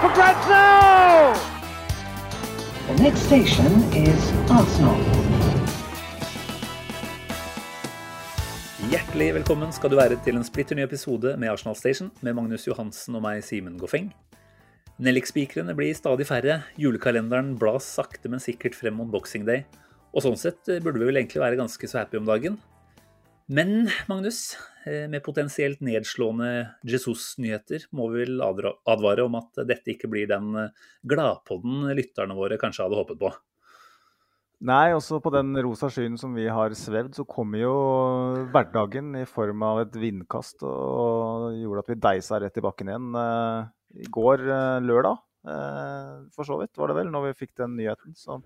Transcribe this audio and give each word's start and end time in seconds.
for 0.00 0.14
grabs! 0.14 0.46
The 2.86 3.02
next 3.02 3.26
station 3.26 3.72
is 3.92 4.30
Arsenal. 4.46 4.94
Hjertelig 8.88 9.32
velkommen 9.40 9.74
skal 9.74 9.90
du 9.90 9.98
være 9.98 10.20
til 10.22 10.38
en 10.38 10.46
splitter 10.46 10.78
ny 10.78 10.84
episode 10.86 11.34
med 11.36 11.50
Arsenal 11.50 11.76
Station 11.76 12.12
med 12.22 12.38
Magnus 12.38 12.68
Johansen 12.68 13.18
og 13.18 13.24
meg, 13.26 13.42
Simen 13.44 13.74
Goffeng. 13.80 14.12
Nellik-spikrene 15.02 15.74
blir 15.78 15.98
stadig 15.98 16.28
færre, 16.30 16.60
julekalenderen 16.78 17.56
blas 17.58 17.90
sakte, 17.98 18.30
men 18.30 18.42
sikkert 18.42 18.78
frem 18.78 18.96
mot 18.98 19.10
Boxing 19.10 19.46
Day, 19.50 19.66
og 20.14 20.22
sånn 20.24 20.38
sett 20.38 20.62
burde 20.78 21.02
vi 21.02 21.10
vel 21.10 21.20
egentlig 21.20 21.42
være 21.42 21.58
ganske 21.58 21.90
så 21.90 22.04
happy 22.04 22.22
om 22.22 22.30
dagen. 22.30 22.62
Men 23.48 23.88
Magnus, 24.10 24.58
eh, 24.84 25.06
med 25.08 25.22
potensielt 25.24 25.80
nedslående 25.80 26.74
Jesus-nyheter 26.84 27.86
må 27.96 28.10
vi 28.12 28.26
vel 28.26 28.42
advare 28.44 29.24
om 29.24 29.38
at 29.40 29.62
dette 29.68 29.94
ikke 29.94 30.10
blir 30.12 30.28
den 30.28 30.50
eh, 30.52 30.88
gladpodden 31.08 31.86
lytterne 31.96 32.36
våre 32.36 32.58
kanskje 32.60 32.84
hadde 32.84 32.98
håpet 32.98 33.20
på. 33.22 33.30
Nei, 34.68 34.90
også 34.92 35.20
på 35.22 35.30
den 35.32 35.54
rosa 35.62 35.88
skyen 35.88 36.18
som 36.20 36.34
vi 36.36 36.44
har 36.50 36.74
svevd, 36.76 37.14
så 37.16 37.24
kommer 37.24 37.62
jo 37.62 37.74
hverdagen 38.52 39.14
i 39.16 39.24
form 39.30 39.62
av 39.64 39.84
et 39.84 39.96
vindkast 39.96 40.64
og 40.66 41.54
gjorde 41.56 41.84
at 41.84 41.92
vi 41.94 41.98
deisa 42.08 42.42
rett 42.42 42.58
i 42.58 42.66
bakken 42.66 42.92
igjen. 42.92 43.08
eh, 43.22 44.02
I 44.04 44.12
går 44.12 44.44
lørdag, 44.84 45.24
for 46.34 46.44
så 46.44 46.58
vidt, 46.60 46.74
var 46.76 46.90
det 46.90 46.98
vel, 46.98 47.12
når 47.14 47.30
vi 47.30 47.36
fikk 47.46 47.54
den 47.62 47.78
nyheten. 47.78 48.12
Så 48.18 48.42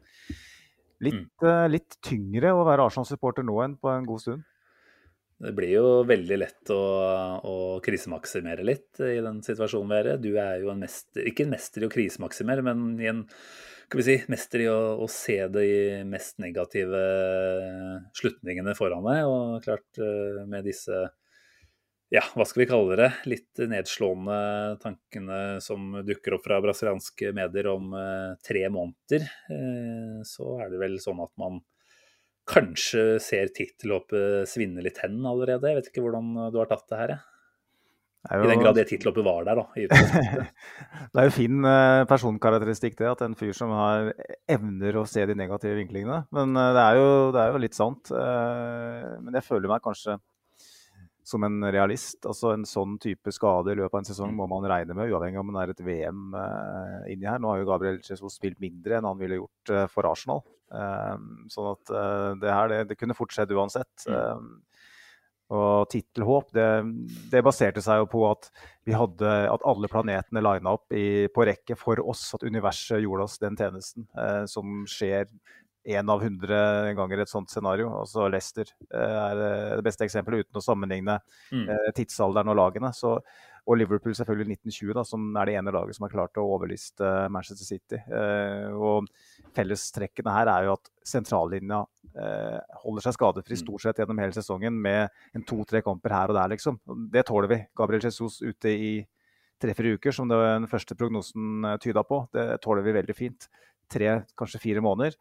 litt, 1.03 1.43
eh, 1.43 1.67
litt 1.73 1.99
tyngre 2.05 2.53
å 2.55 2.63
være 2.69 2.87
Arsenal-supporter 2.87 3.43
nå 3.47 3.59
enn 3.65 3.77
på 3.81 3.91
en 3.91 4.07
god 4.07 4.23
stund. 4.23 4.45
Det 5.43 5.53
blir 5.57 5.73
jo 5.75 5.87
veldig 6.07 6.39
lett 6.39 6.71
å, 6.71 6.83
å 7.43 7.57
krisemaksimere 7.83 8.63
litt 8.67 9.01
i 9.03 9.19
den 9.25 9.41
situasjonen 9.43 9.91
vi 9.91 9.99
er 9.99 10.11
i. 10.13 10.17
Du 10.23 10.31
er 10.39 10.61
jo 10.63 10.71
en 10.71 10.83
mester, 10.85 11.25
ikke 11.27 11.47
en 11.47 11.55
mester 11.57 11.83
i 11.83 11.89
å 11.89 11.93
krisemaksimere, 11.93 12.63
men 12.67 12.85
i 13.03 13.11
en 13.11 13.25
skal 13.93 14.01
vi 14.01 14.05
si, 14.07 14.15
mester 14.33 14.63
i 14.65 14.69
å, 14.73 14.77
å 15.03 15.09
se 15.11 15.35
de 15.53 15.67
mest 16.09 16.39
negative 16.41 17.01
slutningene 18.17 18.73
foran 18.79 19.05
deg. 19.05 19.27
Og 19.29 19.67
klart 19.67 20.01
eh, 20.01 20.39
med 20.49 20.65
disse 20.71 21.03
ja, 22.13 22.23
hva 22.37 22.45
skal 22.45 22.63
vi 22.63 22.69
kalle 22.69 22.97
det, 23.01 23.11
litt 23.29 23.61
nedslående 23.73 24.39
tankene 24.83 25.37
som 25.65 25.95
dukker 26.05 26.37
opp 26.37 26.45
fra 26.45 26.59
brasilianske 26.61 27.35
medier 27.37 27.71
om 27.73 27.93
eh, 27.97 28.33
tre 28.45 28.67
måneder, 28.73 29.25
eh, 29.53 30.19
så 30.29 30.59
er 30.61 30.73
det 30.73 30.81
vel 30.83 30.99
sånn 31.01 31.23
at 31.25 31.33
man 31.41 31.63
kanskje 32.49 33.21
ser 33.23 33.53
tittelhoppet 33.55 34.51
svinne 34.51 34.83
litt 34.85 34.99
hen 35.03 35.21
allerede. 35.29 35.71
Jeg 35.71 35.79
vet 35.79 35.93
ikke 35.93 36.07
hvordan 36.07 36.33
du 36.53 36.59
har 36.61 36.71
tatt 36.71 36.89
det 36.91 36.99
her, 37.01 37.15
jeg. 37.17 37.29
I 38.31 38.47
den 38.47 38.61
grad 38.63 38.77
det 38.79 38.85
tittelhoppet 38.87 39.25
var 39.27 39.47
der, 39.49 39.59
da. 39.59 39.65
Det 41.13 41.19
er 41.19 41.27
jo 41.27 41.33
fin 41.35 41.67
eh, 41.67 42.03
personkarakteristikk 42.07 42.95
det, 43.01 43.09
at 43.11 43.25
en 43.27 43.35
fyr 43.39 43.51
som 43.57 43.73
har 43.75 44.13
evner 44.47 45.01
å 45.01 45.03
se 45.11 45.25
de 45.27 45.35
negative 45.35 45.75
vinklingene. 45.81 46.21
Men 46.31 46.55
eh, 46.55 46.69
det, 46.77 46.85
er 46.85 47.01
jo, 47.01 47.09
det 47.35 47.41
er 47.43 47.51
jo 47.51 47.63
litt 47.65 47.79
sant. 47.79 48.13
Eh, 48.15 49.09
men 49.25 49.41
jeg 49.41 49.49
føler 49.49 49.73
meg 49.73 49.83
kanskje 49.83 50.21
som 51.27 51.45
en 51.47 51.59
realist. 51.73 52.21
Altså 52.27 52.55
En 52.57 52.67
sånn 52.69 52.97
type 53.03 53.35
skade 53.35 53.75
i 53.75 53.79
løpet 53.79 53.95
av 53.95 54.03
en 54.03 54.11
sesong 54.11 54.35
må 54.39 54.49
man 54.51 54.67
regne 54.71 54.97
med, 54.97 55.11
uavhengig 55.11 55.43
om 55.43 55.53
det 55.55 55.65
er 55.65 55.75
et 55.75 55.85
VM 55.87 56.39
eh, 56.39 57.13
inni 57.15 57.31
her. 57.31 57.43
Nå 57.43 57.53
har 57.53 57.63
jo 57.63 57.71
Gabriel 57.71 58.01
Jesus 58.03 58.39
spilt 58.39 58.63
mindre 58.63 58.99
enn 58.99 59.09
han 59.09 59.21
ville 59.21 59.41
gjort 59.41 59.75
eh, 59.75 59.89
for 59.93 60.11
Arsenal. 60.11 60.45
Eh, 60.73 61.17
sånn 61.53 61.73
at 61.75 61.95
eh, 61.95 62.29
det 62.43 62.53
her, 62.53 62.69
det, 62.73 62.83
det 62.91 62.99
kunne 63.01 63.17
fort 63.19 63.35
skjedd 63.35 63.53
uansett. 63.53 64.07
Eh, 64.09 64.45
og 65.53 65.89
tittelhåp, 65.93 66.53
det, 66.57 66.67
det 67.29 67.43
baserte 67.45 67.83
seg 67.85 67.99
jo 68.01 68.07
på 68.09 68.23
at 68.31 68.47
vi 68.89 68.95
hadde 68.97 69.33
at 69.53 69.67
alle 69.69 69.91
planetene 69.93 70.41
lina 70.41 70.73
opp 70.79 70.95
i, 70.97 71.29
på 71.29 71.45
rekke 71.45 71.77
for 71.77 72.01
oss, 72.09 72.23
at 72.33 72.47
universet 72.47 73.03
gjorde 73.05 73.27
oss 73.27 73.37
den 73.43 73.59
tjenesten 73.61 74.07
eh, 74.17 74.47
som 74.49 74.87
skjer 74.89 75.29
én 75.93 76.09
av 76.09 76.23
hundre 76.23 76.57
ganger 76.97 77.21
et 77.25 77.29
sånt 77.29 77.51
scenario. 77.51 77.91
Altså 78.01 78.29
Leicester 78.33 78.69
eh, 78.95 79.17
er 79.27 79.45
eh, 79.45 79.77
det 79.77 79.85
beste 79.85 80.07
eksempelet, 80.07 80.47
uten 80.47 80.61
å 80.63 80.65
sammenligne 80.65 81.19
Mm. 81.53 81.67
eh, 81.69 81.89
tidsalderen 81.99 82.49
og 82.55 82.57
lagene. 82.57 82.95
Så, 82.97 83.19
og 83.63 83.79
Liverpool 83.79 84.15
selvfølgelig 84.19 84.57
1920, 84.57 84.93
da, 84.99 85.05
som 85.07 85.37
er 85.39 85.47
det 85.47 85.55
ene 85.61 85.73
laget 85.75 85.95
som 85.95 86.07
har 86.09 86.13
klart 86.15 86.39
å 86.41 86.47
overliste 86.57 87.09
Manchester 87.31 87.69
City. 87.69 88.01
Eh, 88.11 88.75
og 88.75 89.07
fellestrekkene 89.55 90.35
her 90.35 90.51
er 90.51 90.67
jo 90.67 90.75
at 90.75 90.91
sentrallinja 91.07 91.79
eh, 92.13 92.59
holder 92.83 93.07
seg 93.07 93.17
skadefri 93.17 93.55
Mm. 93.55 93.63
stort 93.63 93.85
sett 93.85 94.03
gjennom 94.03 94.19
hele 94.19 94.35
sesongen 94.35 94.75
med 94.75 95.09
en 95.35 95.47
to-tre 95.47 95.83
kamper 95.83 96.11
her 96.11 96.33
og 96.33 96.39
der, 96.41 96.57
liksom. 96.57 96.81
Det 97.13 97.25
tåler 97.27 97.49
vi. 97.49 97.61
Gabriel 97.79 98.03
Jesus 98.03 98.41
ute 98.43 98.69
i 98.69 98.95
tre-fire 99.63 99.95
uker, 99.95 100.11
som 100.11 100.27
det 100.29 100.37
var 100.37 100.59
den 100.59 100.67
første 100.67 100.99
prognosen 100.99 101.65
eh, 101.65 101.79
tyda 101.79 102.03
på, 102.03 102.25
det 102.35 102.61
tåler 102.65 102.83
vi 102.83 102.99
veldig 102.99 103.15
fint. 103.15 103.47
Tre, 103.89 104.25
kanskje 104.37 104.59
fire 104.61 104.83
måneder. 104.83 105.15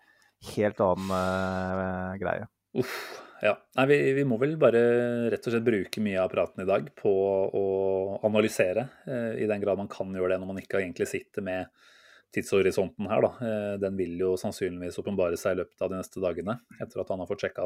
Helt 0.56 0.81
annen 0.81 1.13
eh, 1.13 2.18
greie. 2.23 2.50
Uff. 2.81 2.97
Ja. 3.41 3.56
Nei, 3.74 3.88
vi, 3.90 3.96
vi 4.13 4.24
må 4.28 4.38
vel 4.38 4.53
bare 4.62 4.81
rett 5.34 5.47
og 5.50 5.53
slett 5.53 5.66
bruke 5.66 6.02
mye 6.06 6.19
av 6.22 6.29
praten 6.29 6.62
i 6.62 6.68
dag 6.69 6.91
på 6.97 7.12
å 7.57 7.63
analysere, 8.28 8.84
eh, 9.09 9.41
i 9.41 9.47
den 9.50 9.63
grad 9.63 9.81
man 9.81 9.90
kan 9.90 10.13
gjøre 10.13 10.35
det 10.35 10.44
når 10.44 10.52
man 10.52 10.62
ikke 10.62 10.78
egentlig 10.78 11.07
sitter 11.09 11.46
med 11.47 11.72
tidshorisonten 12.38 13.09
her. 13.09 13.25
Da. 13.25 13.31
Eh, 13.41 13.74
Den 13.81 13.97
vil 13.97 14.13
jo 14.22 14.35
sannsynligvis 14.38 15.02
åpenbare 15.02 15.41
seg 15.41 15.57
i 15.57 15.62
løpet 15.63 15.81
av 15.81 15.90
de 15.90 15.97
neste 16.03 16.22
dagene, 16.22 16.59
etter 16.78 17.02
at 17.02 17.09
han 17.09 17.24
har 17.24 17.31
fått 17.31 17.47
sjekka, 17.47 17.66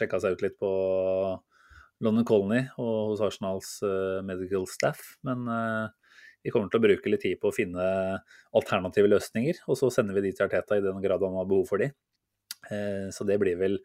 seg 0.00 0.32
ut 0.32 0.44
litt 0.46 0.56
på 0.56 0.72
London 2.00 2.24
Colony 2.24 2.64
og 2.80 3.12
hos 3.12 3.24
Arsenals 3.28 3.76
eh, 3.84 4.24
medical 4.24 4.64
staff. 4.72 5.18
Men 5.28 5.44
vi 6.40 6.48
kommer 6.48 6.72
til 6.72 6.80
å 6.80 6.86
bruke 6.88 7.12
litt 7.12 7.26
tid 7.28 7.36
på 7.42 7.50
å 7.50 7.54
finne 7.54 7.84
alternative 8.56 9.12
løsninger, 9.12 9.66
og 9.68 9.76
så 9.76 9.92
sender 9.92 10.16
vi 10.16 10.30
de 10.30 10.32
til 10.32 10.48
Arteta 10.48 10.80
i 10.80 10.86
den 10.86 11.04
grad 11.04 11.20
han 11.28 11.36
har 11.36 11.50
behov 11.50 11.68
for 11.68 11.84
de. 11.84 11.92
Så 13.12 13.24
det 13.28 13.36
blir 13.40 13.58
vel 13.60 13.76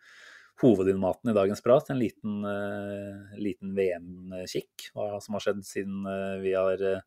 hovedinnmaten 0.62 1.32
i 1.32 1.36
dagens 1.36 1.62
prat. 1.62 1.90
En 1.90 2.00
liten, 2.00 2.44
eh, 2.46 3.38
liten 3.42 3.76
VM-kikk. 3.76 4.92
Hva 4.96 5.22
som 5.22 5.36
har 5.36 5.44
skjedd 5.44 5.64
siden 5.68 6.06
eh, 6.08 6.42
vi 6.44 6.54
har 6.56 6.82
eh, 6.82 7.02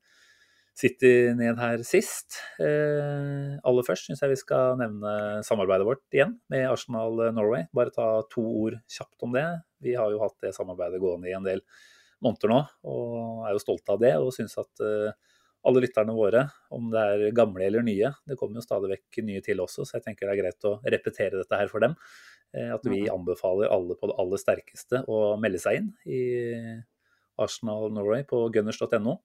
sittet 0.79 1.35
ned 1.37 1.59
her 1.59 1.83
sist. 1.83 2.39
Aller 2.61 3.87
først 3.87 4.07
syns 4.07 4.21
jeg 4.23 4.31
vi 4.31 4.39
skal 4.39 4.77
nevne 4.79 5.43
samarbeidet 5.43 5.89
vårt 5.89 6.05
igjen 6.15 6.37
med 6.53 6.69
Arsenal 6.71 7.19
Norway. 7.35 7.65
Bare 7.75 7.91
ta 7.91 8.23
to 8.31 8.45
ord 8.47 8.77
kjapt 8.87 9.27
om 9.27 9.35
det. 9.35 9.47
Vi 9.83 9.97
har 9.99 10.13
jo 10.13 10.21
hatt 10.23 10.37
det 10.45 10.55
samarbeidet 10.55 11.01
gående 11.03 11.33
i 11.33 11.35
en 11.35 11.43
del 11.43 11.65
måneder 12.23 12.53
nå, 12.53 12.61
og 12.87 13.43
er 13.49 13.57
jo 13.57 13.65
stolte 13.65 13.97
av 13.97 13.99
det. 14.05 14.15
Og 14.23 14.31
synes 14.37 14.55
at 14.63 14.87
alle 15.67 15.83
lytterne 15.83 16.15
våre, 16.15 16.45
om 16.71 16.93
det 16.93 17.03
er 17.03 17.35
gamle 17.35 17.67
eller 17.67 17.83
nye, 17.83 18.13
det 18.23 18.39
kommer 18.39 18.61
jo 18.61 18.67
stadig 18.69 18.93
vekk 18.95 19.23
nye 19.27 19.43
til 19.43 19.59
også, 19.65 19.83
så 19.83 19.99
jeg 19.99 20.07
tenker 20.07 20.29
det 20.29 20.37
er 20.37 20.43
greit 20.45 20.69
å 20.69 20.77
repetere 20.87 21.41
dette 21.43 21.59
her 21.59 21.71
for 21.73 21.83
dem. 21.83 21.99
Eh, 22.57 22.71
At 22.75 22.87
vi 22.89 23.05
anbefaler 23.13 23.73
alle 23.73 23.97
på 23.99 24.09
det 24.11 24.17
aller 24.21 24.41
sterkeste 24.41 25.03
å 25.11 25.37
melde 25.41 25.61
seg 25.63 25.83
inn 25.83 25.91
i 26.09 26.23
Arsenal 27.39 27.93
Norway 27.95 28.25
på 28.29 28.47
gunners.no. 28.55 29.19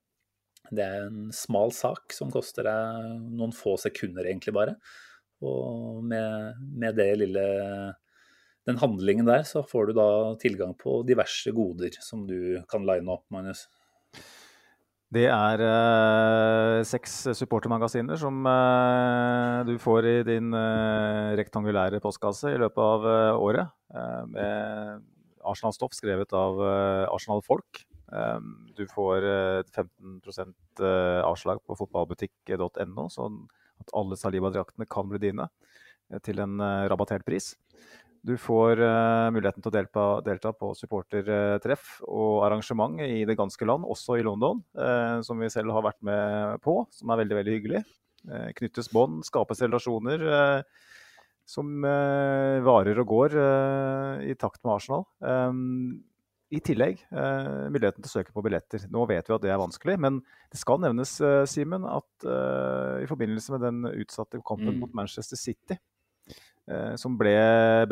Det 0.73 0.83
er 0.83 1.07
en 1.07 1.31
smal 1.35 1.73
sak 1.75 2.13
som 2.15 2.31
koster 2.31 2.67
deg 2.67 3.17
noen 3.35 3.55
få 3.55 3.75
sekunder, 3.81 4.27
egentlig 4.27 4.53
bare. 4.55 4.77
Og 5.43 6.03
med, 6.07 6.61
med 6.71 6.95
det 6.95 7.09
lille 7.19 7.45
den 8.67 8.79
handlingen 8.79 9.27
der, 9.27 9.43
så 9.47 9.63
får 9.67 9.89
du 9.89 9.97
da 9.97 10.09
tilgang 10.39 10.71
på 10.79 11.01
diverse 11.07 11.51
goder 11.55 11.97
som 12.03 12.23
du 12.27 12.61
kan 12.71 12.85
line 12.87 13.11
opp, 13.11 13.25
Magnus. 13.33 13.65
Det 15.13 15.25
er 15.29 15.61
eh, 15.61 16.79
seks 16.87 17.15
supportermagasiner 17.37 18.17
som 18.17 18.39
eh, 18.49 19.57
du 19.67 19.75
får 19.81 20.07
i 20.09 20.13
din 20.25 20.53
eh, 20.57 21.33
rektangulære 21.37 21.99
postkasse 22.01 22.49
i 22.53 22.61
løpet 22.61 22.81
av 22.81 23.05
eh, 23.11 23.41
året. 23.45 23.73
eh, 23.93 24.21
med 24.31 25.03
Arsenal-stoff 25.43 25.93
skrevet 25.93 26.33
av 26.33 26.61
eh, 26.65 27.05
Arsenal-folk. 27.13 27.83
Du 28.77 28.83
får 28.89 29.25
eh, 29.27 29.61
15 29.75 30.21
eh, 30.81 31.21
avslag 31.25 31.61
på 31.67 31.77
fotballbutikk.no, 31.77 33.07
sånn 33.13 33.43
at 33.83 33.93
alle 33.97 34.17
Saliba-draktene 34.17 34.89
kan 34.89 35.11
bli 35.11 35.21
dine 35.27 35.49
til 36.25 36.41
en 36.43 36.61
rabattert 36.89 37.25
pris. 37.25 37.53
Du 38.23 38.37
får 38.39 38.79
uh, 38.79 39.27
muligheten 39.35 39.59
til 39.59 39.67
å 39.67 39.75
delta, 39.75 40.03
delta 40.23 40.53
på 40.55 40.69
supportertreff 40.79 41.97
og 42.07 42.45
arrangement 42.47 43.01
i 43.03 43.25
det 43.27 43.35
ganske 43.35 43.67
land, 43.67 43.83
også 43.83 44.15
i 44.15 44.23
London, 44.23 44.61
uh, 44.79 45.19
som 45.27 45.43
vi 45.43 45.51
selv 45.51 45.75
har 45.75 45.83
vært 45.83 45.99
med 46.07 46.63
på, 46.63 46.77
som 46.95 47.11
er 47.11 47.19
veldig 47.25 47.39
veldig 47.41 47.57
hyggelig. 47.57 47.83
Uh, 48.23 48.47
knyttes 48.55 48.87
bånd, 48.95 49.25
skapes 49.27 49.63
relasjoner 49.65 50.23
som 51.43 51.83
varer 51.83 52.99
og 53.01 53.09
går 53.09 53.33
i 54.23 54.31
takt 54.39 54.61
med 54.63 54.77
Arsenal. 54.77 55.01
Um, 55.19 55.97
I 56.55 56.61
tillegg 56.63 57.01
muligheten 57.11 57.99
til 57.99 58.07
å 58.07 58.13
søke 58.13 58.31
på 58.31 58.45
billetter. 58.45 58.85
Nå 58.87 59.03
vet 59.09 59.27
vi 59.27 59.35
at 59.35 59.43
det 59.43 59.51
er 59.51 59.59
vanskelig, 59.59 59.97
men 59.99 60.21
det 60.23 60.61
skal 60.61 60.79
nevnes, 60.79 61.17
Simen, 61.51 61.83
at 61.83 62.27
i 63.03 63.09
forbindelse 63.11 63.57
med 63.57 63.67
den 63.67 63.89
utsatte 63.91 64.39
kampen 64.39 64.77
mm. 64.77 64.79
mot 64.85 64.95
Manchester 64.95 65.35
City, 65.35 65.75
Eh, 65.75 65.92
som 66.95 67.17
ble 67.19 67.33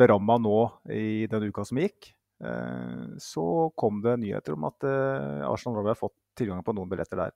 beramma 0.00 0.38
nå 0.40 0.58
i 0.88 1.26
den 1.28 1.44
uka 1.50 1.64
som 1.68 1.76
gikk, 1.76 2.08
eh, 2.40 3.02
så 3.20 3.44
kom 3.76 4.00
det 4.04 4.14
nyheter 4.22 4.56
om 4.56 4.64
at 4.70 4.86
Arsenal 5.44 5.76
Robbie 5.76 5.92
har 5.92 6.00
fått 6.00 6.16
tilgang 6.40 6.62
på 6.64 6.72
noen 6.72 6.88
billetter 6.88 7.20
der. 7.20 7.34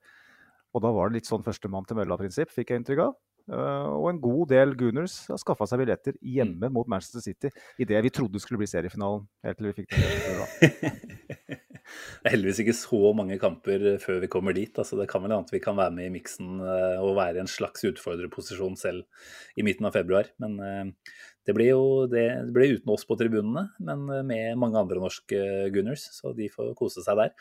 Og 0.73 0.81
da 0.85 0.93
var 0.93 1.09
det 1.09 1.21
litt 1.21 1.29
sånn 1.29 1.44
førstemann 1.44 1.85
til 1.88 1.99
mølla-prinsipp, 2.00 2.53
fikk 2.53 2.73
jeg 2.73 2.83
inntrykk 2.83 3.05
av. 3.09 3.15
og 3.46 4.08
en 4.10 4.19
god 4.22 4.48
del 4.50 4.75
Gooners 4.78 5.20
har 5.31 5.38
skaffa 5.38 5.69
seg 5.70 5.82
billetter 5.82 6.16
hjemme 6.19 6.70
mot 6.75 6.88
Manchester 6.90 7.22
City 7.22 7.52
i 7.78 7.87
det 7.88 8.00
vi 8.06 8.10
trodde 8.14 8.43
skulle 8.43 8.58
bli 8.62 8.70
seriefinalen. 8.70 9.26
helt 9.46 9.60
til 9.60 9.70
vi 9.70 9.76
fikk 9.82 9.94
det. 9.94 11.26
Det 11.87 12.26
er 12.26 12.34
heldigvis 12.34 12.60
ikke 12.62 12.76
så 12.76 13.12
mange 13.16 13.38
kamper 13.38 13.84
før 14.02 14.19
vi 14.25 14.31
kommer 14.31 14.56
dit. 14.56 14.75
altså 14.75 14.98
Det 14.98 15.08
kan 15.10 15.22
vel 15.22 15.34
hende 15.37 15.54
vi 15.54 15.62
kan 15.62 15.76
være 15.78 15.94
med 15.94 16.08
i 16.08 16.14
miksen 16.16 16.58
eh, 16.58 16.98
og 17.02 17.16
være 17.19 17.38
i 17.38 17.44
en 17.44 17.50
slags 17.50 17.87
utfordrerposisjon 17.87 18.76
selv 18.81 19.06
i 19.56 19.64
midten 19.66 19.87
av 19.87 19.94
februar. 19.94 20.31
Men 20.43 20.58
eh, 20.58 21.14
det 21.46 21.54
blir 21.54 21.70
jo 21.70 21.84
det, 22.10 22.26
det 22.48 22.54
blir 22.56 22.76
uten 22.78 22.93
oss 22.94 23.06
på 23.06 23.19
tribunene, 23.20 23.69
men 23.78 24.06
eh, 24.10 24.26
med 24.26 24.58
mange 24.60 24.81
andre 24.82 25.02
norske 25.02 25.40
Gunners. 25.75 26.08
Så 26.19 26.34
de 26.37 26.50
får 26.52 26.75
kose 26.78 27.04
seg 27.06 27.22
der. 27.22 27.34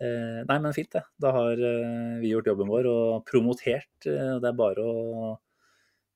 Nei, 0.00 0.56
men 0.64 0.72
fint, 0.72 0.88
det. 0.94 1.02
Da 1.20 1.30
har 1.36 1.60
vi 2.22 2.30
gjort 2.30 2.48
jobben 2.48 2.70
vår 2.72 2.86
og 2.88 3.24
promotert. 3.28 3.90
Det 4.00 4.48
er 4.48 4.56
bare 4.56 4.86
å 4.88 5.34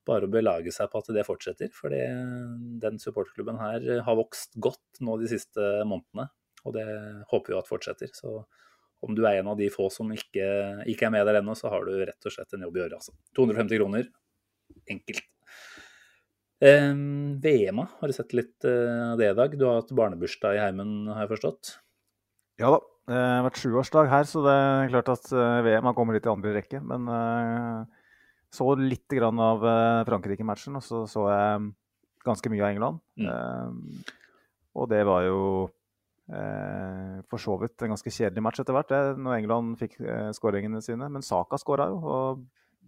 bare 0.05 0.27
å 0.27 0.31
belage 0.31 0.73
seg 0.73 0.89
på 0.91 1.01
at 1.01 1.11
det 1.15 1.25
fortsetter. 1.27 1.71
For 1.73 1.93
den 1.93 2.99
supportklubben 3.01 3.59
her 3.61 3.85
har 4.05 4.17
vokst 4.19 4.57
godt 4.61 5.01
nå 5.05 5.17
de 5.21 5.29
siste 5.31 5.69
månedene. 5.87 6.29
Og 6.65 6.75
det 6.77 6.85
håper 7.31 7.53
vi 7.53 7.59
at 7.59 7.69
fortsetter. 7.69 8.11
Så 8.13 8.39
om 9.05 9.15
du 9.17 9.23
er 9.25 9.39
en 9.39 9.51
av 9.51 9.59
de 9.59 9.69
få 9.73 9.87
som 9.93 10.09
ikke, 10.13 10.47
ikke 10.89 11.07
er 11.07 11.13
med 11.13 11.27
der 11.27 11.41
ennå, 11.41 11.55
så 11.57 11.69
har 11.73 11.85
du 11.85 11.93
rett 11.99 12.27
og 12.27 12.33
slett 12.33 12.55
en 12.55 12.65
jobb 12.65 12.77
å 12.79 12.83
gjøre. 12.83 12.99
Altså. 13.01 13.15
250 13.37 13.81
kroner. 13.81 14.09
Enkelt. 14.89 15.25
Eh, 16.65 16.91
VM, 17.43 17.83
har 17.99 18.09
du 18.09 18.15
sett 18.15 18.33
litt 18.33 18.65
eh, 18.65 19.11
av 19.11 19.21
det 19.21 19.29
i 19.33 19.37
dag? 19.37 19.57
Du 19.59 19.67
har 19.67 19.81
hatt 19.81 19.93
barnebursdag 19.93 20.57
i 20.57 20.63
heimen, 20.63 20.97
har 21.11 21.25
jeg 21.25 21.35
forstått? 21.35 21.77
Ja 22.61 22.71
da. 22.77 22.79
Det 23.05 23.21
har 23.21 23.45
vært 23.45 23.61
sjuårsdag 23.61 24.09
her, 24.09 24.25
så 24.29 24.41
det 24.45 24.55
er 24.55 24.91
klart 24.93 25.11
at 25.13 25.29
eh, 25.29 25.61
VM 25.67 25.89
har 25.89 25.95
kommet 25.97 26.17
litt 26.17 26.25
i 26.25 26.33
andre 26.33 26.55
rekke. 26.57 26.81
Men 26.81 27.05
uh, 27.11 28.11
så 28.53 28.71
litt 28.79 29.11
grann 29.13 29.41
av 29.43 29.65
Frankrike-matchen, 30.07 30.77
og 30.79 30.85
så 30.85 31.03
så 31.11 31.25
jeg 31.29 31.65
ganske 32.25 32.49
mye 32.49 32.63
av 32.63 32.71
England. 32.71 33.01
Mm. 33.19 34.05
Og 34.79 34.87
det 34.89 35.03
var 35.05 35.25
jo 35.27 35.41
Eh, 36.25 37.17
for 37.29 37.37
så 37.37 37.53
vidt 37.61 37.83
en 37.85 37.91
ganske 37.93 38.09
kjedelig 38.09 38.41
match 38.41 38.61
etter 38.61 38.73
hvert, 38.73 38.89
det, 38.89 39.01
når 39.21 39.35
England 39.37 39.75
fikk 39.77 39.99
eh, 40.01 40.31
skåringene 40.33 40.81
sine. 40.81 41.09
Men 41.11 41.25
Saka 41.25 41.59
skåra 41.61 41.89
jo. 41.91 41.99
og 42.01 42.45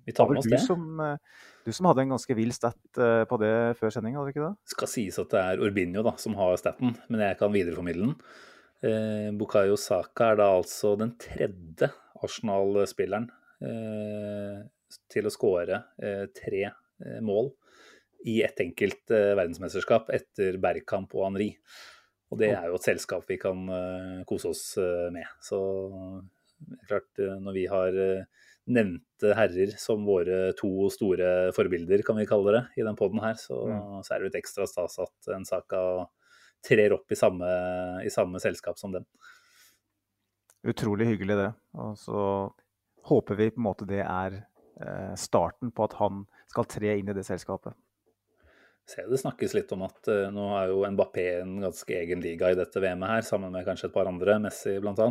vi 0.08 0.16
tar 0.16 0.30
med 0.32 0.42
oss 0.42 0.50
det. 0.50 0.62
Som, 0.64 0.88
eh, 1.04 1.44
du 1.68 1.74
som 1.76 1.90
hadde 1.90 2.06
en 2.06 2.16
ganske 2.16 2.38
vill 2.38 2.54
stat 2.56 2.80
eh, 2.98 3.24
på 3.30 3.40
det 3.42 3.54
før 3.78 3.94
sending, 3.94 4.18
hadde 4.18 4.32
du 4.32 4.34
ikke? 4.34 4.54
Det 4.66 4.74
skal 4.74 4.92
sies 4.92 5.20
at 5.22 5.34
det 5.34 5.44
er 5.44 5.66
Urbinio 5.68 6.06
da, 6.06 6.16
som 6.22 6.38
har 6.40 6.58
staten, 6.58 6.96
men 7.12 7.26
jeg 7.28 7.38
kan 7.42 7.54
videreformidle 7.54 8.10
den. 8.10 8.16
Eh, 8.86 9.30
Bukayo 9.34 9.78
Saka 9.80 10.32
er 10.32 10.38
da 10.38 10.52
altså 10.54 10.94
den 11.00 11.16
tredje 11.18 11.90
Arsenal-spilleren 12.22 13.26
eh, 13.66 14.60
til 15.10 15.26
å 15.26 15.34
skåre 15.34 15.82
eh, 15.98 16.28
tre 16.36 16.68
mål 17.26 17.50
i 18.28 18.40
ett 18.46 18.60
enkelt 18.62 19.12
verdensmesterskap 19.12 20.10
etter 20.14 20.58
Bergkamp 20.62 21.14
og 21.16 21.28
Henri. 21.28 21.52
Og 22.34 22.42
det 22.42 22.50
er 22.52 22.66
jo 22.68 22.80
et 22.80 22.88
selskap 22.88 23.28
vi 23.30 23.38
kan 23.40 23.62
uh, 23.70 24.24
kose 24.28 24.50
oss 24.50 24.64
med. 25.14 25.30
Så 25.40 25.60
klart, 26.90 27.12
uh, 27.22 27.38
når 27.40 27.56
vi 27.56 27.68
har 27.70 28.00
nevnte 28.68 29.36
herrer 29.38 29.76
som 29.80 30.04
våre 30.10 30.52
to 30.60 30.90
store 30.92 31.54
forbilder, 31.56 32.04
kan 32.04 32.18
vi 32.20 32.26
kalle 32.28 32.58
det, 32.58 32.64
i 32.82 32.88
den 32.90 32.98
poden 33.00 33.22
her, 33.24 33.38
så, 33.40 33.62
mm. 33.70 34.02
så, 34.02 34.10
er 34.10 34.20
det 34.20 34.32
litt 34.32 34.42
ekstra 34.42 34.68
stas 34.68 34.98
at 35.06 35.32
en 35.38 35.48
Saka 35.48 35.80
trer 36.68 36.96
opp 36.98 37.12
i 37.12 37.20
samme, 37.20 37.50
i 38.04 38.12
samme 38.14 38.42
selskap 38.44 38.80
som 38.80 38.94
den. 38.96 39.08
Utrolig 40.68 41.08
hyggelig, 41.14 41.40
det. 41.40 41.50
Og 41.80 41.98
så 42.02 42.22
håper 43.08 43.40
vi 43.40 43.52
på 43.54 43.62
en 43.62 43.68
måte 43.70 43.88
det 43.88 44.04
er 44.04 44.42
starten 45.18 45.72
på 45.74 45.88
at 45.88 45.96
han 45.98 46.26
skal 46.52 46.68
tre 46.70 46.98
inn 47.00 47.08
i 47.10 47.16
det 47.16 47.24
selskapet 47.26 47.74
ser 48.88 49.08
det 49.12 49.20
snakkes 49.20 49.56
litt 49.58 49.72
om 49.76 49.84
at 49.88 50.10
uh, 50.12 50.28
nå 50.34 50.48
er 50.60 50.72
jo 50.72 50.82
Mbappé 50.96 51.28
en 51.42 51.58
ganske 51.66 51.96
egen 52.00 52.24
liga 52.24 52.52
i 52.52 52.58
dette 52.58 52.82
VM-et 52.82 53.18
her, 53.18 53.26
sammen 53.28 53.54
med 53.54 53.68
kanskje 53.68 53.90
et 53.90 53.96
par 53.96 54.10
andre, 54.10 54.40
Messi 54.44 54.78
bl.a. 54.84 55.10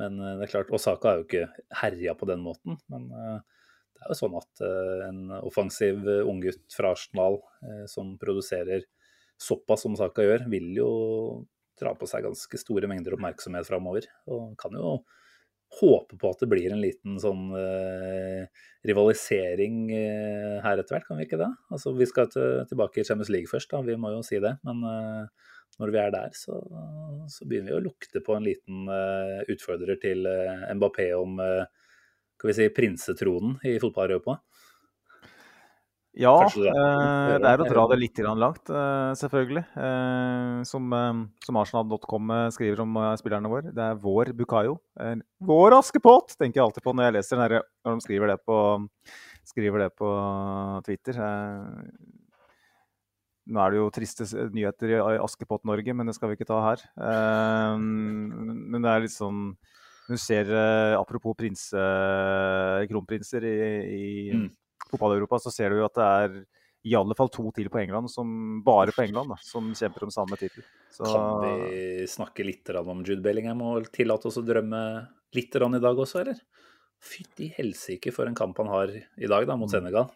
Men 0.00 0.20
uh, 0.20 0.34
det 0.38 0.46
er 0.46 0.54
klart, 0.54 0.72
Osaka 0.72 1.12
er 1.12 1.20
jo 1.20 1.26
ikke 1.28 1.66
herja 1.82 2.16
på 2.18 2.28
den 2.30 2.44
måten. 2.44 2.78
Men 2.92 3.10
det 3.12 4.06
er 4.06 4.14
jo 4.14 4.18
sånn 4.18 4.38
at 4.38 4.62
en 5.06 5.20
offensiv 5.42 6.08
unggutt 6.24 6.64
fra 6.74 6.94
Arsenal 6.96 7.36
som 7.90 8.16
produserer 8.18 8.82
såpass 9.42 9.84
som 9.86 9.96
saka 9.98 10.24
gjør, 10.24 10.46
vil 10.52 10.70
jo 10.76 10.92
dra 11.80 11.94
på 11.98 12.06
seg 12.08 12.26
ganske 12.26 12.60
store 12.60 12.88
mengder 12.90 13.16
oppmerksomhet 13.16 13.66
framover. 13.66 14.06
Og 14.30 14.52
kan 14.60 14.74
jo 14.78 15.00
håpe 15.80 16.18
på 16.20 16.28
at 16.28 16.42
det 16.42 16.50
blir 16.52 16.72
en 16.72 16.82
liten 16.82 17.16
sånn 17.20 17.46
eh, 17.56 18.44
rivalisering 18.84 19.86
eh, 19.96 20.58
her 20.64 20.80
etter 20.80 20.98
hvert, 20.98 21.06
kan 21.08 21.18
vi 21.18 21.24
ikke 21.26 21.40
det? 21.40 21.48
Altså, 21.72 21.94
Vi 21.96 22.08
skal 22.10 22.28
til, 22.32 22.60
tilbake 22.68 23.00
i 23.00 23.06
Champions 23.08 23.32
League 23.32 23.48
først, 23.48 23.70
da, 23.72 23.80
vi 23.86 23.96
må 23.96 24.12
jo 24.12 24.20
si 24.26 24.40
det. 24.42 24.52
Men 24.68 24.84
eh, 24.88 25.52
når 25.80 25.94
vi 25.94 26.00
er 26.02 26.12
der, 26.12 26.34
så, 26.36 26.58
så, 27.32 27.46
begynner 27.48 27.72
vi 27.72 27.78
å 27.78 27.86
lukte 27.86 28.20
på 28.24 28.36
en 28.36 28.44
liten 28.44 28.90
eh, 28.92 29.38
utfordrer 29.54 30.00
til 30.02 30.28
eh, 30.28 30.66
Mbappé 30.76 31.08
om 31.16 31.40
eh, 31.40 31.64
skal 32.36 32.50
vi 32.50 32.56
si, 32.58 32.68
prinsetronen 32.74 33.56
i 33.70 33.78
fotball-Europa. 33.80 34.40
Ja, 36.12 36.34
eh, 36.44 37.34
det 37.40 37.48
er 37.48 37.62
å 37.64 37.66
dra 37.66 37.86
det 37.88 37.96
litt 37.96 38.18
langt, 38.20 38.68
eh, 38.68 39.12
selvfølgelig. 39.16 39.62
Eh, 39.80 40.58
som, 40.68 40.92
som 41.40 41.58
Arsenal.com 41.60 42.34
skriver 42.52 42.82
om 42.84 42.98
spillerne 43.16 43.48
våre. 43.48 43.72
Det 43.72 43.86
er 43.86 44.00
vår 44.00 44.34
Bukayo. 44.36 44.76
Vår 45.40 45.78
Askepott, 45.78 46.36
tenker 46.36 46.60
jeg 46.60 46.66
alltid 46.66 46.84
på 46.84 46.92
når 46.92 47.08
jeg 47.08 47.16
leser 47.16 47.40
den 47.40 47.56
når 47.56 47.96
de 47.96 48.04
skriver 48.04 48.34
det 48.34 48.38
på, 48.44 48.58
skriver 49.48 49.86
det 49.86 49.90
på 49.96 50.12
Twitter. 50.84 51.22
Nå 53.42 53.58
er 53.58 53.72
det 53.72 53.80
jo 53.80 53.90
triste 53.96 54.28
nyheter 54.52 54.92
i 55.00 55.18
Askepott-Norge, 55.18 55.96
men 55.96 56.12
det 56.12 56.18
skal 56.18 56.30
vi 56.30 56.36
ikke 56.36 56.52
ta 56.52 56.60
her. 56.68 56.84
Men 57.80 58.82
det 58.84 58.92
er 58.92 59.06
litt 59.06 59.16
sånn 59.16 59.54
Du 60.12 60.18
ser, 60.20 60.50
apropos 60.98 61.32
prinse, 61.38 61.80
kronprinser 62.90 63.48
i, 63.48 63.56
i 63.80 64.04
mm 64.36 64.50
fotball-Europa, 64.92 65.40
så 65.42 65.52
ser 65.54 65.72
du 65.72 65.80
jo 65.80 65.88
at 65.88 65.98
det 65.98 66.08
er 66.08 66.36
i 66.82 66.94
alle 66.98 67.14
fall 67.14 67.30
to 67.30 67.44
til 67.54 67.68
på 67.70 67.78
England, 67.78 68.10
som, 68.10 68.28
bare 68.66 68.94
på 68.94 69.04
England, 69.04 69.30
da, 69.30 69.38
som 69.46 69.70
kjemper 69.78 70.08
om 70.08 70.14
samme 70.14 70.38
tittel. 70.38 70.64
Kan 70.98 71.44
vi 71.44 72.08
snakke 72.10 72.46
litt 72.46 72.68
om 72.80 73.04
Jude 73.06 73.22
Bellingham 73.22 73.62
og 73.64 73.92
tillate 73.94 74.28
oss 74.28 74.40
å 74.40 74.46
drømme 74.46 74.82
litt 75.36 75.54
i 75.54 75.82
dag 75.84 76.02
også, 76.04 76.24
eller? 76.24 76.40
Fytti 77.02 77.52
helsike 77.56 78.12
for 78.14 78.26
en 78.26 78.38
kamp 78.38 78.58
han 78.58 78.70
har 78.70 78.90
i 78.90 79.30
dag 79.30 79.46
da, 79.46 79.56
mot 79.58 79.70
mm. 79.70 79.74
Senegal. 79.76 80.10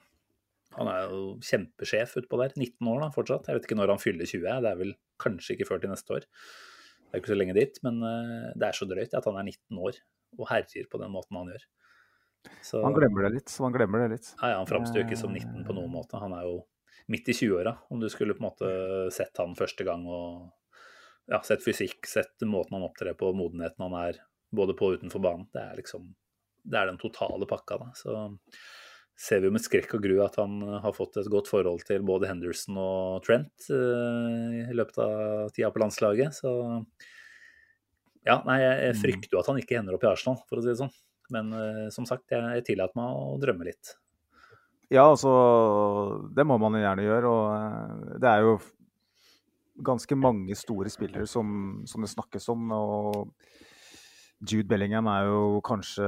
Han 0.77 0.91
er 0.91 1.07
jo 1.07 1.21
kjempesjef 1.45 2.19
utpå 2.21 2.41
der. 2.43 2.53
19 2.59 2.91
år 2.93 3.05
da, 3.05 3.13
fortsatt. 3.15 3.47
Jeg 3.49 3.59
vet 3.59 3.69
ikke 3.69 3.79
når 3.79 3.95
han 3.95 4.03
fyller 4.03 4.29
20. 4.29 4.45
Det 4.67 4.73
er 4.73 4.81
vel 4.83 4.93
kanskje 5.23 5.55
ikke 5.55 5.69
før 5.71 5.81
til 5.83 5.95
neste 5.95 6.19
år. 6.19 6.27
Det 6.27 7.15
er 7.15 7.23
ikke 7.23 7.33
så 7.33 7.39
lenge 7.39 7.57
dit, 7.57 7.81
men 7.87 8.03
eh, 8.05 8.53
det 8.59 8.69
er 8.69 8.77
så 8.77 8.89
drøyt 8.91 9.15
at 9.15 9.31
han 9.31 9.39
er 9.41 9.47
19 9.47 9.83
år 9.87 10.03
og 10.37 10.49
herjer 10.51 10.89
på 10.91 11.01
den 11.01 11.15
måten 11.15 11.39
han 11.39 11.55
gjør. 11.55 11.67
Så, 12.65 12.83
han 12.85 12.97
glemmer 12.97 13.27
det 13.27 13.33
litt. 13.39 13.53
så 13.53 13.67
han 13.67 13.75
glemmer 13.75 14.05
det 14.05 14.17
litt. 14.17 14.33
Ja, 14.41 14.53
ja 14.53 14.61
Han 14.63 14.69
framstår 14.71 15.03
jo 15.03 15.07
ikke 15.09 15.21
som 15.21 15.35
19 15.35 15.67
på 15.67 15.77
noen 15.77 15.93
måte. 15.93 16.21
Han 16.23 16.35
er 16.37 16.47
jo 16.49 16.61
midt 17.13 17.29
i 17.31 17.37
20-åra, 17.37 17.77
om 17.95 18.01
du 18.03 18.09
skulle 18.11 18.35
på 18.35 18.43
en 18.43 18.49
måte 18.49 18.71
sett 19.15 19.39
han 19.39 19.55
første 19.59 19.87
gang 19.87 20.07
og 20.11 20.49
ja, 21.31 21.39
sett 21.47 21.63
fysikk, 21.63 22.07
sett 22.11 22.43
måten 22.47 22.75
han 22.79 22.87
opptrer 22.87 23.15
på, 23.19 23.31
modenheten 23.35 23.85
han 23.87 23.95
er 24.01 24.19
både 24.55 24.75
på 24.79 24.91
og 24.91 24.99
utenfor 24.99 25.23
banen. 25.23 25.47
Det 25.55 25.63
er 25.63 25.79
liksom 25.79 26.09
det 26.67 26.79
er 26.81 26.91
den 26.91 27.01
totale 27.01 27.47
pakka. 27.49 27.79
da, 27.79 27.91
så 27.95 28.29
ser 29.17 29.41
vi 29.41 29.49
jo 29.49 29.55
med 29.55 29.65
skrekk 29.65 29.95
og 29.97 30.05
gru 30.05 30.19
at 30.25 30.37
han 30.41 30.59
har 30.83 30.93
fått 30.97 31.17
et 31.21 31.31
godt 31.33 31.49
forhold 31.49 31.87
til 31.89 32.05
både 32.05 32.29
Henderson 32.29 32.77
og 32.81 33.25
Trent 33.25 33.71
uh, 33.71 34.67
i 34.67 34.77
løpet 34.77 34.99
av 35.01 35.53
tida 35.57 35.71
på 35.73 35.81
landslaget. 35.81 36.37
Så 36.37 36.53
ja, 38.27 38.41
nei, 38.45 38.59
jeg 38.61 38.97
mm. 38.97 39.01
frykter 39.01 39.37
jo 39.37 39.41
at 39.41 39.51
han 39.53 39.61
ikke 39.63 39.79
ender 39.81 39.97
opp 39.97 40.05
i 40.05 40.11
Arsenal, 40.11 40.41
for 40.51 40.59
å 40.59 40.65
si 40.65 40.73
det 40.73 40.81
sånn. 40.83 40.93
Men 41.35 41.53
uh, 41.55 41.87
som 41.95 42.07
sagt, 42.09 42.29
jeg, 42.33 42.43
jeg 42.59 42.67
tillater 42.71 42.99
meg 42.99 43.21
å 43.21 43.37
drømme 43.43 43.67
litt. 43.69 43.97
Ja, 44.93 45.09
altså 45.09 45.33
Det 46.35 46.45
må 46.47 46.59
man 46.63 46.79
gjerne 46.79 47.07
gjøre. 47.07 47.31
Og 47.31 47.45
uh, 47.53 48.19
det 48.23 48.33
er 48.33 48.47
jo 48.47 48.57
ganske 49.87 50.17
mange 50.17 50.57
store 50.57 50.91
spillere 50.93 51.27
som, 51.29 51.83
som 51.89 52.05
det 52.05 52.13
snakkes 52.13 52.49
om. 52.53 52.71
og 52.73 53.33
Jude 54.47 54.69
Bellingham 54.69 55.09
er 55.09 55.31
jo 55.31 55.61
kanskje 55.65 56.07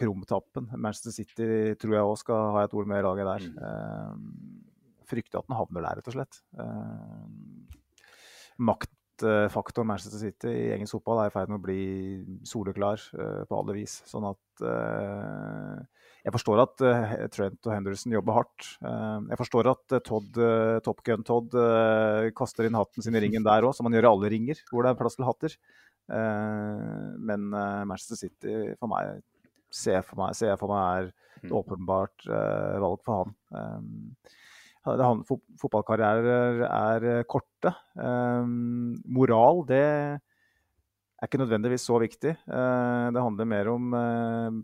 krumtappen. 0.00 0.70
Manchester 0.76 1.12
City 1.12 1.76
tror 1.80 1.96
jeg 1.96 2.08
òg 2.08 2.20
skal 2.22 2.52
ha 2.56 2.64
et 2.64 2.76
ord 2.76 2.88
med 2.88 3.02
i 3.02 3.04
laget 3.04 3.28
der. 3.28 3.42
Mm. 3.52 3.56
Uh, 3.60 5.02
frykter 5.06 5.40
at 5.40 5.48
den 5.48 5.58
havner 5.58 5.84
der, 5.84 6.00
rett 6.00 6.08
og 6.10 6.16
slett. 6.16 6.40
Uh, 6.56 7.28
maktfaktoren 9.22 9.88
Manchester 9.88 10.20
City 10.20 10.50
i 10.50 10.72
engelsk 10.74 10.98
fotball 10.98 11.22
er 11.22 11.30
i 11.30 11.34
ferd 11.34 11.52
med 11.52 11.58
å 11.60 11.64
bli 11.64 11.80
soleklar 12.46 13.00
uh, 13.16 13.42
på 13.48 13.58
alle 13.58 13.76
vis. 13.78 14.00
Sånn 14.08 14.28
at 14.28 14.42
Jeg 16.26 16.32
forstår 16.32 16.60
at 16.62 16.82
Trent 17.34 17.66
og 17.68 17.72
Henderson 17.74 18.14
jobber 18.14 18.38
hardt. 18.38 18.68
jeg 18.80 19.38
forstår 19.38 19.68
at 19.68 19.96
Todd, 20.06 20.38
Top 20.82 21.02
Gun 21.04 21.26
Todd 21.28 21.52
kaster 22.34 22.66
inn 22.66 22.78
hatten 22.78 23.04
sin 23.04 23.14
i 23.14 23.20
ringen 23.20 23.44
der 23.44 23.66
òg, 23.68 23.76
som 23.76 23.84
man 23.86 23.94
gjør 23.94 24.08
i 24.08 24.10
alle 24.10 24.30
ringer 24.32 24.62
hvor 24.70 24.82
det 24.82 24.94
er 24.94 24.98
plass 24.98 25.18
til 25.18 25.28
hatter. 25.28 25.54
Eh, 26.12 27.18
men 27.18 27.52
eh, 27.52 27.84
Manchester 27.84 28.16
City 28.16 28.74
for 28.78 28.90
meg 28.90 29.22
ser 29.74 29.98
jeg 29.98 30.06
for 30.06 30.20
meg, 30.20 30.36
ser 30.38 30.52
jeg 30.52 30.60
for 30.60 30.70
meg 30.70 30.82
er 30.86 31.08
et 31.40 31.48
mm. 31.50 31.56
åpenbart 31.58 32.28
eh, 32.30 32.76
valg 32.82 33.02
for 33.04 33.24
han. 33.24 33.34
Han, 34.86 35.24
fotballkarrierer 35.26 36.62
er 36.68 37.26
korte. 37.26 37.72
moral, 39.04 39.64
det 39.66 39.82
er 39.82 41.26
ikke 41.26 41.40
nødvendigvis 41.40 41.86
så 41.88 41.98
viktig. 41.98 42.36
det 42.46 43.24
handler 43.24 43.48
mer 43.50 43.70
om 43.72 43.94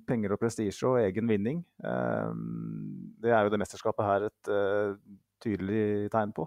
penger 0.07 0.37
og 0.37 0.43
prestisje 0.43 0.87
og 0.87 1.01
egen 1.03 1.27
vinning. 1.27 1.63
det 1.83 3.33
er 3.33 3.43
jo 3.43 3.51
det 3.51 3.61
mesterskapet 3.65 4.07
her 4.07 4.29
et 4.29 4.53
tydelig 5.43 6.11
tegn 6.13 6.35
på. 6.37 6.47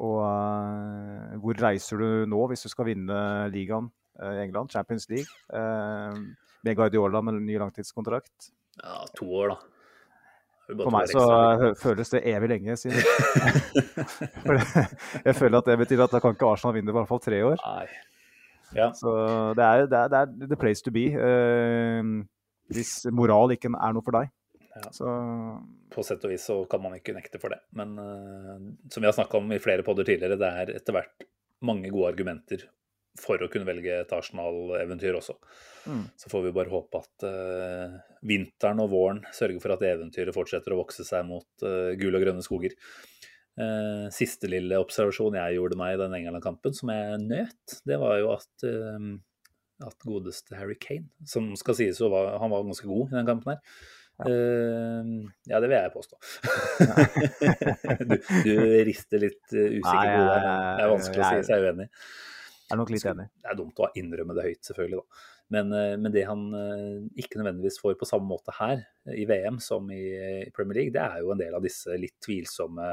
Og 0.00 0.20
uh, 0.24 1.34
hvor 1.42 1.58
reiser 1.60 2.00
du 2.00 2.30
nå 2.30 2.40
hvis 2.50 2.64
du 2.64 2.70
skal 2.72 2.88
vinne 2.88 3.18
ligaen 3.52 3.90
uh, 4.22 4.32
i 4.32 4.40
England, 4.46 4.72
Champions 4.72 5.08
League, 5.10 5.28
uh, 5.52 6.16
med 6.64 6.78
Guardiola 6.78 7.20
med 7.20 7.36
en 7.36 7.46
ny 7.46 7.58
langtidskontrakt? 7.60 8.52
Ja, 8.80 9.02
to 9.18 9.28
år, 9.28 9.52
da. 9.52 9.71
For 10.78 10.94
meg 10.94 11.10
så 11.12 11.74
føles 11.80 12.12
det 12.14 12.22
evig 12.32 12.48
lenge 12.54 12.76
siden. 12.80 13.02
jeg 15.28 15.36
føler 15.38 15.58
at 15.58 15.68
det 15.70 15.78
betyr 15.82 16.04
at 16.06 16.14
da 16.14 16.22
kan 16.22 16.36
ikke 16.36 16.48
Arsenal 16.48 16.76
vinne 16.76 16.92
i 16.92 16.96
hvert 16.96 17.10
fall 17.10 17.22
tre 17.22 17.42
år. 17.52 17.60
Nei. 17.62 17.86
Ja. 18.72 18.88
Så 18.96 19.12
det 19.58 19.64
er, 19.64 19.86
det, 19.86 19.98
er, 19.98 20.12
det 20.12 20.20
er, 20.22 20.48
the 20.48 20.56
place 20.56 20.84
to 20.84 20.92
be. 20.94 21.10
hvis 22.72 22.92
moral 23.12 23.52
ikke 23.52 23.68
er 23.68 23.96
noe 23.96 24.04
for 24.04 24.16
deg. 24.16 24.32
Ja. 24.72 24.88
Så... 24.96 25.08
På 25.92 26.04
sett 26.06 26.22
og 26.24 26.32
vis 26.32 26.46
så 26.48 26.62
kan 26.70 26.80
man 26.80 26.96
ikke 26.96 27.12
nekte 27.16 27.40
for 27.40 27.52
det. 27.52 27.60
Men 27.76 27.98
uh, 28.00 28.56
som 28.88 29.04
vi 29.04 29.08
har 29.10 29.16
snakka 29.16 29.42
om 29.42 29.52
i 29.52 29.60
flere 29.60 29.84
podder 29.84 30.08
tidligere, 30.08 30.40
det 30.40 30.52
er 30.62 30.76
etter 30.78 30.96
hvert 30.96 31.26
mange 31.62 31.92
gode 31.92 32.14
argumenter 32.14 32.64
for 33.20 33.42
å 33.44 33.48
kunne 33.52 33.68
velge 33.68 33.92
et 34.02 34.12
Arsenal-eventyr 34.16 35.16
også. 35.18 35.36
Mm. 35.90 36.04
Så 36.16 36.30
får 36.32 36.46
vi 36.46 36.54
bare 36.56 36.72
håpe 36.72 37.00
at 37.02 37.26
uh, 37.28 37.96
vinteren 38.28 38.80
og 38.84 38.92
våren 38.94 39.20
sørger 39.34 39.60
for 39.62 39.74
at 39.74 39.84
eventyret 39.86 40.34
fortsetter 40.34 40.74
å 40.74 40.80
vokse 40.80 41.04
seg 41.06 41.26
mot 41.28 41.66
uh, 41.66 41.92
gule 41.98 42.16
og 42.16 42.24
grønne 42.24 42.44
skoger. 42.44 42.76
Uh, 43.60 44.08
siste 44.14 44.48
lille 44.48 44.80
observasjon 44.80 45.36
jeg 45.36 45.58
gjorde 45.58 45.80
meg 45.80 45.96
i 45.96 46.00
den 46.00 46.16
England-kampen, 46.22 46.76
som 46.76 46.94
jeg 46.94 47.20
nøt, 47.26 47.80
det 47.88 48.00
var 48.00 48.16
jo 48.22 48.32
at, 48.38 48.68
at 49.84 50.06
godeste 50.08 50.56
Harry 50.56 50.78
Kane, 50.80 51.10
som 51.28 51.52
skal 51.60 51.76
sies 51.76 52.00
å 52.00 52.12
være 52.12 52.38
Han 52.40 52.54
var 52.54 52.64
ganske 52.64 52.88
god 52.88 53.12
i 53.12 53.18
den 53.18 53.28
kampen 53.28 53.52
her. 53.52 53.60
Ja. 54.22 54.28
Ja, 55.50 55.58
det 55.58 55.66
vil 55.66 55.72
jeg 55.74 55.92
påstå. 55.92 56.18
du, 58.08 58.12
du, 58.44 58.52
rister 58.86 59.24
litt 59.24 59.40
usikker 59.50 60.12
på 60.12 60.26
det. 60.28 60.36
Det 60.44 60.84
er 60.84 60.92
vanskelig 60.92 61.24
å 61.24 61.30
si 61.32 61.48
seg 61.48 61.64
uenig. 61.66 61.88
Jeg 62.72 62.76
er 62.76 62.80
nok 62.80 62.92
litt 62.94 63.06
enig. 63.10 63.28
Det 63.44 63.50
er 63.52 63.58
dumt 63.58 63.80
å 63.84 63.88
innrømme 64.00 64.36
det 64.38 64.46
høyt, 64.46 64.60
selvfølgelig. 64.64 65.00
da. 65.02 65.24
Men, 65.52 65.72
uh, 65.76 65.94
men 66.00 66.14
det 66.14 66.24
han 66.24 66.44
ikke 67.20 67.40
nødvendigvis 67.40 67.76
får 67.82 67.98
på 68.00 68.08
samme 68.08 68.30
måte 68.30 68.54
her 68.56 68.80
i 69.12 69.26
VM 69.28 69.58
som 69.60 69.90
i, 69.92 70.02
i 70.46 70.52
Premier 70.56 70.80
League, 70.80 70.94
det 70.94 71.02
er 71.04 71.20
jo 71.20 71.34
en 71.34 71.42
del 71.42 71.58
av 71.58 71.64
disse 71.64 71.98
litt 72.00 72.16
tvilsomme 72.24 72.88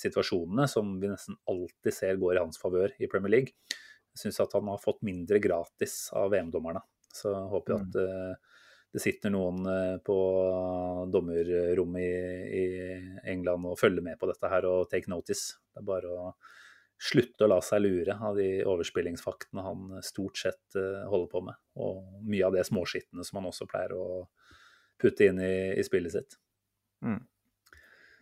situasjonene 0.00 0.64
som 0.72 0.94
vi 0.96 1.10
nesten 1.10 1.36
alltid 1.52 1.92
ser 1.92 2.14
går 2.16 2.38
i 2.38 2.40
hans 2.40 2.56
favør 2.56 2.94
i 2.96 3.08
Premier 3.12 3.34
League. 3.34 3.74
Jeg 4.14 4.22
syns 4.22 4.38
at 4.40 4.54
han 4.56 4.70
har 4.72 4.80
fått 4.80 5.02
mindre 5.04 5.36
gratis 5.36 6.06
av 6.16 6.30
VM-dommerne. 6.32 6.80
Så 7.12 7.28
jeg 7.28 7.50
håper 7.52 7.74
jeg 7.74 7.84
at 7.84 7.98
mm 7.98 8.38
det 8.90 9.02
sitter 9.02 9.30
noen 9.32 9.66
eh, 9.70 9.96
på 10.02 10.16
dommerrommet 11.12 12.02
i, 12.02 12.62
i 12.62 12.64
England 13.30 13.68
og 13.70 13.78
følger 13.78 14.04
med 14.04 14.18
på 14.18 14.28
dette 14.30 14.50
her 14.50 14.66
og 14.66 14.88
take 14.90 15.10
notice. 15.10 15.60
Det 15.70 15.82
er 15.82 15.86
bare 15.86 16.10
å 16.10 16.32
slutte 17.00 17.46
å 17.46 17.50
la 17.50 17.60
seg 17.64 17.82
lure 17.84 18.16
av 18.20 18.36
de 18.36 18.48
overspillingsfaktene 18.68 19.64
han 19.64 20.02
stort 20.04 20.40
sett 20.40 20.76
eh, 20.76 21.06
holder 21.08 21.30
på 21.32 21.42
med. 21.46 21.60
Og 21.80 22.20
mye 22.28 22.46
av 22.48 22.56
det 22.56 22.66
småskittene 22.68 23.24
som 23.26 23.40
han 23.40 23.48
også 23.50 23.68
pleier 23.70 23.96
å 23.96 24.26
putte 25.00 25.30
inn 25.30 25.40
i, 25.40 25.54
i 25.80 25.86
spillet 25.86 26.12
sitt. 26.12 26.36
Mm. 27.00 27.22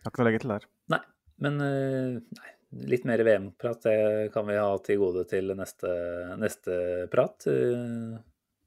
Har 0.05 0.13
ikke 0.13 0.21
noe 0.21 0.27
å 0.27 0.29
legge 0.29 0.41
til 0.45 0.55
der. 0.55 0.69
Nei, 0.95 1.01
men 1.43 1.59
eh, 1.65 2.39
nei, 2.39 2.55
litt 2.95 3.07
mer 3.09 3.25
VM-prat 3.27 3.83
det 3.89 3.99
kan 4.35 4.47
vi 4.47 4.59
ha 4.59 4.71
til 4.85 5.03
gode 5.03 5.25
til 5.27 5.51
neste, 5.59 5.91
neste 6.39 6.79
prat. 7.11 7.49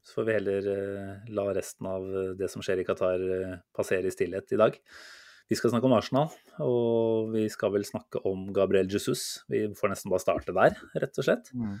Så 0.03 0.17
får 0.17 0.23
vi 0.27 0.35
heller 0.35 0.69
eh, 0.73 1.11
la 1.31 1.45
resten 1.55 1.87
av 1.87 2.07
eh, 2.11 2.31
det 2.39 2.49
som 2.51 2.63
skjer 2.63 2.81
i 2.81 2.87
Qatar 2.87 3.21
eh, 3.37 3.59
passere 3.75 4.09
i 4.09 4.13
stillhet 4.13 4.51
i 4.51 4.59
dag. 4.59 4.75
Vi 5.51 5.57
skal 5.59 5.73
snakke 5.73 5.89
om 5.89 5.95
Arsenal, 5.97 6.31
og 6.63 7.33
vi 7.33 7.47
skal 7.51 7.73
vel 7.75 7.83
snakke 7.87 8.21
om 8.29 8.47
Gabriel 8.55 8.87
Jesus. 8.89 9.43
Vi 9.51 9.65
får 9.77 9.91
nesten 9.91 10.13
bare 10.13 10.23
starte 10.23 10.55
der, 10.55 10.77
rett 10.95 11.19
og 11.19 11.27
slett. 11.27 11.51
Mm. 11.51 11.75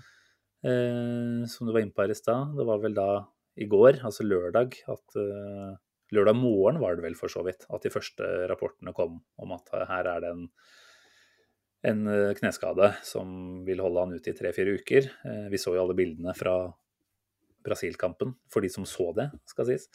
Eh, 0.63 1.39
som 1.51 1.67
du 1.67 1.71
var 1.71 1.83
inne 1.83 1.95
på 1.95 2.03
her 2.03 2.13
i 2.13 2.17
stad, 2.17 2.53
det 2.57 2.67
var 2.67 2.83
vel 2.83 2.97
da 2.97 3.07
i 3.59 3.67
går, 3.69 4.01
altså 4.03 4.25
lørdag, 4.25 4.77
at 4.89 5.17
eh, 5.21 5.73
Lørdag 6.13 6.35
morgen 6.37 6.77
var 6.77 6.93
det 6.93 7.01
vel 7.07 7.15
for 7.17 7.31
så 7.31 7.41
vidt 7.45 7.63
at 7.73 7.85
de 7.85 7.89
første 7.89 8.27
rapportene 8.51 8.91
kom 8.93 9.15
om 9.41 9.53
at 9.55 9.71
her 9.89 10.09
er 10.11 10.19
det 10.21 10.29
en, 10.29 10.43
en 11.89 12.03
kneskade 12.37 12.91
som 13.07 13.63
vil 13.65 13.81
holde 13.81 14.03
han 14.03 14.13
ute 14.13 14.29
i 14.29 14.35
tre-fire 14.37 14.75
uker. 14.77 15.07
Eh, 15.25 15.47
vi 15.49 15.61
så 15.61 15.73
jo 15.73 15.81
alle 15.81 15.97
bildene 15.97 16.35
fra 16.37 16.67
Brasil-kampen, 17.65 18.35
for 18.51 18.61
de 18.61 18.69
som 18.69 18.85
så 18.85 19.09
det, 19.17 19.29
skal 19.49 19.71
sies. 19.71 19.87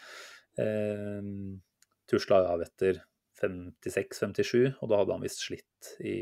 Eh, 0.59 1.23
tusla 2.09 2.43
av 2.55 2.65
etter 2.67 3.03
56-57, 3.43 4.79
og 4.81 4.91
da 4.91 5.01
hadde 5.01 5.17
han 5.17 5.25
visst 5.25 5.45
slitt 5.47 5.93
i 6.05 6.17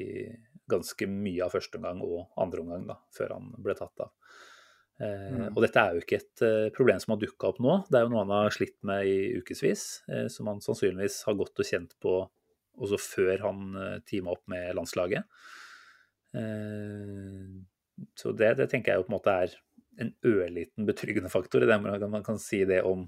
ganske 0.71 1.09
mye 1.11 1.45
av 1.47 1.55
første 1.55 1.79
omgang 1.79 2.03
og 2.05 2.27
andre 2.43 2.63
omgang, 2.63 2.87
da, 2.91 2.99
før 3.15 3.37
han 3.37 3.51
ble 3.63 3.77
tatt 3.79 4.05
av. 4.05 4.13
Eh, 4.97 5.35
mm. 5.37 5.51
Og 5.53 5.61
dette 5.65 5.83
er 5.83 5.93
jo 5.93 6.03
ikke 6.03 6.19
et 6.23 6.45
eh, 6.47 6.69
problem 6.77 7.01
som 7.03 7.13
har 7.15 7.21
dukka 7.21 7.51
opp 7.51 7.61
nå, 7.63 7.75
det 7.91 7.99
er 7.99 8.07
jo 8.07 8.13
noe 8.15 8.25
han 8.25 8.33
har 8.33 8.55
slitt 8.55 8.79
med 8.89 9.09
i 9.11 9.19
ukevis, 9.37 9.85
eh, 10.09 10.27
som 10.33 10.49
han 10.51 10.63
sannsynligvis 10.65 11.21
har 11.29 11.37
gått 11.39 11.63
og 11.63 11.69
kjent 11.69 11.93
på 12.03 12.19
også 12.77 12.99
før 13.01 13.41
han 13.41 13.61
teama 14.05 14.35
opp 14.35 14.43
med 14.53 14.75
landslaget. 14.77 15.25
Så 18.21 18.33
det, 18.37 18.51
det 18.59 18.67
tenker 18.69 18.93
jeg 18.93 19.01
jo 19.01 19.07
på 19.07 19.09
en 19.09 19.15
måte 19.15 19.37
er 19.47 19.55
en 20.05 20.11
ørliten 20.29 20.85
betryggende 20.85 21.31
faktor 21.33 21.65
i 21.65 21.71
det 21.71 21.79
man 21.81 22.27
kan 22.27 22.37
si 22.37 22.61
det 22.69 22.83
om 22.85 23.07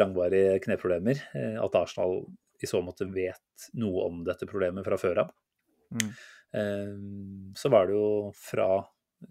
langvarige 0.00 0.56
kneproblemer. 0.64 1.20
At 1.60 1.76
Arsenal 1.76 2.22
i 2.62 2.70
så 2.70 2.82
måte 2.84 3.08
vet 3.10 3.68
noe 3.78 4.06
om 4.08 4.22
dette 4.26 4.48
problemet 4.48 4.86
fra 4.86 4.98
før 5.00 5.24
av. 5.24 5.34
Mm. 5.92 6.08
Eh, 6.58 6.96
så 7.58 7.72
var 7.72 7.88
det 7.88 7.98
jo 7.98 8.32
fra 8.36 8.68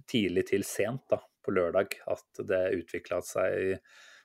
tidlig 0.09 0.47
til 0.51 0.65
sent 0.67 1.07
da, 1.11 1.19
på 1.41 1.53
lørdag 1.55 1.97
at 2.11 2.43
det 2.47 2.61
utvikla 2.77 3.21
seg 3.25 3.79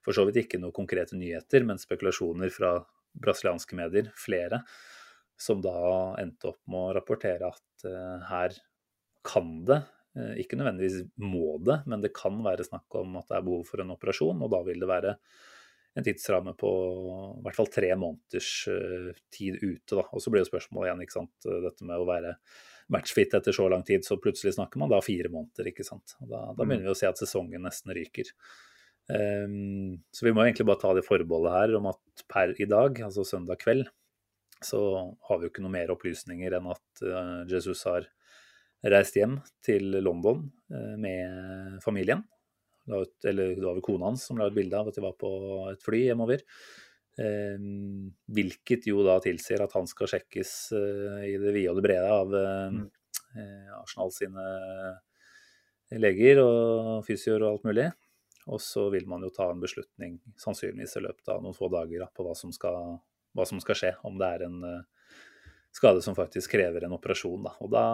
for 0.04 0.14
så 0.14 0.26
vidt 0.28 0.44
ikke 0.44 0.60
noen 0.62 0.74
konkrete 0.74 1.18
nyheter, 1.18 1.64
men 1.66 1.80
spekulasjoner 1.82 2.52
fra 2.54 2.76
brasilianske 3.16 3.78
medier, 3.78 4.12
flere, 4.14 4.60
som 5.40 5.58
da 5.64 5.76
endte 6.20 6.52
opp 6.52 6.60
med 6.70 6.82
å 6.82 6.94
rapportere 6.96 7.48
at 7.48 7.86
her 8.28 8.54
kan 9.26 9.50
det 9.66 9.80
Eh, 10.16 10.38
ikke 10.40 10.56
nødvendigvis 10.56 11.02
må 11.20 11.58
det, 11.64 11.82
men 11.90 12.00
det 12.00 12.14
kan 12.16 12.38
være 12.44 12.64
snakk 12.64 12.94
om 13.02 13.18
at 13.20 13.28
det 13.28 13.36
er 13.38 13.44
behov 13.44 13.66
for 13.68 13.82
en 13.82 13.92
operasjon. 13.92 14.40
Og 14.44 14.52
da 14.52 14.62
vil 14.66 14.80
det 14.80 14.88
være 14.88 15.16
en 15.96 16.04
tidsramme 16.04 16.52
på 16.60 16.70
i 17.38 17.42
hvert 17.46 17.56
fall 17.56 17.70
tre 17.72 17.90
måneders 17.96 18.50
eh, 18.72 19.10
tid 19.32 19.58
ute. 19.62 19.96
Da. 19.96 20.04
Og 20.12 20.22
så 20.22 20.32
blir 20.32 20.44
jo 20.44 20.50
spørsmålet 20.50 20.90
igjen 20.90 21.04
ikke 21.06 21.18
sant? 21.18 21.50
dette 21.64 21.88
med 21.88 22.02
å 22.02 22.08
være 22.08 22.36
matchfit 22.92 23.34
etter 23.34 23.54
så 23.56 23.66
lang 23.72 23.82
tid, 23.86 24.04
så 24.06 24.18
plutselig 24.20 24.54
snakker 24.56 24.78
man 24.78 24.92
da 24.92 25.00
fire 25.02 25.30
måneder. 25.32 25.72
ikke 25.72 25.86
sant? 25.86 26.14
Da, 26.20 26.48
da 26.52 26.54
mm. 26.54 26.64
begynner 26.64 26.88
vi 26.88 26.94
å 26.94 26.98
se 26.98 27.08
at 27.08 27.20
sesongen 27.20 27.64
nesten 27.66 27.94
ryker. 27.96 28.30
Um, 29.06 30.02
så 30.14 30.26
vi 30.26 30.32
må 30.34 30.42
egentlig 30.42 30.66
bare 30.66 30.82
ta 30.82 30.90
det 30.96 31.06
forbeholdet 31.06 31.54
her 31.54 31.76
om 31.78 31.88
at 31.92 32.26
per 32.30 32.54
i 32.58 32.66
dag, 32.68 32.98
altså 33.06 33.24
søndag 33.26 33.60
kveld, 33.62 33.88
så 34.64 34.80
har 35.28 35.38
vi 35.38 35.46
jo 35.46 35.52
ikke 35.52 35.62
noe 35.62 35.74
mer 35.74 35.92
opplysninger 35.94 36.56
enn 36.58 36.70
at 36.72 37.02
uh, 37.06 37.42
Jesus 37.50 37.84
har 37.86 38.08
reist 38.86 39.16
hjem 39.18 39.38
til 39.64 39.98
London 40.04 40.44
eh, 40.70 40.94
med 41.00 41.78
familien. 41.82 42.20
Eller 42.86 43.54
det 43.56 43.64
var 43.64 43.76
vel 43.78 43.84
kona 43.84 44.10
hans 44.10 44.26
som 44.28 44.38
la 44.38 44.48
ut 44.50 44.56
bilde 44.56 44.78
av 44.78 44.90
at 44.90 44.98
de 44.98 45.04
var 45.04 45.16
på 45.18 45.30
et 45.72 45.82
fly 45.82 46.04
hjemover. 46.06 46.44
Eh, 47.16 47.58
hvilket 48.36 48.86
jo 48.90 49.02
da 49.06 49.18
tilsier 49.24 49.64
at 49.64 49.74
han 49.76 49.88
skal 49.90 50.10
sjekkes 50.12 50.54
eh, 50.76 51.20
i 51.32 51.36
det 51.40 51.54
vide 51.56 51.72
og 51.72 51.80
det 51.80 51.86
brede 51.88 52.12
av 52.12 52.38
Arsenal 53.76 54.12
sine 54.14 54.44
leger 56.00 56.40
og 56.40 57.04
fysioer 57.06 57.44
og 57.44 57.50
alt 57.50 57.66
mulig. 57.68 57.86
Og 58.46 58.62
så 58.62 58.86
vil 58.94 59.08
man 59.10 59.24
jo 59.26 59.32
ta 59.34 59.48
en 59.50 59.62
beslutning 59.62 60.18
sannsynligvis 60.38 60.96
i 60.98 61.02
løpet 61.02 61.30
av 61.34 61.42
noen 61.42 61.56
få 61.56 61.68
dager 61.72 62.04
da, 62.04 62.10
på 62.14 62.26
hva 62.26 62.34
som, 62.38 62.52
skal, 62.54 62.98
hva 63.34 63.46
som, 63.48 63.58
skal, 63.62 63.78
skje. 63.78 63.92
Om 64.06 64.20
det 64.20 64.28
er 64.36 64.44
en 64.46 64.60
uh, 64.62 65.10
skade 65.74 66.02
som 66.04 66.14
faktisk 66.18 66.54
krever 66.54 66.86
en 66.86 66.94
operasjon. 66.94 67.42
Da. 67.48 67.56
Og 67.64 67.72
da, 67.74 67.86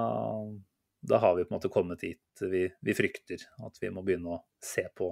da, 1.03 1.19
har 1.23 1.37
vi 1.37 1.45
på 1.45 1.53
en 1.53 1.59
måte 1.59 1.73
kommet 1.73 2.03
dit 2.03 2.43
vi, 2.43 2.67
vi, 2.81 2.95
frykter. 2.97 3.43
At 3.67 3.81
vi 3.83 3.91
må 3.95 4.05
begynne 4.07 4.37
å 4.37 4.43
se 4.63 4.85
på 4.97 5.11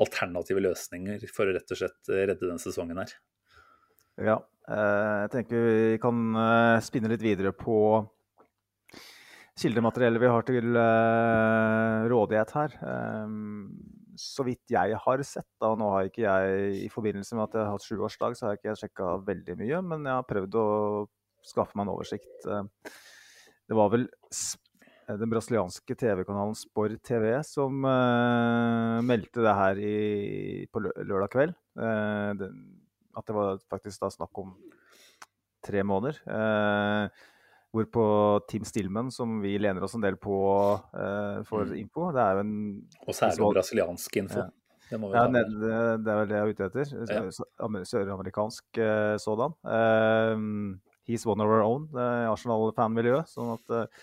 alternative 0.00 0.62
løsninger 0.64 1.26
for 1.32 1.50
å 1.50 1.54
rett 1.56 1.74
og 1.74 1.80
slett 1.82 2.12
redde 2.14 2.46
den 2.46 2.62
sesongen 2.62 3.02
her. 3.02 3.12
Ja, 4.20 4.38
eh, 4.68 5.16
jeg 5.24 5.32
tenker 5.36 5.68
vi 5.68 6.00
kan 6.02 6.24
eh, 6.40 6.80
spinne 6.84 7.12
litt 7.12 7.24
videre 7.24 7.52
på 7.56 7.76
kildemateriellet 9.60 10.22
vi 10.22 10.28
har 10.32 10.44
til 10.48 10.76
rådighet 12.08 12.52
her 12.56 12.76
så 14.20 14.44
vidt 14.46 14.72
jeg 14.72 14.96
har 15.04 15.22
sett, 15.26 15.48
da, 15.62 15.72
nå 15.78 15.90
har 15.94 16.08
ikke 16.08 16.24
jeg 16.24 16.80
i 16.84 16.88
forbindelse 16.92 17.36
med 17.36 17.46
at 17.46 17.56
jeg 17.56 17.64
har 17.64 17.76
hatt 17.76 17.86
sjuårsdag, 17.86 18.36
så 18.36 18.46
har 18.46 18.54
jeg 18.54 18.60
ikke 18.60 18.80
sjekka 18.82 19.12
veldig 19.28 19.56
mye, 19.60 19.80
men 19.92 20.08
jeg 20.08 20.18
har 20.18 20.26
prøvd 20.28 20.58
å 20.60 20.66
skaffe 21.46 21.78
meg 21.78 21.86
en 21.86 21.94
oversikt. 21.94 22.34
Eh, 22.44 22.92
det 23.70 23.78
var 23.78 23.92
vel 23.94 24.06
eh, 24.08 24.42
den 25.18 25.30
brasilianske 25.30 25.94
TV-kanalen 25.98 26.54
Spor 26.58 26.92
TV 27.06 27.32
som 27.46 27.82
uh, 27.86 29.00
meldte 29.06 29.42
det 29.44 29.56
her 29.56 29.80
i, 29.82 29.96
på 30.70 30.82
lørdag 30.84 31.30
kveld. 31.32 31.56
Uh, 31.78 32.30
det, 32.38 32.50
at 33.18 33.26
det 33.26 33.36
var 33.36 33.60
faktisk 33.72 34.04
da 34.04 34.10
snakk 34.12 34.42
om 34.42 34.54
tre 35.66 35.84
måneder. 35.86 36.20
Uh, 36.28 37.26
Hvorpå 37.70 38.04
Tim 38.50 38.64
Stillman, 38.66 39.12
som 39.14 39.36
vi 39.44 39.52
lener 39.62 39.84
oss 39.86 39.92
en 39.94 40.02
del 40.02 40.16
på 40.18 40.34
for 41.46 41.68
mm. 41.70 41.76
info 41.78 42.08
Det 42.10 42.18
er 42.18 42.32
jo 42.34 42.40
en 42.42 42.54
Og 43.04 43.14
særlig 43.14 43.44
om 43.46 43.54
brasiliansk 43.54 44.16
info. 44.18 44.42
Det, 44.90 44.98
ja, 44.98 45.22
det, 45.30 45.44
det, 45.54 45.70
er 45.70 46.18
vel 46.18 46.32
det 46.32 46.34
jeg 46.34 46.40
er 46.40 46.50
ute 46.50 46.66
etter. 46.66 46.90
Ja. 47.06 47.84
Søramerikansk 47.92 48.80
sådan. 49.22 49.54
He's 51.06 51.28
one 51.30 51.46
of 51.46 51.46
our 51.46 51.62
own, 51.62 51.86
Arsenal-fanmiljøet. 51.94 53.30
Sånn 53.30 53.54
at 53.54 54.02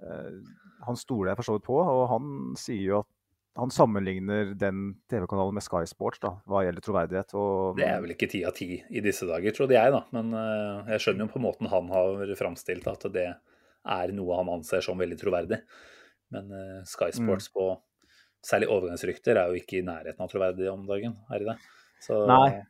han 0.00 0.96
stoler 0.96 1.32
jeg 1.32 1.40
for 1.40 1.48
så 1.48 1.56
vidt 1.56 1.66
på, 1.66 1.76
og 1.76 2.04
han 2.08 2.28
sier 2.58 2.84
jo 2.86 3.00
at 3.02 3.10
han 3.58 3.72
sammenligner 3.74 4.54
den 4.54 4.94
TV-kanalen 5.10 5.56
med 5.56 5.64
Sky 5.64 5.82
Sports 5.90 6.20
da, 6.22 6.36
hva 6.48 6.62
gjelder 6.64 6.84
troverdighet. 6.84 7.34
Og... 7.36 7.76
Det 7.80 7.88
er 7.88 7.98
vel 8.04 8.14
ikke 8.14 8.28
ti 8.30 8.44
av 8.46 8.54
ti 8.56 8.76
i 8.78 9.02
disse 9.04 9.26
dager, 9.28 9.54
trodde 9.56 9.74
jeg, 9.74 9.92
da. 9.92 10.04
Men 10.14 10.30
uh, 10.36 10.88
jeg 10.94 11.02
skjønner 11.02 11.26
jo 11.26 11.32
på 11.34 11.42
måten 11.42 11.70
han 11.72 11.90
har 11.92 12.34
framstilt 12.38 12.86
at 12.90 13.08
det 13.12 13.26
er 13.30 14.14
noe 14.14 14.38
han 14.38 14.52
anser 14.54 14.84
som 14.86 15.00
veldig 15.00 15.18
troverdig. 15.20 15.60
Men 16.32 16.52
uh, 16.54 16.80
Sky 16.88 17.10
mm. 17.10 17.18
Sports 17.18 17.50
mm. 17.50 17.56
på 17.58 17.68
særlig 18.46 18.70
overgangsrykter 18.72 19.36
er 19.36 19.50
jo 19.50 19.60
ikke 19.60 19.80
i 19.80 19.84
nærheten 19.84 20.24
av 20.24 20.30
troverdig 20.32 20.70
om 20.70 20.86
dagen, 20.88 21.18
er 21.28 21.42
det 21.42 21.50
det? 21.50 21.58
Så, 22.00 22.22
Nei. 22.30 22.62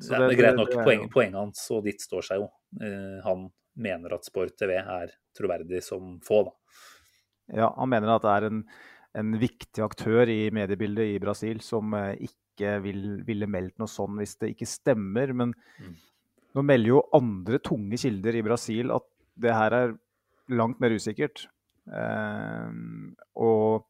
Så 0.00 0.16
det, 0.16 0.26
det, 0.26 0.34
er 0.34 0.40
greit 0.42 0.58
nok. 0.58 0.74
Poenget, 0.82 1.12
poenget 1.12 1.38
hans 1.38 1.62
og 1.72 1.86
ditt 1.86 2.02
står 2.02 2.26
seg 2.26 2.42
jo. 2.42 2.50
Uh, 2.82 3.22
han 3.24 3.48
mener 3.74 4.14
at 4.16 4.26
Sport 4.26 4.56
TV 4.60 4.76
er 4.78 5.14
troverdig 5.36 5.82
som 5.84 6.18
få, 6.24 6.44
da. 6.46 6.54
Ja, 7.54 7.68
han 7.76 7.90
mener 7.92 8.14
at 8.14 8.24
det 8.24 8.34
er 8.34 8.46
en 8.48 8.60
en 9.18 9.36
viktig 9.38 9.82
aktør 9.84 10.30
i 10.30 10.48
mediebildet 10.54 11.14
i 11.14 11.20
Brasil 11.22 11.60
som 11.64 11.94
eh, 11.96 12.26
ikke 12.26 12.78
vil, 12.84 13.04
ville 13.26 13.48
meldt 13.50 13.78
noe 13.82 13.90
sånn 13.90 14.18
hvis 14.18 14.36
det 14.42 14.54
ikke 14.54 14.68
stemmer. 14.68 15.32
Men 15.36 15.54
mm. 15.54 15.94
nå 16.58 16.66
melder 16.66 16.94
jo 16.96 17.02
andre 17.16 17.60
tunge 17.62 17.98
kilder 18.00 18.38
i 18.38 18.44
Brasil 18.46 18.94
at 18.94 19.06
det 19.44 19.54
her 19.54 19.78
er 19.78 19.96
langt 20.54 20.82
mer 20.82 20.94
usikkert. 20.94 21.46
Eh, 21.86 22.70
og 23.38 23.86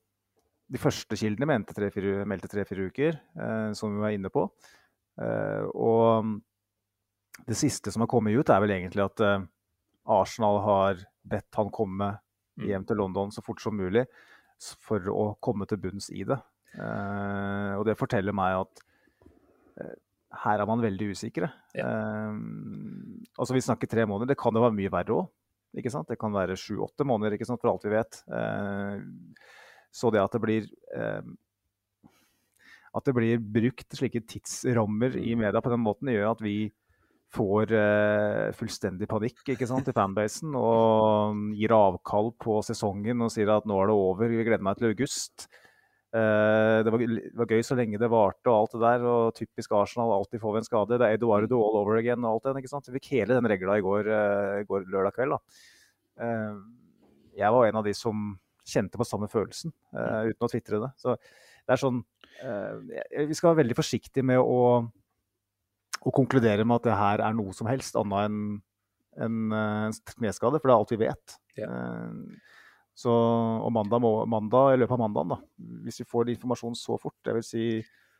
de 0.75 0.81
første 0.81 1.17
kildene 1.21 1.49
mente 1.49 1.77
tre, 1.77 1.91
fire, 1.95 2.25
meldte 2.29 2.51
tre-fire 2.51 2.89
uker, 2.91 3.17
eh, 3.17 3.71
som 3.77 3.97
vi 3.97 4.05
var 4.05 4.17
inne 4.17 4.33
på. 4.33 4.47
Eh, 5.25 5.65
og 5.73 6.37
det 7.49 7.57
siste 7.59 7.93
som 7.93 8.05
har 8.05 8.13
kommet 8.13 8.37
ut, 8.37 8.53
er 8.53 8.61
vel 8.65 8.77
egentlig 8.77 9.05
at 9.05 9.25
eh, 9.25 9.45
Arsenal 10.05 10.61
har 10.65 11.05
bedt 11.25 11.59
han 11.59 11.73
komme 11.75 12.11
mm. 12.61 12.67
hjem 12.69 12.87
til 12.89 13.01
London 13.01 13.33
så 13.33 13.45
fort 13.45 13.63
som 13.63 13.77
mulig 13.77 14.05
for 14.85 15.05
å 15.11 15.29
komme 15.43 15.67
til 15.69 15.81
bunns 15.83 16.11
i 16.15 16.25
det. 16.29 16.39
Uh, 16.75 17.79
og 17.79 17.85
det 17.87 17.99
forteller 17.99 18.35
meg 18.35 18.57
at 18.65 18.83
uh, 19.81 19.95
her 20.45 20.63
er 20.63 20.69
man 20.69 20.83
veldig 20.83 21.13
usikre. 21.15 21.51
Ja. 21.77 21.87
Uh, 21.87 23.23
altså 23.39 23.57
Vi 23.57 23.65
snakker 23.65 23.91
tre 23.91 24.07
måneder. 24.09 24.33
Det 24.33 24.41
kan 24.41 24.55
jo 24.55 24.65
være 24.65 24.77
mye 24.77 24.93
verre 24.93 25.19
òg. 25.23 25.33
Det 25.75 26.19
kan 26.21 26.35
være 26.35 26.55
sju-åtte 26.59 27.03
måneder, 27.03 27.35
ikke 27.35 27.49
sant, 27.49 27.59
for 27.59 27.73
alt 27.73 27.83
vi 27.83 27.91
vet. 27.91 28.21
Så 29.91 30.13
det 30.15 30.21
at 30.23 30.37
det 30.37 30.41
blir 30.45 30.69
at 32.95 33.09
det 33.09 33.15
blir 33.17 33.43
brukt 33.43 33.97
slike 33.99 34.23
tidsrammer 34.31 35.17
i 35.19 35.35
media 35.35 35.59
på 35.59 35.73
den 35.73 35.83
måten, 35.83 36.13
gjør 36.15 36.31
at 36.31 36.45
vi 36.45 36.71
får 37.35 37.73
uh, 37.75 38.55
fullstendig 38.57 39.09
panikk 39.11 39.55
ikke 39.55 39.69
sant, 39.69 39.89
i 39.91 39.97
fanbasen 39.97 40.55
og 40.59 41.55
gir 41.59 41.75
avkall 41.75 42.33
på 42.41 42.61
sesongen 42.67 43.25
og 43.25 43.33
sier 43.35 43.51
at 43.55 43.67
nå 43.69 43.79
er 43.81 43.91
det 43.91 43.97
over, 43.99 44.31
vi 44.31 44.47
gleder 44.47 44.65
meg 44.65 44.79
til 44.79 44.91
august. 44.93 45.47
Uh, 46.15 46.85
det, 46.87 46.93
var, 46.95 47.03
det, 47.03 47.33
var, 47.41 47.51
gøy 47.51 47.67
så 47.67 47.79
lenge 47.79 47.99
det 47.99 48.11
varte 48.13 48.51
og 48.51 48.59
alt 48.61 48.77
det 48.77 48.83
der. 48.85 49.07
og 49.11 49.35
Typisk 49.39 49.75
Arsenal, 49.75 50.15
alltid 50.15 50.43
får 50.43 50.55
vi 50.55 50.63
en 50.63 50.69
skade. 50.69 51.01
Det 51.01 51.09
er 51.09 51.19
Eduardo 51.19 51.61
all 51.67 51.81
over 51.83 51.99
again 51.99 52.23
og 52.23 52.37
alt 52.37 52.49
det. 52.49 52.63
ikke 52.63 52.73
sant? 52.73 52.89
Vi 52.89 53.01
fikk 53.01 53.13
hele 53.17 53.39
den 53.39 53.51
regla 53.51 53.79
i 53.81 53.85
går, 53.85 54.11
uh, 54.15 54.65
går 54.71 54.89
lørdag 54.95 55.19
kveld. 55.19 55.37
da. 55.37 55.61
jeg 57.35 57.51
var 57.51 57.67
en 57.67 57.79
av 57.81 57.87
de 57.87 57.95
som 57.99 58.35
kjente 58.65 58.97
på 58.97 59.05
samme 59.05 59.27
følelsen, 59.29 59.73
uten 59.93 60.47
å 60.47 60.49
tvitre 60.49 60.79
det. 60.81 60.93
Så 60.97 61.17
det 61.19 61.75
er 61.75 61.81
sånn 61.81 61.99
Vi 63.29 63.35
skal 63.37 63.51
være 63.51 63.59
veldig 63.59 63.77
forsiktige 63.77 64.25
med 64.25 64.39
å 64.41 64.87
å 66.05 66.13
konkludere 66.15 66.67
med 66.67 66.81
at 66.81 66.89
det 66.89 66.99
her 66.99 67.25
er 67.25 67.37
noe 67.37 67.55
som 67.57 67.69
helst 67.71 67.97
annet 67.97 68.29
enn 68.29 68.37
en, 68.37 68.59
en 69.25 69.57
eh, 69.57 70.01
kneskade, 70.19 70.61
for 70.61 70.69
det 70.69 70.75
er 70.75 70.79
alt 70.79 70.95
vi 70.95 71.01
vet. 71.05 71.37
Ja. 71.61 71.71
Eh, 71.71 72.55
så, 72.95 73.11
og 73.11 73.73
mandag, 73.75 73.99
må, 74.05 74.13
mandag, 74.31 74.75
i 74.75 74.79
løpet 74.79 74.95
av 74.95 75.03
mandagen, 75.03 75.33
da, 75.35 75.39
hvis 75.83 75.99
vi 76.05 76.07
får 76.07 76.31
informasjon 76.37 76.77
så 76.79 76.99
fort, 77.03 77.17
det 77.27 77.35
vil 77.41 77.47
si 77.47 77.65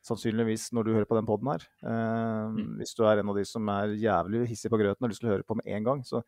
sannsynligvis 0.05 0.73
når 0.77 0.85
du 0.85 0.91
hører 0.97 1.09
på 1.09 1.17
den 1.17 1.29
poden 1.29 1.49
her 1.49 1.63
eh, 1.87 2.49
mm. 2.53 2.75
Hvis 2.81 2.93
du 2.99 3.07
er 3.09 3.23
en 3.23 3.31
av 3.33 3.39
de 3.39 3.45
som 3.49 3.71
er 3.73 3.95
jævlig 3.97 4.43
hissig 4.51 4.69
på 4.73 4.81
grøten 4.81 4.99
og 4.99 5.07
har 5.07 5.15
lyst 5.15 5.23
til 5.23 5.31
å 5.31 5.33
høre 5.33 5.47
på 5.47 5.57
med 5.57 5.71
en 5.77 5.87
gang, 5.87 6.03
så, 6.05 6.21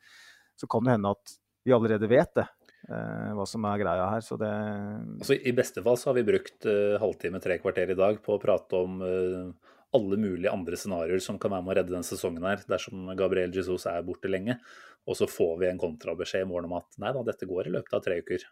så 0.57 0.69
kan 0.71 0.87
det 0.87 0.95
hende 0.95 1.13
at 1.13 1.35
vi 1.67 1.75
allerede 1.75 2.09
vet 2.09 2.33
det. 2.39 2.47
Eh, 2.87 3.31
hva 3.35 3.45
som 3.51 3.65
er 3.67 3.81
greia 3.83 4.07
her. 4.13 4.23
Så 4.23 4.39
det 4.39 4.51
altså, 4.53 5.35
I 5.35 5.55
beste 5.57 5.83
fall 5.83 5.99
så 5.99 6.13
har 6.13 6.19
vi 6.21 6.27
brukt 6.29 6.69
uh, 6.71 6.95
halvtime, 7.03 7.41
tre 7.43 7.59
kvarter 7.59 7.91
i 7.91 7.99
dag 7.99 8.21
på 8.23 8.37
å 8.37 8.43
prate 8.43 8.79
om 8.79 9.01
uh, 9.03 9.73
alle 9.95 10.19
mulige 10.19 10.53
andre 10.53 10.77
scenarioer 10.77 11.23
som 11.23 11.39
kan 11.41 11.53
være 11.55 11.65
med 11.65 11.73
å 11.73 11.77
redde 11.79 11.95
den 11.95 12.07
sesongen 12.07 12.45
her, 12.45 12.65
dersom 12.69 13.07
Gabriel 13.19 13.55
Jesus 13.55 13.87
er 13.91 14.05
borte 14.07 14.31
lenge. 14.31 14.59
Og 15.07 15.19
så 15.19 15.29
får 15.31 15.55
vi 15.61 15.69
en 15.71 15.81
kontrabeskjed 15.81 16.43
i 16.43 16.49
morgen 16.51 16.71
om 16.71 16.81
at 16.81 16.99
nei 17.03 17.13
da, 17.15 17.23
dette 17.27 17.47
går 17.49 17.69
i 17.69 17.77
løpet 17.77 17.95
av 17.95 18.03
tre 18.05 18.19
uker. 18.25 18.43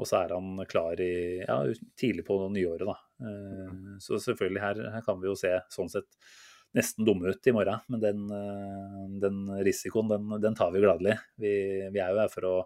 Og 0.00 0.08
så 0.08 0.24
er 0.24 0.34
han 0.34 0.64
klar 0.70 0.98
i, 1.02 1.12
ja, 1.44 1.60
tidlig 2.00 2.24
på 2.26 2.38
nyåret, 2.50 2.88
da. 2.88 2.96
Eh, 3.28 3.76
så 4.02 4.18
selvfølgelig, 4.18 4.62
her, 4.62 4.80
her, 4.96 5.04
kan 5.06 5.20
vi 5.20 5.30
jo 5.30 5.36
se 5.38 5.52
sånn 5.70 5.92
sett 5.92 6.16
nesten 6.74 7.06
dumme 7.06 7.30
ut 7.30 7.46
i 7.46 7.54
morgen. 7.54 7.84
Men 7.92 8.02
den, 8.02 8.24
eh, 8.34 9.04
den 9.22 9.44
risikoen, 9.66 10.10
den, 10.10 10.34
den, 10.42 10.58
tar 10.58 10.74
vi 10.74 10.82
gladelig. 10.82 11.18
Vi, 11.38 11.54
vi, 11.94 12.02
er 12.02 12.10
jo 12.10 12.22
her 12.24 12.32
for 12.32 12.48
å 12.50 12.56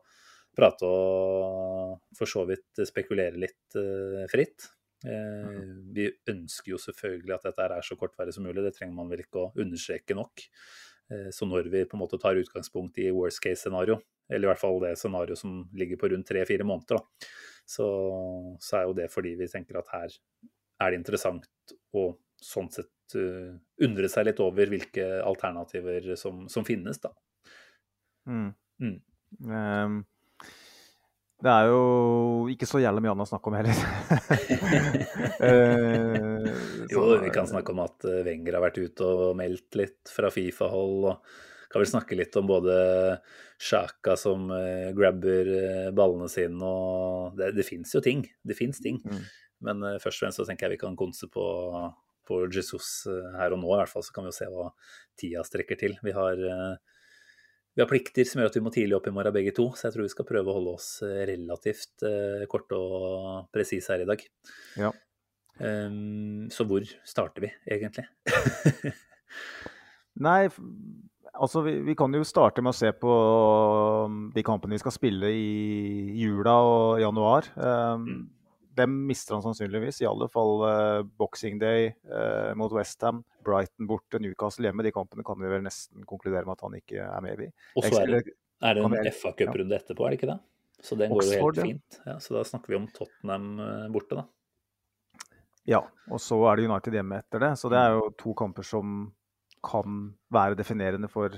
prate 0.56 0.88
og 0.88 2.16
for 2.16 2.30
så 2.30 2.46
vidt 2.48 2.80
spekulere 2.88 3.38
litt 3.38 3.76
uh, 3.78 4.24
fritt. 4.30 4.64
Eh, 5.06 5.64
vi 5.94 6.08
ønsker 6.30 6.72
jo 6.72 6.80
selvfølgelig 6.82 7.36
at 7.36 7.48
dette 7.48 7.66
er 7.70 7.86
så 7.86 7.96
kortvarig 7.98 8.34
som 8.34 8.46
mulig, 8.46 8.64
det 8.64 8.74
trenger 8.74 8.96
man 8.96 9.10
vel 9.12 9.22
ikke 9.22 9.44
å 9.44 9.50
understreke 9.62 10.16
nok. 10.18 10.42
Eh, 11.12 11.28
så 11.34 11.46
når 11.48 11.70
vi 11.72 11.84
på 11.86 11.98
en 11.98 12.02
måte 12.02 12.18
tar 12.20 12.40
utgangspunkt 12.40 12.98
i 13.02 13.10
worst 13.14 13.42
case-scenario, 13.44 14.00
eller 14.28 14.48
i 14.48 14.50
hvert 14.50 14.60
fall 14.60 14.80
det 14.82 14.96
scenarioet 15.00 15.40
som 15.40 15.62
ligger 15.78 16.00
på 16.00 16.10
rundt 16.12 16.28
tre-fire 16.28 16.66
måneder, 16.66 17.00
så, 17.68 17.86
så, 18.60 18.80
er 18.80 18.88
jo 18.88 18.96
det 18.96 19.08
fordi 19.12 19.34
vi 19.38 19.48
tenker 19.48 19.78
at 19.80 19.88
her 19.92 20.12
er 20.82 20.92
det 20.92 21.00
interessant 21.00 21.48
å 21.96 22.10
sånn 22.38 22.68
sett 22.70 23.16
uh, 23.18 23.56
undre 23.82 24.08
seg 24.12 24.28
litt 24.28 24.40
over 24.44 24.70
hvilke 24.70 25.06
alternativer 25.26 26.12
som, 26.20 26.44
som 26.52 26.66
finnes, 26.68 27.00
da. 27.02 27.10
Mm. 28.28 28.52
Mm. 28.84 28.98
Um, 29.48 29.96
det 31.38 31.50
er 31.52 31.68
jo 31.70 31.82
ikke 32.50 32.66
så 32.66 32.80
jævlig 32.82 33.04
mye 33.04 33.12
annet 33.14 33.28
å 33.28 33.30
snakke 33.30 33.50
om 33.50 33.54
heller. 33.54 33.76
uh, 35.38 36.48
jo, 36.92 37.02
vi 37.22 37.30
kan 37.34 37.46
snakke 37.46 37.70
om 37.70 37.82
at 37.84 38.06
eh, 38.10 38.24
Wenger 38.26 38.56
har 38.58 38.64
vært 38.64 38.80
ute 38.82 39.06
og 39.06 39.36
meldt 39.38 39.78
litt 39.78 40.10
fra 40.10 40.32
Fifa-hold. 40.34 41.06
og 41.12 41.70
Kan 41.70 41.84
vel 41.84 41.90
snakke 41.92 42.18
litt 42.18 42.34
om 42.40 42.50
både 42.50 42.74
Sjaka 43.62 44.16
som 44.18 44.50
uh, 44.50 44.90
grabber 44.98 45.52
uh, 45.54 45.86
ballene 45.94 46.26
sine 46.32 46.58
og 46.58 47.38
Det, 47.38 47.52
det 47.54 47.68
fins 47.68 47.94
jo 47.94 48.02
ting. 48.02 48.26
Det 48.42 48.58
fins 48.58 48.82
ting. 48.82 48.98
Mm. 49.06 49.22
Men 49.68 49.86
først 50.02 50.18
og 50.18 50.24
fremst 50.24 50.42
så 50.42 50.46
tenker 50.46 50.66
jeg 50.66 50.76
vi 50.76 50.82
kan 50.82 50.98
konse 50.98 51.30
på, 51.30 51.44
på 52.26 52.44
Jesus 52.50 53.06
her 53.38 53.54
og 53.54 53.62
nå, 53.62 53.70
i 53.70 53.78
hvert 53.78 53.94
fall. 53.94 54.06
Så 54.06 54.14
kan 54.14 54.26
vi 54.26 54.34
jo 54.34 54.38
se 54.40 54.50
hva 54.50 54.72
tida 55.18 55.46
strekker 55.46 55.78
til. 55.78 55.96
Vi 56.02 56.14
har 56.14 56.42
vi 57.78 57.82
har 57.84 57.90
plikter 57.92 58.26
som 58.26 58.40
gjør 58.40 58.48
at 58.50 58.56
vi 58.58 58.62
må 58.66 58.72
tidlig 58.74 58.96
opp 58.96 59.04
i 59.06 59.12
morgen 59.14 59.34
begge 59.36 59.52
to, 59.54 59.68
så 59.78 59.86
jeg 59.86 59.94
tror 59.94 60.02
vi 60.08 60.10
skal 60.10 60.26
prøve 60.26 60.50
å 60.50 60.54
holde 60.56 60.72
oss 60.74 60.86
eh, 61.06 61.20
relativt 61.28 62.02
uh, 62.02 62.42
korte 62.50 62.74
og 62.74 63.44
presise 63.54 63.92
her 63.94 64.02
i 64.02 64.08
dag. 64.08 64.24
Ja. 64.82 64.90
Um, 65.62 66.48
så 66.50 66.66
hvor 66.66 66.82
starter 67.06 67.46
vi 67.46 67.52
egentlig? 67.70 68.02
Nei, 70.26 70.48
altså 71.38 71.62
vi, 71.68 71.76
vi, 71.86 71.94
kan 72.02 72.18
jo 72.18 72.26
starte 72.26 72.66
med 72.66 72.74
å 72.74 72.78
se 72.80 72.90
på 72.98 73.14
um, 74.10 74.24
de 74.34 74.42
kampene 74.46 74.74
vi 74.74 74.82
skal 74.82 74.96
spille 74.98 75.30
i 75.30 75.48
jula 76.18 76.58
og 76.66 76.98
januar. 77.04 77.46
Um, 77.54 78.08
mm. 78.08 78.20
Dem 78.78 78.94
mister 79.08 79.36
han 79.36 79.44
sannsynligvis. 79.44 80.00
I 80.02 80.08
alle 80.08 80.28
fall 80.32 80.62
uh, 80.62 81.00
Boxing 81.20 81.58
Day 81.60 81.90
uh, 82.10 82.54
mot 82.58 82.72
Westham, 82.74 83.24
Brighton 83.46 83.88
borte, 83.90 84.20
Newcastle 84.22 84.68
hjemme. 84.68 84.86
De 84.86 84.94
kampene 84.94 85.26
kan 85.26 85.40
vi 85.42 85.50
vel 85.50 85.64
nesten 85.66 86.06
konkludere 86.08 86.46
med 86.46 86.54
at 86.56 86.66
han 86.66 86.78
ikke 86.78 87.02
er 87.08 87.24
med 87.24 87.44
i. 87.48 87.50
Og 87.78 87.88
så 87.88 88.04
er 88.04 88.14
det, 88.14 88.22
er 88.62 88.78
det 88.78 88.86
en 88.86 88.96
FA-cuprunde 89.10 89.76
ja. 89.76 89.82
etterpå, 89.82 90.06
er 90.06 90.14
det 90.14 90.20
ikke 90.20 90.30
det? 90.32 90.38
Så 90.78 90.94
den 90.94 91.10
går 91.10 91.24
Oxford, 91.24 91.58
jo 91.58 91.66
helt 91.66 91.72
fint. 91.72 92.00
Ja, 92.06 92.16
så 92.22 92.38
da 92.38 92.44
snakker 92.46 92.70
vi 92.70 92.78
om 92.78 92.88
Tottenham 92.94 93.48
uh, 93.58 93.86
borte, 93.94 94.20
da. 94.22 94.28
Ja, 95.68 95.82
og 96.08 96.22
så 96.24 96.38
er 96.48 96.56
det 96.56 96.68
United 96.70 96.94
hjemme 96.96 97.18
etter 97.20 97.42
det. 97.44 97.52
Så 97.60 97.68
det 97.72 97.80
er 97.82 97.98
jo 97.98 98.08
to 98.16 98.32
kamper 98.38 98.64
som 98.64 99.00
kan 99.66 100.12
være 100.32 100.56
definerende 100.56 101.10
for 101.12 101.34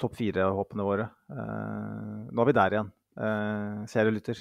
topp 0.00 0.16
fire-håpene 0.18 0.86
våre. 0.86 1.06
Uh, 1.30 2.24
nå 2.32 2.42
er 2.42 2.48
vi 2.48 2.56
der 2.56 2.76
igjen, 2.78 2.90
uh, 3.20 3.84
kjære 3.92 4.14
lytter. 4.16 4.40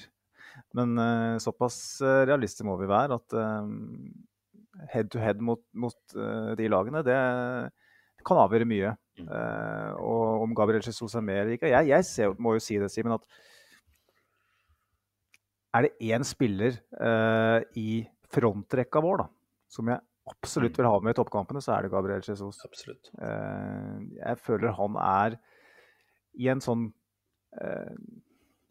Men 0.77 0.97
uh, 0.99 1.37
såpass 1.41 1.77
realister 2.01 2.67
må 2.67 2.77
vi 2.81 2.89
være 2.89 3.19
at 3.19 3.37
head 4.93 5.09
to 5.13 5.21
head 5.21 5.41
mot, 5.41 5.61
mot 5.77 6.15
de 6.57 6.67
lagene, 6.69 7.03
det 7.05 7.17
kan 8.25 8.39
avgjøre 8.41 8.67
mye. 8.69 8.93
Mm. 9.13 9.27
og 10.01 10.41
om 10.41 10.55
Gabriel 10.57 10.81
Jesus 10.81 11.13
er 11.13 11.21
med 11.21 11.35
eller 11.37 11.51
ikke 11.53 11.69
Jeg, 11.69 11.85
jeg 11.91 12.05
ser, 12.07 12.31
må 12.41 12.55
jo 12.55 12.61
si 12.65 12.79
det, 12.81 12.87
Simen, 12.89 13.13
at 13.13 13.21
er 15.77 15.85
det 15.85 16.07
én 16.09 16.25
spiller 16.25 16.79
i 17.77 18.01
frontrekka 18.33 19.03
vår 19.05 19.21
da, 19.21 19.27
som 19.69 19.91
jeg 19.93 20.01
absolutt 20.33 20.81
vil 20.81 20.89
ha 20.89 20.95
med 21.05 21.13
i 21.13 21.19
toppkampene, 21.19 21.61
så 21.61 21.75
er 21.75 21.85
det 21.85 21.93
Gabriel 21.93 22.25
Jesus. 22.25 22.63
Absolutt. 22.65 23.11
jeg 24.17 24.41
føler 24.41 24.73
han 24.81 24.97
er 24.97 25.37
i 26.39 26.49
en 26.51 26.61
sånn 26.63 26.87
eh, 27.61 27.93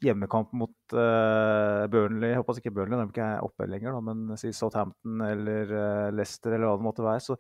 hjemmekamp 0.03 0.53
mot 0.59 0.95
uh, 0.97 1.85
Burnley 1.93 2.33
Jeg 2.33 2.41
håper 2.41 2.61
ikke 2.61 2.75
Burnley, 2.75 2.99
de 2.99 3.03
er 3.03 3.13
ikke 3.13 3.29
oppe 3.47 3.69
lenger, 3.71 3.97
da, 3.97 4.01
men 4.09 4.41
si 4.41 4.53
Southampton 4.57 5.23
eller 5.27 5.73
uh, 5.73 6.09
Leicester 6.15 6.55
eller 6.55 6.69
hva 6.69 6.79
det 6.79 6.87
måtte 6.87 7.07
være, 7.07 7.23
så, 7.25 7.37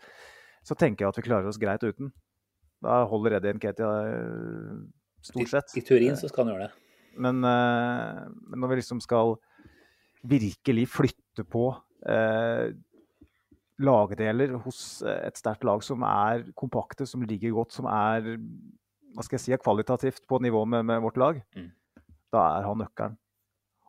så, 0.63 0.77
tenker 0.79 1.05
jeg 1.05 1.13
at 1.13 1.21
vi 1.21 1.27
klarer 1.27 1.51
oss 1.51 1.61
greit 1.63 1.85
uten. 1.85 2.13
Da 2.83 3.03
holder 3.07 3.39
Eddie 3.39 3.55
Nketia 3.55 3.91
eh, 4.11 4.79
stort 5.23 5.51
sett. 5.53 5.75
I, 5.77 5.83
I 5.83 5.87
teorien 5.87 6.17
så 6.19 6.31
skal 6.31 6.45
han 6.45 6.55
gjøre 6.55 6.67
det. 6.67 6.87
Men, 7.23 7.43
uh, 7.47 8.25
men, 8.49 8.63
når 8.63 8.73
vi 8.73 8.81
liksom 8.81 9.03
skal 9.05 9.37
virkelig 10.27 10.89
flytte 10.91 11.47
på 11.51 11.69
lagdeler 13.83 14.57
hos 14.65 14.81
et 15.07 15.39
sterkt 15.39 15.63
lag 15.67 15.83
som 15.87 16.03
er 16.07 16.43
kompakte, 16.59 17.07
som 17.07 17.23
ligger 17.27 17.55
godt, 17.55 17.75
som 17.75 17.87
er 17.91 18.27
hva 19.15 19.25
skal 19.25 19.39
jeg 19.39 19.45
si, 19.45 19.55
kvalitativt 19.63 20.25
på 20.29 20.41
nivå 20.43 20.65
med, 20.67 20.87
med 20.89 21.03
vårt 21.05 21.21
lag, 21.21 21.39
mm. 21.55 21.71
Da 22.33 22.47
er 22.57 22.69
han 22.69 22.81
nøkkelen. 22.83 23.19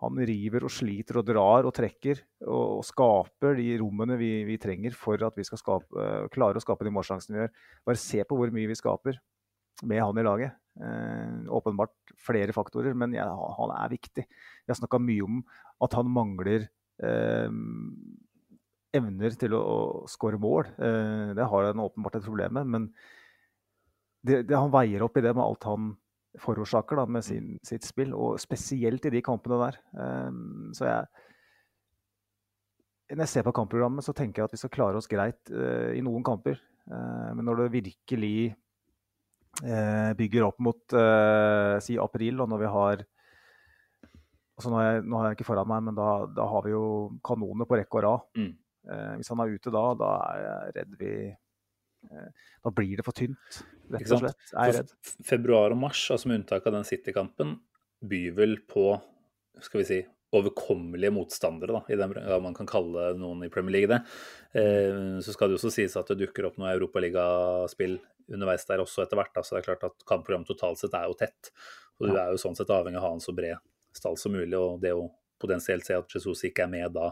Han 0.04 0.20
river 0.28 0.66
og 0.68 0.74
sliter 0.74 1.22
og 1.22 1.28
drar 1.30 1.68
og 1.68 1.72
trekker 1.76 2.20
og, 2.44 2.80
og 2.80 2.82
skaper 2.84 3.56
de 3.56 3.70
rommene 3.80 4.18
vi, 4.20 4.32
vi, 4.44 4.58
trenger 4.60 4.96
for 5.00 5.22
at 5.24 5.38
vi 5.40 5.46
skal 5.48 5.62
skape, 5.62 6.08
klare 6.34 6.60
å 6.60 6.64
skape 6.64 6.84
de 6.84 6.92
målsjansene 6.92 7.38
vi 7.38 7.42
gjør. 7.46 7.54
Bare 7.88 8.02
se 8.02 8.26
på 8.28 8.40
hvor 8.40 8.52
mye 8.52 8.68
vi 8.68 8.76
skaper 8.76 9.22
med 9.88 10.04
han 10.04 10.20
i 10.20 10.26
laget. 10.28 10.58
Eh, 10.82 11.48
åpenbart 11.54 12.14
flere 12.20 12.56
faktorer, 12.56 12.98
men 12.98 13.16
ja, 13.16 13.30
han 13.30 13.74
er 13.78 13.94
viktig. 13.94 14.28
Vi 14.28 14.74
har 14.74 14.80
snakka 14.80 15.00
mye 15.02 15.24
om 15.24 15.42
at 15.86 15.96
han 15.96 16.12
mangler 16.12 16.68
eh, 17.04 17.50
evner 18.98 19.36
til 19.40 19.56
å, 19.58 19.64
å 19.64 19.82
skåre 20.12 20.40
mål. 20.42 20.72
Eh, 20.78 21.34
det 21.38 21.50
har 21.50 21.70
han 21.72 21.84
åpenbart 21.84 22.20
et 22.20 22.28
problem 22.28 22.60
med. 22.60 22.74
men 22.76 22.90
det, 24.24 24.46
det, 24.48 24.56
han 24.56 24.72
veier 24.72 25.04
opp 25.04 25.18
i 25.20 25.24
det 25.24 25.34
med 25.36 25.44
alt 25.44 25.66
han 25.68 25.94
forårsaker 26.42 26.98
da, 26.98 27.06
med 27.10 27.26
sin, 27.26 27.58
sitt 27.66 27.86
spill, 27.86 28.14
og 28.18 28.42
spesielt 28.42 29.06
i 29.06 29.14
de 29.14 29.22
kampene 29.26 29.60
der. 29.62 29.80
Um, 29.94 30.72
så 30.76 30.90
jeg 30.90 31.06
Når 33.14 33.26
jeg 33.26 33.30
ser 33.30 33.44
på 33.46 33.54
kampprogrammet, 33.54 34.04
så 34.04 34.14
tenker 34.14 34.42
jeg 34.42 34.50
at 34.50 34.54
vi 34.56 34.62
skal 34.62 34.74
klare 34.74 34.98
oss 34.98 35.08
greit 35.08 35.52
uh, 35.52 35.92
i 35.94 36.02
noen 36.02 36.24
kamper. 36.26 36.58
Uh, 36.90 37.34
men 37.36 37.46
når 37.46 37.64
det 37.64 37.74
virkelig 37.76 38.56
uh, 39.62 40.12
bygger 40.18 40.48
opp 40.48 40.60
mot 40.60 40.98
si 41.84 41.98
april, 42.00 42.42
og 42.42 42.50
når 42.50 42.64
vi 42.64 42.74
har 42.78 43.06
altså 44.54 44.70
nå, 44.70 44.82
jeg, 44.82 45.06
nå, 45.06 45.18
har 45.18 45.30
jeg 45.30 45.38
ikke 45.38 45.50
foran 45.52 45.70
meg, 45.70 45.86
men 45.90 45.98
da, 45.98 46.10
da 46.30 46.50
har 46.50 46.66
vi 46.66 46.74
jo 46.74 46.86
kanoner 47.26 47.70
på 47.70 47.78
rekke 47.78 48.00
og 48.00 48.06
rad. 48.06 48.28
Mm. 48.38 48.52
hvis 49.18 49.30
han 49.32 49.40
er 49.40 49.54
ute 49.54 49.72
da, 49.72 49.82
da 49.96 50.10
er 50.28 50.42
jeg 50.44 50.74
redd 50.76 50.96
vi 51.00 51.14
da 52.10 52.72
blir 52.76 53.00
det 53.00 53.06
for 53.06 53.16
tynt, 53.18 53.62
rett 53.94 54.12
og 54.12 54.24
slett. 54.26 54.50
Jeg 54.52 54.74
er 54.74 54.78
redd. 54.80 54.92
Februar 55.28 55.76
og 55.76 55.80
mars, 55.86 56.06
altså 56.14 56.30
med 56.30 56.42
unntak 56.42 56.68
av 56.70 56.78
den 56.78 56.88
City-kampen, 56.88 57.58
byr 58.04 58.36
vel 58.38 58.58
på 58.70 58.92
skal 59.64 59.84
vi 59.84 59.88
si, 59.88 60.00
overkommelige 60.34 61.14
motstandere, 61.14 61.76
da, 61.76 61.82
i 61.94 61.98
den 62.00 62.14
ja, 62.18 62.40
man 62.42 62.56
kan 62.58 62.70
kalle 62.70 63.12
noen 63.20 63.46
i 63.46 63.52
Premier 63.54 63.76
League 63.76 63.92
det. 63.92 64.00
Eh, 64.58 65.20
så 65.22 65.36
skal 65.36 65.50
det 65.50 65.56
jo 65.56 65.62
også 65.62 65.74
sies 65.76 65.98
at 66.00 66.10
det 66.10 66.24
dukker 66.24 66.48
opp 66.50 66.58
noe 66.58 66.74
europaligaspill 66.74 68.00
underveis 68.34 68.66
der 68.70 68.82
også 68.82 69.04
etter 69.04 69.20
hvert. 69.20 69.34
Da, 69.36 69.44
så 69.46 69.56
det 69.56 69.62
er 69.62 69.70
klart 69.70 69.86
at 69.90 70.06
kampprogrammet 70.10 70.50
totalt 70.50 70.82
sett 70.82 70.96
er 70.98 71.06
jo 71.10 71.18
tett. 71.20 71.52
Og 72.00 72.10
du 72.10 72.18
er 72.18 72.34
jo 72.34 72.42
sånn 72.42 72.58
sett 72.58 72.72
avhengig 72.74 72.98
av 72.98 73.06
å 73.06 73.12
ha 73.12 73.18
en 73.18 73.24
så 73.24 73.36
bred 73.36 73.62
stall 73.94 74.18
som 74.18 74.34
mulig. 74.34 74.58
Og 74.58 74.82
det 74.82 74.96
å 74.98 75.06
potensielt 75.42 75.86
se 75.86 76.00
at 76.00 76.18
Jesus 76.18 76.46
ikke 76.50 76.66
er 76.66 76.72
med 76.72 76.96
da, 76.96 77.12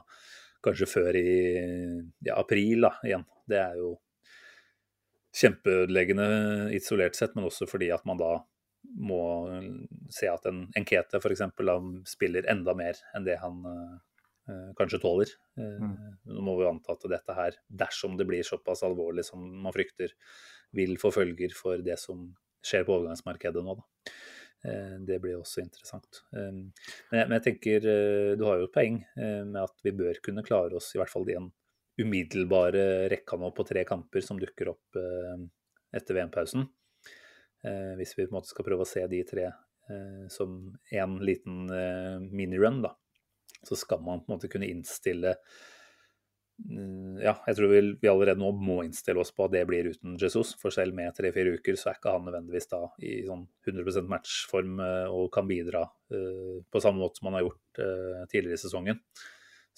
kanskje 0.65 0.89
før 0.89 1.17
i 1.19 1.31
ja, 2.25 2.37
april 2.37 2.87
da, 2.87 2.95
igjen, 3.05 3.27
det 3.49 3.59
er 3.61 3.77
jo 3.81 3.95
kjempeødeleggende 5.35 6.71
isolert 6.75 7.15
sett, 7.15 7.35
men 7.35 7.47
også 7.47 7.67
fordi 7.69 7.91
at 7.95 8.03
man 8.07 8.19
da 8.19 8.35
må 8.97 9.21
se 10.11 10.27
at 10.29 10.47
en 10.49 10.65
Enkete 10.77 11.21
f.eks. 11.21 11.43
spiller 12.09 12.47
enda 12.51 12.73
mer 12.77 12.97
enn 13.15 13.27
det 13.27 13.37
han 13.39 13.61
eh, 13.69 14.71
kanskje 14.77 15.01
tåler. 15.03 15.31
Eh, 15.59 15.77
mm. 15.85 15.93
Nå 16.33 16.45
må 16.47 16.57
vi 16.59 16.67
anta 16.67 16.97
at 16.97 17.07
dette 17.13 17.37
her, 17.37 17.57
dersom 17.67 18.17
det 18.19 18.27
blir 18.29 18.43
såpass 18.47 18.83
alvorlig 18.87 19.25
som 19.27 19.43
man 19.63 19.75
frykter, 19.75 20.15
vil 20.75 20.97
få 20.99 21.13
følger 21.13 21.55
for 21.55 21.83
det 21.83 21.99
som 22.01 22.29
skjer 22.65 22.85
på 22.87 22.97
overgangsmarkedet 22.97 23.63
nå. 23.63 23.77
Da. 23.79 24.13
Eh, 24.67 24.97
det 25.07 25.21
blir 25.23 25.39
også 25.39 25.63
interessant. 25.63 26.23
Men 26.33 26.67
jeg, 27.13 27.23
men 27.23 27.37
jeg 27.37 27.47
tenker 27.47 27.89
du 28.37 28.45
har 28.49 28.59
jo 28.59 28.67
et 28.67 28.75
poeng 28.75 29.01
med 29.15 29.63
at 29.63 29.85
vi 29.85 29.95
bør 29.95 30.19
kunne 30.25 30.45
klare 30.45 30.77
oss, 30.81 30.91
i 30.95 31.01
hvert 31.01 31.13
fall 31.13 31.29
i 31.29 31.37
en 31.39 31.51
umiddelbare 31.99 33.09
rekka 33.11 33.37
nå 33.37 33.51
på 33.55 33.65
tre 33.67 33.83
kamper 33.87 34.23
som 34.23 34.39
dukker 34.39 34.71
opp 34.73 34.99
eh, 34.99 35.43
etter 35.97 36.17
VM-pausen. 36.17 36.65
Eh, 37.67 37.91
hvis 37.99 38.15
vi 38.17 38.25
på 38.25 38.31
en 38.31 38.39
måte 38.39 38.51
skal 38.51 38.67
prøve 38.67 38.85
å 38.85 38.89
se 38.89 39.03
de 39.11 39.21
tre 39.27 39.49
eh, 39.49 40.23
som 40.31 40.71
en 40.91 41.19
liten 41.25 41.67
minirun, 42.31 42.81
da, 42.85 42.95
så 43.67 43.77
skal 43.77 44.01
man 44.01 44.23
på 44.23 44.31
en 44.31 44.37
måte 44.37 44.49
kunne 44.49 44.69
innstille 44.71 45.35
mm, 46.63 47.19
ja, 47.21 47.35
jeg 47.45 47.57
tror 47.59 47.73
vi, 47.73 47.81
vi, 48.01 48.09
allerede 48.09 48.41
nå 48.41 48.53
må 48.55 48.79
innstille 48.85 49.21
oss 49.21 49.33
på 49.35 49.45
at 49.45 49.53
det 49.53 49.65
blir 49.69 49.91
uten 49.91 50.15
Jesus. 50.21 50.55
For 50.61 50.73
selv 50.73 50.97
med 50.97 51.13
tre-fire 51.17 51.57
uker 51.59 51.77
så 51.77 51.91
er 51.91 51.99
ikke 51.99 52.15
han 52.15 52.25
nødvendigvis 52.29 52.71
da 52.71 52.81
i 53.03 53.19
sånn 53.27 53.43
100% 53.67 54.09
matchform 54.09 54.81
og 55.11 55.27
kan 55.35 55.49
bidra 55.49 55.83
uh, 55.85 56.57
på 56.65 56.81
samme 56.81 57.03
måte 57.03 57.19
som 57.19 57.29
han 57.29 57.37
har 57.37 57.45
gjort 57.45 57.83
uh, 57.83 58.25
tidligere 58.31 58.57
i 58.57 58.63
sesongen. 58.63 59.03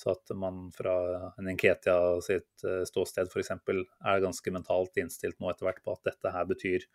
Så 0.03 0.11
at 0.17 0.33
man 0.35 0.67
fra 0.75 0.93
en 1.39 1.47
Nketia 1.53 1.95
sitt 2.25 2.65
eh, 2.67 2.83
ståsted 2.89 3.31
f.eks. 3.31 3.53
er 3.55 4.23
ganske 4.23 4.51
mentalt 4.51 4.99
innstilt 4.99 5.39
nå 5.39 5.47
etter 5.51 5.69
hvert 5.69 5.79
på 5.85 5.95
at 5.95 6.09
dette 6.09 6.33
her 6.33 6.47
betyr 6.49 6.87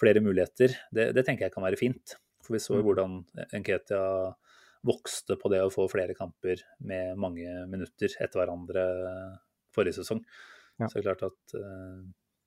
flere 0.00 0.18
muligheter, 0.24 0.74
det, 0.90 1.12
det 1.14 1.22
tenker 1.22 1.46
jeg 1.46 1.54
kan 1.54 1.62
være 1.62 1.78
fint. 1.78 2.16
For 2.42 2.56
vi 2.56 2.62
så 2.62 2.80
jo 2.80 2.82
mm. 2.82 2.88
hvordan 2.88 3.20
Nketia 3.60 4.02
vokste 4.84 5.38
på 5.40 5.48
det 5.52 5.62
å 5.64 5.70
få 5.72 5.86
flere 5.88 6.16
kamper 6.18 6.60
med 6.84 7.14
mange 7.20 7.46
minutter 7.70 8.12
etter 8.18 8.40
hverandre 8.40 8.82
forrige 9.74 10.00
sesong. 10.00 10.20
Ja. 10.82 10.88
Så 10.88 10.98
det 10.98 11.04
er 11.04 11.06
klart 11.14 11.24
at 11.30 11.54
uh, 11.56 12.02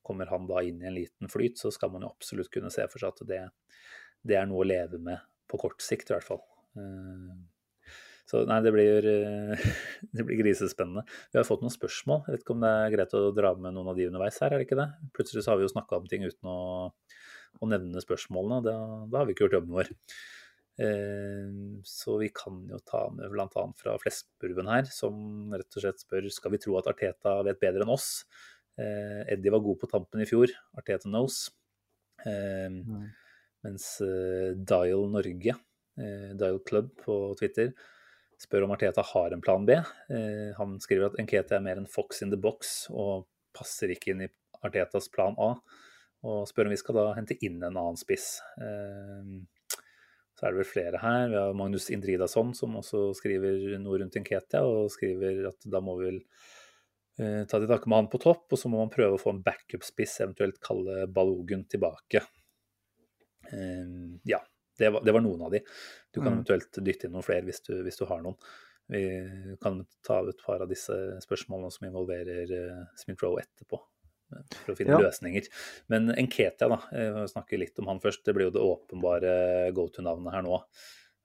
kommer 0.05 0.29
han 0.29 0.45
da 0.49 0.61
inn 0.67 0.83
i 0.83 0.89
en 0.89 0.97
liten 0.99 1.31
flyt, 1.31 1.57
så 1.57 1.71
skal 1.73 1.95
man 1.95 2.05
jo 2.05 2.11
absolutt 2.11 2.51
kunne 2.53 2.71
se 2.73 2.85
for 2.91 3.01
seg 3.01 3.15
at 3.15 3.23
det, 3.31 3.41
det 4.27 4.37
er 4.37 4.45
noe 4.49 4.61
å 4.63 4.67
leve 4.67 4.99
med 5.01 5.23
på 5.47 5.59
kort 5.63 5.81
sikt, 5.81 6.11
i 6.11 6.17
hvert 6.17 6.27
fall. 6.27 6.43
Så 8.27 8.41
nei, 8.43 8.59
det 8.63 8.73
blir, 8.75 9.05
eh, 9.07 9.67
det 10.15 10.25
blir, 10.27 10.41
grisespennende. 10.41 11.05
Vi 11.31 11.39
har 11.39 11.47
fått 11.47 11.63
noen 11.63 11.73
spørsmål. 11.73 12.25
Jeg 12.25 12.35
vet 12.35 12.43
ikke 12.43 12.57
om 12.57 12.63
det 12.65 12.71
er 12.73 12.95
greit 12.97 13.15
å 13.15 13.29
dra 13.35 13.53
med 13.55 13.77
noen 13.77 13.93
av 13.93 13.99
de 13.99 14.07
underveis 14.09 14.39
her, 14.43 14.51
er 14.51 14.59
det 14.59 14.67
ikke 14.67 14.79
det? 14.81 14.89
Plutselig 15.15 15.45
så 15.45 15.53
har 15.53 15.61
vi 15.61 15.67
jo 15.67 15.71
snakka 15.71 16.01
om 16.01 16.09
ting 16.11 16.27
uten 16.27 16.51
å, 16.51 16.57
å 17.63 17.69
nevne 17.71 18.03
spørsmålene. 18.03 18.59
Da, 18.67 18.75
da, 19.07 19.21
har 19.21 19.29
vi 19.29 19.35
ikke 19.35 19.47
gjort 19.47 19.57
jobben 19.61 19.77
vår. 19.79 19.93
Eh, 20.83 21.55
så 21.87 22.19
vi 22.19 22.29
kan 22.35 22.59
jo 22.69 22.81
ta 22.85 23.07
med 23.15 23.31
bl.a. 23.31 23.63
fra 23.79 23.95
Fleskburven 24.03 24.67
her, 24.75 24.91
som 24.91 25.55
rett 25.55 25.79
og 25.79 25.87
slett 25.87 26.03
spør 26.03 26.27
skal 26.33 26.53
vi 26.53 26.61
tro 26.67 26.75
at 26.81 26.91
Arteta 26.91 27.39
vet 27.47 27.63
bedre 27.63 27.87
enn 27.87 27.95
oss. 27.95 28.11
Eh, 28.77 29.23
Eddie 29.31 29.55
var 29.55 29.63
god 29.63 29.79
på 29.81 29.89
tampen 29.95 30.21
i 30.21 30.27
fjor. 30.27 30.51
Arteta 30.75 31.07
knows. 31.07 31.45
Eh, 32.27 32.67
mm. 32.75 33.07
Mens 33.63 33.93
Dial 34.69 35.07
Norge, 35.11 35.53
Dial 35.97 36.59
Club 36.63 36.91
på 37.01 37.15
Twitter, 37.39 37.71
spør 38.41 38.67
om 38.67 38.73
Arteta 38.75 39.03
har 39.13 39.33
en 39.33 39.41
plan 39.41 39.65
B. 39.65 39.75
Han 40.59 40.75
skriver 40.83 41.09
at 41.09 41.17
Enkete 41.21 41.57
er 41.57 41.63
mer 41.65 41.79
en 41.81 41.89
fox 41.89 42.21
in 42.21 42.29
the 42.33 42.37
box 42.37 42.85
og 42.93 43.25
passer 43.57 43.89
ikke 43.93 44.13
inn 44.13 44.25
i 44.27 44.29
Artetas 44.61 45.09
plan 45.13 45.33
A. 45.41 45.55
Og 46.27 46.45
spør 46.49 46.69
om 46.69 46.75
vi 46.75 46.77
skal 46.77 46.99
da 46.99 47.07
hente 47.17 47.37
inn 47.45 47.57
en 47.61 47.71
annen 47.73 47.97
spiss. 47.97 48.35
Så 50.37 50.45
er 50.45 50.53
det 50.53 50.61
vel 50.61 50.69
flere 50.69 50.99
her. 51.01 51.31
Vi 51.31 51.37
har 51.39 51.55
Magnus 51.57 51.89
Indridason 51.89 52.51
som 52.57 52.75
også 52.77 53.09
skriver 53.17 53.79
noe 53.81 53.97
rundt 54.03 54.19
Enkete, 54.19 54.61
og 54.61 54.91
skriver 54.93 55.47
at 55.49 55.65
da 55.65 55.81
må 55.81 55.95
vi 55.97 56.11
vel 56.11 56.19
eh, 57.17 57.41
ta 57.49 57.57
til 57.57 57.65
takke 57.71 57.89
med 57.89 58.03
han 58.03 58.09
på 58.11 58.21
topp, 58.21 58.45
og 58.53 58.61
så 58.61 58.69
må 58.69 58.83
man 58.83 58.93
prøve 58.93 59.17
å 59.17 59.21
få 59.21 59.33
en 59.33 59.41
backup-spiss, 59.45 60.19
eventuelt 60.21 60.59
kalle 60.61 61.07
Balogun 61.09 61.65
tilbake. 61.65 62.21
Eh, 63.49 63.97
ja, 64.29 64.43
det 64.79 64.93
var, 64.93 65.03
det 65.05 65.15
var, 65.15 65.23
noen 65.25 65.43
av 65.47 65.53
de. 65.53 65.61
Du 66.11 66.21
kan 66.21 66.29
mm. 66.29 66.33
eventuelt 66.37 66.79
dytte 66.85 67.07
inn 67.07 67.15
noen 67.17 67.25
flere 67.25 67.47
hvis 67.47 67.63
du, 67.65 67.73
hvis 67.85 67.99
du, 67.99 68.05
har 68.09 68.23
noen. 68.23 68.37
Vi 68.87 69.03
kan 69.59 69.81
ta 70.07 70.21
ut 70.23 70.31
et 70.31 70.43
par 70.45 70.63
av 70.63 70.69
disse 70.71 70.95
spørsmålene 71.25 71.73
som 71.73 71.89
involverer 71.89 72.53
uh, 72.55 72.83
Smith-Roe 72.95 73.41
etterpå 73.41 73.81
for 74.27 74.73
å 74.73 74.77
finne 74.77 74.95
ja. 74.95 75.01
løsninger. 75.07 75.49
Men 75.91 76.11
Enketia, 76.15 76.69
da, 76.71 76.79
Vi 76.91 77.25
snakker 77.31 77.59
litt 77.61 77.79
om 77.79 77.91
han 77.91 78.01
først. 78.03 78.25
Det 78.25 78.35
blir 78.35 78.49
jo 78.49 78.55
det 78.55 78.63
åpenbare 78.63 79.33
go 79.75 79.87
to-navnet 79.91 80.35
her 80.35 80.47
nå. 80.47 80.61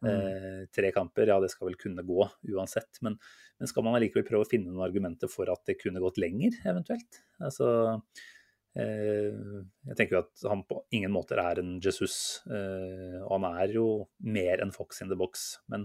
Mm. 0.03 0.11
Eh, 0.11 0.67
tre 0.75 0.91
kamper, 0.95 1.31
ja 1.31 1.39
det 1.41 1.53
skal 1.53 1.69
vel 1.69 1.79
kunne 1.79 2.03
gå 2.07 2.27
uansett. 2.55 2.99
Men, 3.07 3.19
men, 3.59 3.71
skal 3.71 3.87
man 3.87 3.99
allikevel 3.99 4.27
prøve 4.27 4.47
å 4.47 4.51
finne 4.51 4.71
noen 4.71 4.87
argumenter 4.87 5.31
for 5.31 5.51
at 5.53 5.63
det 5.69 5.79
kunne 5.83 6.03
gått 6.03 6.19
lenger, 6.23 6.59
eventuelt? 6.67 7.23
Altså, 7.43 7.69
eh, 7.93 8.25
jeg 8.73 9.97
tenker 9.99 10.17
jo 10.17 10.21
at 10.23 10.45
han 10.49 10.63
på 10.65 10.79
ingen 10.97 11.13
måter 11.13 11.41
er 11.43 11.61
en 11.61 11.75
Jesus, 11.85 12.41
eh, 12.49 13.19
og 13.21 13.35
han 13.37 13.59
er 13.61 13.75
jo 13.77 13.87
mer 14.25 14.63
enn 14.65 14.73
Fox 14.73 15.03
in 15.05 15.11
the 15.13 15.19
box. 15.19 15.59
Men 15.69 15.85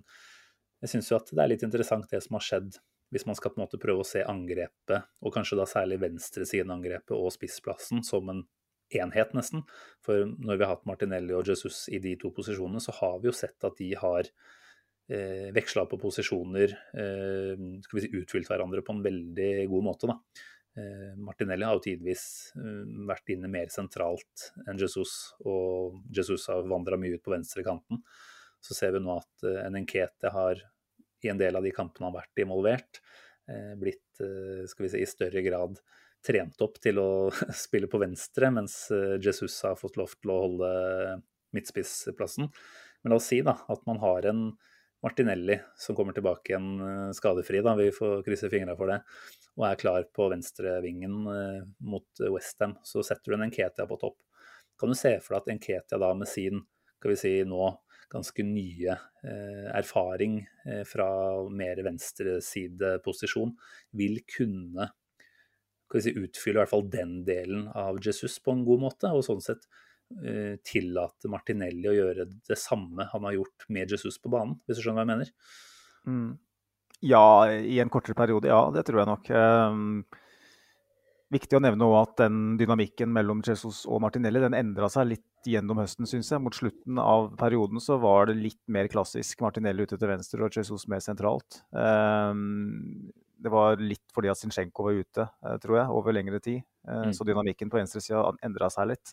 jeg 0.84 0.93
syns 0.93 1.12
jo 1.12 1.17
at 1.19 1.34
det 1.34 1.43
er 1.43 1.52
litt 1.52 1.65
interessant 1.67 2.08
det 2.12 2.21
som 2.23 2.38
har 2.38 2.45
skjedd 2.47 2.78
hvis 3.13 3.23
man 3.28 3.38
skal 3.39 3.54
på 3.54 3.60
en 3.60 3.63
måte 3.63 3.80
prøve 3.80 4.04
å 4.04 4.08
se 4.08 4.19
angrepet, 4.28 5.06
og 5.23 5.34
kanskje 5.36 5.60
da 5.60 5.65
særlig 5.69 6.02
venstresideangrepet 6.02 7.15
og 7.15 7.32
spissplassen, 7.32 8.04
som 8.04 8.28
en 8.34 8.43
enhet, 9.00 9.34
nesten. 9.36 9.63
For 10.04 10.28
når 10.28 10.60
vi 10.60 10.65
har 10.65 10.73
hatt 10.76 10.88
Martinelli 10.88 11.36
og 11.36 11.47
Jesus 11.47 11.86
i 11.91 12.02
de 12.04 12.15
to 12.19 12.34
posisjonene, 12.36 12.84
så 12.84 12.95
har 13.00 13.19
vi 13.21 13.30
jo 13.30 13.36
sett 13.36 13.63
at 13.67 13.80
de 13.80 13.93
har 14.00 14.28
eh, 14.28 15.47
veksla 15.56 15.86
på 15.88 16.00
posisjoner, 16.02 16.76
eh, 17.00 17.65
skal 17.84 18.00
vi 18.00 18.06
si 18.06 18.13
utfylt 18.19 18.52
hverandre 18.52 18.84
på 18.84 18.95
en 18.95 19.04
veldig 19.08 19.52
god 19.71 19.88
måte. 19.88 20.12
da. 20.12 20.19
Eh, 20.77 21.13
Martinelli 21.17 21.65
har 21.65 21.77
jo 21.77 21.85
tidvis 21.87 22.23
eh, 22.55 22.81
vært 23.09 23.33
inne 23.33 23.49
mer 23.49 23.71
sentralt 23.73 24.49
enn 24.67 24.77
Jesus, 24.77 25.33
og 25.41 26.03
Jesus 26.13 26.45
har 26.51 26.67
vandra 26.69 26.99
mye 27.01 27.17
ut 27.17 27.23
på 27.25 27.33
venstrekanten. 27.33 28.03
Så 28.61 28.77
ser 28.77 28.93
vi 28.93 29.01
nå 29.01 29.15
at 29.17 29.47
eh, 29.47 29.63
en 29.65 29.79
Enkete 29.79 30.33
har 30.33 30.61
i 31.25 31.31
en 31.31 31.39
del 31.39 31.57
av 31.57 31.65
de 31.65 31.73
kampene 31.73 32.05
han 32.05 32.13
har 32.13 32.21
vært 32.21 32.43
involvert, 32.43 33.01
eh, 33.49 33.73
blitt 33.79 34.21
eh, 34.21 34.65
skal 34.69 34.85
vi 34.85 34.93
si, 34.93 35.01
i 35.01 35.09
større 35.09 35.41
grad 35.45 35.81
trent 36.27 36.61
opp 36.61 36.77
til 36.83 37.01
å 37.01 37.09
spille 37.65 37.89
på 37.89 38.01
venstre, 38.01 38.51
mens 38.53 38.79
eh, 38.93 39.17
Jesus 39.23 39.57
har 39.65 39.79
fått 39.79 39.97
lov 39.97 40.13
til 40.17 40.33
å 40.33 40.41
holde 40.45 40.71
midtspissplassen. 41.57 42.51
Men 43.01 43.13
la 43.13 43.17
oss 43.17 43.29
si 43.31 43.41
da, 43.45 43.57
at 43.71 43.85
man 43.89 44.01
har 44.03 44.29
en 44.29 44.49
Martinelli 45.05 45.60
som 45.77 45.95
kommer 45.97 46.15
tilbake 46.17 46.51
igjen 46.51 47.12
skadefri, 47.13 47.62
da, 47.65 47.75
vi 47.77 47.91
får 47.93 48.23
krysse 48.25 48.49
fingra 48.49 48.73
for 48.79 48.89
det, 48.89 48.97
og 49.60 49.67
er 49.67 49.81
klar 49.81 50.07
på 50.13 50.25
venstrevingen 50.33 51.19
mot 51.86 52.23
Westham, 52.33 52.73
så 52.81 53.03
setter 53.05 53.29
du 53.29 53.38
en 53.38 53.45
Enketia 53.45 53.86
på 53.86 53.99
topp. 54.01 54.17
Kan 54.81 54.89
du 54.89 54.97
se 54.97 55.13
for 55.21 55.36
deg 55.36 55.43
at 55.43 55.53
Enketia 55.53 56.01
da 56.01 56.10
med 56.17 56.29
sin 56.29 56.63
skal 56.97 57.13
vi 57.13 57.19
si 57.21 57.33
nå 57.45 57.69
ganske 58.12 58.43
nye 58.43 58.93
eh, 59.23 59.67
erfaring 59.75 60.39
eh, 60.65 60.83
fra 60.88 61.10
mer 61.51 61.81
venstresideposisjon, 61.86 63.51
vil 63.99 64.21
kunne 64.31 64.89
si, 65.99 66.13
utfylle 66.13 66.57
i 66.57 66.62
hvert 66.62 66.71
fall 66.71 66.88
den 66.91 67.19
delen 67.27 67.67
av 67.75 67.99
Jesus 68.03 68.39
på 68.43 68.55
en 68.55 68.63
god 68.67 68.86
måte. 68.88 69.12
Og 69.12 69.25
sånn 69.27 69.43
sett 69.43 69.67
eh, 69.67 69.83
tillate 70.63 71.28
Martinelli 71.28 71.89
å 71.91 71.96
gjøre 71.96 72.26
det 72.48 72.56
samme 72.58 73.10
han 73.12 73.26
har 73.28 73.36
gjort 73.36 73.65
med 73.76 73.91
Jesus 73.91 74.15
på 74.24 74.32
banen, 74.32 74.56
hvis 74.65 74.80
du 74.80 74.86
skjønner 74.86 75.04
hva 75.04 75.04
jeg 75.04 75.12
mener? 75.12 75.32
Mm. 76.08 76.30
Ja, 77.06 77.52
i 77.52 77.78
en 77.80 77.91
kortere 77.93 78.17
periode, 78.17 78.50
ja. 78.50 78.62
Det 78.74 78.86
tror 78.88 79.04
jeg 79.04 79.10
nok. 79.12 79.30
Um, 79.30 80.06
viktig 81.34 81.60
å 81.60 81.62
nevne 81.62 81.89
at 82.00 82.15
den 82.24 82.56
dynamikken 82.58 83.12
mellom 83.13 83.43
Jesus 83.46 83.84
og 83.86 84.02
Martinelli 84.06 84.41
den 84.41 84.58
endra 84.58 84.89
seg 84.89 85.12
litt 85.12 85.48
gjennom 85.48 85.84
høsten, 85.84 86.10
syns 86.10 86.32
jeg. 86.34 86.41
Mot 86.43 86.58
slutten 86.58 86.98
av 87.02 87.30
perioden 87.39 87.84
så 87.84 88.00
var 88.02 88.32
det 88.32 88.39
litt 88.39 88.63
mer 88.74 88.89
klassisk 88.91 89.43
Martinelli 89.46 89.86
ute 89.86 90.00
til 90.00 90.10
venstre 90.10 90.43
og 90.43 90.58
Jesus 90.58 90.88
mer 90.89 91.04
sentralt. 91.06 91.62
Um, 91.72 93.12
det 93.38 93.54
var 93.54 93.78
litt 93.78 94.02
fordi 94.15 94.32
at 94.32 94.39
Zinchenko 94.39 94.88
var 94.88 94.98
ute, 94.98 95.28
tror 95.62 95.78
jeg, 95.78 95.89
over 95.93 96.15
lengre 96.15 96.39
tid. 96.41 96.63
Mm. 96.89 97.12
Så 97.13 97.28
dynamikken 97.28 97.70
på 97.70 97.78
venstresida 97.78 98.24
endra 98.41 98.72
seg 98.74 98.89
litt. 98.89 99.12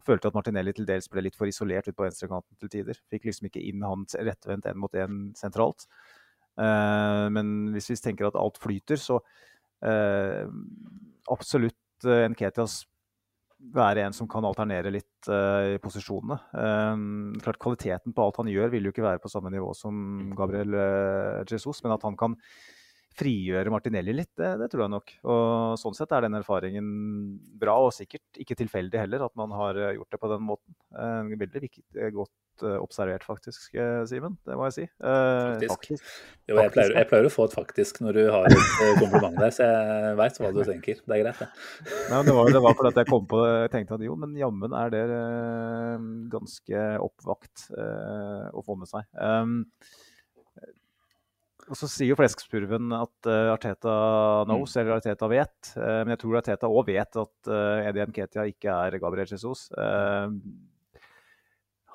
Uh, 0.00 0.06
følte 0.06 0.30
at 0.30 0.36
Martinelli 0.38 0.72
til 0.76 0.88
dels 0.88 1.08
ble 1.12 1.26
litt 1.26 1.38
for 1.38 1.50
isolert 1.50 1.88
ut 1.88 1.96
på 1.96 2.06
venstrekanten 2.06 2.56
til 2.60 2.72
tider. 2.72 3.00
Fikk 3.12 3.28
liksom 3.28 3.50
ikke 3.50 3.64
inn 3.68 3.84
han 3.86 4.06
rettvendt 4.14 4.70
én 4.70 4.80
mot 4.80 4.94
én 4.94 5.30
sentralt. 5.38 5.86
men 6.56 7.72
hvis 7.72 7.90
vi 7.90 7.96
tenker 7.96 8.26
at 8.26 8.36
alt 8.36 8.58
flyter, 8.60 8.98
så 9.00 9.20
absolutt 11.30 12.04
en 12.04 12.34
Ketias 12.34 12.82
være 13.60 14.06
en 14.06 14.16
som 14.16 14.28
kan 14.30 14.44
alternere 14.46 14.92
litt 14.92 15.28
uh, 15.28 15.76
i 15.76 15.78
posisjonene. 15.82 16.38
Um, 16.56 17.38
klart 17.44 17.60
Kvaliteten 17.60 18.14
på 18.16 18.24
alt 18.24 18.40
han 18.40 18.50
gjør, 18.50 18.70
vil 18.72 18.88
jo 18.88 18.92
ikke 18.94 19.04
være 19.04 19.22
på 19.22 19.30
samme 19.32 19.52
nivå 19.52 19.72
som 19.76 20.30
Gabriel 20.36 20.74
uh, 20.74 21.42
Jesus, 21.48 21.82
men 21.84 21.94
at 21.96 22.06
han 22.06 22.16
kan 22.20 22.36
frigjøre 23.18 23.72
Martinelli 23.72 24.14
litt, 24.14 24.32
det, 24.38 24.52
det, 24.60 24.68
tror 24.72 24.84
jeg 24.86 24.94
nok. 24.94 25.14
Og 25.26 25.78
Sånn 25.80 25.96
sett 25.98 26.12
er 26.14 26.26
den 26.26 26.38
erfaringen 26.38 26.86
bra, 27.60 27.78
og 27.86 27.94
sikkert 27.96 28.42
ikke 28.42 28.58
tilfeldig 28.60 29.02
heller 29.02 29.26
at 29.26 29.34
man 29.38 29.54
har 29.56 29.80
gjort 29.96 30.14
det 30.14 30.22
på 30.22 30.30
den 30.30 30.46
måten. 30.46 30.78
Veldig 31.40 31.64
viktig, 31.66 32.12
godt 32.14 32.34
Eh, 32.62 32.78
observert, 32.82 33.24
faktisk, 33.24 33.74
eh, 33.74 34.04
Simen. 34.06 34.36
Det 34.44 34.56
må 34.56 34.66
jeg 34.68 34.72
si. 34.72 34.82
Eh, 34.82 34.88
faktisk. 35.00 35.70
faktisk. 35.70 36.04
Jo, 36.48 36.56
jeg 36.58 36.72
pleier, 36.74 36.92
jeg 36.98 37.08
pleier, 37.08 37.28
å 37.28 37.32
få 37.32 37.46
et 37.48 37.54
faktisk 37.56 38.00
når 38.04 38.18
du 38.18 38.22
har 38.34 38.48
et 38.50 38.98
kompliment 39.00 39.38
der, 39.38 39.54
så 39.54 39.68
jeg 39.68 40.18
veit 40.20 40.40
hva 40.42 40.52
du 40.52 40.60
tenker. 40.66 41.00
Det 41.00 41.16
er 41.16 41.22
greit, 41.24 41.40
det. 41.40 41.48
Nei, 42.10 42.22
det 42.26 42.36
var, 42.36 42.52
det 42.52 42.62
var 42.66 42.76
fordi 42.76 42.92
jeg 43.00 43.10
kom 43.10 43.26
på 43.30 43.40
det. 43.44 43.54
Jeg 43.64 43.72
tenkte 43.76 43.96
at 43.96 44.04
jo, 44.04 44.16
men 44.20 44.36
jammen 44.36 44.76
er 44.76 44.92
det 44.92 45.04
ganske 46.32 46.84
oppvakt 47.06 47.70
å 47.70 48.64
få 48.66 48.76
med 48.80 48.90
seg. 48.90 49.06
Og 51.70 51.78
så 51.78 51.86
sier 51.86 52.10
jo 52.10 52.18
Fleskspurven 52.18 52.90
at 52.96 53.30
uh, 53.30 53.52
Arteta 53.54 53.94
knows, 54.48 54.74
mm. 54.74 54.80
eller 54.82 54.96
Arteta 54.96 55.28
vet. 55.30 55.72
Uh, 55.76 56.02
men 56.02 56.16
jeg 56.16 56.22
tror 56.24 56.40
Arteta 56.40 56.70
òg 56.70 56.88
vet 56.90 57.18
at 57.22 57.50
uh, 57.52 57.86
Eddie 57.86 58.08
Nketia 58.10 58.46
ikke 58.50 58.74
er 58.74 58.98
Gabriel 59.02 59.30
Jesus. 59.30 59.68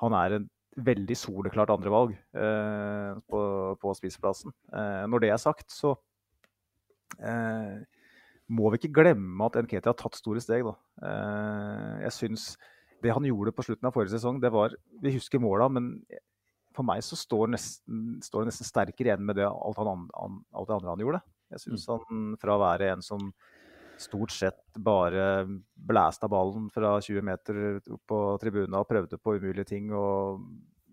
Han 0.00 0.16
er 0.16 0.36
en 0.36 0.48
veldig 0.76 1.16
soleklart 1.16 1.72
andrevalg 1.72 2.14
uh, 2.36 3.16
på, 3.30 3.42
på 3.80 3.94
spissplassen. 3.96 4.52
Eh, 4.72 5.04
når 5.08 5.24
det 5.24 5.30
er 5.32 5.40
sagt, 5.40 5.70
så 5.72 5.94
eh, 7.16 7.80
må 8.52 8.70
vi 8.70 8.80
ikke 8.80 8.94
glemme 9.00 9.48
at 9.48 9.56
Nketia 9.64 9.92
har 9.92 9.98
tatt 9.98 10.18
store 10.18 10.42
steg. 10.44 10.68
Eh, 10.68 11.92
jeg 12.04 12.16
syns 12.18 12.48
det 13.04 13.14
han 13.14 13.26
gjorde 13.28 13.54
på 13.56 13.64
slutten 13.66 13.88
av 13.88 13.96
forrige 13.96 14.16
sesong, 14.16 14.40
det 14.42 14.52
var 14.52 14.74
Vi 15.02 15.14
husker 15.16 15.40
måla, 15.42 15.68
men 15.72 15.94
for 16.76 16.86
meg 16.86 17.02
så 17.04 17.18
står, 17.18 17.50
nesten, 17.54 18.16
står, 18.24 18.44
det 18.44 18.52
nesten 18.52 18.68
sterkere 18.68 19.12
igjen 19.12 19.26
med 19.26 19.38
det, 19.40 19.48
alt, 19.48 19.80
han, 19.80 20.06
alt 20.12 20.70
det 20.70 20.76
andre 20.76 20.92
han 20.92 21.04
gjorde. 21.04 21.22
Jeg 21.54 21.62
syns 21.62 21.86
mm. 21.86 21.92
han 21.92 22.24
fra 22.42 22.56
å 22.56 22.62
være 22.62 22.90
en 22.94 23.04
som 23.04 23.30
stort 24.00 24.32
sett 24.34 24.60
bare 24.76 25.46
blæsta 25.74 26.28
ballen 26.28 26.68
fra 26.72 26.96
20 27.00 27.24
meter 27.24 27.60
på 28.08 28.18
tribuna 28.42 28.82
og 28.82 28.90
prøvde 28.90 29.18
på 29.20 29.36
umulige 29.38 29.70
ting 29.72 29.88
og 29.94 30.42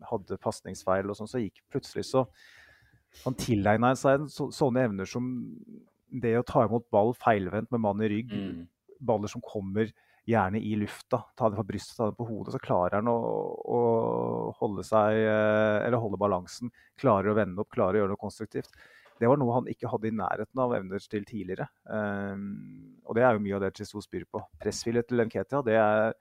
hadde 0.07 0.39
pasningsfeil 0.43 1.09
og 1.09 1.17
sånn, 1.17 1.31
så 1.31 1.41
gikk 1.41 1.63
plutselig 1.71 2.07
så 2.09 2.27
Han 3.23 3.35
tilegna 3.37 3.91
seg 3.93 4.23
så, 4.33 4.47
sånne 4.49 4.87
evner 4.87 5.05
som 5.05 5.27
det 6.09 6.31
å 6.39 6.45
ta 6.47 6.63
imot 6.65 6.87
ball 6.93 7.11
feilvendt 7.13 7.69
med 7.69 7.83
mann 7.83 8.01
i 8.01 8.09
rygg, 8.09 8.31
mm. 8.33 8.63
baller 9.05 9.29
som 9.29 9.43
kommer 9.45 9.91
gjerne 10.29 10.59
i 10.59 10.75
lufta, 10.79 11.19
ta 11.35 11.49
det 11.51 11.59
på 11.59 11.65
brystet, 11.67 11.97
ta 11.99 12.09
det 12.09 12.17
på 12.17 12.27
hodet, 12.27 12.55
så 12.55 12.61
klarer 12.63 12.99
han 13.01 13.11
å, 13.11 13.17
å 13.75 13.79
holde 14.59 14.85
seg 14.87 15.19
eh, 15.19 15.79
Eller 15.83 15.99
holde 15.99 16.19
balansen. 16.19 16.71
Klarer 16.99 17.33
å 17.33 17.37
vende 17.37 17.63
opp, 17.63 17.71
klarer 17.73 17.99
å 17.99 18.03
gjøre 18.03 18.13
noe 18.13 18.23
konstruktivt. 18.23 18.71
Det 19.19 19.29
var 19.29 19.39
noe 19.39 19.55
han 19.55 19.67
ikke 19.71 19.91
hadde 19.91 20.09
i 20.09 20.15
nærheten 20.15 20.61
av 20.63 20.73
evner 20.75 21.03
til 21.07 21.25
tidligere. 21.27 21.67
Um, 21.85 22.47
og 23.05 23.15
det 23.15 23.23
er 23.23 23.35
jo 23.35 23.43
mye 23.45 23.57
av 23.59 23.61
det 23.63 23.75
Chisou 23.77 24.01
spyr 24.03 24.25
på. 24.25 24.41
Pressvilje 24.59 25.03
til 25.07 25.21
Nketia, 25.23 25.61
det 25.63 25.77
er 25.79 26.15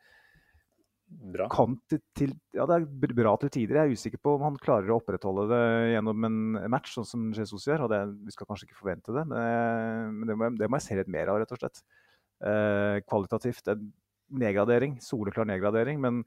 Bra. 1.13 1.47
Til, 1.91 2.01
til, 2.17 2.31
ja, 2.57 2.65
det 2.69 2.77
er 2.79 3.13
bra 3.19 3.35
til 3.41 3.51
tider. 3.53 3.79
Jeg 3.79 3.91
er 3.91 3.99
usikker 3.99 4.21
på 4.23 4.33
om 4.39 4.47
han 4.47 4.55
klarer 4.61 4.89
å 4.91 4.97
opprettholde 4.97 5.45
det 5.51 5.65
gjennom 5.93 6.25
en 6.29 6.39
match, 6.73 6.95
sånn 6.97 7.09
som 7.09 7.27
Jesus 7.37 7.67
gjør. 7.69 7.85
og 7.85 7.93
det, 7.93 8.01
Vi 8.25 8.33
skal 8.33 8.49
kanskje 8.49 8.69
ikke 8.69 8.79
forvente 8.79 9.15
det, 9.15 9.27
men 9.29 10.25
det 10.31 10.37
må, 10.39 10.49
det 10.57 10.71
må 10.71 10.81
jeg 10.81 10.87
se 10.87 10.97
litt 10.97 11.13
mer 11.13 11.33
av, 11.33 11.43
rett 11.43 11.53
og 11.53 11.61
slett. 11.61 11.83
Eh, 12.43 12.99
kvalitativt 13.07 13.69
en 13.71 13.87
nedgradering, 14.33 14.97
soleklar 15.05 15.47
nedgradering. 15.47 16.01
Men 16.03 16.23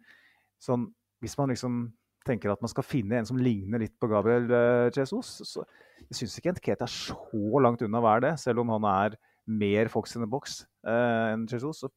sånn 0.64 0.88
hvis 1.24 1.36
man 1.40 1.52
liksom 1.52 1.80
tenker 2.26 2.54
at 2.54 2.62
man 2.64 2.72
skal 2.72 2.86
finne 2.88 3.20
en 3.20 3.28
som 3.28 3.40
ligner 3.40 3.84
litt 3.84 3.96
på 4.02 4.10
Gabriel 4.10 4.48
uh, 4.50 4.88
Jesus, 4.94 5.36
så 5.46 5.62
jeg 6.08 6.18
syns 6.20 6.40
ikke 6.40 6.56
Nkete 6.56 6.88
er 6.88 6.92
så 6.92 7.62
langt 7.62 7.84
unna 7.86 8.02
å 8.02 8.06
være 8.06 8.24
det, 8.26 8.32
selv 8.42 8.64
om 8.64 8.72
han 8.74 8.88
er 8.90 9.18
mer 9.46 9.92
Fox 9.94 10.16
in 10.18 10.26
the 10.26 10.30
box 10.30 10.64
uh, 10.88 11.34
enn 11.36 11.46
Jesus. 11.52 11.84
Så 11.84 11.92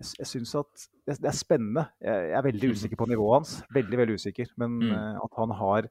jeg, 0.00 0.28
syns 0.32 0.56
at 0.58 0.86
det, 1.06 1.16
er 1.20 1.36
spennende. 1.36 1.86
Jeg, 2.02 2.32
er 2.36 2.44
veldig 2.48 2.72
mm. 2.72 2.76
usikker 2.76 3.00
på 3.00 3.08
nivået 3.08 3.38
hans. 3.38 3.54
Veldig, 3.76 4.00
veldig 4.02 4.18
usikker. 4.18 4.50
Men 4.60 4.80
mm. 4.82 5.22
at 5.24 5.38
han 5.38 5.54
har 5.56 5.88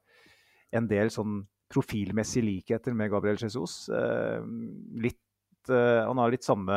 en 0.78 0.90
del 0.92 1.10
sånn 1.14 1.40
profilmessige 1.74 2.46
likheter 2.46 2.94
med 2.94 3.10
Gabriel 3.10 3.40
Jesus. 3.42 3.88
litt 5.02 5.72
Han 5.72 6.22
har 6.22 6.30
litt 6.36 6.46
samme 6.46 6.76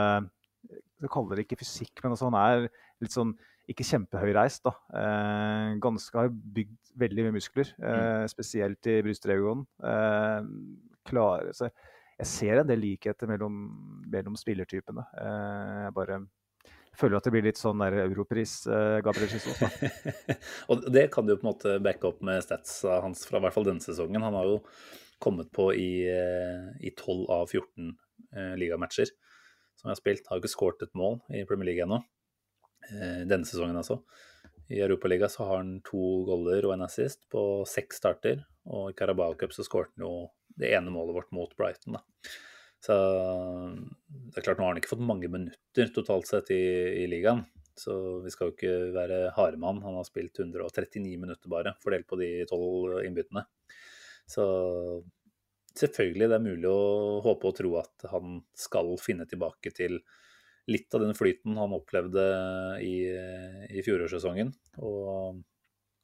Jeg 0.98 1.12
kaller 1.14 1.38
det 1.38 1.46
ikke 1.46 1.60
fysikk, 1.60 2.02
men 2.02 2.14
altså 2.14 2.30
han 2.30 2.38
er 2.40 2.68
litt 3.02 3.14
sånn 3.14 3.34
ikke 3.68 3.84
kjempehøyreist. 3.84 4.64
da. 4.64 4.72
Eh, 4.96 5.76
ganske 5.82 6.18
har 6.18 6.32
bygd 6.32 6.94
veldig 6.98 7.26
mye 7.26 7.36
muskler, 7.36 7.70
eh, 7.78 8.24
mm. 8.24 8.32
spesielt 8.32 8.88
i 8.90 8.98
brystregionen. 9.04 9.66
Eh, 9.84 10.48
klare, 11.08 11.52
så 11.56 11.68
jeg 12.18 12.26
ser 12.26 12.62
en 12.62 12.68
del 12.68 12.82
likheter 12.82 13.30
mellom, 13.30 13.60
mellom 14.10 14.36
spillertypene. 14.38 15.04
Eh, 15.22 15.76
jeg 15.84 15.94
bare 15.94 16.18
føler 16.98 17.18
at 17.18 17.28
det 17.28 17.32
blir 17.34 17.46
litt 17.46 17.60
sånn 17.60 17.78
der 17.84 18.00
europris 18.02 18.64
eh, 18.66 18.98
Gabriel 19.06 19.30
Jesus. 19.30 19.60
og 20.70 20.88
det 20.90 21.08
kan 21.14 21.28
du 21.28 21.36
på 21.36 21.44
en 21.44 21.52
måte 21.52 21.76
backe 21.84 22.10
opp 22.10 22.24
med 22.26 22.42
statsa 22.42 22.98
hans 23.04 23.22
fra 23.28 23.38
i 23.38 23.46
hvert 23.46 23.54
fall 23.54 23.68
denne 23.68 23.84
sesongen. 23.84 24.24
Han 24.24 24.38
har 24.38 24.48
jo 24.48 24.58
kommet 25.22 25.52
på 25.54 25.70
i, 25.76 26.08
eh, 26.10 26.66
i 26.82 26.94
12 26.96 27.24
av 27.34 27.46
14 27.46 27.92
eh, 28.34 28.54
ligamatcher 28.58 29.14
som 29.78 29.88
jeg 29.88 29.94
har 29.94 30.00
spilt. 30.00 30.26
Har 30.28 30.40
ikke 30.42 30.52
skåret 30.52 30.82
et 30.84 30.96
mål 30.98 31.20
i 31.34 31.44
Premier 31.48 31.70
League 31.70 31.84
ennå. 31.84 32.00
Eh, 32.90 33.22
denne 33.28 33.46
sesongen 33.48 33.78
altså. 33.78 34.00
I 34.68 34.82
Europaligaen 34.84 35.32
så 35.32 35.46
har 35.48 35.62
han 35.62 35.78
to 35.86 36.02
goller 36.28 36.66
og 36.68 36.74
en 36.74 36.84
assist 36.84 37.24
på 37.32 37.42
seks 37.68 38.02
starter. 38.02 38.42
Og 38.68 38.90
i 38.90 38.96
Carabao 38.98 39.36
Cup 39.38 39.54
så 39.56 39.64
skåret 39.64 39.94
han 39.96 40.04
jo 40.04 40.12
det 40.58 40.74
ene 40.74 40.92
målet 40.92 41.16
vårt 41.16 41.32
mot 41.32 41.54
Brighton, 41.56 41.96
da. 41.96 42.02
Så 42.84 42.94
det 42.94 44.38
er 44.38 44.44
klart, 44.44 44.58
nå 44.58 44.66
har 44.66 44.74
han 44.74 44.80
ikke 44.80 44.92
fått 44.92 45.02
mange 45.02 45.30
minutter 45.30 45.88
totalt 45.94 46.28
sett 46.30 46.52
i, 46.54 46.62
i 47.02 47.06
ligaen. 47.10 47.42
Så 47.78 47.94
vi 48.24 48.30
skal 48.34 48.50
jo 48.50 48.54
ikke 48.56 48.74
være 48.94 49.18
harde 49.36 49.58
med. 49.58 49.82
Han 49.86 49.98
har 49.98 50.06
spilt 50.06 50.38
139 50.38 51.14
minutter 51.18 51.50
bare, 51.50 51.74
fordelt 51.82 52.08
på 52.10 52.18
de 52.20 52.30
tolv 52.50 53.00
innbyttene. 53.06 53.44
Så 54.28 54.44
selvfølgelig 55.76 56.30
det 56.30 56.38
er 56.38 56.46
mulig 56.46 56.70
å 56.70 57.18
håpe 57.24 57.50
og 57.50 57.58
tro 57.58 57.74
at 57.80 58.08
han 58.12 58.40
skal 58.56 58.94
finne 59.02 59.26
tilbake 59.28 59.72
til 59.76 60.00
litt 60.68 60.92
av 60.94 61.04
den 61.04 61.16
flyten 61.16 61.56
han 61.56 61.74
opplevde 61.76 62.24
i, 62.84 62.96
i 63.72 63.84
fjorårssesongen. 63.84 64.52
Og 64.84 65.40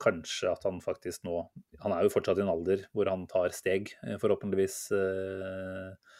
kanskje 0.02 0.50
at 0.50 0.64
han 0.66 0.80
faktisk 0.82 1.24
nå 1.26 1.44
Han 1.82 1.94
er 1.94 2.04
jo 2.04 2.12
fortsatt 2.12 2.40
i 2.40 2.44
en 2.44 2.52
alder 2.52 2.84
hvor 2.94 3.08
han 3.10 3.26
tar 3.30 3.54
steg, 3.56 3.92
eh, 4.06 4.18
forhåpentligvis 4.20 4.78
eh, 4.96 6.18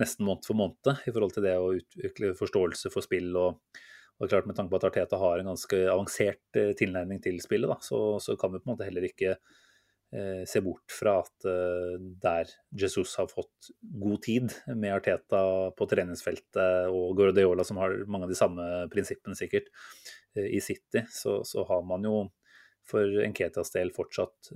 nesten 0.00 0.26
måned 0.28 0.46
for 0.46 0.58
måned, 0.58 0.90
i 1.08 1.12
forhold 1.12 1.34
til 1.34 1.46
det 1.46 1.56
å 1.58 1.74
utvikle 1.76 2.34
forståelse 2.36 2.92
for 2.92 3.04
spill. 3.04 3.30
og, 3.40 3.78
og 4.20 4.30
klart 4.30 4.48
Med 4.48 4.58
tanke 4.58 4.72
på 4.72 4.80
at 4.80 4.88
Arteta 4.90 5.20
har 5.20 5.40
en 5.40 5.52
ganske 5.52 5.82
avansert 5.88 6.60
eh, 6.60 6.74
tilnærming 6.78 7.22
til 7.24 7.40
spillet, 7.44 7.70
da, 7.70 7.78
så, 7.82 8.20
så, 8.22 8.36
kan 8.36 8.52
vi 8.52 8.60
på 8.60 8.68
en 8.68 8.74
måte 8.74 8.88
heller 8.88 9.08
ikke 9.08 9.36
se 10.48 10.60
bort 10.64 10.92
fra 10.92 11.18
at 11.20 11.46
eh, 11.48 11.96
der 12.22 12.50
Jesus 12.70 13.16
har 13.20 13.28
fått 13.28 13.70
god 14.00 14.22
tid 14.24 14.54
med 14.72 14.94
Arteta 14.94 15.42
på 15.76 15.88
treningsfeltet 15.90 16.88
og 16.88 17.16
Guardiola, 17.18 17.64
som 17.66 17.80
har 17.82 17.98
mange 18.08 18.28
av 18.28 18.32
de 18.32 18.38
samme 18.38 18.66
prinsippene 18.92 19.36
sikkert, 19.36 19.68
eh, 20.36 20.48
i 20.56 20.60
City, 20.64 21.04
så, 21.12 21.40
så 21.44 21.66
har 21.68 21.84
man 21.88 22.06
jo 22.06 22.16
for 22.86 23.02
Nketias 23.02 23.72
del 23.74 23.90
fortsatt 23.90 24.52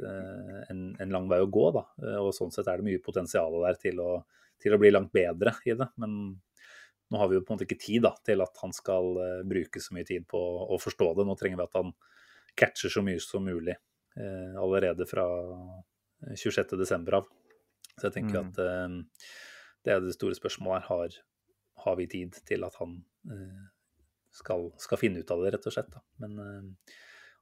en, 0.70 0.82
en, 1.02 1.10
lang 1.10 1.24
vei 1.26 1.40
å 1.42 1.48
gå. 1.50 1.64
Da. 1.74 1.80
Og 2.20 2.28
sånn 2.30 2.52
sett 2.54 2.68
er 2.70 2.78
det 2.78 2.86
mye 2.86 3.00
potensial 3.02 3.56
der 3.64 3.80
til 3.82 3.98
å, 3.98 4.20
til 4.62 4.76
å, 4.76 4.78
bli 4.78 4.92
langt 4.94 5.10
bedre 5.10 5.56
i 5.66 5.74
det. 5.74 5.88
Men 5.98 6.14
nå 7.10 7.18
har 7.18 7.26
vi 7.26 7.40
jo 7.40 7.42
på 7.42 7.50
en 7.50 7.58
måte 7.58 7.66
ikke 7.66 7.80
tid 7.82 8.06
da, 8.06 8.12
til 8.22 8.46
at 8.46 8.62
han 8.62 8.70
skal 8.70 9.18
bruke 9.50 9.82
så 9.82 9.98
mye 9.98 10.06
tid 10.06 10.28
på 10.30 10.38
å 10.38 10.78
forstå 10.78 11.10
det. 11.18 11.26
Nå 11.26 11.34
trenger 11.40 11.58
vi 11.58 11.66
at 11.66 11.80
han 11.80 11.90
catcher 12.54 12.94
så 12.94 13.02
mye 13.02 13.18
som 13.24 13.50
mulig 13.50 13.74
Eh, 13.74 13.89
allerede 14.60 15.06
fra 15.06 15.24
26.12. 16.28 17.14
av. 17.14 17.28
Så 17.96 18.08
jeg 18.08 18.16
tenker 18.16 18.40
mm. 18.40 18.48
at 18.50 18.62
eh, 18.64 19.28
det 19.84 19.94
er 19.94 20.02
det 20.04 20.16
store 20.16 20.36
spørsmålet 20.38 20.86
her. 20.86 20.88
Har, 20.90 21.20
har 21.86 22.00
vi 22.00 22.08
tid 22.10 22.36
til 22.48 22.66
at 22.66 22.76
han 22.80 22.98
eh, 23.32 23.62
skal, 24.36 24.70
skal, 24.80 25.00
finne 25.00 25.22
ut 25.22 25.32
av 25.32 25.44
det, 25.44 25.54
rett 25.56 25.70
og 25.70 25.74
slett. 25.74 25.90
Da. 25.92 26.02
Men 26.22 26.36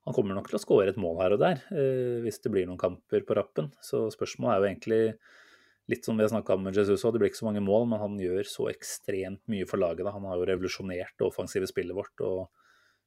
han 0.07 0.15
kommer 0.17 0.37
nok 0.37 0.49
til 0.49 0.57
å 0.57 0.63
skåre 0.63 0.93
et 0.93 1.01
mål 1.01 1.19
her 1.21 1.35
og 1.37 1.43
der, 1.43 1.59
hvis 2.25 2.39
det 2.41 2.49
blir 2.55 2.65
noen 2.65 2.81
kamper 2.81 3.27
på 3.29 3.35
rappen. 3.37 3.67
Så 3.85 4.07
spørsmålet 4.15 4.55
er 4.55 4.63
jo 4.63 4.69
egentlig 4.71 5.01
litt 5.93 6.07
som 6.07 6.17
vi 6.17 6.25
har 6.25 6.31
snakka 6.33 6.57
om 6.57 6.65
med 6.65 6.79
Jesus 6.79 7.05
òg, 7.05 7.13
det 7.13 7.21
blir 7.21 7.31
ikke 7.33 7.43
så 7.43 7.49
mange 7.49 7.65
mål, 7.65 7.85
men 7.91 8.01
han 8.01 8.17
gjør 8.21 8.49
så 8.49 8.71
ekstremt 8.73 9.43
mye 9.53 9.69
for 9.69 9.81
laget. 9.81 10.07
Da. 10.07 10.15
Han 10.17 10.25
har 10.31 10.41
jo 10.41 10.49
revolusjonert 10.49 11.13
det 11.17 11.29
offensive 11.29 11.69
spillet 11.69 11.97
vårt. 11.97 12.25
og 12.25 12.49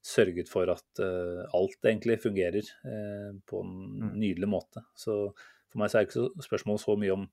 sørget 0.05 0.49
for 0.49 0.69
at 0.73 1.01
uh, 1.03 1.43
alt 1.57 1.85
egentlig 1.85 2.17
fungerer 2.23 2.65
uh, 2.85 3.31
på 3.45 3.61
en 3.61 3.75
mm. 4.01 4.09
nydelig 4.17 4.49
måte. 4.49 4.83
Så 4.97 5.15
for 5.71 5.81
meg 5.81 5.91
så 5.91 5.99
er 5.99 6.05
det 6.05 6.11
ikke 6.11 6.47
spørsmålet 6.47 6.83
så 6.83 6.97
mye 6.99 7.15
om 7.19 7.29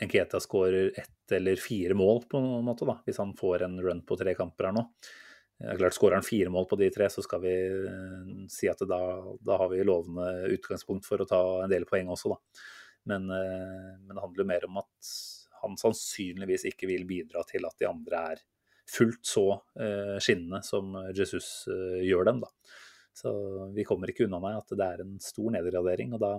Enketa 0.00 0.38
skårer 0.40 0.94
ett 0.96 1.32
eller 1.36 1.60
fire 1.60 1.94
mål, 1.98 2.22
på 2.30 2.38
en 2.40 2.64
måte, 2.64 2.86
da, 2.88 2.96
hvis 3.04 3.18
han 3.20 3.34
får 3.36 3.66
en 3.66 3.74
run 3.84 4.00
på 4.08 4.16
tre 4.16 4.32
kamper 4.38 4.70
her 4.70 4.76
nå. 4.78 4.86
Er 5.60 5.76
klart, 5.76 5.92
Skårer 5.92 6.16
han 6.16 6.24
fire 6.24 6.48
mål 6.48 6.64
på 6.70 6.78
de 6.80 6.88
tre, 6.94 7.10
så 7.12 7.20
skal 7.24 7.42
vi 7.44 7.54
uh, 7.84 8.30
si 8.50 8.70
at 8.70 8.80
da, 8.88 9.00
da, 9.44 9.58
har 9.60 9.68
vi 9.72 9.82
lovende 9.84 10.54
utgangspunkt 10.56 11.08
for 11.08 11.20
å 11.20 11.28
ta 11.28 11.42
en 11.64 11.72
del 11.72 11.84
poeng 11.88 12.08
også, 12.14 12.32
da. 12.32 12.64
Men, 13.10 13.30
men 13.32 14.10
det 14.12 14.20
handler 14.20 14.44
mer 14.44 14.64
om 14.66 14.74
at 14.76 15.10
han 15.62 15.78
sannsynligvis 15.80 16.66
ikke 16.68 16.88
vil 16.90 17.06
bidra 17.08 17.40
til 17.48 17.64
at 17.64 17.78
de 17.80 17.86
andre 17.88 18.18
er 18.34 18.42
fullt 18.90 19.26
så 19.26 19.46
eh, 19.80 20.16
skinnende 20.22 20.62
som 20.66 20.94
Jesus 21.16 21.68
eh, 21.70 22.00
gjør 22.08 22.30
dem. 22.30 22.44
da. 22.44 22.50
Så 23.16 23.32
vi 23.74 23.84
kommer 23.86 24.10
ikke 24.10 24.26
unna 24.26 24.40
meg 24.42 24.58
at 24.58 24.72
det 24.76 24.86
er 24.86 25.02
en 25.04 25.18
stor 25.22 25.50
nedgradering. 25.54 26.14
og 26.16 26.22
da, 26.22 26.32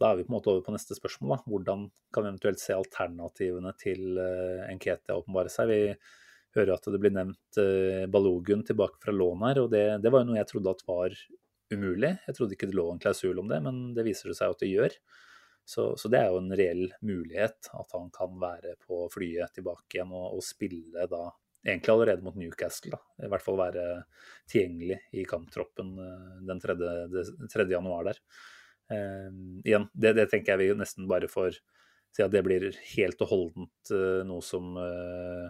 da 0.00 0.10
er 0.10 0.18
vi 0.18 0.26
på 0.26 0.32
en 0.32 0.36
måte 0.36 0.52
over 0.52 0.64
på 0.66 0.74
neste 0.74 0.96
spørsmål. 0.98 1.36
da. 1.36 1.40
Hvordan 1.50 1.86
kan 2.12 2.26
vi 2.26 2.32
eventuelt 2.32 2.62
se 2.62 2.76
alternativene 2.76 3.72
til 3.80 4.18
uh, 4.18 4.66
Nketia 4.74 5.18
åpenbare 5.18 5.52
seg? 5.52 5.70
Vi 5.70 6.58
hører 6.58 6.76
at 6.76 6.90
det 6.90 7.00
blir 7.02 7.14
nevnt 7.14 7.60
uh, 7.60 8.04
Balogun 8.10 8.66
tilbake 8.66 9.00
fra 9.02 9.14
lån 9.14 9.46
her, 9.48 9.62
og 9.64 9.70
det, 9.74 9.84
det, 10.04 10.12
var 10.12 10.22
jo 10.22 10.30
noe 10.32 10.40
jeg 10.40 10.50
trodde 10.50 10.74
at 10.74 10.86
var 10.90 11.16
umulig. 11.74 12.12
Jeg 12.26 12.36
trodde 12.36 12.58
ikke 12.58 12.70
det 12.70 12.78
lå 12.78 12.88
en 12.92 13.00
klausul 13.02 13.40
om 13.40 13.48
det, 13.50 13.62
men 13.64 13.86
det 13.96 14.04
viser 14.06 14.30
det 14.30 14.38
seg 14.38 14.52
at 14.52 14.60
det 14.62 14.74
gjør. 14.74 14.98
Så, 15.64 15.94
så, 15.96 16.10
det 16.12 16.20
er 16.20 16.28
jo 16.28 16.42
en 16.42 16.52
reell 16.52 16.90
mulighet 17.00 17.70
at 17.72 17.94
han 17.96 18.10
kan 18.12 18.34
være 18.42 18.74
på 18.84 19.06
flyet 19.14 19.54
tilbake 19.56 19.96
igjen 19.96 20.12
og, 20.12 20.36
og 20.36 20.44
spille 20.44 21.06
da 21.08 21.30
egentlig 21.64 21.92
allerede 21.92 22.22
mot 22.22 22.36
Newcastle. 22.36 22.90
Da. 22.90 23.24
I 23.24 23.30
hvert 23.32 23.44
fall 23.44 23.58
være 23.58 23.84
tilgjengelig 24.50 24.98
i 25.16 25.24
kamptroppen 25.28 25.94
eh, 26.00 26.34
den 26.48 26.60
3. 26.60 26.76
3. 27.52 27.68
januar 27.72 28.10
der. 28.10 28.20
Uh, 28.92 29.32
igjen, 29.64 29.86
det, 29.96 30.10
det, 30.18 30.26
tenker 30.28 30.52
jeg 30.52 30.60
vi 30.60 30.76
nesten 30.76 31.06
bare 31.08 31.24
får 31.30 31.54
si 32.12 32.20
at 32.20 32.34
det 32.34 32.42
blir 32.44 32.66
helt 32.90 33.22
og 33.24 33.30
holdent 33.30 33.92
uh, 33.96 34.20
noe 34.28 34.44
som, 34.44 34.74
uh, 34.76 35.48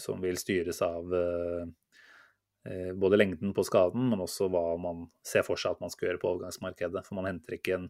som, 0.00 0.16
vil 0.24 0.38
styres 0.40 0.80
av 0.86 1.12
både 3.00 3.16
lengden 3.16 3.54
på 3.56 3.62
skaden, 3.64 4.10
men 4.12 4.20
også 4.20 4.50
hva 4.52 4.74
man 4.80 5.06
ser 5.24 5.44
for 5.46 5.60
seg 5.60 5.76
at 5.76 5.80
man 5.80 5.92
skal 5.92 6.10
gjøre 6.10 6.20
på 6.20 6.28
overgangsmarkedet. 6.28 7.00
For 7.06 7.16
man 7.16 7.28
henter 7.30 7.56
ikke 7.56 7.78
en 7.78 7.86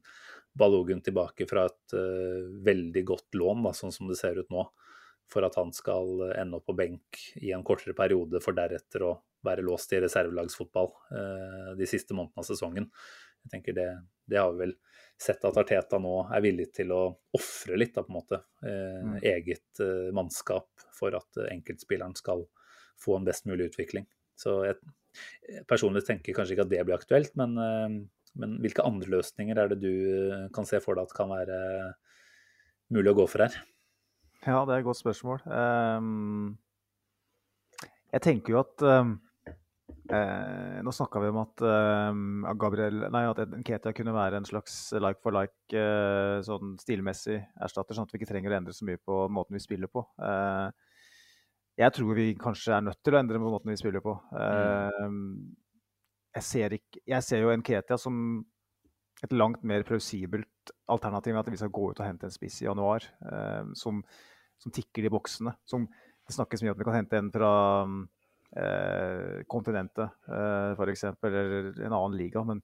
Balogun 0.54 1.02
tilbake 1.02 1.46
fra 1.50 1.64
et 1.66 1.94
veldig 2.66 3.02
godt 3.09 3.35
lån, 3.35 3.64
da, 3.66 3.72
sånn 3.74 3.90
som 3.94 4.06
det 4.06 4.18
ser 4.20 4.38
ut 4.38 4.54
nå 4.54 4.62
for 5.30 5.46
at 5.46 5.56
han 5.58 5.72
skal 5.74 6.30
ende 6.34 6.58
opp 6.58 6.66
på 6.68 6.76
benk 6.78 7.20
i 7.40 7.52
en 7.54 7.64
kortere 7.66 7.94
periode, 7.96 8.42
for 8.42 8.56
deretter 8.56 9.06
å 9.06 9.14
være 9.46 9.64
låst 9.64 9.92
i 9.96 10.00
reservelagsfotball 10.02 10.90
eh, 11.16 11.68
de 11.78 11.88
siste 11.88 12.16
månedene 12.16 12.42
av 12.42 12.48
sesongen. 12.48 12.88
Jeg 13.40 13.52
tenker 13.54 13.76
det, 13.76 13.88
det, 14.28 14.40
har 14.40 14.52
vi 14.52 14.66
vel 14.66 14.74
sett 15.20 15.44
at 15.48 15.56
Arteta 15.60 16.00
nå 16.02 16.14
er 16.28 16.44
villig 16.44 16.68
til 16.76 16.92
å 16.92 17.02
ofre 17.36 17.78
litt, 17.78 17.94
da, 17.96 18.04
på 18.04 18.12
en 18.12 18.18
måte. 18.18 18.42
Eh, 18.66 19.00
mm. 19.06 19.18
Eget 19.33 19.85
eh, 19.85 20.10
mannskap 20.16 20.88
for 20.96 21.16
at 21.16 21.40
enkeltspilleren 21.46 22.16
skal 22.18 22.44
få 23.00 23.16
en 23.16 23.28
best 23.28 23.48
mulig 23.48 23.70
utvikling. 23.70 24.08
Så 24.40 24.60
jeg 24.66 25.64
personlig 25.68 26.04
tenker 26.06 26.37
kanskje 26.37 26.56
ikke 26.56 26.66
at 26.66 26.72
det 26.72 26.85
blir 26.87 26.98
aktuelt, 26.98 27.35
men, 27.38 27.56
eh, 27.58 27.98
men 28.40 28.56
hvilke 28.62 28.85
andre 28.87 29.16
løsninger 29.16 29.58
er 29.58 29.72
det 29.72 29.81
du 29.83 29.92
eh, 29.92 30.46
kan 30.54 30.68
se 30.68 30.81
for 30.85 30.98
deg 30.98 31.08
at 31.08 31.16
kan 31.16 31.33
være 31.33 31.60
mulig 32.94 33.14
å 33.14 33.20
gå 33.22 33.28
for 33.31 33.46
her? 33.46 33.56
Ja, 34.46 34.62
det 34.64 34.72
er 34.72 34.78
et 34.80 34.86
godt 34.86 35.00
spørsmål. 35.00 35.42
Um, 35.52 36.54
jeg 38.10 38.22
tenker 38.24 38.54
jo 38.54 38.60
at 38.62 38.84
um, 38.88 39.12
eh, 40.10 40.78
Nå 40.82 40.94
snakka 40.96 41.20
vi 41.22 41.28
om 41.30 41.40
at, 41.42 41.64
um, 42.10 42.46
Gabriel, 42.58 43.04
nei, 43.12 43.22
at 43.28 43.42
Ketia 43.66 43.92
kunne 43.94 44.14
være 44.16 44.40
en 44.40 44.48
slags 44.48 44.78
like 44.96 45.20
for 45.22 45.36
like 45.36 45.76
uh, 45.76 46.40
sånn 46.46 46.78
stilmessig 46.80 47.36
erstatter, 47.60 47.94
sånn 47.94 48.08
at 48.08 48.14
vi 48.14 48.22
ikke 48.22 48.30
trenger 48.32 48.54
å 48.54 48.58
endre 48.62 48.74
så 48.76 48.88
mye 48.88 49.02
på 49.04 49.26
måten 49.28 49.58
vi 49.58 49.62
spiller 49.62 49.92
på. 49.92 50.06
Uh, 50.16 50.72
jeg 51.80 51.96
tror 51.96 52.16
vi 52.16 52.30
kanskje 52.40 52.78
er 52.78 52.86
nødt 52.88 53.02
til 53.04 53.16
å 53.16 53.20
endre 53.20 53.40
på 53.40 53.52
måten 53.52 53.72
vi 53.72 53.78
spiller 53.80 54.02
på. 54.04 54.12
Mm. 54.34 55.20
Jeg, 56.36 56.44
ser 56.44 56.74
ikke, 56.76 57.00
jeg 57.08 57.24
ser 57.24 57.40
jo 57.40 57.52
en 57.54 57.62
Ketia 57.64 57.96
som 57.96 58.18
et 59.25 59.35
langt 59.37 59.64
mer 59.66 59.85
plausibelt 59.87 60.73
alternativ 60.90 61.35
enn 61.35 61.42
at 61.42 61.50
vi 61.52 61.58
skal 61.60 61.73
gå 61.75 61.90
ut 61.90 62.00
og 62.00 62.06
hente 62.06 62.29
en 62.29 62.35
spiss 62.35 62.60
i 62.62 62.68
januar 62.68 63.04
eh, 63.04 63.73
som, 63.79 64.00
som, 64.60 64.73
tikker 64.75 65.04
de 65.06 65.12
boksene. 65.12 65.54
Som, 65.68 65.87
det 66.27 66.37
snakkes 66.37 66.62
mye 66.62 66.73
om 66.73 66.79
at 66.79 66.81
vi 66.81 66.88
kan 66.88 66.98
hente 66.98 67.21
en 67.21 67.33
fra 67.35 67.52
eh, 68.56 69.42
kontinentet, 69.50 70.16
eh, 70.31 70.73
f.eks., 70.77 71.04
eller 71.29 71.71
en 71.75 71.92
annen 71.92 72.16
liga. 72.18 72.44
Men 72.48 72.62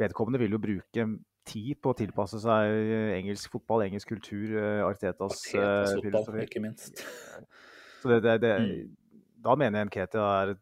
vedkommende 0.00 0.40
vil 0.42 0.56
jo 0.56 0.62
bruke 0.62 1.08
tid 1.50 1.80
på 1.82 1.92
å 1.92 1.98
tilpasse 1.98 2.40
seg 2.42 2.94
engelsk 3.16 3.56
fotball, 3.56 3.86
engelsk 3.88 4.12
kultur, 4.12 4.54
eh, 4.60 4.82
Artetas 4.86 5.46
eh, 5.56 5.94
fotball, 5.96 6.42
ikke 6.44 6.62
minst. 6.64 7.02
Så 8.00 8.08
det, 8.08 8.22
det, 8.24 8.38
det, 8.40 8.52
mm. 8.64 9.24
Da 9.44 9.56
mener 9.58 9.82
jeg 9.82 9.90
Nketia 9.90 10.26
er 10.40 10.54
et 10.54 10.60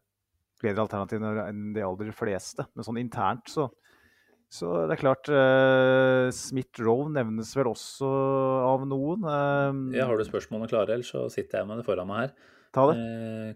bedre 0.59 0.83
alternativ 0.83 1.23
enn 1.23 1.69
de 1.75 1.83
aller 1.85 2.09
fleste. 2.15 2.65
Men 2.75 2.87
sånn 2.87 2.99
internt 2.99 3.47
så 3.51 3.69
så 4.49 4.69
det 4.89 4.95
er 4.95 5.01
klart 5.03 5.29
uh, 5.29 6.27
Smith-Roe 6.33 7.11
nevnes 7.13 7.51
vel 7.53 7.69
også 7.69 8.07
av 8.65 8.85
noen. 8.89 9.21
Uh, 9.21 9.93
ja, 9.93 10.07
har 10.09 10.17
du 10.17 10.25
spørsmålene 10.25 10.69
klare, 10.71 10.95
ellers 10.95 11.11
så 11.13 11.27
sitter 11.29 11.61
jeg 11.61 11.69
med 11.69 11.77
det 11.77 11.85
foran 11.85 12.09
meg 12.09 12.23
her. 12.23 12.31
Ta 12.73 12.85
det. 12.89 13.03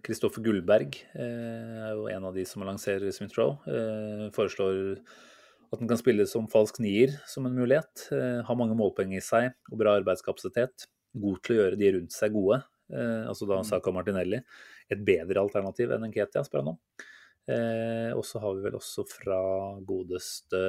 Kristoffer 0.05 0.41
uh, 0.41 0.45
Gullberg 0.45 0.99
er 1.17 1.95
jo 1.97 2.05
en 2.13 2.27
av 2.29 2.37
de 2.37 2.45
som 2.49 2.65
lanserer 2.65 3.13
Smith-Roe. 3.13 3.57
foreslår 4.37 5.01
at 5.73 5.81
den 5.81 5.89
kan 5.89 5.97
spille 5.97 6.27
som 6.29 6.45
falsk 6.49 6.77
nier 6.85 7.15
som 7.29 7.49
en 7.49 7.57
mulighet. 7.57 8.07
har 8.45 8.57
mange 8.59 8.77
målpoeng 8.77 9.15
i 9.17 9.21
seg 9.25 9.49
og 9.71 9.79
bra 9.81 9.95
arbeidskapasitet. 9.97 10.85
God 11.17 11.41
til 11.41 11.55
å 11.55 11.59
gjøre 11.61 11.79
de 11.81 11.89
rundt 11.97 12.13
seg 12.13 12.33
gode. 12.37 12.61
altså 12.93 13.49
da 13.49 13.61
mm. 13.61 13.65
Saka 13.69 13.93
Martinelli. 13.93 14.43
Et 14.93 15.01
bedre 15.01 15.41
alternativ 15.41 15.93
enn 15.93 16.05
Nketia, 16.11 16.45
spør 16.45 16.61
han 16.61 16.75
om. 16.75 16.79
Eh, 17.43 18.11
og 18.15 18.23
så 18.23 18.39
har 18.39 18.55
vi 18.55 18.63
vel 18.63 18.77
også 18.77 19.03
fra 19.09 19.39
godeste 19.83 20.59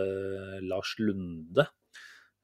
Lars 0.67 0.97
Lunde, 0.99 1.69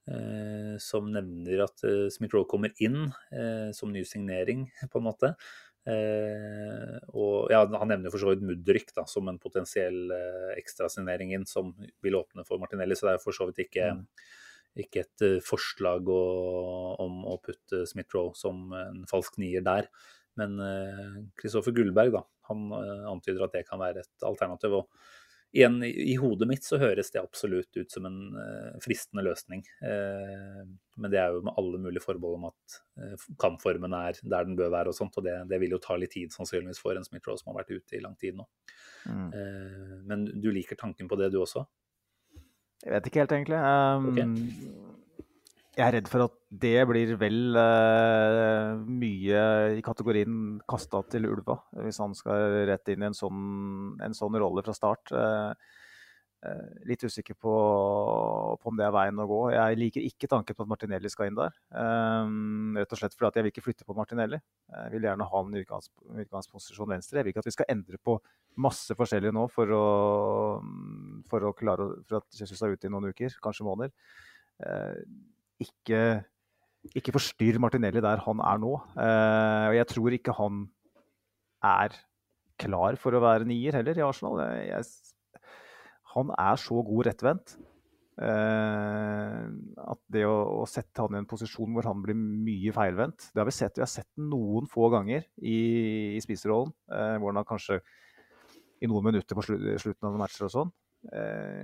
eh, 0.07 0.77
som 0.79 1.09
nevner 1.11 1.65
at 1.65 1.83
eh, 1.87 2.07
Smith-Roe 2.13 2.47
kommer 2.49 2.71
inn 2.79 3.09
eh, 3.35 3.71
som 3.75 3.91
ny 3.91 4.05
signering, 4.07 4.69
på 4.91 5.01
en 5.01 5.07
måte. 5.09 5.33
Eh, 5.81 6.95
og 7.17 7.49
ja, 7.49 7.63
Han 7.65 7.89
nevner 7.89 8.13
for 8.13 8.21
så 8.21 8.31
vidt 8.31 8.45
Mudryk 8.45 8.93
da, 8.95 9.03
som 9.09 9.27
en 9.27 9.41
potensiell 9.41 10.13
eh, 10.15 10.53
ekstrasignering 10.61 11.35
inn, 11.35 11.47
som 11.49 11.73
vil 12.05 12.19
åpne 12.21 12.47
for 12.47 12.61
Martinelli. 12.61 12.95
Så 12.95 13.09
det 13.09 13.17
er 13.17 13.25
for 13.25 13.35
så 13.35 13.49
vidt 13.49 13.65
ikke, 13.65 13.91
mm. 13.99 14.07
ikke 14.85 15.03
et 15.03 15.27
forslag 15.43 16.07
å, 16.07 16.23
om 17.03 17.25
å 17.27 17.35
putte 17.43 17.83
Smith-Roe 17.89 18.31
som 18.37 18.71
en 18.79 19.03
falsk 19.11 19.41
nier 19.43 19.67
der. 19.67 19.91
Men 20.39 20.59
Kristoffer 21.39 21.75
Gullberg 21.75 22.13
da, 22.15 22.21
han 22.51 22.71
eh, 22.71 23.09
antyder 23.11 23.47
at 23.47 23.57
det 23.57 23.65
kan 23.67 23.81
være 23.81 24.05
et 24.05 24.27
alternativ. 24.27 24.77
og 24.81 24.89
igjen, 25.51 25.81
I 25.83 26.15
hodet 26.15 26.47
mitt 26.47 26.63
så 26.63 26.79
høres 26.79 27.11
det 27.11 27.19
absolutt 27.19 27.75
ut 27.75 27.91
som 27.91 28.05
en 28.07 28.19
uh, 28.37 28.77
fristende 28.79 29.25
løsning. 29.25 29.65
Men 29.83 31.11
det 31.11 31.19
er 31.19 31.35
jo 31.35 31.41
med 31.43 31.57
alle 31.59 31.81
mulige 31.83 32.05
forbehold 32.05 32.37
om 32.37 32.45
at 32.47 33.25
kampformen 33.41 33.91
er 33.97 34.15
der 34.21 34.47
den 34.47 34.55
bør 34.55 34.71
være. 34.71 34.93
og 34.93 34.95
sånt, 34.95 35.17
og 35.19 35.27
det, 35.27 35.35
det 35.51 35.59
vil 35.59 35.75
jo 35.75 35.81
ta 35.83 35.97
litt 35.99 36.15
tid 36.15 36.31
sannsynligvis 36.31 36.79
for 36.79 36.95
en 36.95 37.03
Smith-Roe 37.03 37.35
som 37.41 37.51
har 37.51 37.59
vært 37.59 37.75
ute 37.75 37.99
i 37.99 38.03
lang 38.05 38.15
tid 38.15 38.39
nå. 38.39 38.47
Mm. 39.01 39.29
men 40.05 40.25
du 40.39 40.51
liker 40.53 40.77
tanken 40.77 41.07
på 41.09 41.17
det, 41.17 41.31
du 41.33 41.39
også? 41.41 41.65
Jeg 42.85 42.93
vet 42.93 43.07
ikke 43.09 43.23
helt, 43.25 43.33
egentlig. 43.35 43.59
Um, 43.59 44.07
okay. 44.13 44.90
Jeg 45.71 45.85
er 45.85 45.93
redd 45.95 46.09
for 46.11 46.25
at 46.25 46.33
det 46.61 46.81
blir 46.89 47.13
vel 47.15 47.55
uh, 47.55 48.75
mye 48.83 49.43
i 49.77 49.83
kategorien 49.85 50.57
kasta 50.67 50.99
til 51.13 51.29
ulva, 51.29 51.61
hvis 51.85 52.01
han 52.03 52.11
skal 52.17 52.65
rett 52.67 52.91
inn 52.91 53.05
i 53.05 53.07
en 53.07 53.15
sånn, 53.15 53.45
en 54.03 54.17
sånn 54.17 54.35
rolle 54.35 54.65
fra 54.65 54.75
start. 54.75 55.13
Uh, 55.15 55.55
uh, 56.43 56.67
litt 56.91 57.07
usikker 57.07 57.39
på, 57.39 57.55
på, 58.59 58.67
om 58.67 58.83
det 58.83 58.89
er 58.89 58.93
veien 58.97 59.23
å 59.23 59.29
gå. 59.31 59.39
Jeg 59.55 59.79
liker 59.79 60.09
ikke 60.11 60.31
tanken 60.35 60.59
på 60.59 60.67
at 60.67 60.73
Martinelli 60.73 61.13
skal 61.13 61.31
inn 61.31 61.39
der. 61.39 61.55
rett 61.71 62.91
og 62.91 62.99
slett 62.99 63.15
fordi 63.15 63.39
jeg 63.39 63.47
vil 63.47 63.55
ikke 63.55 63.67
flytte 63.69 63.87
på 63.87 63.95
Martinelli. 63.95 64.43
Jeg 64.75 64.97
vil 64.97 65.07
gjerne 65.07 65.31
ha 65.31 65.45
en 65.47 65.59
utgangs, 65.63 65.87
utgangsposisjon 66.27 66.97
venstre. 66.97 67.21
Jeg 67.21 67.29
vil 67.29 67.37
ikke 67.37 67.45
at 67.47 67.51
vi 67.53 67.59
skal 67.61 67.71
endre 67.71 68.03
på 68.11 68.19
masse 68.59 68.91
forskjellig 68.99 69.31
nå 69.39 69.47
for, 69.55 69.71
å, 69.71 69.85
for, 71.31 71.47
å 71.47 71.55
klare, 71.55 71.93
for 72.03 72.19
at 72.19 72.43
Jesus 72.43 72.59
er 72.59 72.75
ute 72.75 72.91
i 72.91 72.91
noen 72.91 73.13
uker, 73.15 73.39
kanskje 73.39 73.71
måneder 73.71 73.95
ikke, 75.61 76.01
ikke 76.97 77.13
forstyrr 77.15 77.59
Martinelli 77.61 78.03
der 78.03 78.23
han 78.25 78.43
er 78.43 78.61
nå. 78.61 78.75
Uh, 78.95 79.65
og 79.71 79.77
jeg 79.77 79.89
tror 79.93 80.17
ikke 80.17 80.37
han 80.37 80.63
er 81.71 81.97
klar 82.61 82.97
for 83.01 83.15
å 83.15 83.23
være 83.23 83.47
nier 83.49 83.77
heller 83.79 83.97
i 83.97 84.05
Arsenal. 84.05 84.41
Jeg, 84.65 84.87
han 86.15 86.33
er 86.35 86.59
så 86.61 86.81
god 86.85 87.07
rettvendt 87.07 87.55
uh, 88.21 89.47
at 89.93 90.01
det 90.13 90.25
å, 90.27 90.35
å, 90.61 90.67
sette 90.69 91.05
han 91.05 91.15
i 91.15 91.21
en 91.21 91.29
posisjon 91.29 91.71
hvor 91.75 91.87
han 91.87 92.03
blir 92.03 92.17
mye 92.17 92.73
feilvendt 92.75 93.29
Det 93.31 93.41
har 93.41 93.49
vi 93.49 93.55
sett. 93.55 93.77
Vi 93.77 93.85
har 93.85 93.91
sett 93.91 94.09
noen 94.19 94.69
få 94.69 94.91
ganger 94.93 95.25
i, 95.37 95.57
i 96.17 96.21
spiserollen, 96.23 96.73
uh, 96.93 97.17
hvor 97.21 97.33
han 97.33 97.47
kanskje 97.47 97.81
i 98.81 98.89
noen 98.89 99.11
minutter 99.11 99.37
på 99.37 99.45
slutten 99.45 100.07
av 100.09 100.15
matcher 100.17 100.47
og 100.47 100.55
sånn. 100.55 100.69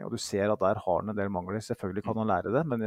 og 0.06 0.12
du 0.14 0.20
ser 0.22 0.52
at 0.54 0.60
der 0.62 0.78
har 0.84 1.00
han 1.00 1.10
en 1.10 1.18
del 1.18 1.32
mangler. 1.34 1.64
Selvfølgelig 1.66 2.04
kan 2.06 2.20
han 2.22 2.30
lære 2.30 2.52
det, 2.54 2.62
men 2.70 2.84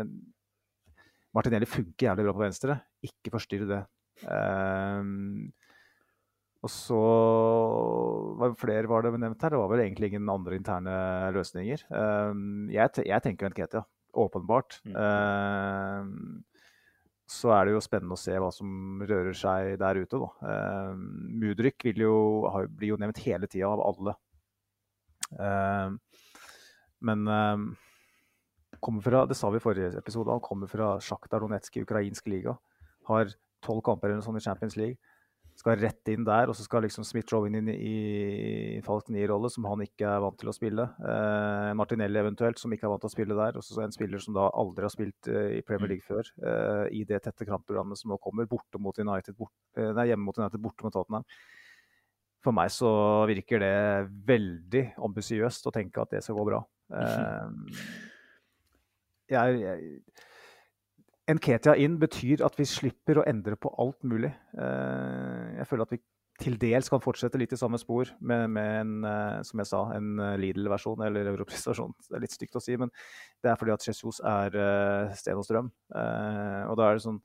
Martinelli 1.36 1.68
funker 1.68 2.08
jævlig 2.08 2.26
bra 2.26 2.34
på 2.34 2.44
venstre. 2.44 2.76
Ikke 3.06 3.32
forstyrr 3.34 3.66
det. 3.70 3.80
Um, 4.26 5.50
og 6.60 6.72
så 6.72 6.98
var 8.40 8.56
flere 8.60 8.90
var 8.90 9.06
det 9.06 9.14
nevnt 9.16 9.42
her. 9.42 9.54
Det 9.54 9.60
var 9.62 9.70
vel 9.72 9.84
egentlig 9.86 10.10
ingen 10.10 10.28
andre 10.32 10.58
interne 10.58 10.94
løsninger. 11.36 11.86
Um, 11.88 12.68
jeg, 12.72 12.92
jeg, 13.06 13.24
tenker 13.24 13.52
Nketia, 13.52 13.84
åpenbart. 14.12 14.80
Mm. 14.84 14.96
Um, 15.00 16.64
så 17.30 17.52
er 17.54 17.68
det 17.68 17.76
jo 17.76 17.84
spennende 17.84 18.16
å 18.16 18.20
se 18.20 18.34
hva 18.42 18.50
som 18.52 19.04
rører 19.06 19.36
seg 19.38 19.76
der 19.80 20.02
ute. 20.02 20.18
Da. 20.18 20.30
Um, 20.90 21.06
Mudryk 21.40 21.86
jo, 21.94 22.16
blir 22.74 22.96
jo 22.96 22.98
nevnt 23.00 23.22
hele 23.22 23.48
tida 23.48 23.70
av 23.70 23.84
alle. 23.86 24.16
Men 27.00 27.20
kommer 28.82 29.04
fra, 29.04 29.26
det 29.28 29.36
sa 29.38 29.50
vi 29.52 29.60
i 29.60 29.62
forrige 29.62 29.94
episode, 30.00 30.32
han 30.32 30.42
kommer 30.44 30.70
fra 30.70 30.94
Sjaktar 31.04 31.44
Donetsk 31.44 31.78
i 31.78 31.84
ukrainsk 31.86 32.28
liga. 32.32 32.56
Har 33.10 33.32
tolv 33.64 33.84
kamper 33.84 34.12
eller 34.12 34.24
sånn 34.24 34.40
i 34.40 34.44
Champions 34.44 34.76
League. 34.80 34.98
Skal 35.60 35.76
rett 35.76 36.08
inn 36.08 36.24
der, 36.24 36.48
og 36.48 36.56
så 36.56 36.64
skal 36.64 36.86
liksom 36.86 37.04
Smith-Rowe 37.04 37.50
inn 37.50 37.68
i, 37.68 37.74
i 38.78 38.80
falsk 38.84 39.10
nier-rolle, 39.12 39.50
som 39.52 39.66
han 39.68 39.82
ikke 39.84 40.06
er 40.08 40.22
vant 40.24 40.38
til 40.40 40.48
å 40.48 40.54
spille. 40.56 40.86
Eh, 41.04 41.72
Martinelli 41.76 42.16
eventuelt, 42.22 42.56
som 42.62 42.72
ikke 42.72 42.86
er 42.88 42.94
vant 42.94 43.02
til 43.04 43.10
å 43.10 43.12
spille 43.12 43.36
der. 43.36 43.58
Og 43.60 43.66
så 43.66 43.82
en 43.84 43.92
spiller 43.92 44.22
som 44.24 44.38
da 44.38 44.46
aldri 44.62 44.86
har 44.86 44.94
spilt 44.94 45.28
eh, 45.28 45.58
i 45.58 45.64
Premier 45.66 45.90
mm. 45.90 45.92
League 45.92 46.06
før. 46.06 46.30
Eh, 46.40 46.84
I 47.02 47.04
det 47.08 47.20
tette 47.26 47.48
kampprogrammet 47.48 48.00
som 48.00 48.14
nå 48.14 48.16
kommer, 48.24 48.48
borte 48.48 48.80
mot 48.80 48.96
United, 48.96 49.36
bort, 49.36 49.52
eh, 49.76 49.90
nei, 49.98 50.08
hjemme 50.08 50.30
mot 50.30 50.40
United, 50.40 50.62
borte 50.64 50.86
mot 50.86 50.96
Tottenham. 50.96 51.28
For 52.40 52.56
meg 52.56 52.72
så 52.72 52.90
virker 53.28 53.60
det 53.60 53.74
veldig 54.30 54.86
ambisiøst 55.04 55.68
å 55.68 55.74
tenke 55.76 56.00
at 56.00 56.16
det 56.16 56.24
skal 56.24 56.40
gå 56.40 56.46
bra. 56.48 56.62
Eh, 56.96 57.90
jeg, 59.30 59.60
jeg, 59.62 60.00
Nketia 61.36 61.76
inn 61.78 61.98
betyr 62.00 62.42
at 62.46 62.56
vi 62.58 62.66
slipper 62.66 63.20
å 63.20 63.26
endre 63.28 63.58
på 63.60 63.70
alt 63.82 64.00
mulig. 64.08 64.30
Eh, 64.58 65.60
jeg 65.60 65.68
føler 65.68 65.86
at 65.86 65.94
vi 65.94 66.00
til 66.40 66.56
dels 66.56 66.88
kan 66.88 67.02
fortsette 67.04 67.36
litt 67.36 67.52
i 67.52 67.58
samme 67.60 67.76
spor 67.78 68.08
med, 68.24 68.46
med 68.54 68.70
en, 68.78 68.92
eh, 69.04 69.40
som 69.46 69.60
jeg 69.60 69.68
sa, 69.68 69.82
en 69.96 70.22
eh, 70.24 70.38
Lidl-versjon 70.40 71.04
eller 71.04 71.28
Europris-versjon. 71.34 71.92
Det 72.08 72.16
er 72.16 72.24
litt 72.24 72.34
stygt 72.34 72.56
å 72.56 72.64
si, 72.64 72.78
men 72.80 72.92
det 73.44 73.52
er 73.52 73.60
fordi 73.60 73.74
at 73.74 73.86
Jesus 73.86 74.22
er 74.24 74.56
sten 75.18 75.40
og 75.40 75.46
strøm. 75.46 75.70
Og 75.70 76.74
da 76.80 76.88
er 76.88 76.96
det 76.96 77.04
sånn 77.04 77.20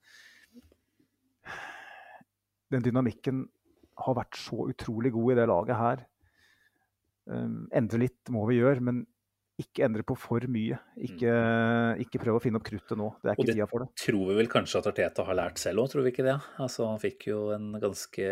Den 2.73 2.83
dynamikken 2.83 3.45
har 4.03 4.17
vært 4.17 4.35
så 4.41 4.65
utrolig 4.67 5.13
god 5.15 5.31
i 5.31 5.35
det 5.39 5.45
laget 5.47 5.79
her. 5.79 6.05
Endre 7.77 8.01
litt 8.01 8.33
må 8.33 8.43
vi 8.49 8.57
gjøre, 8.57 8.83
men 8.83 9.05
ikke 9.61 9.85
endre 9.87 10.03
på 10.07 10.17
for 10.19 10.43
mye. 10.51 10.77
Ikke, 10.99 11.31
mm. 11.31 12.01
ikke 12.03 12.19
prøv 12.19 12.39
å 12.39 12.41
finne 12.43 12.59
opp 12.59 12.65
kruttet 12.67 12.97
nå. 12.99 13.11
Det 13.21 13.31
er 13.31 13.37
ikke 13.37 13.53
tida 13.53 13.67
for 13.71 13.83
det. 13.83 13.87
Og 13.87 13.93
det 13.93 14.03
tror 14.03 14.23
vi 14.29 14.39
vel 14.41 14.49
kanskje 14.51 14.81
at 14.81 14.89
Arteta 14.91 15.25
har 15.27 15.37
lært 15.39 15.61
selv 15.61 15.83
òg, 15.83 15.91
tror 15.91 16.03
vi 16.03 16.11
ikke 16.11 16.25
det? 16.27 16.35
Altså, 16.63 16.87
han 16.89 16.99
fikk 16.99 17.29
jo 17.29 17.39
en 17.55 17.69
ganske, 17.79 18.27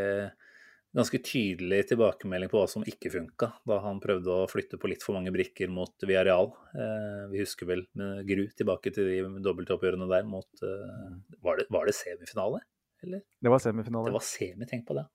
ganske 1.00 1.22
tydelig 1.24 1.80
tilbakemelding 1.94 2.52
på 2.52 2.60
hva 2.60 2.68
som 2.74 2.84
ikke 2.88 3.14
funka, 3.16 3.54
da 3.72 3.80
han 3.86 4.04
prøvde 4.04 4.36
å 4.36 4.50
flytte 4.52 4.82
på 4.82 4.92
litt 4.92 5.06
for 5.06 5.16
mange 5.16 5.32
brikker 5.36 5.72
mot 5.72 5.96
Villarreal. 6.04 6.52
Eh, 6.76 7.24
vi 7.32 7.44
husker 7.46 7.72
vel 7.72 7.88
med 8.00 8.28
gru 8.28 8.44
tilbake 8.52 8.92
til 8.92 9.08
de 9.14 9.24
dobbeltoppgjørene 9.48 10.12
der 10.12 10.28
mot 10.28 10.68
eh, 10.68 11.10
var, 11.40 11.64
det, 11.64 11.70
var, 11.72 11.88
det, 11.88 11.96
semifinale, 11.96 12.66
eller? 13.08 13.24
Det 13.40 13.56
var 13.56 13.64
semifinale. 13.64 14.12
Det 14.12 14.20
var 14.20 14.28
semi, 14.28 14.68
tenk 14.68 14.88
på 14.92 15.00
det. 15.00 15.08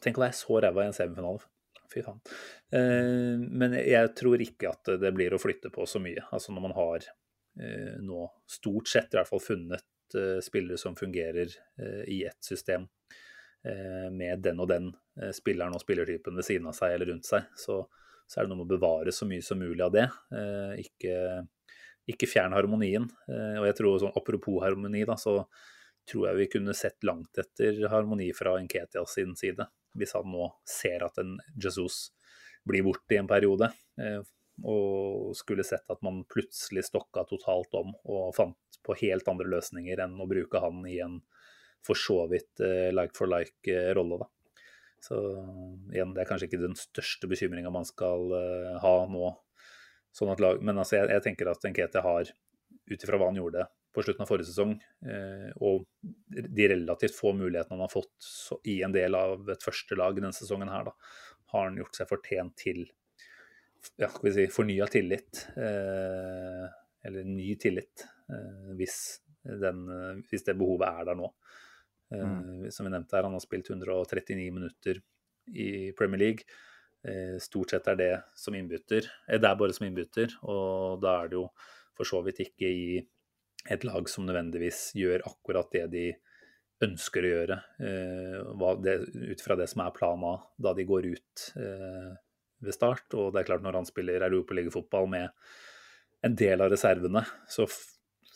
Tenk 0.00 0.16
å 0.16 0.24
være 0.24 0.38
så 0.38 0.64
ræva 0.64 0.86
i 0.86 0.94
en 0.94 0.96
semifinale. 0.96 1.44
Fy 1.90 2.02
faen. 2.06 2.20
Eh, 2.72 3.36
men 3.40 3.74
jeg 3.78 4.12
tror 4.18 4.42
ikke 4.42 4.70
at 4.70 4.92
det 5.02 5.10
blir 5.16 5.34
å 5.34 5.40
flytte 5.42 5.72
på 5.74 5.86
så 5.90 6.02
mye. 6.02 6.22
Altså 6.30 6.54
når 6.54 6.66
man 6.68 6.76
har 6.76 7.06
eh, 7.60 7.96
nå 8.04 8.26
stort 8.50 8.90
sett 8.92 9.14
i 9.14 9.18
hvert 9.18 9.30
fall 9.30 9.42
funnet 9.42 10.18
eh, 10.18 10.38
spillere 10.44 10.78
som 10.80 10.98
fungerer 10.98 11.56
i 12.10 12.22
ett 12.28 12.44
system 12.44 12.88
med 14.16 14.40
den 14.40 14.60
og 14.62 14.70
den 14.70 14.86
spilleren 15.36 15.74
og 15.76 15.82
spillertypen 15.82 16.32
ved 16.38 16.46
siden 16.46 16.68
av 16.70 16.72
seg 16.72 16.94
eller 16.94 17.10
rundt 17.10 17.26
seg, 17.28 17.44
så, 17.60 17.74
så 18.24 18.38
er 18.40 18.46
det 18.46 18.52
noe 18.54 18.62
med 18.62 18.70
å 18.70 18.70
bevare 18.70 19.12
så 19.12 19.28
mye 19.28 19.44
som 19.44 19.60
mulig 19.60 19.82
av 19.84 19.92
det. 19.92 20.06
Ikke, 20.80 21.18
ikke 22.08 22.28
fjern 22.30 22.56
harmonien. 22.56 23.04
Og 23.28 23.66
jeg 23.68 23.76
tror 23.76 23.98
sånn 24.00 24.16
apropos 24.16 24.62
harmoni, 24.64 25.02
da, 25.04 25.18
så 25.20 25.42
tror 26.08 26.30
jeg 26.30 26.38
vi 26.38 26.48
kunne 26.54 26.76
sett 26.78 27.04
langt 27.04 27.36
etter 27.42 27.82
harmoni 27.92 28.30
fra 28.36 28.56
Enketia 28.62 29.04
sin 29.04 29.36
side. 29.36 29.68
Hvis 29.98 30.14
han 30.16 30.28
nå 30.30 30.48
ser 30.68 31.04
at 31.06 31.18
en 31.22 31.38
Jesus 31.56 32.10
blir 32.68 32.84
borte 32.86 33.16
i 33.16 33.20
en 33.20 33.30
periode. 33.30 33.70
Og 34.60 35.30
skulle 35.38 35.64
sett 35.64 35.88
at 35.90 36.02
man 36.04 36.22
plutselig 36.28 36.84
stokka 36.90 37.24
totalt 37.28 37.74
om 37.78 37.94
og 38.04 38.34
fant 38.36 38.80
på 38.84 38.96
helt 39.02 39.28
andre 39.28 39.48
løsninger 39.48 40.02
enn 40.04 40.18
å 40.20 40.28
bruke 40.28 40.60
han 40.60 40.84
i 40.88 40.98
en 41.04 41.20
for 41.84 41.96
så 41.96 42.26
vidt 42.28 42.60
like 42.92 43.16
for 43.16 43.30
like-rolle. 43.30 44.20
da. 44.20 44.28
Så 45.00 45.16
igjen, 45.94 46.12
det 46.12 46.22
er 46.22 46.28
kanskje 46.28 46.50
ikke 46.50 46.60
den 46.60 46.76
største 46.76 47.28
bekymringa 47.30 47.72
man 47.72 47.88
skal 47.88 48.28
ha 48.82 48.96
nå. 49.08 49.30
Sånn 50.12 50.32
lag, 50.42 50.58
men 50.62 50.78
altså, 50.80 50.98
jeg, 50.98 51.10
jeg, 51.14 51.22
tenker 51.24 51.50
at 51.52 51.64
Nkete 51.70 52.02
har, 52.04 52.30
ut 52.92 53.04
ifra 53.04 53.20
hva 53.20 53.30
han 53.30 53.40
gjorde 53.40 53.66
på 53.94 54.04
slutten 54.06 54.22
av 54.22 54.30
forrige 54.30 54.50
sesong, 54.52 54.76
uh, 55.06 55.48
og 55.66 55.86
de 56.30 56.68
relativt 56.70 57.16
få 57.16 57.32
mulighetene 57.34 57.74
han 57.74 57.84
har 57.86 57.92
fått 57.92 58.28
i 58.70 58.80
en 58.86 58.94
del 58.94 59.16
av 59.18 59.48
et 59.50 59.66
første 59.66 59.98
lag 59.98 60.14
denne 60.14 60.34
sesongen, 60.36 60.70
her, 60.70 60.86
da, 60.86 60.94
har 61.54 61.66
han 61.66 61.80
gjort 61.80 61.98
seg 61.98 62.10
fortjent 62.10 62.54
til 62.60 62.84
ja, 63.98 64.06
skal 64.06 64.26
vi 64.28 64.34
si, 64.36 64.44
fornya 64.52 64.86
tillit. 64.92 65.46
Uh, 65.56 66.68
eller 67.00 67.24
ny 67.24 67.54
tillit, 67.56 68.02
hvis, 68.76 68.94
den, 69.40 69.86
hvis 70.28 70.44
det 70.44 70.52
behovet 70.60 70.84
er 70.84 71.06
der 71.08 71.16
nå. 71.16 71.30
Mm. 72.14 72.64
Eh, 72.64 72.70
som 72.70 72.86
vi 72.86 72.92
nevnte 72.92 73.16
her, 73.16 73.22
han 73.22 73.36
har 73.36 73.42
spilt 73.42 73.70
139 73.70 74.50
minutter 74.52 75.00
i 75.54 75.92
Premier 75.98 76.18
League. 76.18 76.44
Eh, 77.06 77.38
stort 77.40 77.70
sett 77.70 77.88
er 77.88 77.96
det 77.96 78.14
som 78.34 78.54
innbytter. 78.54 79.06
Eh, 79.28 79.38
det 79.40 79.48
er 79.48 79.58
bare 79.58 79.76
som 79.76 79.86
innbytter, 79.86 80.34
og 80.42 81.00
da 81.04 81.20
er 81.22 81.30
det 81.30 81.38
jo 81.38 81.46
for 82.00 82.08
så 82.08 82.22
vidt 82.26 82.42
ikke 82.46 82.72
i 82.72 82.98
et 83.70 83.84
lag 83.84 84.08
som 84.08 84.24
nødvendigvis 84.24 84.90
gjør 84.96 85.26
akkurat 85.28 85.68
det 85.76 85.86
de 85.92 86.04
ønsker 86.80 87.26
å 87.26 87.30
gjøre, 87.34 87.56
ut 87.76 89.42
fra 89.44 89.56
det 89.60 89.66
som 89.68 89.82
er 89.84 89.92
planen 89.92 90.24
A 90.30 90.30
da 90.64 90.72
de 90.72 90.86
går 90.88 91.10
ut 91.12 91.42
ved 92.64 92.72
start. 92.72 93.04
Og 93.20 93.34
det 93.34 93.42
er 93.42 93.48
klart, 93.50 93.64
når 93.66 93.76
han 93.82 93.88
spiller 93.88 94.24
europaligafotball 94.24 95.10
med 95.12 95.28
en 96.24 96.36
del 96.40 96.64
av 96.64 96.72
reservene, 96.72 97.20
så 97.52 97.66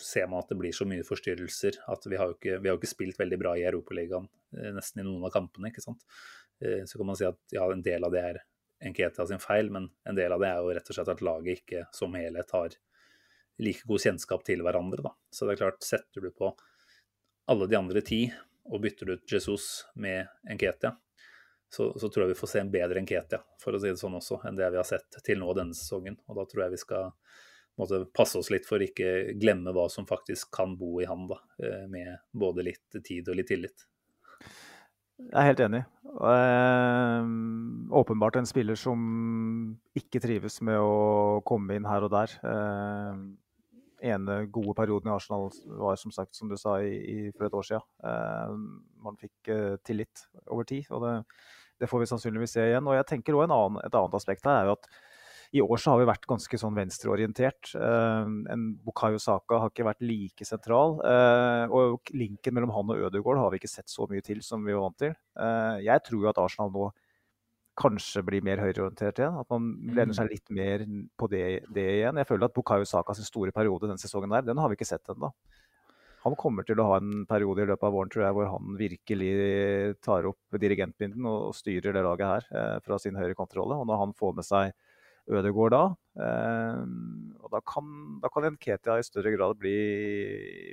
ser 0.01 0.29
man 0.29 0.43
at 0.43 0.51
det 0.51 0.59
blir 0.59 0.75
så 0.75 0.87
mye 0.89 1.05
forstyrrelser 1.07 1.79
at 1.93 2.09
vi 2.09 2.19
har 2.21 2.31
jo 2.31 2.39
ikke, 2.39 2.57
vi 2.63 2.71
har 2.71 2.79
ikke 2.79 2.91
spilt 2.91 3.21
veldig 3.21 3.39
bra 3.41 3.55
i 3.59 3.67
Europaligaen 3.69 4.27
eh, 4.57 4.73
nesten 4.75 5.03
i 5.03 5.07
noen 5.07 5.25
av 5.29 5.33
kampene. 5.35 5.71
ikke 5.71 5.85
sant? 5.85 6.03
Eh, 6.61 6.83
så 6.89 6.99
kan 6.99 7.11
man 7.11 7.19
si 7.19 7.29
at 7.29 7.39
ja, 7.55 7.67
en 7.71 7.85
del 7.85 8.07
av 8.07 8.15
det 8.15 8.25
er 8.33 8.43
Enketia 8.85 9.25
sin 9.25 9.41
feil, 9.41 9.71
men 9.73 9.87
en 10.05 10.17
del 10.19 10.33
av 10.35 10.43
det 10.43 10.49
er 10.51 10.59
jo 10.61 10.73
rett 10.77 10.89
og 10.91 10.97
slett 10.97 11.13
at 11.13 11.23
laget 11.25 11.63
ikke 11.63 11.85
som 11.95 12.17
helhet 12.19 12.51
har 12.53 12.75
like 13.63 13.87
god 13.87 14.03
kjennskap 14.03 14.45
til 14.47 14.63
hverandre. 14.65 15.03
da. 15.05 15.15
Så 15.31 15.47
det 15.47 15.55
er 15.55 15.63
klart, 15.65 15.83
setter 15.85 16.25
du 16.25 16.31
på 16.35 16.55
alle 17.51 17.69
de 17.69 17.79
andre 17.79 18.03
ti 18.05 18.25
og 18.73 18.81
bytter 18.81 19.15
ut 19.15 19.33
Jesus 19.33 19.85
med 20.01 20.27
Enketia, 20.51 20.95
så, 21.69 21.91
så, 21.99 22.09
tror 22.09 22.25
jeg 22.25 22.35
vi 22.35 22.39
får 22.39 22.51
se 22.53 22.61
en 22.63 22.71
bedre 22.73 23.01
Enketia, 23.01 23.43
for 23.61 23.75
å 23.75 23.81
si 23.83 23.91
det 23.91 24.01
sånn 24.01 24.15
også, 24.17 24.39
enn 24.47 24.57
det 24.57 24.71
vi 24.71 24.79
har 24.79 24.87
sett 24.89 25.19
til 25.27 25.41
nå 25.41 25.51
denne 25.59 25.77
sesongen. 25.77 26.17
Og 26.31 26.39
da 26.39 26.47
tror 26.49 26.65
jeg 26.65 26.77
vi 26.77 26.85
skal 26.85 27.11
måtte 27.81 28.05
passe 28.15 28.39
oss 28.39 28.53
litt 28.55 28.69
for 28.69 28.83
ikke 28.83 29.35
glemme 29.41 29.75
hva 29.75 29.89
som 29.91 30.07
faktisk 30.07 30.53
kan 30.55 30.77
bo 30.79 31.01
i 31.03 31.09
han, 31.11 31.27
da, 31.31 31.41
eh, 31.59 31.83
med 31.91 32.15
både 32.31 32.69
litt 32.71 33.01
tid 33.03 33.29
og 33.29 33.41
litt 33.41 33.51
tillit. 33.51 33.87
Jeg 35.19 35.35
er 35.41 35.49
helt 35.51 35.63
enig. 35.63 35.83
Eh, 36.15 37.27
åpenbart 37.95 38.39
en 38.39 38.49
spiller 38.49 38.79
som 38.79 39.01
ikke 39.99 40.23
trives 40.23 40.61
med 40.67 40.79
å 40.79 41.43
komme 41.47 41.77
inn 41.77 41.87
her 41.87 42.07
og 42.07 42.15
der. 42.15 42.35
Øh, 42.43 43.19
ene 44.05 44.39
gode 44.53 44.75
perioden 44.79 45.11
i 45.11 45.15
Arsenal 45.15 45.49
var 45.81 45.99
som 46.01 46.13
sagt, 46.15 46.35
som 46.37 46.51
du 46.51 46.57
sa, 46.61 46.77
i, 46.83 46.95
i, 46.95 47.17
for 47.35 47.49
et 47.49 47.57
år 47.57 47.67
siden. 47.71 47.89
Eh, 48.11 48.55
man 49.05 49.19
fikk 49.21 49.53
eh, 49.53 49.75
tillit 49.87 50.27
over 50.47 50.69
tid, 50.69 50.87
og 50.93 51.05
det, 51.05 51.17
det, 51.81 51.91
får 51.91 52.05
vi 52.05 52.11
sannsynligvis 52.13 52.57
se 52.59 52.69
igjen. 52.69 52.87
Og 52.91 52.99
jeg 52.99 53.09
tenker 53.11 53.37
også 53.37 53.51
annen, 53.51 53.83
Et 53.85 53.99
annet 54.01 54.17
aspekt 54.21 54.49
her 54.49 54.63
er 54.63 54.71
jo 54.71 54.79
at 54.79 54.89
i 55.55 55.63
år 55.63 55.79
så 55.79 55.93
har 55.93 56.01
vi 56.01 56.09
vært 56.09 56.27
ganske 56.27 56.59
sånn 56.59 56.75
venstreorientert. 56.75 57.75
Eh, 57.79 58.31
en 58.55 58.65
Bukayo 58.83 59.21
Saka 59.23 59.61
har 59.63 59.71
ikke 59.71 59.87
vært 59.87 60.03
like 60.03 60.47
sentral. 60.49 60.99
Eh, 61.07 61.71
og 61.71 62.11
linken 62.17 62.57
mellom 62.57 62.73
han 62.75 62.91
og 62.91 63.07
Ødegaard 63.07 63.39
har 63.39 63.53
vi 63.53 63.63
ikke 63.63 63.71
sett 63.71 63.93
så 63.93 64.09
mye 64.11 64.25
til 64.25 64.43
som 64.43 64.65
vi 64.67 64.75
var 64.75 64.89
vant 64.89 64.99
til. 65.05 65.15
Eh, 65.39 65.85
jeg 65.87 66.03
tror 66.09 66.27
jo 66.27 66.33
at 66.33 66.41
Arsenal 66.43 66.75
nå 66.75 66.89
kanskje 67.79 68.23
blir 68.27 68.45
mer 68.47 68.63
høyreorientert 68.63 69.21
igjen. 69.21 69.37
At 69.41 69.51
man 69.53 69.73
lener 69.89 70.13
mm. 70.13 70.17
seg 70.19 70.31
litt 70.31 70.55
mer 70.55 70.87
på 71.21 71.29
det, 71.33 71.45
det 71.75 71.85
igjen. 71.99 72.21
Jeg 72.21 72.31
føler 72.31 72.49
at 72.49 72.57
Bukayo 72.57 72.89
Sakas 72.89 73.23
store 73.27 73.55
periode 73.55 73.89
denne 73.89 74.01
sesongen 74.01 74.35
der, 74.35 74.47
den 74.47 74.63
har 74.63 74.71
vi 74.71 74.79
ikke 74.79 74.89
sett 74.89 75.13
ennå. 75.13 75.33
Han 76.25 76.39
kommer 76.41 76.65
til 76.65 76.81
å 76.81 76.87
ha 76.89 76.97
en 77.03 77.27
periode 77.29 77.67
i 77.67 77.69
løpet 77.69 77.85
av 77.85 77.93
våren 77.93 78.11
tror 78.13 78.25
jeg, 78.25 78.35
hvor 78.37 78.49
han 78.49 78.77
virkelig 78.81 79.33
tar 80.01 80.25
opp 80.31 80.57
dirigentbinden 80.57 81.27
og 81.29 81.51
styrer 81.53 81.93
det 81.93 82.05
laget 82.07 82.49
her 82.49 82.81
fra 82.87 82.97
sin 83.03 83.19
høyre 83.19 83.37
kontrolle. 83.37 83.77
Og 83.77 83.91
når 83.91 84.01
han 84.01 84.15
får 84.17 84.39
med 84.39 84.49
seg 84.49 84.73
Ødegaard 85.25 85.73
da. 85.73 85.85
Eh, 86.21 86.81
og 87.41 87.53
da 87.53 87.61
kan, 87.65 87.87
da 88.21 88.29
kan 88.33 88.45
Nketia 88.53 88.99
i 89.01 89.07
større 89.07 89.33
grad 89.33 89.57
bli, 89.61 89.77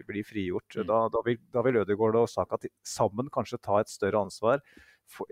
bli 0.08 0.24
frigjort. 0.28 0.76
Mm. 0.76 0.88
Da, 0.89 1.02
da, 1.14 1.22
vil, 1.26 1.39
da 1.54 1.64
vil 1.66 1.80
Ødegaard 1.84 2.20
og 2.20 2.32
Saka 2.32 2.60
sammen 2.84 3.32
kanskje 3.32 3.62
ta 3.64 3.80
et 3.80 3.91
større 3.91 4.26
ansvar 4.26 4.64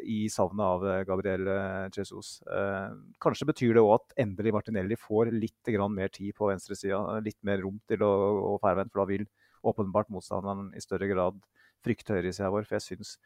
i 0.03 0.23
savnet 0.31 0.63
av 0.65 0.85
eh, 0.87 1.03
Gabriel 1.07 1.47
eh, 1.47 1.85
Jesus. 1.95 2.39
Eh, 2.47 2.95
kanskje 3.23 3.47
betyr 3.49 3.77
det 3.77 3.83
òg 3.83 3.95
at 3.97 4.15
endelig 4.25 4.53
Martinelli 4.55 4.97
får 4.99 5.31
litt 5.35 5.71
mer 5.89 6.11
tid 6.13 6.35
på 6.37 6.49
venstresida. 6.49 7.19
Litt 7.25 7.39
mer 7.43 7.61
rom 7.63 7.79
til 7.87 8.03
å, 8.05 8.11
å 8.53 8.57
færvendt, 8.63 8.91
for 8.93 9.03
da 9.03 9.09
vil 9.11 9.27
åpenbart 9.63 10.11
motstanderen 10.13 10.73
i 10.75 10.83
større 10.83 11.07
grad 11.11 11.39
frykte 11.83 12.15
høyresida 12.15 12.51
vår. 12.51 12.67
For 12.67 12.79
jeg 12.79 12.87
syns 12.87 13.17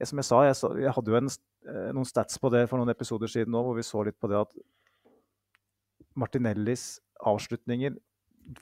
som 0.00 0.16
jeg 0.16 0.24
sa, 0.24 0.44
jeg, 0.46 0.56
jeg 0.80 0.92
hadde 0.96 1.12
jo 1.12 1.16
en, 1.18 1.32
noen 1.92 2.08
stats 2.08 2.38
på 2.40 2.48
det 2.48 2.62
for 2.70 2.80
noen 2.80 2.88
episoder 2.88 3.28
siden 3.28 3.52
nå, 3.52 3.60
hvor 3.66 3.76
vi 3.76 3.84
så 3.84 4.00
litt 4.06 4.16
på 4.16 4.30
det 4.32 4.38
at 4.38 4.54
Martinellis 6.16 6.94
avslutninger 7.20 7.98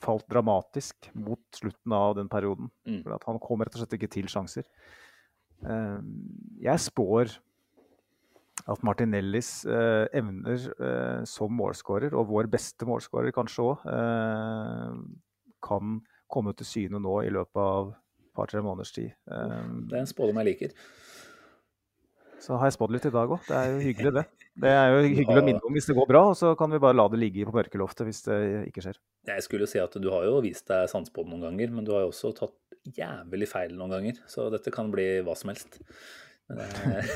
falt 0.03 0.27
dramatisk 0.29 1.09
mot 1.15 1.39
slutten 1.55 1.95
av 1.95 2.17
den 2.17 2.29
perioden. 2.29 2.69
Mm. 2.85 3.03
Han 3.25 3.39
kom 3.41 3.63
rett 3.63 3.75
og 3.77 3.83
slett 3.83 3.95
ikke 3.97 4.11
til 4.11 4.27
sjanser. 4.31 4.67
Eh, 5.67 5.99
jeg 6.63 6.83
spår 6.85 7.33
at 8.69 8.83
Martinellis 8.85 9.65
eh, 9.65 10.05
evner 10.19 10.67
eh, 10.75 11.23
som 11.27 11.55
målskårer, 11.55 12.13
og 12.15 12.29
vår 12.31 12.49
beste 12.51 12.87
målskårer 12.87 13.33
kanskje 13.35 13.65
òg, 13.65 13.89
kan 15.59 15.99
komme 16.29 16.53
til 16.55 16.67
syne 16.67 17.01
nå 17.03 17.17
i 17.25 17.33
løpet 17.33 17.59
av 17.59 17.91
et 17.91 18.33
par-tre 18.37 18.61
måneders 18.63 18.93
tid. 18.95 19.11
Det 19.25 19.95
er 19.97 20.03
en 20.03 20.09
spådom 20.09 20.39
jeg 20.39 20.51
liker. 20.51 20.75
Så 22.39 22.55
har 22.59 22.69
jeg 22.69 22.77
spådd 22.77 22.93
litt 22.95 23.07
i 23.09 23.11
dag 23.13 23.31
òg. 23.35 23.41
Det 23.47 23.55
er 23.57 23.73
jo 23.73 23.81
hyggelig, 23.83 24.13
det. 24.15 24.47
Det 24.63 24.71
er 24.71 24.93
jo 24.93 25.01
hyggelig 25.03 25.41
å 25.41 25.45
minne 25.45 25.67
om 25.67 25.75
hvis 25.75 25.89
det 25.89 25.95
går 25.97 26.07
bra, 26.09 26.23
og 26.31 26.37
så 26.39 26.53
kan 26.59 26.71
vi 26.71 26.79
bare 26.81 26.97
la 26.97 27.05
det 27.11 27.19
ligge 27.19 27.47
på 27.47 27.55
mørkeloftet 27.55 28.07
hvis 28.07 28.23
det 28.27 28.39
ikke 28.69 28.85
skjer. 28.85 28.99
Jeg 29.29 29.45
skulle 29.45 29.67
si 29.69 29.81
at 29.83 29.95
du 29.99 30.09
har 30.13 30.25
jo 30.27 30.39
vist 30.45 30.67
deg 30.71 30.87
sannspådd 30.91 31.29
noen 31.31 31.49
ganger, 31.49 31.75
men 31.75 31.87
du 31.87 31.93
har 31.95 32.05
jo 32.05 32.13
også 32.13 32.31
tatt 32.37 32.57
jævlig 32.95 33.49
feil 33.51 33.75
noen 33.75 33.95
ganger. 33.97 34.23
Så 34.31 34.47
dette 34.53 34.73
kan 34.73 34.91
bli 34.93 35.07
hva 35.25 35.35
som 35.37 35.51
helst. 35.53 35.79
Men, 36.49 36.73
eh, 36.89 37.11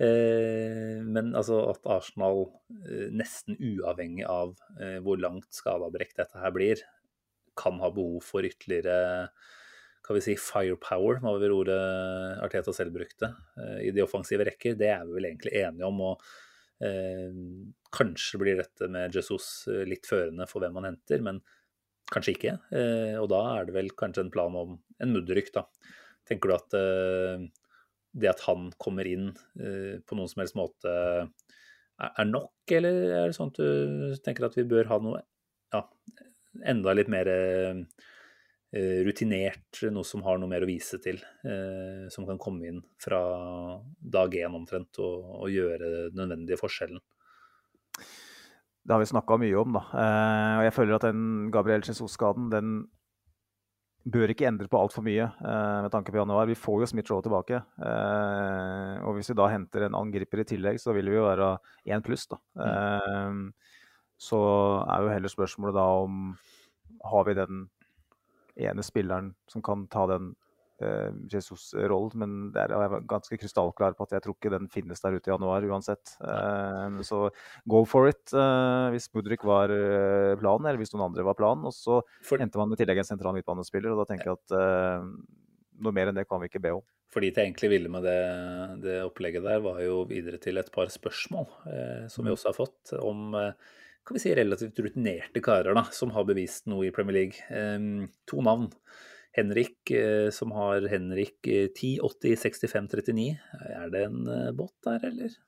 eh, 0.06 1.22
altså 1.36 1.58
at 1.72 1.88
Arsenal, 1.98 2.46
eh, 2.86 3.08
nesten 3.12 3.58
uavhengig 3.58 4.26
av 4.28 4.54
hvor 5.04 5.20
langt 5.20 5.50
skadeavbrekk 5.54 6.16
dette 6.18 6.40
her 6.40 6.54
blir, 6.54 6.84
kan 7.58 7.80
ha 7.82 7.90
behov 7.92 8.22
for 8.24 8.46
ytterligere 8.48 9.28
kan 10.02 10.16
vi 10.16 10.22
si, 10.24 10.34
firepower, 10.38 11.20
var 11.22 11.38
vel 11.38 11.54
ordet 11.54 11.78
Arteta 12.42 12.74
selv 12.74 12.94
brukte, 12.96 13.30
eh, 13.60 13.78
i 13.86 13.92
de 13.94 14.02
offensive 14.02 14.46
rekker. 14.48 14.74
Det 14.78 14.90
er 14.90 15.06
vi 15.06 15.16
vel 15.16 15.28
egentlig 15.30 15.54
enige 15.60 15.88
om. 15.88 16.00
og 16.10 16.24
eh, 16.82 17.30
Kanskje 17.92 18.40
blir 18.42 18.58
dette 18.58 18.88
med 18.90 19.14
Jesus 19.14 19.68
eh, 19.70 19.84
litt 19.88 20.08
førende 20.08 20.48
for 20.50 20.64
hvem 20.64 20.74
man 20.78 20.90
henter, 20.90 21.22
men 21.22 21.40
kanskje 22.12 22.36
ikke. 22.36 22.56
Eh, 22.74 23.16
og 23.20 23.30
da 23.32 23.42
er 23.54 23.68
det 23.68 23.76
vel 23.78 23.92
kanskje 23.98 24.26
en 24.26 24.34
plan 24.34 24.58
om 24.58 24.78
en 25.02 25.14
mudderrykk, 25.14 25.52
da. 25.54 25.66
Tenker 26.28 26.50
du 26.50 26.56
at 26.56 26.78
eh, 26.78 27.48
det 28.12 28.34
at 28.34 28.42
han 28.48 28.72
kommer 28.82 29.08
inn 29.08 29.30
eh, 29.60 30.00
på 30.04 30.18
noen 30.18 30.30
som 30.30 30.42
helst 30.42 30.58
måte 30.58 30.92
er 32.02 32.26
nok, 32.26 32.56
eller 32.74 32.96
er 33.14 33.28
det 33.30 33.36
sånn 33.36 33.52
at 33.52 33.60
du 33.60 34.16
tenker 34.24 34.48
at 34.48 34.56
vi 34.58 34.64
bør 34.66 34.88
ha 34.90 34.96
noe 34.98 35.20
ja, 35.72 35.84
enda 36.66 36.94
litt 36.96 37.10
mer 37.12 37.28
Eh, 37.30 37.84
rutinert, 38.72 39.82
noe 39.92 40.06
som 40.06 40.22
har 40.24 40.38
noe 40.40 40.48
mer 40.48 40.64
å 40.64 40.68
vise 40.68 40.96
til. 41.02 41.18
Eh, 41.44 42.06
som 42.12 42.24
kan 42.28 42.40
komme 42.40 42.70
inn 42.70 42.80
fra 43.00 43.20
dag 44.00 44.32
én 44.38 44.56
omtrent 44.56 45.00
og, 45.04 45.26
og 45.44 45.52
gjøre 45.52 45.90
den 46.08 46.16
nødvendige 46.22 46.60
forskjellen. 46.60 47.02
Det 48.82 48.90
har 48.90 49.02
vi 49.02 49.10
snakka 49.12 49.36
mye 49.38 49.58
om, 49.60 49.76
da. 49.76 49.82
Eh, 49.92 50.54
og 50.56 50.66
jeg 50.66 50.76
føler 50.78 50.96
at 50.96 51.06
den 51.10 51.26
Gabriel 51.54 51.84
Jesus-skaden 51.84 52.48
den 52.52 52.80
bør 54.02 54.32
ikke 54.32 54.48
endre 54.48 54.66
på 54.66 54.80
altfor 54.80 55.04
mye 55.06 55.28
med 55.38 55.92
tanke 55.94 56.10
på 56.10 56.18
januar. 56.18 56.48
Vi 56.50 56.56
får 56.58 56.80
jo 56.82 56.86
Smith-Roe 56.90 57.22
tilbake. 57.22 57.60
og 57.78 59.12
hvis 59.14 59.30
vi 59.30 59.36
da 59.38 59.46
henter 59.46 59.84
en 59.86 59.94
angriper 59.94 60.42
i 60.42 60.46
tillegg, 60.48 60.80
så 60.82 60.90
vil 60.96 61.06
vi 61.06 61.14
jo 61.14 61.28
være 61.28 61.52
én 61.86 62.02
pluss, 62.02 62.24
da. 62.26 62.40
Mm. 62.58 63.52
så 64.18 64.40
er 64.90 65.04
jo 65.04 65.12
heller 65.12 65.30
spørsmålet 65.30 65.78
da 65.78 65.86
om 66.02 66.18
har 67.12 67.28
vi 67.30 67.36
den 67.38 67.62
ene 68.60 68.84
spilleren 68.84 69.32
som 69.50 69.64
kan 69.64 69.86
ta 69.92 70.06
den 70.10 70.32
uh, 70.82 71.10
Jesus-rollen. 71.32 72.16
Men 72.22 72.36
der 72.54 72.72
er 72.72 72.86
jeg 72.86 73.04
ganske 73.10 73.38
krystallklar 73.40 73.96
på 73.98 74.06
at 74.08 74.16
jeg 74.16 74.24
tror 74.24 74.36
ikke 74.38 74.54
den 74.54 74.70
finnes 74.72 75.04
der 75.04 75.16
ute 75.16 75.30
i 75.30 75.34
januar 75.34 75.66
uansett. 75.68 76.16
Uh, 76.20 77.00
så 77.06 77.26
go 77.68 77.84
for 77.88 78.10
it 78.10 78.34
uh, 78.36 78.90
hvis 78.94 79.10
Mudrik 79.16 79.46
var 79.48 79.72
planen, 80.40 80.68
eller 80.68 80.80
hvis 80.82 80.94
noen 80.94 81.08
andre 81.10 81.26
var 81.26 81.38
planen. 81.38 81.68
Og 81.70 81.76
så 81.76 82.00
for... 82.24 82.42
henter 82.42 82.62
man 82.62 82.74
i 82.74 82.80
tillegg 82.80 83.04
en 83.04 83.12
sentral 83.14 83.36
midtbanespiller, 83.38 83.94
og 83.94 84.02
da 84.02 84.10
tenker 84.12 84.32
jeg 84.32 84.42
at 84.42 84.58
noe 85.82 85.94
mer 85.94 86.10
enn 86.10 86.18
det 86.18 86.28
kan 86.28 86.42
vi 86.42 86.50
ikke 86.50 86.62
be 86.62 86.74
om. 86.78 86.84
For 87.12 87.24
dit 87.24 87.36
jeg 87.36 87.50
egentlig 87.50 87.72
ville 87.74 87.92
med 87.92 88.06
det, 88.06 88.18
det, 88.84 88.96
opplegget 89.04 89.44
der, 89.44 89.60
var 89.64 89.82
jo 89.84 90.02
videre 90.08 90.40
til 90.40 90.60
et 90.60 90.70
par 90.72 90.88
spørsmål 90.92 91.48
eh, 91.68 92.04
som 92.12 92.24
vi 92.24 92.30
mm. 92.30 92.36
også 92.36 92.48
har 92.48 92.56
fått, 92.56 92.94
om 93.00 93.36
eh, 93.36 93.72
kan 94.06 94.18
vi 94.18 94.22
si 94.24 94.34
relativt 94.34 94.80
rutinerte 94.82 95.42
karer 95.44 95.76
da, 95.78 95.86
som 95.94 96.12
har 96.16 96.26
bevist 96.28 96.68
noe 96.70 96.88
i 96.88 96.92
Premier 96.94 97.20
League. 97.20 97.46
Eh, 97.50 98.08
to 98.28 98.42
navn. 98.44 98.70
Henrik, 99.32 99.90
eh, 99.96 100.28
som 100.34 100.52
har 100.52 100.84
Henrik 100.92 101.38
10, 101.46 102.02
80, 102.04 102.36
65, 102.36 102.90
39. 102.92 103.28
Er 103.70 103.94
det 103.94 104.04
en 104.08 104.20
båt 104.58 104.74
der, 104.84 105.06
eller? 105.08 105.38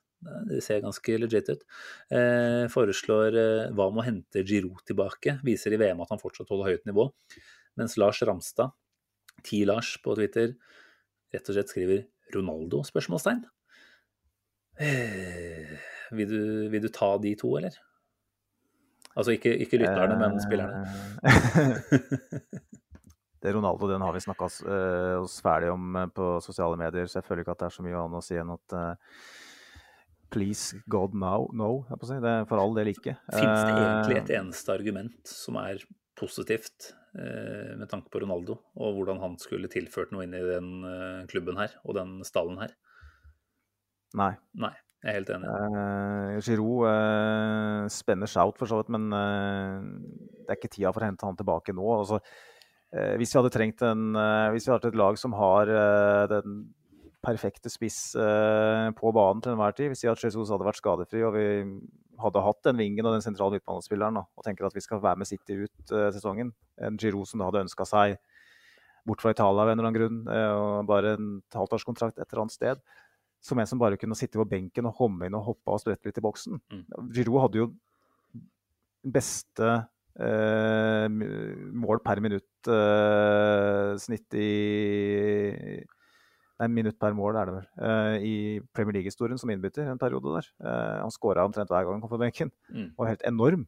Det 0.49 0.63
ser 0.65 0.81
ganske 0.81 1.17
legit 1.21 1.51
ut. 1.51 1.65
Eh, 2.09 2.65
foreslår 2.73 3.35
hva 3.77 3.89
med 3.91 4.01
å 4.01 4.07
hente 4.07 4.41
Giroud 4.47 4.81
tilbake. 4.87 5.37
Viser 5.45 5.75
i 5.75 5.81
VM 5.81 6.01
at 6.01 6.15
han 6.15 6.21
fortsatt 6.21 6.49
holder 6.49 6.71
høyt 6.71 6.89
nivå. 6.89 7.11
Mens 7.77 7.97
Lars 8.01 8.23
Ramstad, 8.25 8.73
T-Lars 9.45 9.97
på 10.01 10.15
Twitter, 10.17 10.55
rett 11.35 11.51
og 11.51 11.57
slett 11.57 11.73
skriver 11.73 12.05
Ronaldo? 12.33 12.81
spørsmålstegn. 12.87 13.43
Eh, 14.79 15.75
vil, 16.11 16.29
du, 16.29 16.69
vil, 16.71 16.81
du, 16.83 16.89
ta 16.91 17.15
de 17.21 17.35
to, 17.39 17.53
eller? 17.59 17.75
Altså 19.15 19.35
ikke, 19.35 19.53
ikke 19.63 19.79
lytterne, 19.79 20.17
men 20.19 20.37
spillerne. 20.43 20.83
det 23.45 23.53
Ronaldo 23.55 23.87
den 23.89 24.03
har 24.03 24.15
vi 24.15 24.23
snakka 24.25 24.49
oss, 24.49 24.59
uh, 24.67 25.21
oss, 25.21 25.37
ferdig 25.45 25.71
om 25.71 25.95
uh, 25.95 26.05
på 26.11 26.35
sosiale 26.43 26.79
medier, 26.79 27.07
så 27.07 27.21
jeg 27.21 27.27
føler 27.29 27.45
ikke 27.45 27.55
at 27.55 27.63
det 27.63 27.69
er 27.69 27.77
så 27.77 27.85
mye 27.85 28.01
annet 28.01 28.19
å 28.19 28.25
si 28.25 28.39
enn 28.41 28.51
at 28.55 28.77
please 30.35 30.81
God 30.91 31.13
now, 31.15 31.45
no. 31.55 31.85
Si. 32.01 32.17
Det 32.19 32.31
er 32.41 32.47
for 32.49 32.59
all 32.59 32.75
del 32.75 32.91
ikke. 32.91 33.15
Fins 33.31 33.61
det 33.61 33.75
egentlig 33.77 34.19
et 34.19 34.35
eneste 34.41 34.73
argument 34.73 35.31
som 35.31 35.61
er 35.61 35.79
positivt 36.19 36.91
Eh, 37.15 37.77
med 37.79 37.87
tanke 37.87 38.11
på 38.11 38.19
Ronaldo 38.19 38.57
og 38.75 38.97
hvordan 38.97 39.21
han 39.21 39.35
skulle 39.39 39.69
tilført 39.71 40.09
noe 40.11 40.25
inn 40.25 40.33
i 40.35 40.41
den 40.43 40.71
eh, 40.83 41.21
klubben 41.31 41.55
her 41.55 41.71
og 41.85 41.95
den 41.95 42.17
stallen 42.27 42.57
her? 42.59 42.73
Nei. 44.19 44.33
Nei, 44.59 44.73
jeg 45.05 45.11
er 45.11 45.19
helt 45.19 45.29
enig. 45.35 45.49
Uh, 45.53 46.37
Giroud 46.41 46.87
uh, 46.89 47.85
spenner 47.93 48.25
ut 48.25 48.57
for 48.57 48.69
så 48.69 48.79
vidt, 48.79 48.89
men 48.95 49.05
uh, 49.13 49.83
det 50.41 50.49
er 50.49 50.57
ikke 50.57 50.71
tida 50.73 50.89
for 50.95 51.03
å 51.03 51.09
hente 51.11 51.27
han 51.27 51.37
tilbake 51.37 51.75
nå. 51.77 51.85
Altså, 51.93 52.21
hvis 53.19 53.33
vi 53.33 53.37
hadde 53.41 53.51
trengt 53.51 53.81
en 53.83 54.15
Hvis 54.53 54.69
vi 54.69 54.71
hadde 54.71 54.87
et 54.87 54.95
lag 54.95 55.17
som 55.19 55.33
har 55.35 55.67
den 56.31 56.61
perfekte 57.25 57.67
spiss 57.67 58.13
på 58.15 59.11
banen 59.17 59.41
til 59.43 59.51
enhver 59.51 59.75
tid, 59.75 59.89
hvis 59.91 60.05
vi 60.05 60.07
hadde 60.07 60.23
Jesus 60.23 60.53
hadde 60.53 60.63
vært 60.63 60.79
skadefri 60.79 61.25
og 61.27 61.33
vi 61.35 61.47
hadde 62.21 62.43
hatt 62.45 62.61
den 62.69 62.79
vingen 62.79 63.09
og 63.09 63.17
den 63.17 63.25
sentrale 63.25 63.57
midtbanespilleren 63.57 64.21
og 64.21 64.45
tenker 64.45 64.69
at 64.69 64.77
vi 64.77 64.85
skal 64.85 65.01
være 65.03 65.19
med 65.19 65.27
City 65.27 65.57
ut 65.65 65.91
sesongen. 66.15 66.53
En 66.79 66.95
Giroud 67.01 67.27
som 67.27 67.41
da 67.41 67.49
hadde 67.49 67.65
ønska 67.65 67.89
seg 67.89 68.15
bort 69.09 69.25
fra 69.25 69.33
Italia 69.35 69.65
av 69.65 69.73
en 69.73 69.75
eller 69.75 69.89
annen 69.89 69.99
grunn, 69.99 70.21
og 70.61 70.87
bare 70.87 71.17
en 71.17 71.33
halvtårskontrakt 71.57 72.21
et 72.21 72.29
eller 72.29 72.45
annet 72.45 72.55
sted. 72.55 72.85
Som 73.45 73.61
en 73.61 73.69
som 73.69 73.81
bare 73.81 73.99
kunne 74.01 74.17
sitte 74.17 74.39
på 74.41 74.47
benken 74.49 74.87
og 74.89 74.97
homme 75.01 75.27
inn 75.27 75.37
og 75.37 75.51
hoppe 75.51 75.75
og 75.75 75.81
sprette 75.83 76.09
litt 76.09 76.17
i 76.17 76.25
boksen. 76.25 76.61
Mm. 76.73 76.85
Giroud 77.13 77.43
hadde 77.43 77.61
jo 77.61 77.67
beste 79.05 79.67
eh, 80.17 81.05
mål 81.05 82.01
per 82.01 82.23
minutt 82.25 82.71
snitt 84.01 84.33
i 84.41 84.49
Nei, 86.55 86.69
minutt 86.71 86.95
per 86.99 87.15
mål 87.15 87.35
er 87.35 87.49
det 87.49 87.53
vel. 87.57 87.65
Eh, 87.83 88.13
I 88.23 88.35
Premier 88.75 88.95
League-historien 88.95 89.39
som 89.39 89.51
innbytter 89.51 89.89
en 89.91 89.99
periode 89.99 90.37
der. 90.37 90.47
Uh, 90.63 91.01
han 91.01 91.11
skåra 91.11 91.43
omtrent 91.43 91.71
hver 91.71 91.83
gang 91.83 91.97
han 91.97 92.03
kom 92.03 92.13
på 92.13 92.21
benken. 92.21 92.51
Mm. 92.71 92.93
Og 92.95 93.09
helt 93.09 93.25
enorm. 93.27 93.65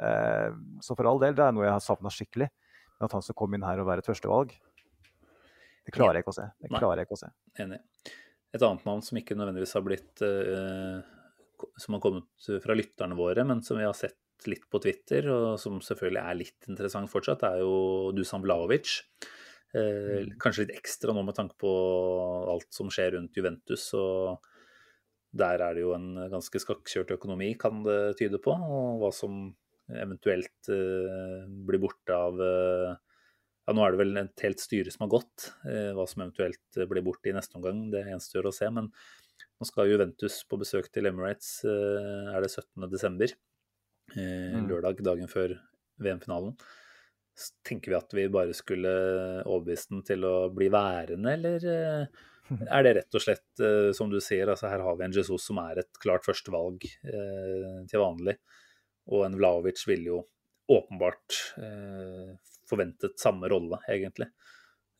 Uh, 0.00 0.56
så 0.80 0.96
for 0.96 1.10
all 1.10 1.20
del, 1.20 1.36
det 1.36 1.44
er 1.44 1.52
noe 1.52 1.66
jeg 1.66 1.74
har 1.74 1.84
savna 1.84 2.12
skikkelig. 2.14 2.48
Men 2.96 3.08
at 3.10 3.16
han 3.18 3.26
skal 3.26 3.36
komme 3.36 3.60
inn 3.60 3.66
her 3.66 3.82
og 3.82 3.90
være 3.90 4.04
et 4.04 4.08
førstevalg, 4.08 4.56
det 5.84 5.94
klarer 5.96 6.18
jeg 6.18 6.24
ikke 6.24 6.32
å 6.32 6.38
se. 6.38 6.48
Det 6.60 6.72
klarer 6.72 7.00
jeg 7.00 7.08
ikke 7.08 7.16
å 7.16 7.20
se. 7.24 7.30
Enig. 7.64 7.80
Et 8.50 8.62
annet 8.62 8.86
navn 8.86 9.02
som 9.06 9.18
ikke 9.20 9.36
nødvendigvis 9.38 9.76
har 9.76 9.84
blitt 9.86 10.22
Som 11.78 11.94
har 11.94 12.00
kommet 12.02 12.48
fra 12.64 12.74
lytterne 12.74 13.14
våre, 13.18 13.44
men 13.46 13.60
som 13.62 13.78
vi 13.78 13.86
har 13.86 13.94
sett 13.94 14.18
litt 14.48 14.64
på 14.70 14.80
Twitter, 14.82 15.28
og 15.30 15.58
som 15.60 15.80
selvfølgelig 15.84 16.22
er 16.22 16.38
litt 16.38 16.68
interessant 16.70 17.10
fortsatt, 17.12 17.44
er 17.46 17.60
jo 17.62 17.74
Dusan 18.16 18.44
Vlaovic. 18.44 18.94
Eh, 19.70 20.26
mm. 20.26 20.38
kanskje 20.42 20.64
litt 20.64 20.80
ekstra 20.80 21.14
nå 21.14 21.22
med 21.26 21.36
tanke 21.36 21.54
på 21.60 21.70
alt 22.50 22.70
som 22.74 22.90
skjer 22.92 23.14
rundt 23.16 23.36
Juventus. 23.36 23.90
og 23.94 24.40
Der 25.30 25.62
er 25.62 25.76
det 25.76 25.84
jo 25.84 25.94
en 25.94 26.14
ganske 26.32 26.62
skakkjørt 26.62 27.14
økonomi, 27.18 27.52
kan 27.58 27.84
det 27.86 28.16
tyde 28.18 28.40
på. 28.42 28.54
Og 28.54 29.02
hva 29.02 29.12
som 29.14 29.44
eventuelt 29.90 30.70
eh, 30.70 31.46
blir 31.66 31.82
borte 31.82 32.16
av 32.16 32.42
eh, 32.42 32.98
ja, 33.70 33.76
Nå 33.76 33.86
er 33.86 33.94
det 33.94 34.00
vel 34.02 34.18
et 34.18 34.44
helt 34.44 34.62
styre 34.62 34.90
som 34.90 35.06
har 35.06 35.12
gått. 35.14 35.52
Eh, 35.70 35.92
hva 35.94 36.06
som 36.10 36.24
eventuelt 36.24 36.82
blir 36.90 37.06
borte 37.06 37.30
i 37.30 37.36
neste 37.36 37.54
omgang, 37.58 37.86
det 37.94 38.02
gjenstår 38.08 38.50
å 38.50 38.54
se. 38.54 38.66
Men 38.74 38.90
nå 38.90 39.68
skal 39.68 39.92
Juventus 39.92 40.42
på 40.50 40.58
besøk 40.58 40.90
til 40.90 41.06
Emirates, 41.10 41.60
eh, 41.68 42.34
er 42.34 42.42
det 42.42 42.50
17.12. 42.50 43.36
Eh, 44.16 44.58
mm. 44.58 44.66
lørdag, 44.66 45.04
dagen 45.06 45.30
før 45.30 45.54
VM-finalen 46.02 46.56
tenker 47.64 47.92
vi 47.92 47.98
at 47.98 48.14
vi 48.16 48.26
bare 48.32 48.56
skulle 48.56 48.90
overbevise 49.46 49.94
den 49.94 50.02
til 50.06 50.26
å 50.28 50.34
bli 50.54 50.68
værende, 50.72 51.34
eller 51.36 51.66
eh, 51.72 52.20
er 52.66 52.86
det 52.86 52.94
rett 52.98 53.16
og 53.16 53.24
slett, 53.24 53.48
eh, 53.62 53.90
som 53.96 54.10
du 54.12 54.18
sier, 54.22 54.50
altså 54.50 54.70
her 54.70 54.84
har 54.84 54.98
vi 54.98 55.06
en 55.06 55.16
Jesus 55.16 55.46
som 55.46 55.60
er 55.62 55.82
et 55.82 56.02
klart 56.02 56.26
førstevalg 56.26 56.86
eh, 56.86 57.80
til 57.90 58.02
vanlig, 58.02 58.36
og 59.10 59.26
en 59.26 59.38
Vlaovic 59.38 59.82
vil 59.88 60.06
jo 60.10 60.20
åpenbart 60.70 61.38
eh, 61.62 62.34
forventet 62.70 63.18
samme 63.20 63.50
rolle, 63.52 63.80
egentlig. 63.90 64.30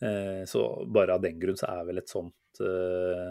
Eh, 0.04 0.42
så 0.48 0.64
bare 0.90 1.16
av 1.16 1.24
den 1.24 1.38
grunn 1.40 1.58
så 1.60 1.70
er 1.70 1.86
vel 1.88 2.02
et 2.02 2.10
sånt 2.12 2.62
eh, 2.64 3.30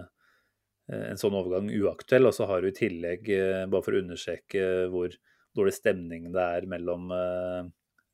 en 0.89 1.19
sånn 1.21 1.35
overgang 1.37 1.69
uaktuell. 1.69 2.29
Og 2.29 2.35
så 2.37 2.47
har 2.49 2.63
du 2.63 2.71
i 2.71 2.77
tillegg, 2.77 3.27
bare 3.69 3.85
for 3.85 3.93
å 3.93 4.01
understreke 4.01 4.63
hvor 4.89 5.13
dårlig 5.57 5.75
stemning 5.75 6.31
det 6.33 6.45
er 6.57 6.65
mellom 6.69 7.11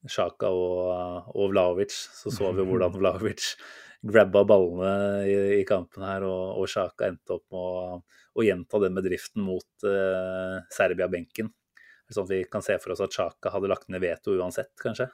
Sjaka 0.10 0.52
og, 0.54 1.32
og 1.34 1.52
Vlaovic, 1.54 1.94
så 1.94 2.32
så 2.34 2.52
vi 2.56 2.66
hvordan 2.68 2.94
Vlaovic 2.96 3.56
grabba 4.06 4.44
ballene 4.46 5.26
i, 5.26 5.36
i 5.62 5.66
kampen 5.68 6.06
her, 6.06 6.26
og, 6.28 6.62
og 6.62 6.70
Sjaka 6.70 7.10
endte 7.10 7.38
opp 7.38 7.46
med 7.54 7.60
å, 7.60 8.00
å 8.36 8.46
gjenta 8.46 8.82
den 8.84 8.98
bedriften 8.98 9.46
mot 9.46 9.88
uh, 9.88 10.62
Serbia-benken. 10.74 11.50
Sånn 12.14 12.28
at 12.28 12.34
vi 12.36 12.44
kan 12.52 12.62
se 12.66 12.78
for 12.82 12.94
oss 12.94 13.02
at 13.02 13.16
Sjaka 13.16 13.54
hadde 13.54 13.72
lagt 13.72 13.90
ned 13.90 14.04
veto 14.04 14.36
uansett, 14.38 14.76
kanskje? 14.82 15.10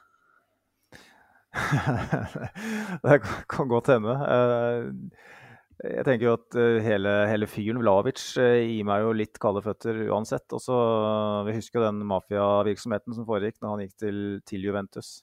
det 3.04 3.18
kan 3.52 3.68
godt 3.68 3.92
hende. 3.92 4.16
Uh, 4.16 5.38
jeg 5.82 6.04
tenker 6.06 6.28
jo 6.28 6.32
at 6.36 6.56
uh, 6.58 6.78
hele, 6.84 7.12
hele 7.26 7.46
fyren 7.50 7.80
Vlavic 7.82 8.20
uh, 8.38 8.60
gir 8.62 8.84
meg 8.86 9.02
jo 9.02 9.14
litt 9.18 9.38
kalde 9.42 9.64
føtter 9.64 9.96
uansett. 10.14 10.46
Også, 10.54 10.76
uh, 10.76 11.40
vi 11.48 11.56
husker 11.56 11.80
jo 11.80 11.86
den 11.88 12.04
mafiavirksomheten 12.06 13.16
som 13.16 13.26
foregikk 13.26 13.58
når 13.58 13.72
han 13.72 13.82
gikk 13.86 13.96
til, 14.04 14.20
til 14.46 14.68
Juventus. 14.68 15.14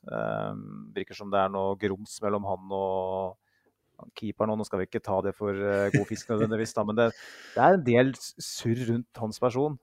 virker 0.95 1.15
som 1.15 1.31
det 1.31 1.39
er 1.39 1.53
noe 1.53 1.77
grums 1.79 2.17
mellom 2.25 2.49
han 2.49 2.75
og 2.75 4.09
keeperen. 4.19 4.51
Nå 4.59 4.67
skal 4.67 4.81
vi 4.81 4.89
ikke 4.89 5.03
ta 5.03 5.21
det 5.23 5.35
for 5.37 5.55
god 5.95 6.05
fisk 6.11 6.33
nødvendigvis, 6.33 6.75
men 6.87 6.99
det, 6.99 7.07
det, 7.55 7.63
er 7.63 7.77
en 7.77 7.87
del 7.87 8.13
surr 8.19 8.83
rundt 8.91 9.23
hans 9.23 9.39
person. 9.39 9.79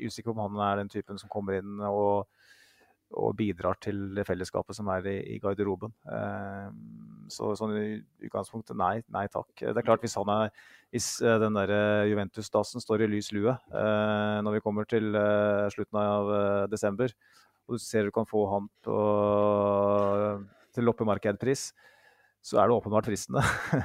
usikker 0.00 0.32
på 0.32 0.36
om 0.36 0.44
han 0.48 0.62
er 0.66 0.82
den 0.82 0.90
typen 0.90 1.18
som 1.22 1.30
kommer 1.30 1.58
inn 1.60 1.78
og 1.86 2.26
og 3.18 3.34
bidrar 3.38 3.78
til 3.82 4.10
det 4.14 4.26
fellesskapet 4.28 4.76
som 4.76 4.90
er 4.94 5.06
i, 5.10 5.16
i 5.34 5.38
garderoben. 5.42 5.92
Eh, 6.06 6.68
så 7.30 7.52
sånn 7.58 7.74
i 7.78 7.84
utgangspunktet 8.26 8.78
nei, 8.78 9.00
nei 9.12 9.26
takk. 9.32 9.50
Det 9.58 9.74
er 9.74 9.86
klart 9.86 10.04
hvis, 10.04 10.16
han 10.18 10.30
er, 10.34 10.54
hvis 10.94 11.10
eh, 11.24 11.38
den 11.42 11.58
der 11.58 11.72
Juventus-dassen 12.10 12.82
står 12.82 13.04
i 13.04 13.10
lys 13.10 13.30
lue 13.36 13.54
eh, 13.54 14.38
når 14.44 14.58
vi 14.58 14.64
kommer 14.64 14.88
til 14.90 15.14
eh, 15.16 15.68
slutten 15.74 16.00
av 16.00 16.32
desember, 16.72 17.14
og 17.68 17.78
du 17.78 17.82
ser 17.82 18.08
du 18.08 18.14
kan 18.14 18.26
få 18.26 18.44
han 18.50 18.66
på, 18.84 18.98
til 20.74 20.86
loppemarkedpris, 20.88 21.70
så 22.42 22.56
er 22.56 22.70
det 22.70 22.74
åpenbart 22.78 23.06
fristende. 23.06 23.42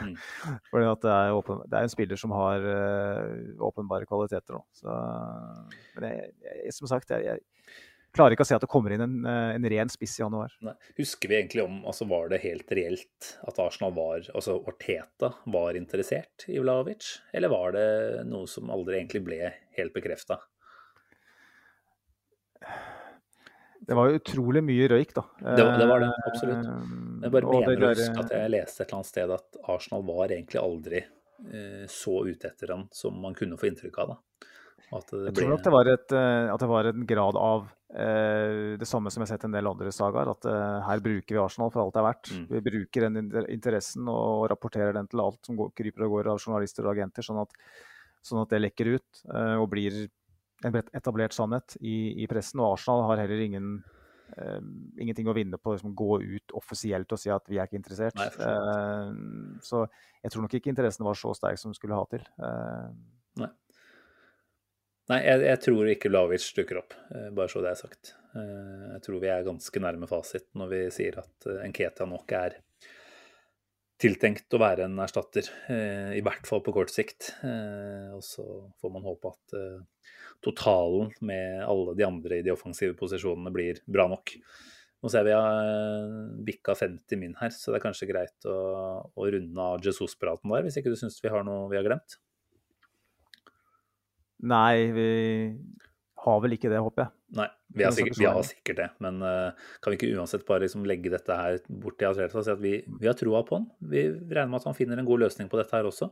Mm. 0.07 0.13
Fordi 0.71 0.87
det 1.03 1.11
er, 1.11 1.33
åpen, 1.35 1.59
det, 1.67 1.75
er 1.75 1.85
en 1.85 1.91
spiller 1.91 2.17
som 2.17 2.33
har 2.33 2.63
åpenbare 3.67 4.07
kvaliteter. 4.07 4.55
nå. 4.55 4.63
men 5.97 6.07
jeg, 6.07 6.31
jeg, 6.47 6.73
som 6.77 6.89
sagt, 6.89 7.11
jeg, 7.11 7.27
jeg 7.27 7.43
klarer 8.15 8.33
ikke 8.35 8.45
å 8.45 8.47
se 8.49 8.55
at 8.57 8.63
det 8.63 8.69
kommer 8.71 8.95
inn 8.95 9.03
en, 9.05 9.15
eh, 9.27 9.51
en 9.57 9.67
ren 9.75 9.91
spiss 9.91 10.17
i 10.19 10.23
januar. 10.23 10.53
Nei. 10.65 10.73
Husker 10.97 11.29
vi 11.31 11.35
egentlig 11.41 11.63
om 11.65 11.81
altså 11.85 12.07
Var 12.09 12.29
det 12.33 12.41
helt 12.45 12.71
reelt 12.71 13.29
at 13.47 13.59
Arsenal 13.59 13.91
var 13.95 14.25
Altså 14.33 14.55
Orteta 14.63 15.33
var 15.51 15.77
interessert 15.79 16.47
i 16.49 16.57
Vlaovic, 16.63 17.19
eller 17.33 17.49
var 17.53 17.71
det 17.75 18.25
noe 18.29 18.47
som 18.47 18.69
aldri 18.73 18.99
egentlig 19.01 19.23
ble 19.27 19.53
helt 19.77 19.93
bekrefta? 19.93 20.39
Det 23.85 23.93
var 23.93 24.09
jo 24.09 24.17
utrolig 24.17 24.63
mye 24.65 24.87
røyk, 24.89 25.11
da. 25.13 25.21
Det, 25.37 25.65
det 25.77 25.85
var 25.91 26.01
det, 26.01 26.07
absolutt. 26.25 26.65
Eh, 26.65 26.93
Jeg 27.27 27.33
bare 27.35 27.45
og 27.51 27.59
mener 27.67 27.83
å 27.85 27.93
der- 27.93 28.19
at 28.23 28.31
jeg 28.33 28.51
leste 28.55 28.81
et 28.81 28.87
eller 28.87 28.97
annet 28.97 29.09
sted 29.11 29.33
at 29.35 29.57
Arsenal 29.69 30.01
var 30.07 30.27
egentlig 30.33 30.61
aldri 30.61 31.03
eh, 31.51 31.85
så 31.91 32.15
ute 32.25 32.47
etter 32.49 32.71
han 32.73 32.87
som 32.95 33.19
man 33.21 33.35
kunne 33.37 33.57
få 33.61 33.69
inntrykk 33.69 33.99
av. 34.01 34.07
da. 34.15 34.17
Det 34.95 35.25
Jeg 35.27 35.33
tror 35.35 35.49
nok 35.49 35.63
det 35.65 35.71
var, 35.73 35.87
et, 35.91 36.11
at 36.53 36.59
det 36.61 36.67
var 36.69 36.85
en 36.85 37.05
grad 37.09 37.35
av 37.35 37.67
det 37.95 38.87
samme 38.89 39.11
som 39.11 39.21
jeg 39.21 39.29
har 39.29 39.37
sett 39.37 39.47
en 39.47 39.55
del 39.55 39.69
andre 39.69 39.91
sagaer, 39.95 40.31
at 40.33 40.47
eh, 40.51 40.77
her 40.87 41.03
bruker 41.03 41.37
vi 41.37 41.41
Arsenal 41.41 41.71
for 41.71 41.83
alt 41.83 41.95
det 41.95 42.01
er 42.01 42.07
verdt. 42.09 42.31
Mm. 42.35 42.45
Vi 42.51 42.63
bruker 42.67 43.07
den 43.07 43.31
interessen 43.53 44.11
og 44.11 44.49
rapporterer 44.51 44.95
den 44.97 45.07
til 45.11 45.23
alt 45.23 45.47
som 45.47 45.59
går, 45.59 45.73
kryper 45.77 46.07
og 46.07 46.17
går 46.17 46.31
av 46.33 46.41
journalister 46.43 46.87
og 46.87 46.95
agenter, 46.95 47.25
sånn 47.25 47.39
at, 47.45 47.55
sånn 48.25 48.43
at 48.43 48.51
det 48.51 48.63
lekker 48.63 48.95
ut 48.97 49.25
eh, 49.31 49.55
og 49.55 49.69
blir 49.71 50.05
en 50.65 50.79
etablert 50.81 51.35
sannhet 51.35 51.77
i, 51.79 52.23
i 52.23 52.27
pressen. 52.31 52.63
Og 52.63 52.75
Arsenal 52.75 53.07
har 53.11 53.25
heller 53.25 53.45
ingen, 53.49 53.75
Uh, 54.25 54.57
ingenting 54.97 55.27
å 55.29 55.35
vinne 55.37 55.59
på 55.61 55.69
å 55.69 55.73
liksom, 55.75 55.91
gå 55.93 56.15
ut 56.17 56.53
offisielt 56.57 57.11
og 57.13 57.19
si 57.21 57.29
at 57.29 57.45
vi 57.45 57.59
er 57.59 57.67
ikke 57.69 57.77
interessert. 57.77 58.17
Nei, 58.17 58.25
uh, 58.41 59.59
så 59.63 59.83
Eh, 59.85 60.25
jeg 60.25 60.33
tror 60.33 60.45
nok 60.45 60.55
ikke 60.57 60.71
interessen 60.71 61.05
var 61.05 61.17
så 61.19 61.33
sterk 61.37 61.59
som 61.61 61.69
den 61.69 61.77
skulle 61.77 61.97
ha 61.97 62.05
til. 62.09 62.23
Uh, 62.41 62.89
Nei, 63.41 63.49
jeg, 65.13 65.41
jeg 65.45 65.61
tror 65.61 65.89
ikke 65.91 66.09
Vlavic 66.09 66.45
dukker 66.57 66.79
opp, 66.81 66.95
eh, 67.13 67.29
bare 67.35 67.51
så 67.51 67.61
det 67.61 67.71
er 67.71 67.81
sagt. 67.81 68.15
Eh, 68.33 68.85
Jeg 68.95 69.03
tror 69.05 69.21
vi 69.21 69.29
er 69.29 69.45
ganske 69.45 69.81
nærme 69.83 70.09
fasit 70.09 70.47
når 70.57 70.71
vi 70.71 70.79
sier 70.95 71.19
at 71.21 71.49
eh, 71.51 71.65
Nketia 71.69 72.07
nok 72.09 72.33
er 72.37 72.57
tiltenkt 74.01 74.51
å 74.57 74.59
være 74.59 74.89
en 74.89 74.97
erstatter, 74.99 75.47
i 75.71 76.19
hvert 76.19 76.43
fall 76.49 76.59
på 76.59 76.73
kort 76.75 76.91
sikt. 76.91 77.29
Og 78.11 78.19
så 78.27 78.43
får 78.81 78.91
man 78.91 79.05
håpe 79.07 79.31
at 79.31 79.55
totalen 80.43 81.13
med 81.23 81.61
alle 81.63 81.93
de 81.95 82.03
andre 82.03 82.41
i 82.41 82.43
de 82.43 82.51
offensive 82.51 82.91
posisjonene 82.99 83.53
blir 83.55 83.79
bra 83.87 84.09
nok. 84.11 84.33
Nå 84.99 85.13
ser 85.13 85.23
vi 85.23 85.31
har 85.31 86.11
bikka 86.43 86.75
50 86.75 87.21
min 87.23 87.37
her, 87.39 87.55
så 87.55 87.71
det 87.71 87.79
er 87.79 87.85
kanskje 87.87 88.11
greit 88.11 88.49
å, 88.51 88.57
å 89.07 89.31
runde 89.31 89.69
av 89.71 89.79
Jesus-praten 89.87 90.51
der, 90.51 90.67
hvis 90.67 90.81
ikke 90.81 90.91
du 90.91 90.99
syns 90.99 91.21
vi 91.23 91.31
har 91.31 91.47
noe 91.47 91.71
vi 91.71 91.79
har 91.79 91.87
glemt? 91.87 92.19
Nei, 94.43 94.91
vi 94.95 95.07
har 96.25 96.41
vel 96.43 96.55
ikke 96.57 96.71
det, 96.71 96.81
håper 96.81 97.05
jeg. 97.05 97.13
Nei, 97.39 97.47
vi 97.75 97.85
har 97.85 97.93
sikkert, 97.95 98.19
vi 98.19 98.27
har 98.27 98.45
sikkert 98.47 98.79
det. 98.81 98.87
Men 99.03 99.19
uh, 99.23 99.67
kan 99.83 99.93
vi 99.93 99.99
ikke 99.99 100.13
uansett 100.17 100.45
bare 100.47 100.65
liksom 100.65 100.85
legge 100.89 101.11
dette 101.13 101.37
her 101.39 101.59
bort 101.69 101.99
til 101.99 102.09
Atleta 102.09 102.39
og 102.39 102.47
si 102.47 102.53
at 102.53 102.63
vi, 102.63 102.77
vi 102.99 103.09
har 103.09 103.17
troa 103.19 103.43
på 103.47 103.59
han? 103.59 103.67
Vi 103.91 104.07
regner 104.09 104.51
med 104.51 104.61
at 104.61 104.69
han 104.69 104.77
finner 104.77 105.01
en 105.01 105.07
god 105.07 105.25
løsning 105.25 105.51
på 105.51 105.59
dette 105.59 105.77
her 105.77 105.89
også. 105.89 106.11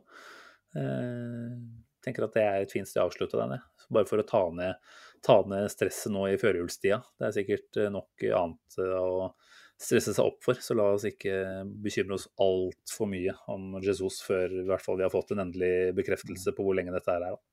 Uh, 0.77 1.55
tenker 2.03 2.27
at 2.27 2.35
det 2.35 2.43
er 2.43 2.65
et 2.65 2.73
fint 2.73 2.89
sted 2.89 3.01
å 3.01 3.07
avslutte 3.07 3.39
den. 3.39 3.55
jeg. 3.57 3.87
Bare 3.93 4.09
for 4.09 4.21
å 4.21 4.27
ta 4.27 4.43
ned, 4.55 4.93
ta 5.23 5.39
ned 5.47 5.71
stresset 5.71 6.11
nå 6.13 6.27
i 6.29 6.39
førjulstida. 6.41 6.99
Det 7.19 7.29
er 7.29 7.35
sikkert 7.37 7.79
eh, 7.79 7.91
nok 7.93 8.25
annet 8.27 8.79
å 8.83 9.31
stresse 9.79 10.13
seg 10.15 10.27
opp 10.27 10.43
for, 10.45 10.59
så 10.63 10.75
la 10.77 10.89
oss 10.95 11.05
ikke 11.07 11.63
bekymre 11.83 12.15
oss 12.15 12.29
altfor 12.41 13.09
mye 13.11 13.33
om 13.51 13.79
Jesus 13.83 14.21
før 14.23 14.51
i 14.61 14.67
hvert 14.67 14.83
fall 14.83 14.99
vi 14.99 15.05
har 15.05 15.11
fått 15.11 15.33
en 15.33 15.43
endelig 15.43 15.91
bekreftelse 15.97 16.53
på 16.55 16.65
hvor 16.65 16.77
lenge 16.77 16.93
dette 16.95 17.11
her 17.11 17.25
er. 17.25 17.35
da. 17.35 17.52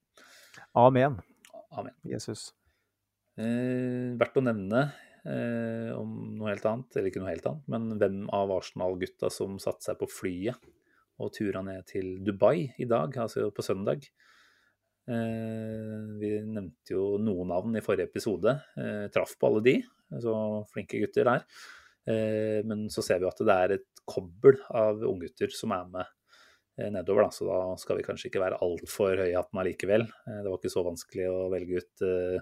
Amen. 0.79 1.19
Amen. 1.75 1.95
Jesus. 2.07 2.51
Eh, 3.41 4.15
verdt 4.21 4.39
å 4.39 4.43
nevne 4.45 4.85
eh, 5.27 5.91
om 5.97 6.13
noe 6.39 6.53
helt 6.53 6.67
annet, 6.69 6.95
eller 6.95 7.11
ikke 7.11 7.23
noe 7.23 7.33
helt 7.33 7.49
annet, 7.51 7.65
men 7.73 7.89
hvem 7.99 8.21
av 8.37 8.53
Arsenal-gutta 8.55 9.33
som 9.35 9.59
satte 9.63 9.89
seg 9.89 9.99
på 9.99 10.11
flyet 10.11 10.69
og 11.21 11.33
tura 11.35 11.63
ned 11.67 11.85
til 11.91 12.21
Dubai 12.25 12.71
i 12.81 12.87
dag, 12.89 13.17
altså 13.19 13.49
på 13.55 13.65
søndag. 13.67 14.07
Eh, 15.11 15.99
vi 16.21 16.37
nevnte 16.47 16.95
jo 16.95 17.17
noen 17.19 17.51
navn 17.51 17.75
i 17.75 17.85
forrige 17.85 18.13
episode. 18.13 18.55
Eh, 18.79 19.09
traff 19.13 19.35
på 19.41 19.51
alle 19.51 19.65
de, 19.67 19.77
så 20.23 20.35
flinke 20.71 21.03
gutter 21.03 21.27
der. 21.33 21.45
Eh, 22.07 22.61
men 22.67 22.87
så 22.95 23.03
ser 23.05 23.21
vi 23.21 23.29
at 23.29 23.43
det 23.43 23.57
er 23.57 23.77
et 23.81 24.05
kobbel 24.09 24.63
av 24.71 25.03
unggutter 25.07 25.51
som 25.55 25.75
er 25.75 25.91
med 25.91 26.17
nedover, 26.79 27.27
da, 27.27 27.31
så 27.35 27.47
da 27.49 27.59
skal 27.81 27.99
vi 27.99 28.07
kanskje 28.07 28.31
ikke 28.31 28.41
være 28.43 28.61
altfor 28.65 29.19
høye 29.19 29.33
i 29.33 29.37
hatten 29.37 29.61
allikevel. 29.61 30.07
Eh, 30.07 30.41
Det 30.45 30.49
var 30.49 30.59
ikke 30.59 30.73
så 30.73 30.85
vanskelig 30.87 31.29
å 31.29 31.51
velge 31.53 31.83
ut 31.83 32.05
eh, 32.07 32.41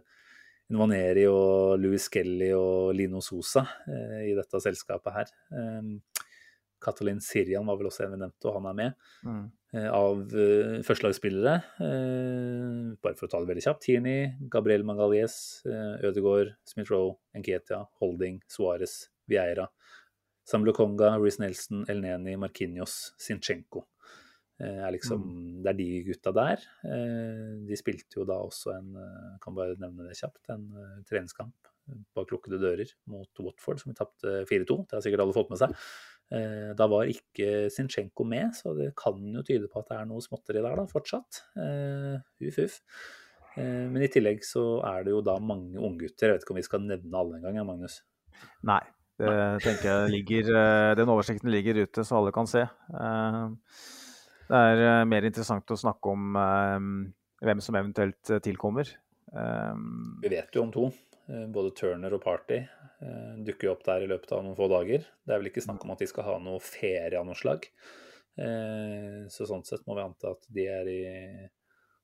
Nvaneri 0.75 1.25
og 1.33 1.79
Louis 1.81 2.09
Kelly 2.13 2.53
og 2.53 2.93
Lino 2.95 3.23
Sosa 3.25 3.65
eh, 3.89 4.29
i 4.29 4.35
dette 4.37 4.61
selskapet 4.61 5.15
her. 5.15 5.33
Eh, 5.53 6.25
Katalin 6.79 7.19
Sirian 7.25 7.67
var 7.67 7.79
vel 7.81 7.89
også 7.89 8.05
en 8.05 8.13
vi 8.15 8.21
nevnte, 8.21 8.47
og 8.47 8.61
han 8.61 8.69
er 8.71 8.77
med. 8.79 9.09
Mm. 9.27 9.47
Eh, 9.75 9.89
av 9.91 10.21
førstelagsspillere, 10.87 11.55
eh, 11.83 12.93
bare 13.03 13.19
for 13.19 13.27
å 13.27 13.33
ta 13.33 13.41
det 13.43 13.51
veldig 13.51 13.65
kjapt, 13.65 13.83
Tierney, 13.83 14.29
Gabriel 14.53 14.87
Mangalies, 14.87 15.65
Ødegaard, 15.67 16.55
Smith-Roe, 16.71 17.17
Enketia, 17.35 17.83
Holding, 17.99 18.39
Suárez, 18.47 19.09
Vieira, 19.29 19.67
Samuel 20.49 20.73
Konga, 20.73 21.17
Reece 21.19 21.43
Nelson, 21.43 21.83
Elneni, 21.91 22.39
Markinios, 22.39 23.13
Sinchenko. 23.21 23.83
Eh, 24.59 24.81
er 24.83 24.91
liksom, 24.91 25.23
Det 25.63 25.71
er 25.71 25.79
de 25.79 25.89
gutta 26.09 26.33
der. 26.35 26.63
Eh, 26.83 27.55
de 27.69 27.79
spilte 27.79 28.19
jo 28.19 28.27
da 28.27 28.41
også 28.43 28.75
en 28.75 28.97
eh, 28.99 29.37
kan 29.43 29.55
bare 29.55 29.79
nevne 29.79 30.09
det 30.09 30.19
kjapt, 30.19 30.49
en 30.55 30.69
treningskamp 31.09 31.75
bak 32.13 32.29
lukkede 32.35 32.59
dører 32.61 32.91
mot 33.09 33.41
Watford, 33.41 33.79
som 33.81 33.89
vi 33.89 33.97
tapte 33.97 34.43
4-2. 34.51 34.75
Det 34.85 34.97
har 34.99 35.05
sikkert 35.07 35.23
alle 35.25 35.33
fått 35.33 35.49
med 35.49 35.57
seg. 35.57 35.71
Da 36.77 36.85
var 36.93 37.09
ikke 37.09 37.71
Sinchenko 37.73 38.27
med, 38.29 38.51
så 38.59 38.75
det 38.77 38.91
kan 39.01 39.23
jo 39.33 39.41
tyde 39.41 39.71
på 39.73 39.81
at 39.81 39.89
det 39.89 39.97
er 39.97 40.11
noe 40.11 40.21
småtteri 40.21 40.61
der 40.61 40.77
da, 40.77 40.85
fortsatt. 40.91 41.39
Uff, 42.45 42.59
uff. 42.61 42.77
Men 43.57 44.05
i 44.05 44.11
tillegg 44.13 44.45
så 44.45 44.67
er 44.85 45.07
det 45.07 45.15
jo 45.15 45.23
da 45.25 45.39
mange 45.41 45.81
unggutter. 45.81 46.29
Jeg 46.29 46.37
vet 46.37 46.45
ikke 46.45 46.53
om 46.59 46.61
vi 46.61 46.67
skal 46.69 46.85
nevne 46.85 47.23
alle 47.23 47.41
engang, 47.41 47.63
Magnus. 47.71 48.03
Nei. 48.69 48.83
Det 49.17 49.33
tenker 49.65 49.89
jeg 49.89 50.13
ligger, 50.19 50.53
Den 51.01 51.09
oversikten 51.09 51.49
ligger 51.57 51.87
ute, 51.87 52.05
så 52.05 52.21
alle 52.21 52.37
kan 52.37 52.53
se. 52.53 52.69
Eh, 52.69 53.57
Det 54.49 54.57
er 54.57 54.81
eh, 54.81 55.05
mer 55.09 55.27
interessant 55.29 55.75
å 55.75 55.77
snakke 55.77 56.15
om 56.15 56.39
eh, 56.41 56.89
hvem 57.45 57.61
som 57.65 57.77
eventuelt 57.79 58.33
eh, 58.33 58.41
tilkommer. 58.45 58.91
Vi 59.29 60.31
vet 60.33 60.57
jo 60.57 60.65
om 60.65 60.71
to. 60.73 60.87
Både 61.53 61.75
Turner 61.77 62.15
og 62.17 62.23
Party 62.25 62.63
dukker 63.45 63.69
jo 63.69 63.73
opp 63.75 63.83
der 63.85 64.07
i 64.07 64.09
løpet 64.09 64.31
av 64.33 64.41
noen 64.41 64.57
få 64.57 64.71
dager. 64.73 65.03
Det 65.05 65.35
er 65.35 65.43
vel 65.43 65.51
ikke 65.51 65.61
snakk 65.67 65.85
om 65.85 65.93
at 65.93 66.01
de 66.01 66.09
skal 66.09 66.25
ha 66.25 66.37
noe 66.41 66.63
ferie 66.65 67.21
av 67.21 67.27
noe 67.29 67.37
slag. 67.37 67.67
Så 69.29 69.45
sånn 69.51 69.67
sett 69.69 69.85
må 69.85 69.99
vi 69.99 70.07
anta 70.07 70.33
at 70.33 70.49
de 70.57 70.65
er 70.73 70.89
i 70.89 71.03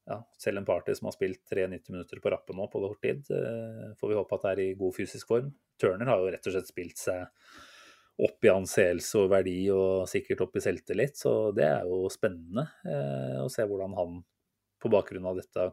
ja, 0.05 0.18
selv 0.36 0.61
en 0.61 0.68
party 0.68 0.92
som 0.99 1.09
har 1.09 1.16
spilt 1.16 1.40
93 1.49 1.88
minutter 1.95 2.20
på 2.20 2.34
rappen 2.34 2.61
nå 2.61 2.68
på 2.68 2.84
kort 2.84 3.01
tid, 3.01 3.24
får 3.97 4.12
vi 4.12 4.20
håpe 4.20 4.36
at 4.36 4.45
det 4.45 4.53
er 4.53 4.62
i 4.66 4.78
god 4.84 4.99
fysisk 5.01 5.32
form. 5.32 5.49
Turner 5.80 6.12
har 6.12 6.20
jo 6.20 6.28
rett 6.36 6.53
og 6.53 6.59
slett 6.59 6.74
spilt 6.74 7.01
seg 7.01 7.24
opp 8.23 8.47
i 8.47 8.53
anseelse 8.53 9.19
og 9.19 9.33
verdi 9.33 9.57
og 9.75 10.05
sikkert 10.11 10.45
opp 10.45 10.59
i 10.59 10.62
selvtillit, 10.62 11.17
så 11.19 11.51
det 11.57 11.67
er 11.67 11.89
jo 11.89 12.05
spennende 12.12 12.69
eh, 12.87 13.41
å 13.43 13.49
se 13.51 13.67
hvordan 13.67 13.97
han 13.99 14.21
på 14.83 14.91
bakgrunn 14.93 15.27
av 15.27 15.41
dette 15.41 15.73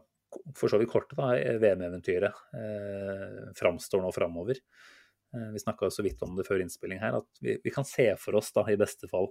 for 0.56 0.72
så 0.72 0.80
vidt 0.80 0.90
korte 0.90 1.14
VM-eventyret 1.14 2.42
eh, 2.56 3.52
framstår 3.58 4.02
nå 4.02 4.10
framover. 4.16 4.58
Eh, 5.34 5.52
vi 5.52 5.62
snakka 5.62 5.90
så 5.90 6.02
vidt 6.02 6.22
om 6.22 6.34
det 6.36 6.46
før 6.48 6.64
innspilling 6.64 7.02
her, 7.02 7.20
at 7.20 7.42
vi, 7.44 7.58
vi 7.62 7.74
kan 7.74 7.86
se 7.88 8.08
for 8.20 8.40
oss 8.40 8.52
da, 8.56 8.64
i 8.68 8.80
beste 8.80 9.10
fall 9.12 9.30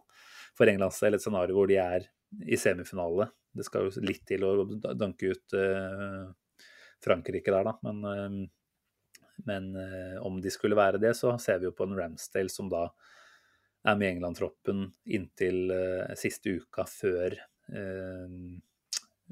for 0.58 0.70
Englands 0.70 1.02
del 1.04 1.18
et 1.18 1.24
scenario 1.24 1.58
hvor 1.58 1.70
de 1.72 1.80
er 1.82 2.08
i 2.48 2.60
semifinale. 2.60 3.32
Det 3.52 3.68
skal 3.68 3.90
jo 3.90 4.06
litt 4.06 4.24
til 4.30 4.46
å 4.48 4.54
danke 4.96 5.34
ut 5.34 5.58
eh, 5.58 6.32
Frankrike 7.04 7.54
der, 7.54 7.68
da. 7.68 7.78
Men, 7.86 8.04
eh, 8.08 8.42
men 9.36 9.76
eh, 9.76 10.18
om 10.22 10.42
de 10.42 10.52
skulle 10.52 10.78
være 10.78 11.02
det, 11.02 11.14
så 11.18 11.34
ser 11.42 11.62
vi 11.62 11.70
jo 11.70 11.76
på 11.76 11.88
en 11.88 11.96
Ramsdale 11.98 12.52
som 12.52 12.70
da 12.72 12.88
er 13.88 13.98
med 13.98 14.16
England-troppen 14.16 14.86
inntil 15.10 15.74
eh, 15.74 16.14
siste 16.20 16.58
uka 16.62 16.86
før 16.90 17.38
eh, 17.74 18.38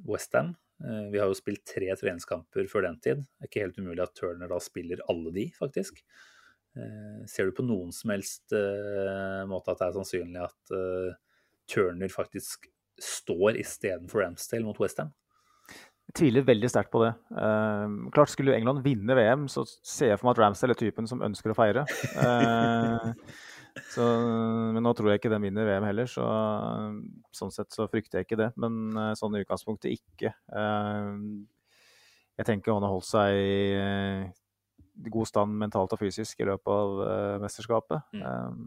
Westham. 0.08 0.56
Vi 0.80 1.20
har 1.20 1.28
jo 1.28 1.36
spilt 1.36 1.66
tre 1.68 1.90
treningskamper 2.00 2.70
før 2.72 2.86
den 2.86 2.96
tid. 3.04 3.26
Det 3.26 3.44
er 3.44 3.50
ikke 3.50 3.64
helt 3.66 3.80
umulig 3.84 4.00
at 4.06 4.14
Turner 4.16 4.48
da 4.48 4.62
spiller 4.64 5.02
alle 5.12 5.34
de, 5.36 5.44
faktisk. 5.52 5.98
Ser 7.28 7.50
du 7.50 7.52
på 7.58 7.66
noen 7.68 7.92
som 7.92 8.14
helst 8.14 8.56
måte 9.50 9.74
at 9.74 9.82
det 9.82 9.90
er 9.90 9.98
sannsynlig 9.98 10.46
at 10.46 10.72
Turner 11.68 12.14
faktisk 12.14 12.70
står 12.96 13.60
istedenfor 13.60 14.24
Ramsdale 14.24 14.64
mot 14.70 14.80
Westham? 14.80 15.12
Jeg 16.10 16.16
tviler 16.24 16.46
veldig 16.48 16.70
sterkt 16.72 16.90
på 16.90 17.04
det. 17.04 17.12
Uh, 17.30 18.10
klart 18.16 18.32
Skulle 18.34 18.56
England 18.58 18.82
vinne 18.82 19.14
VM, 19.14 19.46
så 19.52 19.62
ser 19.68 20.10
jeg 20.10 20.18
for 20.18 20.26
meg 20.26 20.38
at 20.38 20.42
Ramsdale 20.42 20.74
er 20.74 20.80
typen 20.80 21.06
som 21.10 21.22
ønsker 21.22 21.54
å 21.54 21.58
feire. 21.58 21.84
Uh, 22.18 23.12
så, 23.94 24.08
men 24.74 24.82
nå 24.82 24.94
tror 24.98 25.12
jeg 25.12 25.22
ikke 25.22 25.32
den 25.36 25.46
vinner 25.46 25.70
VM 25.70 25.86
heller, 25.86 26.10
så 26.10 26.26
sånn 27.36 27.54
sett 27.54 27.70
så 27.76 27.86
frykter 27.92 28.20
jeg 28.20 28.28
ikke 28.28 28.40
det. 28.42 28.50
Men 28.60 28.90
eh, 28.98 29.14
sånn 29.16 29.38
i 29.38 29.44
utgangspunktet 29.44 29.94
ikke. 29.94 30.34
Jeg 32.40 32.48
tenker 32.50 32.74
han 32.74 32.84
har 32.84 32.92
holdt 32.92 33.08
seg 33.08 33.38
i 33.38 35.10
god 35.14 35.30
stand 35.30 35.56
mentalt 35.62 35.94
og 35.96 36.02
fysisk 36.02 36.42
i 36.42 36.50
løpet 36.50 36.74
av 36.74 37.40
mesterskapet. 37.46 38.18
Mm. 38.18 38.58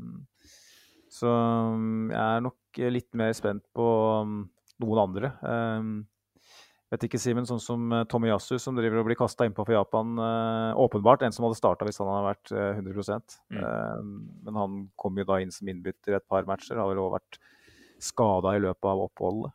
Så 1.13 1.29
mm, 1.29 2.09
jeg 2.15 2.23
er 2.23 2.47
nok 2.47 2.83
litt 2.95 3.11
mer 3.21 3.35
spent 3.37 3.67
på 3.77 3.89
mm, 4.31 4.41
noen 4.87 5.03
andre. 5.03 5.35
Eh, 6.93 6.99
Vet 6.99 7.09
ikke, 7.09 7.21
Simen, 7.21 7.47
sånn 7.49 7.63
som 7.63 7.93
eh, 7.93 8.05
Tomiyasu, 8.11 8.59
som 8.61 8.77
driver 8.77 9.01
og 9.01 9.09
blir 9.09 9.19
kasta 9.19 9.47
innpå 9.49 9.65
for 9.65 9.75
Japan. 9.75 10.13
Uh, 10.19 10.77
åpenbart 10.77 11.25
en 11.25 11.33
som 11.33 11.47
hadde 11.47 11.57
starta 11.57 11.87
hvis 11.89 12.01
han 12.03 12.11
hadde 12.11 12.27
vært 12.29 12.53
uh, 12.53 12.83
100 12.83 13.17
mm. 13.49 13.57
uh, 13.57 14.03
Men 14.45 14.61
han 14.61 14.77
kom 15.01 15.17
jo 15.17 15.25
da 15.29 15.41
inn 15.41 15.53
som 15.55 15.69
innbytter 15.69 16.13
i 16.13 16.19
et 16.19 16.29
par 16.29 16.45
matcher. 16.49 16.77
Har 16.77 16.91
vel 16.91 17.01
også 17.01 17.17
vært 17.17 17.41
skada 18.03 18.53
i 18.59 18.61
løpet 18.61 18.89
av 18.91 19.01
oppholdet. 19.05 19.53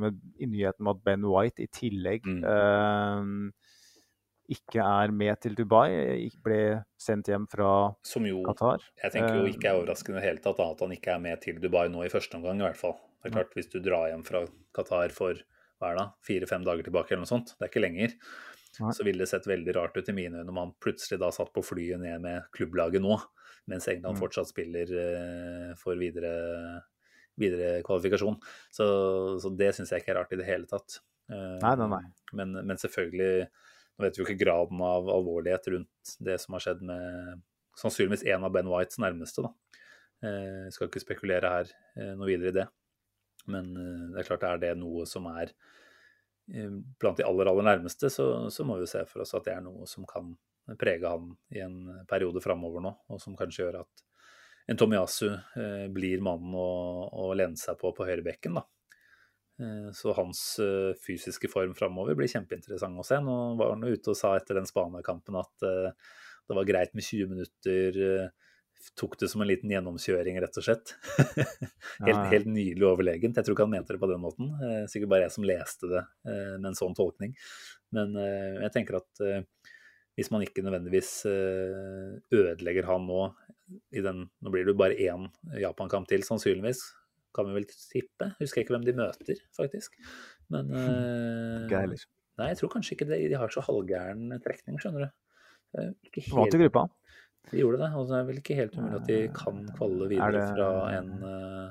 med 0.00 0.20
i 0.40 0.46
nyheten 0.48 0.86
med 0.86 0.94
at 0.94 1.02
Ben 1.04 1.26
White 1.28 1.60
i 1.60 1.66
tillegg 1.68 2.24
mm. 2.24 3.50
ikke 4.56 4.80
er 4.80 5.12
med 5.12 5.36
til 5.44 5.52
Dubai, 5.58 5.90
ble 6.40 6.62
sendt 6.96 7.28
hjem 7.28 7.44
fra 7.52 7.92
som 8.00 8.24
jo, 8.24 8.40
Qatar. 8.46 8.86
Jeg 9.02 9.12
tenker 9.12 9.42
jo 9.42 9.52
ikke 9.52 9.68
er 9.68 9.82
overraskende 9.82 10.16
i 10.16 10.22
det 10.22 10.30
hele 10.30 10.42
tatt 10.46 10.64
at 10.64 10.80
han 10.80 10.96
ikke 10.96 11.12
er 11.18 11.20
med 11.26 11.44
til 11.44 11.60
Dubai 11.60 11.90
nå 11.92 12.06
i 12.06 12.14
første 12.14 12.40
omgang, 12.40 12.62
i 12.62 12.66
hvert 12.70 12.80
fall. 12.80 12.96
Det 13.20 13.28
er 13.28 13.36
klart, 13.36 13.52
Hvis 13.52 13.68
du 13.68 13.82
drar 13.84 14.08
hjem 14.14 14.24
fra 14.24 14.46
Qatar 14.72 15.12
for 15.12 15.44
hva 15.78 15.92
er 15.92 15.98
det, 16.00 16.06
fire-fem 16.26 16.64
dager 16.66 16.86
tilbake 16.86 17.14
eller 17.14 17.24
noe 17.24 17.30
sånt, 17.30 17.54
det 17.56 17.66
er 17.66 17.72
ikke 17.72 17.84
lenger, 17.84 18.14
Nei. 18.78 18.92
så 18.94 19.06
ville 19.06 19.24
det 19.24 19.30
sett 19.30 19.48
veldig 19.48 19.74
rart 19.76 19.96
ut 19.98 20.10
i 20.10 20.14
mine 20.14 20.42
øyne 20.42 20.52
om 20.52 20.60
han 20.60 20.74
plutselig 20.82 21.18
da 21.22 21.30
satt 21.34 21.50
på 21.54 21.64
flyet 21.64 22.00
ned 22.02 22.22
med 22.24 22.46
klubblaget 22.54 23.02
nå, 23.02 23.16
mens 23.70 23.88
England 23.90 24.16
mm. 24.16 24.20
fortsatt 24.22 24.50
spiller 24.50 24.92
eh, 25.02 25.72
for 25.80 25.98
videre, 26.00 26.32
videre 27.40 27.78
kvalifikasjon. 27.86 28.38
Så, 28.74 28.86
så 29.42 29.52
det 29.58 29.74
syns 29.76 29.92
jeg 29.92 30.04
ikke 30.04 30.14
er 30.14 30.20
rart 30.22 30.32
i 30.34 30.40
det 30.40 30.48
hele 30.48 30.68
tatt. 30.70 31.00
Uh, 31.28 31.58
nei, 31.60 31.74
nei, 31.76 31.88
nei. 31.92 32.04
Men, 32.38 32.54
men, 32.62 32.78
selvfølgelig 32.80 33.50
Nå 33.98 34.04
vet 34.06 34.16
vi 34.16 34.22
jo 34.22 34.24
ikke 34.24 34.40
graden 34.40 34.78
av 34.86 35.08
alvorlighet 35.10 35.64
rundt 35.74 36.12
det 36.24 36.36
som 36.38 36.54
har 36.54 36.62
skjedd 36.62 36.84
med 36.86 37.40
sannsynligvis 37.76 38.22
en 38.30 38.46
av 38.46 38.52
Ben 38.54 38.70
Whites 38.70 39.00
nærmeste. 39.02 39.42
da. 39.44 39.82
Uh, 40.22 40.68
skal 40.72 40.88
ikke 40.88 41.02
spekulere 41.02 41.50
her 41.50 41.72
noe 42.14 42.30
videre 42.30 42.52
i 42.52 42.56
det. 42.60 42.68
Men 43.48 43.72
det 43.74 44.20
er 44.20 44.28
klart, 44.28 44.44
er 44.44 44.60
det 44.62 44.74
noe 44.76 45.06
som 45.08 45.26
er 45.32 45.54
Eh, 46.54 46.70
blant 47.00 47.16
de 47.16 47.24
aller, 47.24 47.46
aller 47.46 47.66
nærmeste, 47.66 48.10
så, 48.10 48.48
så, 48.50 48.64
må 48.64 48.78
vi 48.80 48.88
se 48.88 49.02
for 49.08 49.24
oss 49.24 49.34
at 49.36 49.44
det 49.44 49.54
er 49.56 49.64
noe 49.64 49.86
som 49.88 50.06
kan 50.08 50.32
prege 50.80 51.08
han 51.08 51.34
i 51.52 51.60
en 51.64 51.76
periode 52.08 52.40
framover 52.44 52.84
nå, 52.84 52.92
og 53.08 53.20
som 53.20 53.36
kanskje 53.36 53.66
gjør 53.66 53.82
at 53.82 54.04
en 54.68 54.80
Tomiyasu 54.80 55.28
eh, 55.28 55.86
blir 55.92 56.24
mannen 56.24 56.56
å, 56.56 56.70
å 57.08 57.30
lene 57.36 57.56
seg 57.56 57.78
på 57.80 57.92
på 57.96 58.08
høyrebekken. 58.08 58.56
da. 58.60 58.64
Eh, 59.60 59.90
så 59.96 60.16
hans 60.16 60.42
eh, 60.64 60.96
fysiske 61.04 61.52
form 61.52 61.76
framover 61.76 62.16
blir 62.16 62.32
kjempeinteressant 62.32 63.00
å 63.00 63.06
se. 63.06 63.20
Nå 63.24 63.38
var 63.60 63.74
han 63.74 63.84
ute 63.84 64.12
og 64.12 64.18
sa 64.18 64.34
etter 64.36 64.60
den 64.60 64.68
Spania-kampen 64.68 65.40
at 65.40 65.68
eh, 65.68 66.12
det 66.48 66.56
var 66.56 66.68
greit 66.68 66.96
med 66.96 67.04
20 67.04 67.32
minutter 67.32 68.02
eh, 68.08 68.47
tok 68.98 69.16
det 69.20 69.28
som 69.30 69.42
en 69.42 69.48
liten 69.48 69.70
gjennomkjøring, 69.72 70.38
rett 70.42 70.58
og 70.60 70.64
slett. 70.64 70.94
helt, 72.06 72.24
helt, 72.32 72.48
nydelig 72.50 72.86
overlegent. 72.86 73.38
Jeg 73.38 73.46
tror 73.46 73.56
ikke 73.56 73.66
han 73.66 73.74
mente 73.74 73.94
det 73.94 74.02
på 74.02 74.10
den 74.10 74.22
måten. 74.22 74.52
Eh, 74.62 74.84
sikkert 74.90 75.12
bare 75.14 75.26
jeg 75.26 75.34
som 75.34 75.46
leste 75.48 75.90
det 75.90 76.02
eh, 76.02 76.54
med 76.58 76.70
en 76.72 76.78
sånn 76.78 76.96
tolkning. 76.98 77.34
Men 77.96 78.14
eh, 78.20 78.60
jeg 78.66 78.74
tenker 78.76 79.00
at 79.00 79.24
hvis 80.18 80.32
man 80.34 80.42
ikke 80.42 80.64
nødvendigvis 80.66 81.12
ødelegger 82.34 82.88
han 82.88 83.04
nå 83.06 83.20
i 83.94 84.02
den 84.02 84.24
Nå 84.26 84.50
blir 84.50 84.64
det 84.66 84.72
jo 84.72 84.80
bare 84.80 84.96
én 84.98 85.28
Japan-kamp 85.60 86.08
til, 86.10 86.24
sannsynligvis. 86.26 86.80
Kan 87.36 87.50
vi 87.50 87.58
vel 87.60 87.68
tippe. 87.68 88.32
Husker 88.40 88.60
jeg 88.60 88.66
ikke 88.66 88.74
hvem 88.74 88.86
de 88.88 88.96
møter, 88.98 89.42
faktisk. 89.54 89.94
Men. 90.50 90.72
Nei, 92.38 92.52
jeg 92.52 92.58
tror 92.60 92.72
kanskje 92.72 92.96
ikke 92.96 93.08
det. 93.10 93.20
De 93.30 93.38
har 93.38 93.52
så 93.52 93.62
halvgæren 93.66 94.32
trekning, 94.42 94.78
skjønner 94.82 95.06
du. 95.06 95.88
Ikke 96.08 96.24
helt... 96.24 96.34
Vant 96.38 96.56
i 96.56 96.62
gruppa. 96.64 96.84
De 97.50 97.60
gjorde 97.62 97.80
det. 97.80 97.90
og 97.96 98.08
det 98.08 98.16
er 98.18 98.24
vel 98.28 98.40
ikke 98.42 98.56
helt 98.58 98.78
umulig 98.78 99.00
at 99.00 99.08
de 99.08 99.18
kan 99.36 99.60
kvalle 99.76 100.08
videre 100.10 100.32
det... 100.36 100.46
fra 100.54 100.70
en 100.98 101.12
eh, 101.28 101.68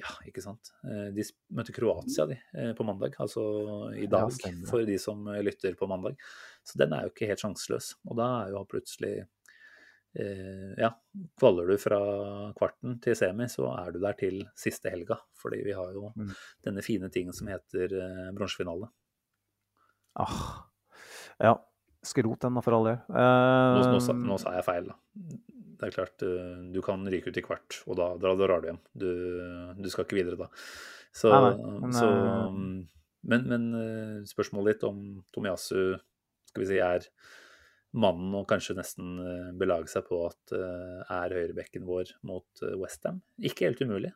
Ja, 0.00 0.12
ikke 0.26 0.42
sant. 0.44 0.72
Eh, 0.86 1.08
de 1.14 1.24
møtte 1.56 1.74
Kroatia 1.74 2.26
de, 2.30 2.38
eh, 2.54 2.70
på 2.78 2.86
mandag, 2.86 3.16
altså 3.22 3.42
i 3.98 4.06
dag, 4.10 4.30
ja, 4.44 4.52
for 4.70 4.86
de 4.86 4.96
som 5.02 5.26
lytter 5.42 5.74
på 5.78 5.88
mandag. 5.90 6.18
Så 6.66 6.78
den 6.78 6.94
er 6.94 7.06
jo 7.06 7.14
ikke 7.14 7.30
helt 7.30 7.42
sjanseløs. 7.42 7.94
Og 8.08 8.18
da 8.20 8.30
er 8.44 8.56
jo 8.56 8.64
plutselig 8.70 9.14
ja, 10.10 10.88
kvaller 11.38 11.68
du 11.70 11.76
fra 11.78 11.98
kvarten 12.58 12.96
til 12.98 13.14
semi, 13.14 13.44
så 13.46 13.68
er 13.76 13.92
du 13.94 14.00
der 14.02 14.16
til 14.18 14.40
siste 14.58 14.90
helga. 14.90 15.20
Fordi 15.38 15.60
vi 15.62 15.76
har 15.76 15.92
jo 15.94 16.08
mm. 16.16 16.32
denne 16.66 16.82
fine 16.82 17.06
tingen 17.14 17.36
som 17.36 17.46
heter 17.46 17.94
bronsefinale. 18.34 18.90
Ah, 20.18 20.66
ja, 21.38 21.54
Skrot 22.00 22.40
den, 22.40 22.60
for 22.64 22.76
all 22.78 22.86
del. 22.88 23.00
Uh, 23.12 23.76
nå, 23.76 23.98
nå, 23.98 24.14
nå, 24.30 24.36
sa 24.40 24.54
jeg 24.56 24.64
feil, 24.64 24.86
da. 24.88 24.96
Det 25.80 25.88
er 25.88 25.92
klart, 25.92 26.22
uh, 26.24 26.62
du 26.72 26.80
kan 26.84 27.02
ryke 27.12 27.28
ut 27.28 27.40
i 27.40 27.44
kvart, 27.44 27.82
og 27.86 27.98
da, 28.00 28.14
da 28.20 28.32
drar 28.40 28.62
du 28.62 28.70
hjem. 28.70 28.78
Du, 28.96 29.10
du, 29.76 29.88
skal 29.92 30.06
ikke 30.06 30.16
videre 30.16 30.38
da. 30.40 30.48
Så, 31.12 31.28
nei, 31.28 31.52
nei, 31.58 31.74
men, 31.82 31.92
så, 31.96 32.08
um, 32.48 32.62
men, 33.28 33.44
men 33.52 33.66
uh, 33.74 34.16
spørsmålet 34.28 34.78
ditt 34.78 34.88
om 34.88 35.02
Tomiyasu 35.34 35.76
skal 36.48 36.64
vi 36.64 36.70
si, 36.70 36.80
er 36.80 37.04
mannen 38.00 38.32
å 38.38 38.46
kanskje 38.48 38.78
nesten 38.78 39.18
belage 39.58 39.90
seg 39.90 40.04
på 40.06 40.20
at 40.28 40.52
er 40.54 41.32
høyrebekken 41.34 41.82
vår 41.86 42.12
mot 42.26 42.62
Westham. 42.78 43.18
Ikke 43.42 43.66
helt 43.66 43.82
umulig. 43.82 44.12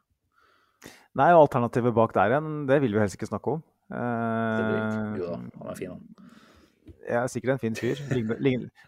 Nei, 1.18 1.28
og 1.34 1.44
alternativet 1.44 1.94
bak 1.94 2.14
der 2.14 2.36
igjen, 2.36 2.52
det 2.70 2.78
vil 2.84 2.94
vi 2.94 3.02
helst 3.02 3.18
ikke 3.18 3.30
snakke 3.32 3.56
om. 3.56 3.64
jo 5.18 5.26
da, 5.26 5.40
han 5.58 5.72
er 5.72 5.78
fin, 5.78 5.94
han 5.94 6.34
jeg 6.84 7.18
er 7.20 7.30
sikkert 7.32 7.56
en 7.56 7.62
fin 7.62 7.76
fyr. 7.78 8.00
Ligner, 8.14 8.40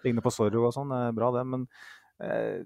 ligner, 0.05 0.25
på 0.25 0.33
Zorro 0.35 0.67
og 0.69 0.75
sånn. 0.77 0.93
Bra, 1.17 1.31
det. 1.37 1.45
Men 1.49 1.67
eh, 2.23 2.65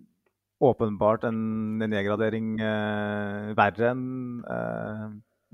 åpenbart 0.60 1.26
en, 1.28 1.42
en 1.82 1.92
nedgradering 1.92 2.56
eh, 2.60 3.52
verre 3.58 3.92
enn 3.94 4.08
eh, 4.56 5.06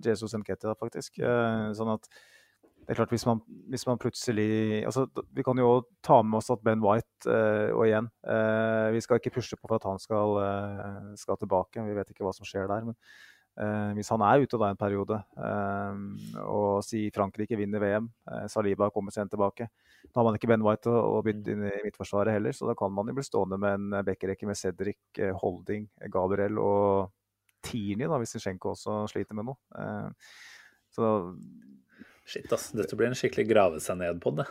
Jesus 0.07 0.35
Nketia, 0.37 0.77
faktisk. 0.81 1.21
Eh, 1.21 1.69
sånn 1.77 1.95
at 1.97 2.09
det 2.87 2.95
er 2.95 3.01
klart, 3.01 3.11
hvis 3.11 3.25
man, 3.27 3.41
hvis 3.73 3.83
man 3.89 3.99
plutselig 3.99 4.85
altså, 4.87 5.09
Vi 5.35 5.43
kan 5.43 5.59
jo 5.59 5.81
ta 6.07 6.21
med 6.23 6.37
oss 6.39 6.53
at 6.55 6.61
Ben 6.63 6.79
White 6.85 7.27
eh, 7.27 7.73
Og 7.75 7.89
igjen, 7.89 8.07
eh, 8.23 8.93
vi 8.95 9.01
skal 9.03 9.19
ikke 9.19 9.33
pushe 9.35 9.59
på 9.59 9.67
for 9.67 9.75
at 9.75 9.89
han 9.89 9.99
skal, 9.99 10.39
skal 11.19 11.41
tilbake. 11.41 11.83
Vi 11.83 11.97
vet 11.97 12.13
ikke 12.13 12.23
hva 12.23 12.35
som 12.37 12.47
skjer 12.47 12.71
der. 12.71 12.87
men 12.87 12.95
Eh, 12.95 13.36
hvis 13.97 14.11
han 14.13 14.23
er 14.27 14.43
ute 14.45 14.59
da 14.61 14.69
en 14.69 14.79
periode, 14.81 15.17
eh, 15.41 16.01
og 16.45 16.85
si 16.85 17.07
Frankrike 17.15 17.57
vinner 17.57 17.81
VM, 17.81 18.09
eh, 18.31 18.47
Saliba 18.53 18.91
kommer 18.93 19.15
sent 19.15 19.33
tilbake, 19.33 19.69
da 20.07 20.21
har 20.21 20.27
man 20.29 20.37
ikke 20.37 20.51
Ben 20.51 20.65
White 20.65 20.93
å, 20.93 21.23
bytte 21.25 21.55
inn 21.55 21.65
i 21.65 21.73
midtforsvaret 21.87 22.37
heller, 22.37 22.53
så 22.57 22.69
da 22.69 22.77
kan 22.79 22.93
man 22.93 23.09
jo 23.09 23.17
bli 23.17 23.25
stående 23.25 23.59
med 23.61 23.79
en 23.79 24.05
bekkerekke 24.07 24.49
med 24.49 24.61
Cedric, 24.61 25.23
Holding, 25.41 25.89
Gabriel 26.13 26.61
og 26.63 27.15
da, 27.67 28.19
hvis 28.21 28.37
Zinchenko 28.37 28.77
også 28.77 29.01
sliter 29.11 29.35
med 29.35 29.49
noe. 29.49 29.57
Så 30.95 31.09
Shit, 32.27 32.51
ass. 32.51 32.73
Dette 32.75 32.97
blir 32.99 33.07
en 33.07 33.17
skikkelig 33.17 33.47
grave 33.47 33.81
seg 33.83 34.01
ned 34.01 34.19
på 34.23 34.33
det. 34.35 34.47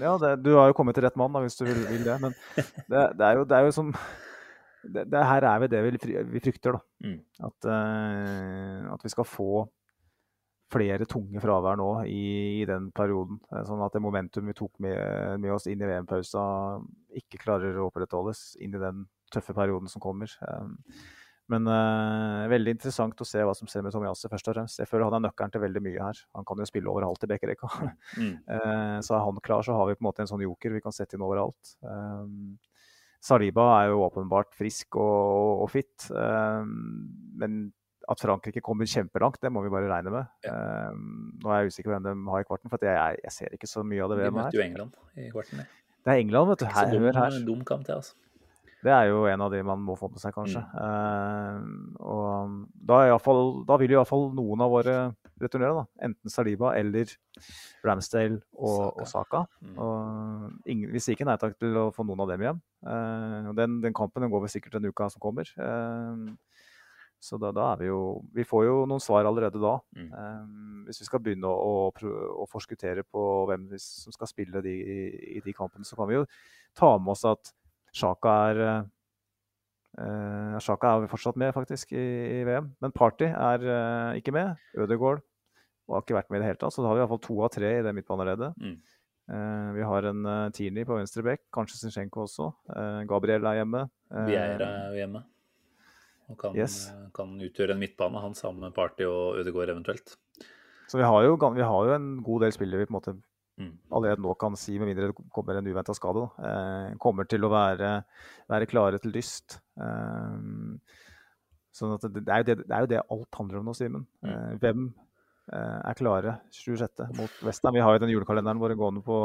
Ja, 0.00 0.16
det, 0.18 0.32
du 0.42 0.56
har 0.58 0.70
jo 0.70 0.74
kommet 0.74 0.96
til 0.98 1.04
rett 1.06 1.18
mann, 1.18 1.34
da, 1.34 1.44
hvis 1.44 1.54
du 1.58 1.62
vil, 1.66 1.78
vil 1.86 2.06
det. 2.06 2.16
Men 2.22 2.34
det, 2.90 3.02
det, 3.18 3.26
er 3.28 3.38
jo, 3.38 3.44
det 3.46 3.58
er 3.58 3.68
jo 3.68 3.74
som 3.76 3.92
det, 4.84 5.06
det, 5.12 5.22
her 5.24 5.46
er 5.48 5.62
vi 5.62 5.70
det 5.72 5.80
vi, 5.86 6.12
vi 6.34 6.42
frykter. 6.44 6.76
da. 6.76 6.82
Mm. 7.06 7.18
At, 7.48 7.70
uh, 7.70 8.92
at, 8.94 9.04
vi 9.04 9.12
skal 9.12 9.28
få 9.28 9.64
flere 10.74 11.06
tunge 11.06 11.40
fravær 11.42 11.78
nå 11.78 11.88
i, 12.10 12.60
i, 12.60 12.64
den 12.68 12.90
perioden. 12.96 13.38
Sånn 13.68 13.82
at 13.84 13.94
det 13.94 14.02
momentum 14.02 14.48
vi 14.50 14.56
tok 14.58 14.72
med, 14.82 15.40
med 15.42 15.54
oss 15.54 15.68
inn 15.70 15.82
i 15.82 15.90
VM-pausa, 15.90 16.44
ikke 17.20 17.42
klarer 17.44 17.76
å 17.78 17.90
opprettholdes 17.90 18.54
inn 18.64 18.74
i 18.74 18.82
den 18.82 19.04
tøffe 19.34 19.54
perioden 19.56 19.90
som 19.90 20.02
kommer. 20.02 20.32
Um, 20.48 20.78
men 21.52 21.68
uh, 21.68 22.48
veldig 22.48 22.72
interessant 22.78 23.20
å 23.20 23.26
se 23.28 23.42
hva 23.44 23.52
som 23.56 23.68
skjer 23.68 23.84
med 23.84 23.92
Tomiase, 23.92 24.30
først 24.32 24.48
og 24.48 24.56
fremst. 24.56 24.80
Jeg 24.80 24.88
føler 24.88 25.10
han 25.10 25.18
er 25.18 25.26
nøkkelen 25.26 25.52
til 25.52 25.62
veldig 25.66 25.82
mye 25.84 26.06
her. 26.06 26.20
Han 26.38 26.46
kan 26.48 26.62
jo 26.62 26.68
spille 26.68 26.92
overalt 26.92 27.26
i 27.26 27.30
bekkerekka. 27.34 27.70
Mm. 28.16 28.36
uh, 28.48 28.98
så 29.04 29.18
er 29.18 29.26
han 29.26 29.42
klar, 29.44 29.66
så 29.66 29.76
har 29.76 29.90
vi 29.90 29.98
på 29.98 30.04
en 30.04 30.08
måte 30.08 30.24
en 30.24 30.30
sånn 30.30 30.44
joker 30.46 30.72
vi 30.74 30.82
kan 30.84 30.96
sette 30.96 31.18
inn 31.18 31.26
overalt. 31.26 31.76
Um, 31.84 32.56
Saliba 33.24 33.64
er 33.78 33.92
jo 33.92 34.02
åpenbart 34.04 34.52
frisk 34.56 34.98
og, 35.00 35.64
og 35.64 35.70
fit. 35.72 36.10
Um, 36.12 36.74
men 37.40 37.62
at 38.10 38.20
Frankrike 38.20 38.60
kommer 38.64 38.88
kjempelangt, 38.88 39.40
det 39.40 39.48
må 39.52 39.62
vi 39.64 39.72
bare 39.72 39.88
regne 39.88 40.12
med. 40.12 40.28
Ja. 40.44 40.56
Um, 40.92 41.30
nå 41.40 41.52
er 41.52 41.62
jeg 41.62 41.72
usikker 41.72 41.88
på 41.88 41.94
hvem 41.94 42.04
de 42.04 42.34
har 42.34 42.44
i 42.44 42.48
kvarten, 42.50 42.72
for 42.72 42.84
jeg, 42.84 43.22
jeg, 43.22 43.32
ser 43.32 43.56
ikke 43.56 43.70
så 43.70 43.84
mye 43.86 44.04
av 44.04 44.12
det. 44.12 44.20
De 44.26 44.34
møtte 44.36 44.58
jo 44.58 44.64
England 44.66 44.92
i 45.16 45.30
kvarten. 45.32 45.64
Det 46.04 46.12
er 46.12 46.20
England, 46.20 46.50
vet 46.52 46.60
du. 46.60 46.68
Her, 46.68 46.92
dum, 46.92 47.08
hør 47.08 47.20
her. 47.22 47.40
Dum 47.46 47.64
kamp, 47.64 47.86
det, 47.88 47.96
altså. 47.96 48.20
Det 48.84 48.92
er 48.92 49.08
jo 49.08 49.22
en 49.24 49.40
av 49.40 49.54
de 49.54 49.62
man 49.64 49.80
må 49.80 49.96
få 49.96 50.10
med 50.12 50.20
seg, 50.20 50.34
kanskje. 50.36 50.60
Mm. 50.60 51.94
Uh, 51.96 52.04
og 52.04 52.58
da, 52.90 52.98
fall, 53.24 53.46
da 53.64 53.80
vil 53.80 53.96
iallfall 53.96 54.28
noen 54.36 54.66
av 54.66 54.74
våre 54.74 54.98
returnere. 55.42 55.74
da. 55.82 56.06
Enten 56.08 56.32
Saliba 56.32 56.74
eller 56.78 57.10
Ramsdale 57.84 58.40
og 58.54 58.76
Saka. 58.78 59.00
Og 59.00 59.10
Saka. 59.10 59.42
Mm. 59.60 59.78
Og 59.78 60.70
ingen, 60.70 60.92
vi 60.92 61.02
sier 61.02 61.18
ikke 61.18 61.28
nei 61.28 61.38
takk 61.40 61.58
til 61.60 61.76
å 61.80 61.90
få 61.94 62.06
noen 62.06 62.24
av 62.24 62.32
dem 62.32 62.46
hjem. 62.46 62.62
Uh, 62.84 63.52
den, 63.58 63.80
den, 63.84 63.96
kampen 63.96 64.24
den 64.24 64.32
går 64.32 64.44
vel 64.44 64.52
sikkert 64.52 64.78
den 64.78 64.90
uka 64.90 65.08
som 65.12 65.22
kommer. 65.24 65.48
Uh, 65.58 66.34
så 67.24 67.38
da, 67.40 67.54
da, 67.56 67.70
er 67.72 67.80
vi 67.80 67.86
jo 67.88 68.00
Vi 68.36 68.44
får 68.44 68.66
jo 68.66 68.72
noen 68.88 69.00
svar 69.00 69.24
allerede 69.24 69.60
da. 69.62 69.78
Mm. 69.96 70.08
Um, 70.12 70.80
hvis 70.88 71.00
vi 71.00 71.08
skal 71.08 71.22
begynne 71.24 71.48
å, 71.48 71.88
å, 71.88 72.14
å, 72.44 72.48
forskuttere 72.50 73.06
på 73.08 73.22
hvem 73.48 73.70
som 73.80 74.12
skal 74.12 74.28
spille 74.28 74.60
de, 74.64 74.74
i, 74.74 74.98
i, 75.38 75.44
de 75.44 75.54
kampene, 75.56 75.88
så 75.88 75.96
kan 75.96 76.10
vi 76.10 76.18
jo 76.18 76.26
ta 76.76 76.96
med 76.98 77.14
oss 77.14 77.24
at 77.28 77.54
Sjaka 77.94 78.34
er 78.50 78.60
uh, 79.98 80.56
Sjaka 80.62 80.94
er 80.96 81.10
fortsatt 81.10 81.38
med, 81.40 81.52
faktisk, 81.56 81.92
i, 81.92 82.06
i 82.40 82.42
VM. 82.48 82.72
Men 82.82 82.94
Party 82.94 83.28
er 83.30 83.64
uh, 83.68 84.18
ikke 84.18 84.34
med. 84.34 84.58
Ødegaard 84.76 85.22
og 85.84 85.98
har 85.98 86.04
ikke 86.04 86.16
vært 86.16 86.30
med 86.32 86.40
i 86.40 86.42
det 86.42 86.48
hele 86.48 86.60
tatt. 86.60 86.72
Så 86.72 86.82
da 86.82 86.88
har 86.88 86.96
vi 86.96 87.02
iallfall 87.02 87.22
to 87.24 87.34
av 87.44 87.52
tre 87.52 87.70
i 87.78 87.84
det 87.84 87.92
midtbaneleddet. 87.96 88.56
Mm. 88.56 88.76
Uh, 89.24 89.68
vi 89.76 89.84
har 89.88 90.08
en 90.10 90.26
uh, 90.28 90.48
Tierney 90.56 90.86
på 90.88 90.96
venstre 90.96 91.24
bekk, 91.24 91.42
kanskje 91.52 91.82
Zinchenko 91.82 92.24
også. 92.24 92.50
Uh, 92.70 93.02
Gabriel 93.08 93.44
er 93.48 93.60
hjemme. 93.60 93.84
Uh, 94.12 94.24
Vieira 94.28 94.70
er 94.88 94.98
hjemme. 95.02 95.24
Og 96.32 96.38
kan, 96.40 96.56
Yes. 96.56 96.88
kan 97.12 97.34
utgjøre 97.36 97.76
en 97.76 97.82
midtbane, 97.82 98.20
han 98.20 98.36
sammen 98.36 98.64
med 98.64 98.72
Party 98.76 99.04
og 99.04 99.42
Ødegaard 99.42 99.74
eventuelt. 99.74 100.16
Så 100.88 100.96
vi 100.96 101.04
har, 101.04 101.24
jo, 101.24 101.36
vi 101.36 101.64
har 101.64 101.88
jo 101.88 101.92
en 101.92 102.08
god 102.24 102.46
del 102.46 102.52
spillere 102.56 102.80
vi 102.80 102.88
på 102.88 102.94
en 102.94 102.96
måte. 102.96 103.14
Allerede 103.62 104.22
nå 104.22 104.34
kan 104.38 104.56
si, 104.58 104.76
med 104.80 104.90
mindre 104.90 105.10
det 105.10 105.26
kommer 105.34 105.58
en 105.58 105.68
uventa 105.70 105.94
skade, 105.94 106.24
eh, 106.42 106.94
kommer 107.02 107.28
til 107.30 107.46
å 107.46 107.52
være, 107.52 107.90
være 108.50 108.68
klare 108.70 108.98
til 109.02 109.14
dyst. 109.14 109.60
Eh, 109.78 110.40
sånn 111.74 111.94
at 111.96 112.06
det, 112.08 112.24
det, 112.24 112.32
er 112.34 112.46
det, 112.46 112.56
det 112.64 112.74
er 112.74 112.86
jo 112.86 112.90
det 112.94 113.04
alt 113.04 113.40
handler 113.40 113.60
om 113.60 113.70
nå, 113.70 113.76
Simen. 113.78 114.06
Eh, 114.26 114.56
hvem 114.62 114.88
eh, 115.52 115.78
er 115.90 116.00
klare 116.00 116.38
26. 116.54 117.06
mot 117.18 117.38
Western? 117.46 117.76
Vi 117.76 117.84
har 117.84 117.94
jo 117.94 118.02
den 118.02 118.14
julekalenderen 118.14 118.62
vår 118.62 118.76
gående 118.80 119.04
på, 119.06 119.20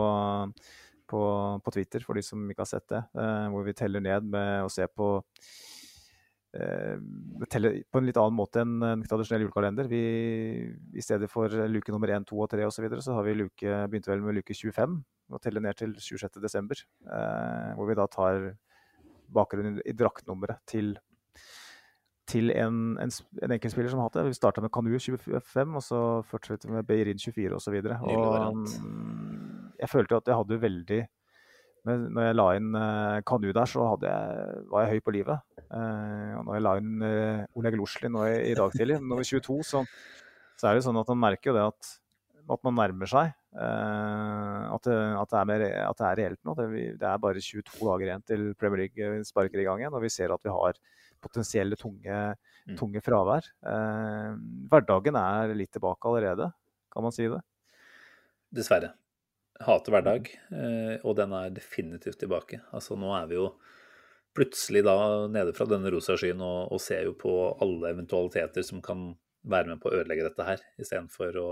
på, 1.09 1.23
på 1.65 1.75
Twitter, 1.75 2.05
for 2.05 2.19
de 2.19 2.25
som 2.25 2.45
ikke 2.45 2.65
har 2.65 2.73
sett 2.75 2.89
det, 2.93 3.03
eh, 3.17 3.47
hvor 3.53 3.65
vi 3.65 3.77
teller 3.77 4.05
ned 4.05 4.29
med 4.29 4.67
å 4.67 4.71
se 4.73 4.85
på 4.89 5.15
eh, 6.57 6.97
teller 7.51 7.79
på 7.91 7.99
en 7.99 8.07
litt 8.07 8.17
annen 8.19 8.37
måte 8.37 8.63
enn 8.63 8.79
en 8.85 9.05
tradisjonell 9.05 9.45
julekalender. 9.45 9.89
Vi, 9.91 10.01
I 10.95 11.05
stedet 11.05 11.29
for 11.31 11.53
luke 11.69 11.93
nummer 11.93 12.11
1, 12.15 12.29
2 12.29 12.41
og 12.45 12.49
3 12.51 12.65
osv., 12.67 12.79
så, 12.79 12.85
videre, 12.85 13.05
så 13.05 13.17
har 13.17 13.27
vi 13.27 13.37
luke, 13.37 13.79
begynt 13.91 14.09
vel 14.09 14.25
med 14.25 14.39
luke 14.39 14.55
25 14.55 14.99
og 15.29 15.43
teller 15.43 15.61
ned 15.61 15.77
til 15.77 15.93
26. 15.93 16.41
desember. 16.41 16.81
Eh, 17.05 17.69
hvor 17.77 17.89
vi 17.89 17.97
da 17.97 18.07
tar 18.09 18.49
bakgrunnen 19.33 19.77
i 19.85 19.93
draktnummeret 19.93 20.63
til, 20.69 20.95
til 22.29 22.49
en, 22.55 22.97
en, 23.01 23.13
en 23.43 23.53
enkeltspiller 23.55 23.91
som 23.93 24.01
har 24.01 24.09
hatt 24.09 24.19
det. 24.19 24.25
Vi 24.31 24.39
starta 24.39 24.63
med 24.63 24.73
Kanu 24.73 24.95
25, 24.97 25.75
og 25.77 25.85
så 25.85 26.01
fortsetter 26.25 26.69
vi 26.71 26.79
med 26.79 26.89
Beirin 26.89 27.21
24 27.21 27.59
osv. 27.59 27.77
så 27.85 28.01
variant. 28.01 28.75
Jeg 29.79 29.91
følte 29.91 30.17
at 30.17 30.27
jeg 30.31 30.41
hadde 30.41 30.61
veldig 30.65 31.01
når 32.09 32.25
jeg 32.27 32.35
la 32.37 32.47
inn 32.59 32.75
uh, 32.75 33.19
Kanu 33.27 33.49
der, 33.51 33.65
så 33.69 33.87
jeg, 34.03 34.59
var 34.71 34.85
jeg 34.85 34.93
høy 34.97 35.01
på 35.05 35.13
livet. 35.15 35.41
Eh, 35.69 36.31
og 36.39 36.45
når 36.47 36.55
jeg 36.55 36.63
la 36.65 36.75
inn 36.81 36.93
uh, 37.03 37.59
Oleg 37.59 37.75
Lusli 37.77 38.09
nå 38.09 38.23
i, 38.29 38.53
dag 38.57 38.71
tidlig, 38.73 38.99
nummer 39.05 39.25
22, 39.25 39.57
så, 39.67 39.83
så 40.57 40.69
er 40.69 40.77
det 40.79 40.85
sånn 40.87 40.97
at 41.01 41.11
man 41.13 41.21
merker 41.27 41.51
jo 41.51 41.57
det 41.59 41.65
at, 41.69 41.91
at 42.49 42.63
man 42.65 42.77
nærmer 42.79 43.09
seg. 43.09 43.33
eh, 43.53 44.63
at, 44.69 44.85
det, 44.85 44.95
at, 45.21 45.29
det 45.33 45.37
er 45.41 45.49
mer, 45.49 45.65
at 45.89 45.97
det 46.01 46.07
er 46.09 46.19
reelt 46.23 46.41
nå. 46.45 46.55
Det, 46.57 46.67
er 47.01 47.21
bare 47.21 47.41
22 47.41 47.85
dager 47.85 48.05
igjen 48.07 48.25
til 48.25 48.47
Premier 48.57 48.85
League 48.87 49.09
eh, 49.19 49.25
sparker 49.27 49.61
i 49.61 49.67
gang 49.67 49.81
igjen. 49.83 49.93
Og 49.97 50.03
vi 50.05 50.11
ser 50.13 50.33
at 50.33 50.45
vi 50.45 50.53
har 50.53 50.79
potensielle 51.21 51.77
tunge, 51.79 52.21
Mm. 52.69 52.75
tunge 52.77 53.01
fravær. 53.01 53.45
Eh, 53.65 54.33
hverdagen 54.69 55.15
er 55.17 55.53
litt 55.57 55.71
tilbake 55.73 56.05
allerede, 56.05 56.51
kan 56.93 57.01
man 57.01 57.13
si 57.15 57.25
det. 57.31 57.39
Dessverre. 58.53 58.91
Hater 59.59 59.91
hverdag, 59.91 60.29
eh, 60.55 60.95
og 61.03 61.17
den 61.19 61.33
er 61.35 61.51
definitivt 61.51 62.19
tilbake. 62.21 62.61
Altså 62.75 62.95
Nå 62.99 63.11
er 63.17 63.27
vi 63.27 63.35
jo 63.35 63.49
plutselig 64.37 64.85
da 64.85 64.95
nede 65.27 65.51
fra 65.57 65.65
denne 65.67 65.91
rosa 65.91 66.15
skyen 66.19 66.39
og, 66.45 66.71
og 66.71 66.79
ser 66.83 67.09
jo 67.09 67.15
på 67.19 67.33
alle 67.59 67.91
eventualiteter 67.91 68.63
som 68.63 68.79
kan 68.85 69.09
være 69.49 69.73
med 69.73 69.81
på 69.81 69.89
å 69.89 69.97
ødelegge 69.99 70.27
dette 70.29 70.45
her, 70.47 70.63
istedenfor 70.79 71.39
å 71.41 71.49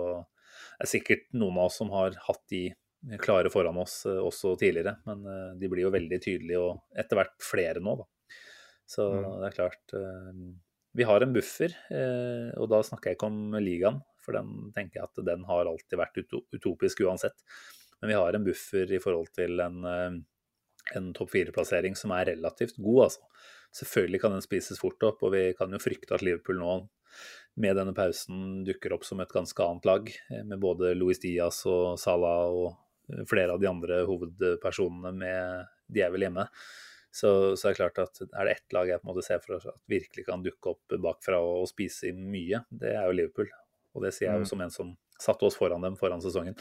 Det 0.78 0.86
er 0.88 0.90
sikkert 0.90 1.26
noen 1.38 1.58
av 1.60 1.68
oss 1.68 1.76
som 1.82 1.90
har 1.94 2.16
hatt 2.28 2.42
de 2.50 2.62
klare 3.22 3.50
foran 3.54 3.78
oss 3.82 4.06
eh, 4.10 4.22
også 4.24 4.56
tidligere, 4.60 4.96
men 5.06 5.26
eh, 5.28 5.52
de 5.60 5.70
blir 5.72 5.84
jo 5.86 5.94
veldig 5.94 6.20
tydelige, 6.24 6.62
og 6.64 6.98
etter 6.98 7.20
hvert 7.20 7.36
flere 7.44 7.84
nå, 7.84 7.98
da. 8.00 8.08
Så 8.88 9.04
Mm. 9.12 9.42
det 9.42 9.48
er 9.50 9.56
klart 9.58 9.94
Vi 10.96 11.04
har 11.04 11.22
en 11.22 11.34
buffer, 11.36 11.74
og 12.58 12.70
da 12.72 12.80
snakker 12.82 13.12
jeg 13.12 13.18
ikke 13.18 13.28
om 13.28 13.58
ligaen, 13.60 14.00
for 14.24 14.34
den 14.34 14.72
tenker 14.74 15.02
jeg 15.02 15.10
at 15.10 15.20
den 15.28 15.44
har 15.46 15.68
alltid 15.68 16.00
vært 16.00 16.18
utopisk 16.56 17.04
uansett. 17.04 17.44
Men 18.02 18.12
vi 18.12 18.18
har 18.18 18.34
en 18.38 18.46
buffer 18.46 18.92
i 18.94 19.00
forhold 19.02 19.32
til 19.36 19.60
en, 19.64 19.84
eh, 19.86 20.18
en 20.98 21.14
topp 21.18 21.32
fire-plassering 21.34 21.96
som 21.98 22.14
er 22.16 22.34
relativt 22.34 22.78
god, 22.78 23.04
altså. 23.10 23.22
Selvfølgelig 23.78 24.22
kan 24.22 24.32
den 24.32 24.42
spises 24.46 24.80
fort 24.80 25.04
opp, 25.04 25.24
og 25.28 25.34
vi 25.34 25.54
kan 25.58 25.72
jo 25.74 25.82
frykte 25.82 26.16
at 26.16 26.24
Liverpool 26.26 26.58
nå 26.62 26.76
med 27.58 27.76
denne 27.76 27.94
pausen 27.98 28.64
dukker 28.66 28.94
opp 28.94 29.06
som 29.06 29.20
et 29.20 29.34
ganske 29.34 29.64
annet 29.66 29.86
lag, 29.90 30.12
eh, 30.32 30.44
med 30.44 30.60
både 30.62 30.94
Luis 30.96 31.20
Diaz 31.20 31.64
og 31.70 31.98
Salah 32.00 32.48
og 32.54 32.76
eh, 33.14 33.24
flere 33.30 33.56
av 33.56 33.62
de 33.62 33.70
andre 33.70 34.04
hovedpersonene 34.08 35.14
med 35.18 35.74
De 35.90 36.02
er 36.04 36.12
vel 36.12 36.26
hjemme. 36.28 36.44
Så, 37.18 37.30
så 37.56 37.70
er 37.70 37.74
det 37.74 37.80
klart 37.80 38.00
at 38.04 38.20
er 38.28 38.46
det 38.46 38.52
ett 38.58 38.74
lag 38.76 38.90
jeg 38.92 39.00
på 39.02 39.08
en 39.08 39.10
måte 39.14 39.24
ser 39.26 39.40
for 39.42 39.56
oss 39.56 39.66
at 39.66 39.78
virkelig 39.90 40.26
kan 40.28 40.44
dukke 40.44 40.74
opp 40.74 40.98
bakfra 41.02 41.40
og, 41.40 41.64
og 41.64 41.70
spise 41.72 42.12
mye, 42.14 42.60
det 42.70 42.92
er 42.94 43.08
jo 43.08 43.16
Liverpool. 43.16 43.48
Og 43.96 44.04
det 44.04 44.12
sier 44.14 44.28
jeg 44.28 44.44
jo 44.44 44.46
Mm. 44.46 44.50
som 44.52 44.62
en 44.62 44.74
som 44.76 44.92
satte 45.18 45.48
oss 45.48 45.56
foran 45.58 45.82
dem 45.82 45.96
foran 45.98 46.22
sesongen. 46.22 46.60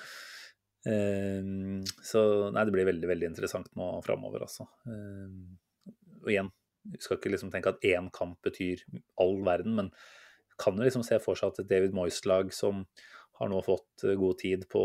Ehm, 0.87 1.83
så 2.05 2.21
nei, 2.55 2.65
det 2.67 2.75
blir 2.75 2.89
veldig, 2.89 3.09
veldig 3.11 3.31
interessant 3.33 3.71
nå 3.79 3.89
framover, 4.07 4.45
altså. 4.47 4.69
Ehm, 4.91 5.57
og 6.23 6.31
igjen, 6.31 6.51
vi 6.87 7.01
skal 7.03 7.19
ikke 7.19 7.33
liksom 7.33 7.51
tenke 7.51 7.73
at 7.73 7.83
én 7.87 8.11
kamp 8.15 8.39
betyr 8.47 8.85
all 9.23 9.41
verden, 9.47 9.75
men 9.79 9.91
kan 10.61 10.79
jo 10.79 10.87
liksom 10.87 11.05
se 11.05 11.19
for 11.21 11.39
seg 11.39 11.53
at 11.53 11.65
et 11.65 11.71
David 11.71 11.97
Moyes-lag 11.97 12.53
som 12.55 12.85
har 13.37 13.51
nå 13.53 13.59
fått 13.65 14.07
eh, 14.09 14.15
god 14.17 14.39
tid 14.41 14.63
på 14.73 14.81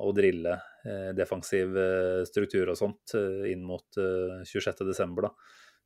å 0.00 0.08
drille 0.16 0.56
eh, 0.82 1.10
defensiv 1.14 1.76
eh, 1.78 2.22
struktur 2.26 2.72
og 2.72 2.78
sånt 2.80 3.14
inn 3.46 3.62
mot 3.66 4.00
eh, 4.00 4.40
26.12., 4.48 5.20
da, 5.22 5.30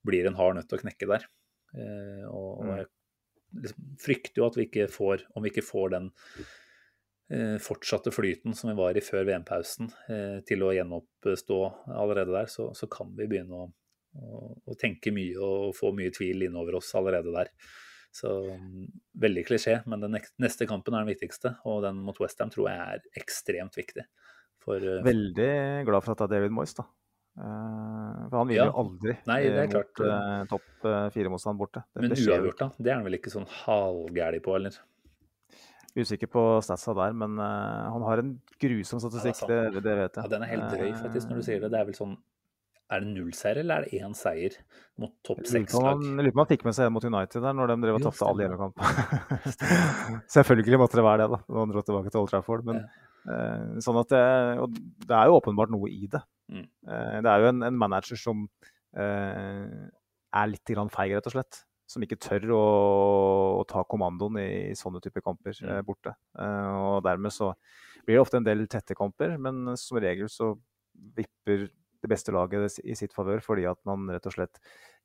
blir 0.09 0.31
en 0.31 0.39
hard 0.39 0.57
nøtt 0.57 0.73
å 0.73 0.81
knekke 0.81 1.11
der. 1.11 1.27
Og, 2.31 2.63
Mm. 2.65 2.71
jeg 2.79 2.87
liksom 3.61 3.89
frykter 4.01 4.41
jo 4.41 4.47
at 4.47 4.57
vi 4.57 4.65
ikke 4.69 4.87
får, 4.89 5.27
om 5.37 5.45
vi 5.45 5.51
ikke 5.53 5.67
får 5.67 5.91
den 5.93 6.07
fortsatte 7.61 8.13
flyten 8.15 8.55
som 8.57 8.71
vi 8.71 8.77
var 8.79 8.97
i 8.97 9.03
før 9.05 9.27
VM-pausen, 9.29 9.91
eh, 10.09 10.39
til 10.49 10.63
å 10.65 10.71
gjenoppstå 10.73 11.59
allerede 11.93 12.33
der, 12.33 12.49
så, 12.49 12.71
så 12.77 12.89
kan 12.89 13.11
vi 13.19 13.27
begynne 13.29 13.59
å, 13.59 13.67
å, 14.17 14.47
å 14.65 14.77
tenke 14.81 15.13
mye 15.13 15.37
og 15.45 15.77
få 15.77 15.93
mye 15.97 16.15
tvil 16.15 16.47
innover 16.49 16.79
oss 16.81 16.95
allerede 16.97 17.35
der. 17.35 17.53
Så 18.15 18.31
mm, 18.49 18.87
veldig 19.21 19.45
klisjé, 19.45 19.81
men 19.87 20.01
den 20.01 20.17
neste 20.41 20.67
kampen 20.69 20.97
er 20.97 21.05
den 21.05 21.13
viktigste, 21.13 21.59
og 21.69 21.83
den 21.85 22.01
mot 22.05 22.17
Westham 22.23 22.49
tror 22.55 22.71
jeg 22.71 22.95
er 22.97 23.21
ekstremt 23.21 23.77
viktig. 23.77 24.07
For 24.65 24.81
eh, 24.81 25.03
Veldig 25.05 25.53
glad 25.89 26.07
for 26.07 26.15
at 26.15 26.23
det 26.25 26.31
er 26.31 26.35
David 26.39 26.57
Moyes, 26.57 26.73
da. 26.79 26.89
Eh, 27.39 28.23
for 28.31 28.41
han 28.41 28.49
vinner 28.49 28.65
Ja. 28.65 28.71
jo 28.73 28.81
aldri 28.83 29.13
Nei, 29.29 29.43
det 29.45 29.53
er 29.53 29.67
eh, 29.69 29.71
klart. 29.71 29.93
mot 30.01 30.09
uh, 30.09 30.47
topp 30.51 30.87
eh, 30.91 31.09
fire-motstand 31.15 31.61
borte. 31.61 31.85
Det, 31.93 32.03
men 32.03 32.17
uavgjort, 32.17 32.59
da? 32.65 32.71
Det 32.79 32.91
er 32.91 32.97
han 32.99 33.07
vel 33.07 33.19
ikke 33.21 33.35
sånn 33.37 33.47
halvgæli 33.61 34.41
på, 34.43 34.57
eller? 34.59 34.81
Usikker 35.97 36.29
på 36.31 36.43
statsa 36.63 36.93
der, 36.97 37.15
men 37.17 37.39
uh, 37.41 37.89
han 37.95 38.03
har 38.07 38.21
en 38.23 38.35
grusom 38.61 39.01
statistikk, 39.03 39.41
ja, 39.45 39.71
det, 39.73 39.85
det 39.87 39.95
vet 40.03 40.19
jeg. 40.19 40.25
Ja, 40.27 40.33
den 40.35 40.45
er 40.45 40.51
helt 40.53 40.67
drøy, 40.75 40.91
faktisk, 41.01 41.31
når 41.31 41.41
du 41.41 41.47
sier 41.47 41.63
det. 41.65 41.71
Det 41.73 41.81
er 41.81 41.89
vel 41.89 41.97
sånn 41.97 42.19
Er 42.89 43.03
det 43.05 43.11
null 43.13 43.33
seier, 43.37 43.61
eller 43.63 43.83
er 43.83 43.87
det 43.89 44.01
én 44.05 44.15
seier 44.17 44.55
mot 45.01 45.13
topp 45.27 45.43
seks-lag? 45.49 46.01
lurer 46.05 46.31
på 46.33 46.39
om 46.39 46.43
han 46.45 46.51
fikk 46.53 46.65
med 46.69 46.77
seg 46.77 46.89
en 46.89 46.95
mot 46.95 47.05
United 47.05 47.45
der, 47.45 47.57
når 47.57 47.73
de 47.73 47.77
drev 47.85 47.99
og 47.99 48.07
tapte 48.07 48.29
alle 48.29 48.47
hjemmekampene. 48.47 49.19
Selvfølgelig 50.37 50.81
måtte 50.81 51.01
det 51.01 51.05
være 51.09 51.23
det, 51.25 51.29
da, 51.35 51.41
når 51.49 51.63
han 51.63 51.75
dro 51.75 51.85
tilbake 51.89 52.13
til 52.15 52.23
Old 52.23 52.33
Trafford. 52.33 52.65
Men, 52.69 52.81
eh, 53.29 53.79
sånn 53.85 54.01
at 54.01 54.15
det, 54.15 54.25
og 54.65 54.81
det 55.05 55.19
er 55.19 55.29
jo 55.29 55.39
åpenbart 55.41 55.73
noe 55.75 55.93
i 55.93 56.09
det. 56.11 56.23
Mm. 56.49 56.67
Uh, 56.89 57.17
det 57.25 57.33
er 57.33 57.45
jo 57.45 57.51
en, 57.53 57.65
en 57.69 57.81
manager 57.81 58.21
som 58.21 58.47
uh, 58.97 59.89
er 60.39 60.53
litt 60.53 60.77
feig, 60.95 61.13
rett 61.13 61.29
og 61.29 61.37
slett. 61.37 61.65
Som 61.89 62.05
ikke 62.05 62.19
tør 62.21 62.51
å, 62.53 62.63
å 63.59 63.67
ta 63.69 63.81
kommandoen 63.89 64.37
i, 64.43 64.49
sånne 64.77 65.01
typer 65.05 65.25
kamper 65.25 65.57
Mm. 65.57 65.71
eh, 65.73 65.83
borte. 65.87 66.13
Eh, 66.39 66.73
og 66.85 67.03
dermed 67.07 67.33
så 67.33 67.55
blir 68.05 68.19
det 68.19 68.23
ofte 68.23 68.37
en 68.41 68.45
del 68.47 68.67
tette 68.69 68.97
kamper, 68.97 69.39
men 69.41 69.77
som 69.81 69.99
regel 70.01 70.29
så 70.29 70.53
vipper 71.17 71.69
det 71.99 72.11
beste 72.13 72.31
laget 72.35 72.79
i 72.85 72.95
sitt 72.95 73.13
favør, 73.15 73.41
fordi 73.43 73.65
at 73.67 73.79
man 73.89 74.05
rett 74.13 74.27
og 74.29 74.35
slett 74.37 74.61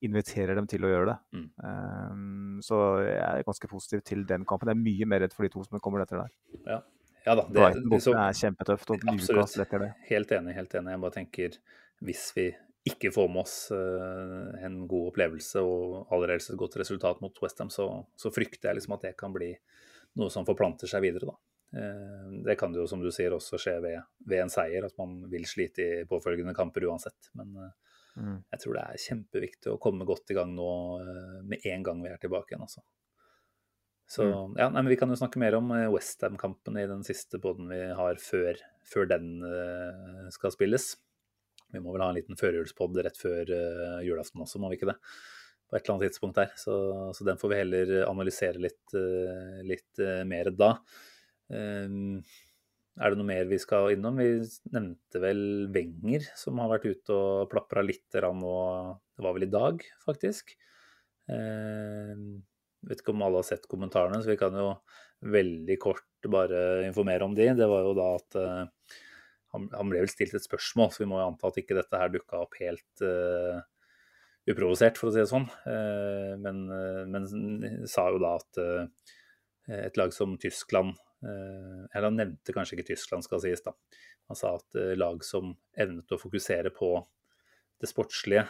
inviterer 0.05 0.55
dem 0.59 0.67
til 0.69 0.83
å 0.85 0.91
gjøre 0.91 1.07
det. 1.09 1.15
Mm. 1.39 1.47
Um, 1.63 2.59
så 2.61 2.79
jeg 3.01 3.21
er 3.23 3.47
ganske 3.47 3.69
positiv 3.71 4.03
til 4.05 4.25
den 4.29 4.43
kampen. 4.45 4.69
Jeg 4.69 4.77
er 4.77 4.83
mye 4.83 5.07
mer 5.09 5.23
redd 5.25 5.33
for 5.33 5.47
de 5.47 5.53
to 5.53 5.63
som 5.65 5.79
kommer 5.83 6.03
etter 6.03 6.21
der. 6.21 6.35
Ja. 6.67 6.81
ja 7.25 7.37
da. 7.39 7.47
Det, 7.47 7.69
det, 7.89 8.01
så, 8.03 8.13
er 8.19 8.37
kjempetøft, 8.37 8.93
og 8.93 9.07
Absolutt. 9.15 9.65
Det. 9.71 9.89
helt 10.11 10.35
enig, 10.37 10.53
helt 10.59 10.75
enig. 10.77 10.93
Jeg 10.97 11.03
bare 11.07 11.17
tenker 11.17 11.57
hvis 12.03 12.27
vi 12.35 12.47
ikke 12.83 13.13
får 13.15 13.29
med 13.31 13.41
oss 13.45 13.55
eh, 13.71 14.65
en 14.67 14.81
god 14.91 15.13
opplevelse 15.13 15.61
og 15.63 16.11
allerede 16.11 16.43
et 16.51 16.59
godt 16.59 16.75
resultat 16.81 17.21
mot 17.23 17.37
Westham, 17.43 17.69
så, 17.71 17.87
så 18.19 18.31
frykter 18.33 18.69
jeg 18.69 18.79
liksom 18.81 18.97
at 18.97 19.05
det 19.07 19.13
kan 19.19 19.31
bli 19.35 19.53
noe 20.19 20.29
som 20.33 20.45
forplanter 20.47 20.89
seg 20.91 21.05
videre, 21.05 21.31
da. 21.31 21.37
Eh, 21.79 22.33
Det 22.49 22.57
kan 22.59 22.75
jo, 22.75 22.83
som 22.89 23.01
du 23.01 23.07
sier, 23.11 23.31
også 23.33 23.57
skje 23.61 23.77
ved, 23.81 24.01
ved 24.27 24.43
en 24.43 24.51
seier, 24.51 24.83
at 24.85 24.97
man 24.99 25.21
vil 25.31 25.47
slite 25.47 25.85
i 25.85 26.03
påfølgende 26.09 26.55
kamper 26.57 26.89
uansett. 26.89 27.31
Men 27.39 27.55
eh, 27.67 27.71
Mm. 28.13 28.43
jeg 28.53 28.59
tror 28.61 28.75
det 28.77 28.81
er 28.85 28.99
kjempeviktig 29.01 29.71
å 29.71 29.79
komme 29.81 30.05
godt 30.05 30.29
i 30.29 30.35
gang 30.37 30.51
nå 30.53 30.67
med 31.49 31.63
en 31.65 31.81
gang 31.81 32.03
vi 32.03 32.11
er 32.11 32.19
tilbake 32.21 32.53
igjen, 32.53 32.61
altså. 32.61 32.83
Så 34.05 34.27
ja, 34.53 34.67
nei, 34.69 34.83
men 34.83 34.91
Vi 34.91 34.97
kan 35.01 35.09
jo 35.09 35.17
snakke 35.17 35.39
mer 35.41 35.55
om 35.57 35.71
Westham-kampen 35.95 36.77
i 36.77 36.83
den 36.85 37.01
siste 37.07 37.39
poden 37.41 37.71
vi 37.73 37.79
har 37.97 38.21
før, 38.21 38.59
før 38.85 39.09
den 39.09 39.41
skal 40.29 40.53
spilles. 40.53 40.91
Vi 41.73 41.81
må 41.83 41.95
vel 41.95 42.05
ha 42.05 42.11
en 42.13 42.19
liten 42.19 42.39
førjulspod 42.39 43.01
rett 43.05 43.19
før 43.19 43.49
eh, 43.57 43.99
julaften 44.07 44.45
også, 44.45 44.61
må 44.61 44.71
vi 44.71 44.79
ikke 44.79 44.91
det? 44.93 44.99
På 45.67 45.77
et 45.77 45.83
eller 45.83 45.95
annet 45.95 46.13
tidspunkt 46.13 46.39
der. 46.39 46.53
Så, 46.59 46.77
så 47.17 47.27
den 47.27 47.41
får 47.41 47.51
vi 47.51 47.59
heller 47.63 47.93
analysere 48.07 48.61
litt, 48.61 48.83
eh, 48.97 49.61
litt 49.65 50.01
eh, 50.03 50.23
mer 50.29 50.51
da. 50.53 50.75
Er 51.53 53.09
det 53.09 53.17
noe 53.17 53.25
mer 53.25 53.47
vi 53.49 53.57
skal 53.61 53.95
innom? 53.95 54.19
Vi 54.21 54.45
nevnte 54.73 55.21
vel 55.21 55.41
Wenger, 55.73 56.27
som 56.37 56.61
har 56.61 56.69
vært 56.75 56.85
ute 56.91 57.15
og 57.17 57.49
plapra 57.49 57.81
litt 57.85 58.21
nå. 58.21 58.57
Det 59.17 59.25
var 59.25 59.33
vel 59.37 59.47
i 59.47 59.53
dag, 59.53 59.81
faktisk. 60.05 60.53
Eh, 61.31 62.13
vet 62.85 63.01
ikke 63.01 63.15
om 63.15 63.23
alle 63.25 63.41
har 63.41 63.47
sett 63.47 63.65
kommentarene, 63.71 64.21
så 64.21 64.29
vi 64.29 64.37
kan 64.37 64.53
jo 64.57 64.75
veldig 65.33 65.77
kort 65.81 66.29
bare 66.29 66.83
informere 66.85 67.25
om 67.25 67.33
de. 67.37 67.49
Det 67.57 67.69
var 67.69 67.87
jo 67.87 67.95
da 67.97 68.07
at 68.19 68.39
eh, 68.39 68.93
han, 69.53 69.89
ble 69.89 70.01
vel 70.01 70.11
stilt 70.11 70.33
et 70.37 70.45
spørsmål, 70.45 70.91
så 70.91 71.03
vi 71.03 71.09
må 71.09 71.19
jo 71.19 71.27
anta 71.29 71.49
at 71.49 71.59
ikke 71.61 71.77
dette 71.77 71.99
her 71.99 72.11
dukka 72.13 72.41
opp 72.41 72.57
helt 72.61 73.03
uh, 73.05 73.61
uprovosert, 74.49 74.99
for 74.99 75.09
å 75.09 75.13
si 75.13 75.21
det 75.21 75.29
sånn. 75.29 75.45
Uh, 75.67 76.33
men, 76.41 76.63
uh, 76.71 77.03
men, 77.09 77.27
sa 77.89 78.09
jo 78.11 78.21
da 78.23 78.35
at 78.39 78.63
et 79.73 79.95
lag 79.95 80.11
som 80.11 80.33
Tyskland 80.35 80.97
Eller 81.23 82.03
han 82.09 82.17
nevnte 82.19 82.51
kanskje 82.51 82.75
ikke 82.75 82.89
Tyskland, 82.89 83.23
skal 83.23 83.39
sies, 83.39 83.61
da. 83.63 83.71
Han 84.27 84.35
sa 84.35 84.57
at 84.57 84.75
lag 84.99 85.21
som 85.23 85.53
evnet 85.79 86.11
å 86.11 86.19
fokusere 86.19 86.73
på 86.75 86.97
det 87.79 87.87
sportslige 87.87 88.43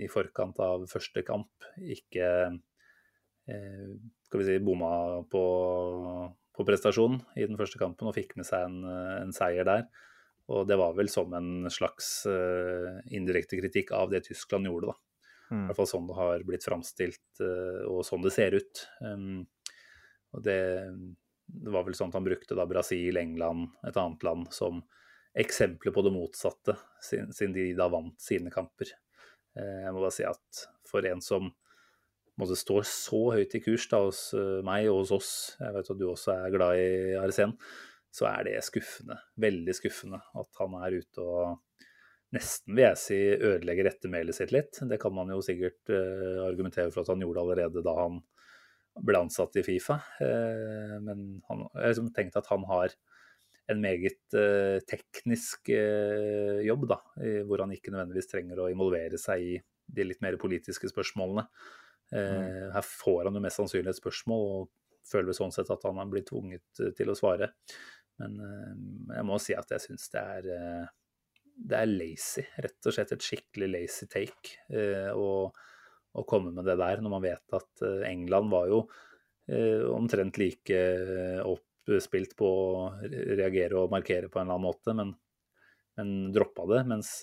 i 0.00 0.08
forkant 0.08 0.56
av 0.64 0.86
første 0.88 1.20
kamp, 1.28 1.68
ikke 1.76 2.30
skal 3.44 4.40
vi 4.40 4.48
si, 4.48 4.56
bomma 4.64 4.94
på 5.28 5.44
på 6.56 6.64
prestasjon 6.66 7.20
i 7.36 7.44
den 7.44 7.58
første 7.60 7.78
kampen 7.80 8.08
og 8.08 8.16
fikk 8.16 8.34
med 8.38 8.48
seg 8.48 8.64
en, 8.66 8.82
en 9.22 9.34
seier 9.36 9.66
der. 9.68 9.86
Og 10.52 10.66
det 10.68 10.78
var 10.78 10.94
vel 10.94 11.10
som 11.10 11.32
en 11.34 11.66
slags 11.72 12.20
uh, 12.30 13.00
indirekte 13.14 13.58
kritikk 13.58 13.90
av 13.96 14.12
det 14.12 14.22
Tyskland 14.28 14.68
gjorde, 14.68 14.92
da. 14.92 15.00
Mm. 15.46 15.62
I 15.62 15.66
hvert 15.68 15.78
fall 15.78 15.88
sånn 15.90 16.08
det 16.08 16.18
har 16.18 16.44
blitt 16.46 16.66
framstilt, 16.66 17.24
uh, 17.42 17.82
og 17.90 18.04
sånn 18.06 18.22
det 18.22 18.32
ser 18.34 18.54
ut. 18.54 18.84
Um, 19.02 19.42
og 20.34 20.44
det, 20.46 20.60
det, 21.46 21.72
var 21.74 21.86
vel 21.86 21.98
sånn 21.98 22.12
at 22.14 22.20
han 22.20 22.28
brukte 22.28 22.58
da 22.58 22.66
Brasil, 22.70 23.18
England, 23.18 23.72
et 23.86 23.98
annet 23.98 24.26
land, 24.26 24.46
som 24.54 24.84
eksempler 25.36 25.92
på 25.92 26.06
det 26.06 26.14
motsatte, 26.14 26.76
siden 27.02 27.56
de 27.56 27.72
da 27.76 27.90
vant 27.92 28.14
sine 28.22 28.52
kamper. 28.54 28.94
Uh, 29.58 29.82
jeg 29.82 29.94
må 29.96 30.02
bare 30.04 30.14
si 30.14 30.28
at 30.30 30.66
for 30.86 31.10
en 31.10 31.24
som 31.24 31.50
måte, 32.40 32.56
står 32.58 32.86
så 32.88 33.20
høyt 33.36 33.54
i 33.56 33.62
kurs 33.64 33.86
da, 33.90 34.02
hos 34.06 34.28
eh, 34.36 34.62
meg 34.66 34.88
og 34.90 35.02
hos 35.02 35.12
oss, 35.16 35.34
jeg 35.60 35.76
vet 35.76 35.92
at 35.92 36.00
du 36.00 36.08
også 36.10 36.34
er 36.36 36.54
glad 36.54 36.80
i 36.80 36.90
Arsen, 37.20 37.56
så 38.12 38.28
er 38.30 38.46
det 38.48 38.64
skuffende. 38.64 39.18
Veldig 39.40 39.76
skuffende 39.76 40.20
at 40.20 40.60
han 40.60 40.76
er 40.80 41.00
ute 41.00 41.24
og 41.24 41.56
nesten, 42.36 42.74
vil 42.74 42.86
jeg 42.88 43.00
si, 43.00 43.18
ødelegger 43.34 43.90
ettermælet 43.90 44.36
sitt 44.36 44.54
litt. 44.54 44.80
Det 44.88 44.98
kan 45.02 45.14
man 45.14 45.30
jo 45.32 45.42
sikkert 45.44 45.92
uh, 45.92 46.46
argumentere 46.46 46.90
for 46.92 47.04
at 47.04 47.12
han 47.12 47.22
gjorde 47.22 47.44
allerede 47.44 47.84
da 47.84 47.94
han 48.00 48.18
ble 49.06 49.20
ansatt 49.20 49.58
i 49.60 49.64
Fifa. 49.66 49.98
Uh, 50.20 50.96
men 51.04 51.26
han, 51.48 51.66
jeg 51.68 51.82
har 51.82 51.92
liksom 51.92 52.10
tenkt 52.16 52.38
at 52.40 52.48
han 52.52 52.66
har 52.70 52.96
en 53.72 53.82
meget 53.82 54.36
uh, 54.38 54.78
teknisk 54.88 55.72
jobb, 55.72 56.88
da, 56.90 57.00
hvor 57.48 57.64
han 57.64 57.72
ikke 57.74 57.92
nødvendigvis 57.92 58.30
trenger 58.30 58.62
å 58.62 58.70
involvere 58.72 59.20
seg 59.20 59.42
i 59.42 59.56
de 59.96 60.06
litt 60.06 60.22
mer 60.24 60.38
politiske 60.40 60.88
spørsmålene. 60.90 61.46
Mm. 62.12 62.18
Eh, 62.18 62.66
her 62.74 62.86
får 62.86 63.24
han 63.26 63.38
jo 63.38 63.42
mest 63.42 63.60
sannsynlig 63.60 63.92
et 63.92 64.00
spørsmål, 64.00 64.44
og 64.56 65.06
føler 65.06 65.30
vel 65.30 65.38
sånn 65.38 65.54
sett 65.54 65.70
at 65.72 65.86
han 65.86 66.12
blitt 66.12 66.28
tvunget 66.30 66.82
eh, 66.82 66.92
til 66.96 67.10
å 67.10 67.18
svare. 67.18 67.52
Men 68.20 68.38
eh, 68.42 69.16
jeg 69.18 69.28
må 69.28 69.40
si 69.42 69.56
at 69.58 69.74
jeg 69.74 69.88
syns 69.88 70.08
det 70.14 70.22
er 70.22 70.52
det 71.56 71.78
er 71.78 71.88
lazy. 71.88 72.44
Rett 72.60 72.86
og 72.88 72.92
slett 72.92 73.14
et 73.14 73.24
skikkelig 73.24 73.70
lazy 73.70 74.06
take 74.12 74.58
å 75.16 76.24
komme 76.28 76.50
med 76.52 76.66
det 76.68 76.74
der, 76.76 77.00
når 77.00 77.14
man 77.14 77.22
vet 77.24 77.54
at 77.56 77.84
England 78.04 78.52
var 78.52 78.68
jo 78.68 78.82
omtrent 79.96 80.36
like 80.36 80.82
oppspilt 81.48 82.34
på 82.36 82.50
å 82.50 82.84
reagere 83.08 83.80
og 83.80 83.94
markere 83.94 84.28
på 84.28 84.40
en 84.40 84.50
eller 84.50 84.58
annen 84.58 84.66
måte, 84.66 84.92
men, 85.00 85.14
men 85.96 86.12
droppa 86.36 86.68
det. 86.74 86.82
Mens 86.92 87.14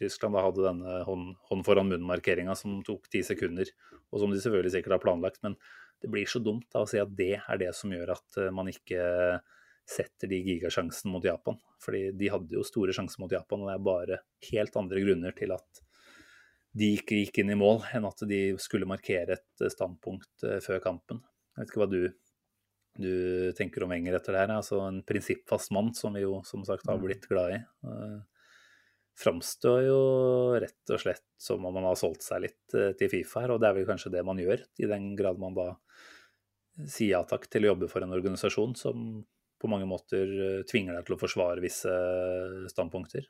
Tyskland 0.00 0.36
da 0.36 0.44
hadde 0.44 0.64
denne 0.64 1.00
hånd, 1.08 1.34
hånd 1.50 1.66
foran 1.66 1.90
munn-markeringa 1.90 2.56
som 2.58 2.78
tok 2.86 3.08
ti 3.12 3.22
sekunder, 3.26 3.70
og 4.12 4.22
som 4.22 4.32
de 4.32 4.40
selvfølgelig 4.42 4.76
sikkert 4.76 4.96
har 4.98 5.04
planlagt. 5.04 5.42
Men 5.46 5.56
det 6.02 6.10
blir 6.12 6.28
så 6.28 6.40
dumt 6.42 6.66
da, 6.72 6.84
å 6.84 6.90
si 6.90 7.00
at 7.00 7.12
det 7.16 7.36
er 7.38 7.60
det 7.60 7.72
som 7.76 7.92
gjør 7.94 8.16
at 8.16 8.40
eh, 8.40 8.52
man 8.54 8.70
ikke 8.72 9.04
setter 9.86 10.30
de 10.30 10.42
gigasjansene 10.42 11.12
mot 11.14 11.24
Japan. 11.24 11.58
Fordi 11.82 12.10
de 12.18 12.30
hadde 12.32 12.56
jo 12.58 12.64
store 12.66 12.94
sjanser 12.96 13.22
mot 13.22 13.32
Japan, 13.32 13.62
og 13.62 13.70
det 13.70 13.76
er 13.76 13.86
bare 13.86 14.20
helt 14.50 14.78
andre 14.80 15.02
grunner 15.04 15.36
til 15.36 15.54
at 15.54 15.82
de 16.76 16.92
ikke 16.98 17.22
gikk 17.22 17.40
inn 17.40 17.54
i 17.54 17.58
mål, 17.58 17.80
enn 17.96 18.04
at 18.04 18.20
de 18.28 18.40
skulle 18.60 18.88
markere 18.88 19.38
et 19.38 19.64
eh, 19.64 19.72
standpunkt 19.72 20.46
eh, 20.46 20.60
før 20.64 20.82
kampen. 20.84 21.22
Jeg 21.54 21.62
vet 21.62 21.72
ikke 21.72 21.82
hva 21.84 21.90
du, 21.90 22.00
du 23.00 23.12
tenker 23.56 23.86
om 23.86 23.94
Enger 23.96 24.18
etter 24.18 24.36
det 24.36 24.44
her. 24.44 24.56
Altså 24.58 24.82
en 24.84 25.00
prinsippfast 25.06 25.72
mann, 25.72 25.94
som 25.96 26.16
vi 26.16 26.26
jo 26.26 26.42
som 26.44 26.66
sagt 26.68 26.84
har 26.90 27.00
mm. 27.00 27.06
blitt 27.06 27.28
glad 27.30 27.56
i 27.56 27.60
framstår 29.16 29.86
jo 29.86 30.00
rett 30.60 30.92
og 30.92 31.00
slett 31.00 31.24
som 31.40 31.64
om 31.64 31.74
man 31.74 31.88
har 31.88 31.96
solgt 31.98 32.26
seg 32.26 32.44
litt 32.44 32.76
eh, 32.76 32.92
til 32.98 33.10
Fifa 33.12 33.44
her, 33.44 33.54
og 33.54 33.62
det 33.62 33.70
er 33.70 33.78
vel 33.78 33.88
kanskje 33.88 34.12
det 34.12 34.24
man 34.26 34.40
gjør, 34.40 34.62
i 34.82 34.90
den 34.90 35.14
grad 35.18 35.40
man 35.40 35.56
da 35.56 35.72
sier 36.76 37.14
ja 37.14 37.22
takk 37.24 37.48
til 37.48 37.64
å 37.64 37.72
jobbe 37.72 37.88
for 37.88 38.04
en 38.04 38.12
organisasjon 38.12 38.76
som 38.76 39.24
på 39.56 39.70
mange 39.72 39.88
måter 39.88 40.28
eh, 40.28 40.62
tvinger 40.68 40.98
deg 40.98 41.08
til 41.08 41.16
å 41.16 41.20
forsvare 41.20 41.64
visse 41.64 41.92
standpunkter. 42.72 43.24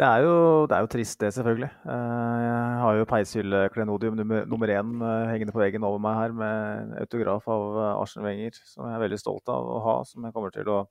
Det 0.00 0.06
er, 0.06 0.22
jo, 0.22 0.34
det 0.70 0.76
er 0.76 0.84
jo 0.84 0.90
trist, 0.92 1.16
det, 1.20 1.32
selvfølgelig. 1.34 1.68
Eh, 1.92 2.42
jeg 2.44 2.82
har 2.84 2.98
jo 2.98 3.08
peishylleklenodium 3.10 4.20
nummer 4.48 4.72
én 4.76 4.92
hengende 5.32 5.56
på 5.56 5.60
veggen 5.64 5.84
over 5.88 6.00
meg 6.04 6.20
her 6.20 6.36
med 6.36 6.92
autograf 7.00 7.48
av 7.50 7.80
Arsen 7.96 8.24
Wenger, 8.24 8.60
som 8.68 8.86
jeg 8.86 8.96
er 8.96 9.02
veldig 9.08 9.18
stolt 9.20 9.50
av 9.52 9.66
å 9.66 9.80
ha, 9.88 9.96
som 10.08 10.28
jeg 10.28 10.36
kommer 10.36 10.54
til 10.54 10.68
å 10.70 10.84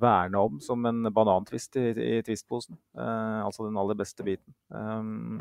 verne 0.00 0.40
om 0.40 0.58
som 0.62 0.84
en 0.88 1.06
banantvist 1.14 1.76
i, 1.80 1.86
i 1.92 2.20
twistposen. 2.26 2.78
Uh, 2.96 3.44
altså 3.46 3.66
den 3.68 3.78
aller 3.80 3.98
beste 3.98 4.24
biten. 4.26 4.54
Um, 4.68 5.40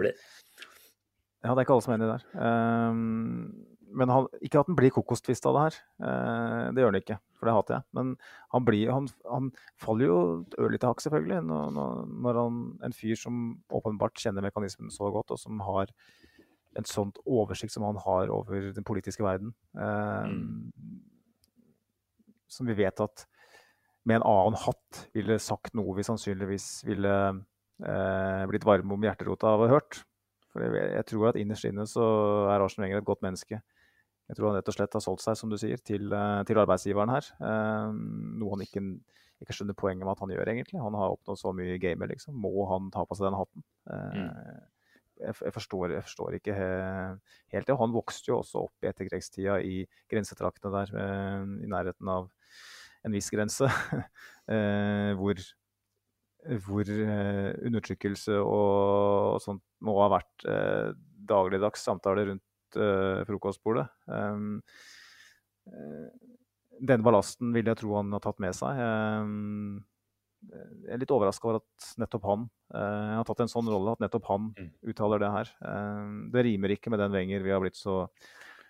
ja, 1.41 1.53
det 1.53 1.57
er 1.57 1.63
ikke 1.65 1.75
alle 1.77 1.85
som 1.85 1.93
er 1.93 1.99
enig 1.99 2.09
der. 2.11 2.25
Um, 2.37 3.67
men 3.91 4.11
han, 4.11 4.27
ikke 4.39 4.61
at 4.61 4.69
den 4.69 4.77
blir 4.79 4.93
kokostvist 4.93 5.45
av 5.49 5.57
det 5.57 5.63
her. 5.65 5.79
Uh, 6.03 6.65
det 6.71 6.83
gjør 6.83 6.93
den 6.93 7.01
ikke, 7.01 7.17
for 7.39 7.49
det 7.49 7.55
hater 7.57 7.77
jeg. 7.77 7.87
Men 7.97 8.13
han, 8.53 8.67
blir, 8.67 8.91
han, 8.93 9.09
han 9.27 9.49
faller 9.81 10.07
jo 10.07 10.19
ørlite 10.61 10.91
hakk, 10.91 11.03
selvfølgelig, 11.03 11.41
når, 11.49 11.79
når, 12.11 12.41
han, 12.43 12.61
en 12.87 12.95
fyr 12.95 13.19
som 13.19 13.41
åpenbart 13.73 14.21
kjenner 14.21 14.45
mekanismen 14.45 14.93
så 14.93 15.11
godt, 15.13 15.33
og 15.33 15.41
som 15.41 15.63
har 15.65 15.91
en 16.79 16.87
sånt 16.87 17.17
oversikt 17.27 17.73
som 17.73 17.83
han 17.83 17.99
har 17.99 18.31
over 18.31 18.69
den 18.75 18.87
politiske 18.87 19.25
verden. 19.25 19.51
Uh, 19.75 20.29
mm. 20.29 21.01
Som 22.51 22.69
vi 22.69 22.77
vet 22.79 23.03
at 23.03 23.25
med 24.07 24.19
en 24.19 24.27
annen 24.27 24.57
hatt 24.63 25.03
ville 25.15 25.37
sagt 25.41 25.75
noe 25.77 25.93
vi 25.97 26.05
sannsynligvis 26.05 26.69
ville 26.87 27.13
eh, 27.85 28.43
blitt 28.49 28.65
varme 28.65 28.95
om 28.95 29.05
hjerterota 29.05 29.53
av 29.53 29.61
å 29.61 29.67
ha 29.67 29.75
hørt. 29.75 30.01
For 30.51 30.65
jeg, 30.65 30.87
jeg, 30.97 31.07
tror 31.11 31.29
at 31.29 31.39
innerst 31.39 31.67
inne 31.69 31.85
så 31.87 32.05
er 32.51 32.63
Arsen 32.63 32.83
Wenger 32.83 33.01
et 33.01 33.07
godt 33.07 33.23
menneske. 33.25 33.61
Jeg 34.31 34.37
tror 34.37 34.49
han 34.49 34.57
rett 34.59 34.69
og 34.71 34.75
slett 34.75 34.97
har 34.97 35.03
solgt 35.03 35.23
seg, 35.25 35.37
som 35.39 35.51
du 35.51 35.57
sier, 35.59 35.79
til, 35.85 36.11
eh, 36.15 36.41
til 36.47 36.59
arbeidsgiveren 36.61 37.13
her. 37.13 37.29
Eh, 37.43 38.01
noe 38.41 38.55
han 38.55 38.65
ikke, 38.65 38.83
ikke, 39.43 39.55
skjønner 39.57 39.77
poenget 39.77 40.05
med 40.05 40.13
at 40.15 40.23
han 40.23 40.33
gjør, 40.33 40.51
egentlig. 40.53 40.81
Han 40.83 40.97
har 40.97 41.15
oppnådd 41.15 41.41
så 41.41 41.53
mye 41.55 41.77
i 41.77 41.81
gamet, 41.83 42.13
liksom. 42.13 42.37
Må 42.41 42.67
han 42.71 42.91
ta 42.93 43.05
på 43.07 43.17
seg 43.19 43.29
den 43.29 43.39
hatten? 43.39 43.65
Eh, 43.91 44.17
mm. 44.17 44.29
Jeg, 45.21 45.35
jeg, 45.37 45.53
forstår, 45.53 45.91
jeg, 45.93 46.05
forstår, 46.07 46.37
ikke 46.39 46.53
helt 46.57 47.67
det. 47.67 47.77
Han 47.77 47.93
vokste 47.93 48.31
jo 48.31 48.39
også 48.39 48.63
opp 48.65 48.85
i 48.85 48.89
etterkrigstida 48.89 49.59
i 49.61 49.83
grensetraktene 50.09 50.73
der, 50.79 50.95
eh, 50.97 51.51
i 51.61 51.69
nærheten 51.69 52.09
av 52.09 52.31
en 53.05 53.15
viss 53.15 53.31
grense, 53.33 53.67
eh, 54.53 55.11
hvor, 55.17 55.41
hvor 56.67 56.93
eh, 56.93 57.49
undertrykkelse 57.67 58.37
og, 58.39 59.35
og, 59.35 59.41
sånt 59.43 59.63
må 59.85 59.97
ha 60.03 60.09
vært 60.17 60.47
eh, 60.49 60.89
dagligdags 61.31 61.85
samtale 61.85 62.27
rundt 62.31 62.47
frokostbordet. 62.71 63.83
Den 66.87 67.01
ballasten 67.03 67.49
vil 67.51 67.67
jeg 67.67 67.79
tro 67.81 67.97
han 67.97 68.13
har 68.15 68.21
tatt 68.23 68.37
med 68.39 68.55
seg. 68.55 68.77
Jeg 70.47 70.93
er 70.95 71.01
litt 71.01 71.11
overraska 71.11 71.49
over 71.49 71.59
at 71.59 71.89
nettopp 71.99 72.29
han 72.29 72.45
har 72.71 73.27
tatt 73.27 73.43
en 73.43 73.51
sånn 73.51 73.67
rolle, 73.67 73.97
at 73.97 74.05
nettopp 74.05 74.29
han 74.31 74.47
mm. 74.55 74.69
uttaler 74.87 75.19
det 75.19 75.33
her. 75.33 75.51
Det 76.31 76.45
rimer 76.47 76.77
ikke 76.77 76.95
med 76.95 77.03
den 77.03 77.11
Wenger 77.11 77.43
vi 77.43 77.51
har 77.51 77.59
blitt 77.59 77.75
så, 77.75 78.05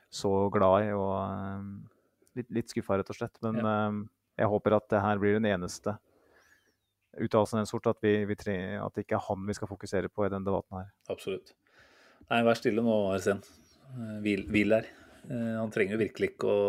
så 0.09 0.33
glad 0.49 0.87
i. 0.87 0.91
og 0.97 2.33
Litt, 2.41 2.49
litt 2.57 2.73
skuffa, 2.73 2.97
rett 2.97 3.13
og 3.13 3.21
slett. 3.21 3.37
Men 3.45 3.61
ja 3.61 3.77
jeg 4.41 4.49
håper 4.49 4.77
at 4.77 4.89
det 4.91 5.03
her 5.03 5.21
blir 5.21 5.37
den 5.37 5.49
eneste 5.49 5.95
uttalelsen 7.19 7.59
av 7.59 7.61
den 7.61 7.69
sort, 7.69 7.89
at, 7.91 7.99
vi, 8.03 8.13
vi 8.25 8.37
tre, 8.39 8.55
at 8.79 8.95
det 8.95 9.05
ikke 9.05 9.17
er 9.17 9.27
han 9.27 9.43
vi 9.47 9.55
skal 9.57 9.69
fokusere 9.69 10.11
på 10.11 10.25
i 10.25 10.31
denne 10.31 10.47
debatten 10.47 10.79
her. 10.79 10.89
Absolutt. 11.11 11.53
Nei, 12.29 12.41
vær 12.47 12.59
stille 12.59 12.83
nå, 12.85 12.95
Arsen. 13.11 13.41
Eh, 13.91 14.17
hvil, 14.23 14.45
hvil 14.51 14.75
der. 14.77 14.87
Eh, 15.27 15.57
han 15.57 15.73
trenger 15.73 15.97
jo 15.97 16.03
virkelig 16.05 16.31
ikke 16.33 16.51
å 16.51 16.61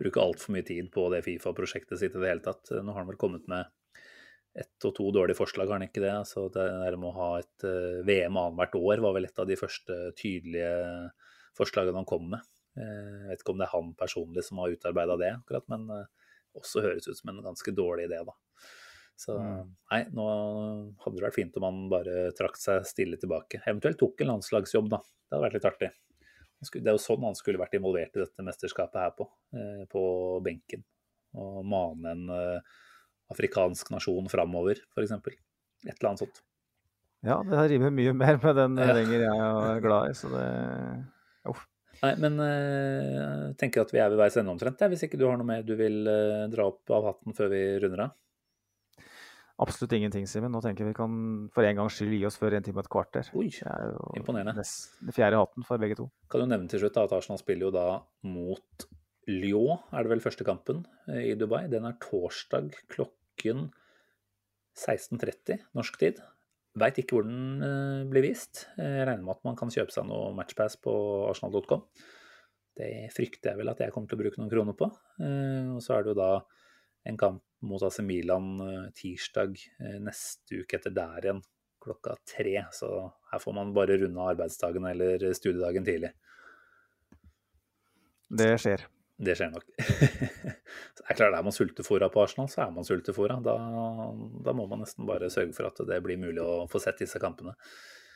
bruke 0.00 0.22
altfor 0.22 0.56
mye 0.56 0.66
tid 0.66 0.90
på 0.94 1.06
det 1.14 1.22
Fifa-prosjektet 1.26 2.00
sitt 2.00 2.16
i 2.16 2.22
det 2.22 2.32
hele 2.32 2.44
tatt. 2.44 2.74
Nå 2.74 2.94
har 2.94 3.04
han 3.04 3.12
vel 3.12 3.20
kommet 3.20 3.46
med 3.50 3.70
ett 4.54 4.86
og 4.86 4.94
to 4.94 5.08
dårlige 5.14 5.38
forslag, 5.38 5.66
har 5.70 5.80
han 5.80 5.88
ikke 5.88 6.02
det? 6.02 6.14
Altså 6.14 6.46
det 6.54 6.62
der 6.62 6.98
med 6.98 7.10
å 7.10 7.18
ha 7.18 7.30
et 7.42 7.68
eh, 7.68 8.02
VM 8.06 8.40
annethvert 8.40 8.76
år 8.80 9.04
var 9.06 9.16
vel 9.16 9.28
et 9.28 9.40
av 9.42 9.48
de 9.50 9.58
første 9.58 10.00
tydelige 10.18 10.74
forslagene 11.58 12.00
han 12.00 12.08
kom 12.08 12.28
med. 12.34 12.50
Jeg 12.74 13.28
vet 13.28 13.42
ikke 13.44 13.52
om 13.52 13.60
det 13.60 13.66
er 13.68 13.70
han 13.70 13.90
personlig 13.94 14.42
som 14.42 14.58
har 14.58 14.72
utarbeida 14.74 15.14
det, 15.20 15.28
akkurat, 15.36 15.62
men 15.70 15.84
også 16.56 16.82
høres 16.82 17.08
ut 17.08 17.16
som 17.18 17.30
en 17.32 17.42
ganske 17.44 17.74
dårlig 17.74 18.08
idé, 18.08 18.24
da. 18.26 18.32
Så 19.16 19.36
Mm. 19.38 19.74
nei, 19.92 20.04
nå 20.10 20.24
hadde 21.04 21.16
det 21.16 21.22
vært 21.28 21.34
fint 21.38 21.56
om 21.56 21.62
han 21.68 21.88
bare 21.88 22.32
trakk 22.34 22.56
seg 22.58 22.84
stille 22.84 23.16
tilbake. 23.16 23.60
Eventuelt 23.66 23.98
tok 23.98 24.20
en 24.20 24.32
landslagsjobb, 24.34 24.88
da. 24.90 24.98
Det 24.98 25.36
hadde 25.36 25.44
vært 25.46 25.54
litt 25.54 25.68
artig. 25.70 25.90
Det 26.72 26.86
er 26.86 26.96
jo 26.96 27.02
sånn 27.02 27.22
han 27.22 27.34
skulle 27.34 27.58
vært 27.60 27.74
involvert 27.76 28.16
i 28.16 28.20
dette 28.24 28.42
mesterskapet 28.42 28.94
her 28.94 29.10
på, 29.18 29.28
eh, 29.54 29.84
på 29.86 30.42
benken. 30.42 30.82
Og 31.34 31.64
mane 31.66 32.10
en 32.10 32.30
eh, 32.30 32.60
afrikansk 33.30 33.90
nasjon 33.90 34.28
framover, 34.30 34.80
f.eks. 34.94 35.10
Et 35.12 35.94
eller 36.00 36.08
annet 36.10 36.18
sånt. 36.24 36.40
Ja, 37.24 37.42
det 37.42 37.70
rimer 37.70 37.90
mye 37.90 38.12
mer 38.14 38.36
med 38.42 38.56
den 38.56 38.76
Ja. 38.76 38.92
lenger 38.94 39.20
jeg 39.20 39.76
er 39.76 39.80
glad 39.80 40.10
i, 40.10 40.12
så 40.12 40.28
det 40.30 41.06
Nei, 42.02 42.12
men 42.20 42.40
eh, 42.40 43.14
jeg 43.14 43.56
tenker 43.60 43.84
at 43.84 43.92
vi 43.94 44.00
er 44.02 44.10
ved 44.12 44.18
veis 44.20 44.36
ende 44.40 44.50
omtrent, 44.52 44.80
hvis 44.90 45.04
ikke 45.06 45.18
du 45.20 45.26
har 45.28 45.36
noe 45.40 45.46
mer 45.48 45.62
du 45.62 45.74
vil 45.78 46.06
eh, 46.10 46.44
dra 46.52 46.66
opp 46.72 46.90
av 46.90 47.04
hatten 47.12 47.36
før 47.36 47.48
vi 47.52 47.62
runder 47.84 48.04
av. 48.08 48.14
Absolutt 49.62 49.92
ingenting, 49.94 50.24
Simen. 50.26 50.50
Nå 50.50 50.58
tenker 50.64 50.82
jeg 50.82 50.90
vi 50.90 50.96
kan 50.98 51.12
for 51.54 51.62
en 51.62 51.76
gangs 51.78 51.94
skyld 51.94 52.16
gi 52.16 52.24
oss 52.26 52.36
før 52.40 52.56
en 52.58 52.64
time 52.66 52.80
og 52.80 52.88
et 52.88 52.90
kvarter. 52.90 53.28
Oi, 53.38 53.46
Det 53.54 53.68
er 53.70 53.92
jo 53.92 54.10
imponerende. 54.18 54.56
nest- 54.58 54.96
det 55.06 55.14
fjerde 55.14 55.38
hatten 55.38 55.62
for 55.64 55.78
begge 55.78 55.94
to. 56.00 56.08
Kan 56.28 56.42
jo 56.42 56.48
nevne 56.50 56.68
til 56.68 56.80
slutt 56.82 56.94
da, 56.98 57.04
at 57.06 57.12
Arsenal 57.14 57.38
spiller 57.38 57.68
jo 57.68 57.70
da 57.70 58.00
mot 58.26 58.86
Lyon, 59.30 59.78
er 59.94 60.02
det 60.02 60.10
vel 60.10 60.20
første 60.20 60.44
kampen 60.44 60.82
eh, 61.08 61.30
i 61.30 61.34
Dubai. 61.38 61.68
Den 61.70 61.86
er 61.86 61.94
torsdag 62.02 62.74
klokken 62.90 63.70
16.30 64.76 65.60
norsk 65.78 65.98
tid. 66.02 66.18
Veit 66.74 66.98
ikke 66.98 67.18
hvor 67.18 67.26
den 67.26 67.62
eh, 67.62 68.02
blir 68.10 68.26
vist. 68.26 68.64
Jeg 68.74 69.06
regner 69.06 69.22
med 69.22 69.36
at 69.36 69.46
man 69.46 69.58
kan 69.58 69.70
kjøpe 69.70 69.94
seg 69.94 70.08
noe 70.08 70.32
matchpass 70.34 70.74
på 70.82 70.94
arsenal.com. 71.30 71.84
Det 72.74 72.90
frykter 73.14 73.52
jeg 73.52 73.60
vel 73.60 73.70
at 73.70 73.82
jeg 73.84 73.94
kommer 73.94 74.10
til 74.10 74.18
å 74.18 74.22
bruke 74.24 74.40
noen 74.40 74.50
kroner 74.50 74.76
på. 74.78 74.88
Eh, 75.22 75.70
Og 75.76 75.82
så 75.84 75.94
er 75.96 76.02
det 76.02 76.14
jo 76.14 76.18
da 76.18 76.30
en 77.06 77.18
kamp 77.20 77.44
mot 77.64 77.82
AC 77.86 78.00
Milan 78.02 78.48
eh, 78.64 78.88
tirsdag 78.98 79.54
eh, 79.54 79.98
neste 80.02 80.64
uke 80.64 80.80
etter 80.80 80.94
der 80.94 81.28
igjen 81.28 81.44
klokka 81.84 82.16
tre. 82.26 82.56
Så 82.74 82.90
her 83.30 83.42
får 83.42 83.56
man 83.60 83.74
bare 83.76 84.00
runde 84.00 84.30
arbeidsdagen 84.32 84.88
eller 84.90 85.28
studiedagen 85.36 85.86
tidlig. 85.86 86.10
Det 88.34 88.54
skjer. 88.58 88.88
Det 89.18 89.36
skjer 89.38 89.52
nok. 89.54 89.64
Det 89.78 91.04
er 91.10 91.16
klart, 91.18 91.34
Er 91.36 91.44
man 91.46 91.54
sultefòra 91.54 92.08
på 92.10 92.22
Arsenal, 92.24 92.48
så 92.50 92.64
er 92.64 92.70
man 92.74 92.86
sultefòra. 92.86 93.36
Da, 93.44 93.54
da 94.46 94.54
må 94.56 94.64
man 94.70 94.82
nesten 94.82 95.06
bare 95.06 95.28
sørge 95.30 95.54
for 95.54 95.68
at 95.68 95.78
det 95.86 96.00
blir 96.02 96.18
mulig 96.18 96.42
å 96.42 96.64
få 96.70 96.80
sett 96.82 96.98
disse 97.02 97.20
kampene. 97.22 97.54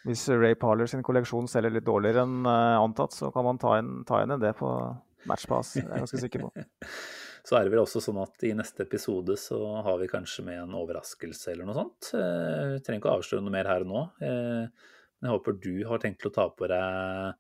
Hvis 0.07 0.25
Ray 0.31 0.55
Parler 0.59 0.89
sin 0.91 1.03
kolleksjon 1.07 1.49
selger 1.51 1.75
litt 1.75 1.87
dårligere 1.87 2.23
enn 2.27 2.47
eh, 2.47 2.79
antatt, 2.81 3.15
så 3.15 3.31
kan 3.35 3.45
man 3.47 3.59
ta 3.61 3.77
inn, 3.81 4.03
ta 4.09 4.23
inn 4.25 4.35
det 4.41 4.55
på 4.59 4.69
matchpass. 5.29 5.75
Det 5.77 5.85
er 5.85 5.91
jeg 5.99 6.05
ganske 6.07 6.23
sikker 6.25 6.47
på. 6.47 6.53
Så 7.49 7.57
er 7.57 7.65
det 7.65 7.71
vel 7.73 7.81
også 7.81 8.01
sånn 8.05 8.19
at 8.21 8.43
i 8.45 8.51
neste 8.53 8.83
episode 8.85 9.33
så 9.41 9.57
har 9.87 9.95
vi 10.03 10.09
kanskje 10.11 10.43
med 10.45 10.59
en 10.67 10.75
overraskelse 10.77 11.55
eller 11.55 11.65
noe 11.65 11.77
sånt. 11.79 12.11
Eh, 12.19 12.75
Vi 12.75 12.81
trenger 12.85 13.01
ikke 13.01 13.09
å 13.15 13.21
avsløre 13.23 13.45
noe 13.47 13.55
mer 13.55 13.71
her 13.71 13.87
og 13.87 13.89
nå. 13.89 14.03
Eh, 14.21 14.91
Men 15.23 15.31
jeg 15.31 15.33
håper 15.33 15.57
du 15.65 15.71
har 15.89 16.03
tenkt 16.03 16.27
å 16.29 16.33
ta 16.35 16.45
på 16.53 16.69
deg 16.69 17.39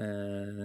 eh, 0.00 0.62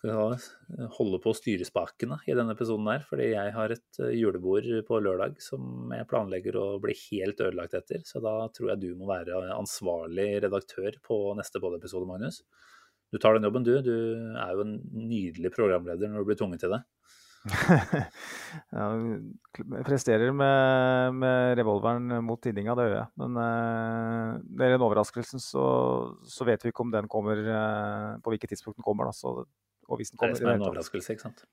på 0.00 0.12
å 0.12 0.26
styre 0.32 0.88
holde 0.96 1.34
styrespakene 1.38 2.18
i 2.26 2.36
denne 2.36 2.54
episoden 2.56 2.88
her. 2.92 3.04
Fordi 3.08 3.30
jeg 3.32 3.54
har 3.56 3.74
et 3.74 4.00
eh, 4.00 4.14
julebord 4.18 4.68
på 4.88 5.00
lørdag 5.04 5.38
som 5.44 5.92
jeg 5.92 6.08
planlegger 6.10 6.58
å 6.60 6.66
bli 6.82 6.96
helt 7.10 7.40
ødelagt 7.40 7.76
etter. 7.78 8.04
Så 8.08 8.22
da 8.24 8.34
tror 8.54 8.72
jeg 8.72 8.82
du 8.84 8.90
må 9.00 9.10
være 9.12 9.44
ansvarlig 9.56 10.28
redaktør 10.46 10.96
på 11.04 11.22
neste 11.38 11.62
pod-episode, 11.62 12.08
Magnus. 12.08 12.42
Du 13.12 13.18
tar 13.20 13.36
den 13.36 13.44
jobben, 13.44 13.64
du. 13.66 13.74
Du 13.84 13.94
er 14.40 14.56
jo 14.56 14.64
en 14.64 14.78
nydelig 14.96 15.52
programleder 15.52 16.08
når 16.08 16.22
du 16.22 16.30
blir 16.30 16.40
tvunget 16.40 16.64
til 16.64 16.72
det. 16.72 16.80
ja, 18.76 18.84
presterer 19.86 20.30
med, 20.32 21.14
med 21.18 21.56
revolveren 21.58 22.20
mot 22.24 22.38
tinninga, 22.42 22.76
det 22.78 22.86
gjør 22.86 22.94
jeg. 22.96 23.08
Men 23.22 23.40
eh, 23.42 24.28
når 24.36 24.60
det 24.60 24.68
gjelder 24.68 24.78
en 24.78 24.86
overraskelsen, 24.88 25.42
så, 25.42 25.64
så 26.22 26.46
vet 26.46 26.62
vi 26.62 26.72
ikke 26.72 26.86
om 26.86 26.92
den 26.94 27.10
kommer 27.10 27.42
eh, 27.42 28.12
på 28.22 28.34
hvilket 28.34 28.54
tidspunkt 28.54 28.78
den 28.78 28.86
kommer. 28.86 29.10
Da. 29.10 29.16
Så, 29.16 29.34
og 29.88 29.98
hvis 29.98 30.14
den 30.14 30.20
er 30.20 30.22
kommer 30.22 30.38
det 30.38 30.48
er 30.48 30.60
en 30.60 30.68
overraskelse, 30.68 31.16
ikke 31.16 31.26
sant. 31.28 31.44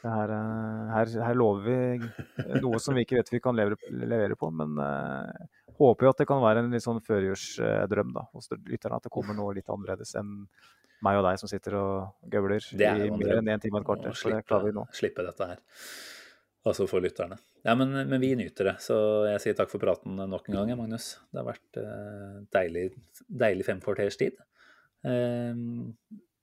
Det 0.00 0.08
Her, 0.08 0.32
eh, 0.32 0.92
her, 0.94 1.14
her 1.26 1.36
lover 1.36 1.66
vi 1.68 2.60
noe 2.64 2.80
som 2.80 2.96
vi 2.96 3.04
ikke 3.04 3.18
vet 3.18 3.34
vi 3.34 3.44
kan 3.44 3.56
levere, 3.58 3.76
levere 3.92 4.38
på, 4.40 4.48
men 4.56 4.78
eh, 4.80 5.48
håper 5.80 6.06
jo 6.06 6.12
at 6.14 6.22
det 6.22 6.28
kan 6.28 6.40
være 6.40 6.64
en 6.64 6.72
litt 6.72 6.84
sånn 6.84 7.02
førjulsdrøm 7.04 8.14
da, 8.16 8.24
hos 8.32 8.48
lytterne. 8.56 8.96
At 8.96 9.08
det 9.08 9.12
kommer 9.12 9.36
noe 9.36 9.52
litt 9.56 9.68
annerledes 9.68 10.16
enn 10.16 10.46
meg 11.04 11.18
og 11.20 11.26
deg 11.26 11.40
som 11.40 11.50
sitter 11.50 11.76
og 11.80 12.30
gøvler 12.32 12.64
er 12.76 13.04
i 13.04 13.08
en 13.08 13.18
mer 13.18 13.38
enn 13.38 13.52
én 13.54 13.62
time 13.62 13.78
og 13.78 13.84
et 13.84 13.88
kvarter. 13.88 14.16
Så 14.16 14.32
det 14.32 14.42
klarer 14.48 14.68
vi 14.68 14.74
nå. 14.76 14.86
slippe 14.96 15.24
dette 15.26 15.48
her. 15.52 15.62
Altså 16.68 16.84
for 16.90 17.00
lytterne. 17.00 17.38
Ja, 17.64 17.72
men, 17.78 17.94
men 18.08 18.20
vi 18.20 18.34
nyter 18.36 18.72
det. 18.72 18.76
Så 18.84 18.96
jeg 19.30 19.40
sier 19.44 19.56
takk 19.56 19.70
for 19.72 19.80
praten 19.82 20.18
nok 20.18 20.50
en 20.50 20.58
gang, 20.58 20.74
Magnus. 20.76 21.14
Det 21.32 21.40
har 21.40 21.48
vært 21.48 21.80
uh, 21.80 22.42
deilig, 22.52 22.90
deilig 23.28 23.64
fem 23.68 23.80
kvarters 23.84 24.20
tid. 24.20 24.36
Eh, 25.08 25.56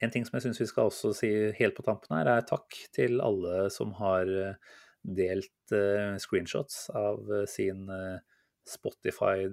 en 0.01 0.13
ting 0.13 0.23
som 0.25 0.38
jeg 0.38 0.47
syns 0.47 0.61
vi 0.63 0.69
skal 0.71 0.89
også 0.89 1.11
si 1.13 1.29
helt 1.59 1.77
på 1.77 1.85
tampen 1.85 2.15
her, 2.17 2.29
er 2.31 2.47
takk 2.49 2.73
til 2.97 3.21
alle 3.21 3.67
som 3.73 3.93
har 3.99 4.29
eh, 4.29 4.73
delt 5.05 5.73
uh, 5.77 6.17
screenshots 6.21 6.88
av 6.97 7.21
sin 7.49 7.85
Spotify 8.67 9.45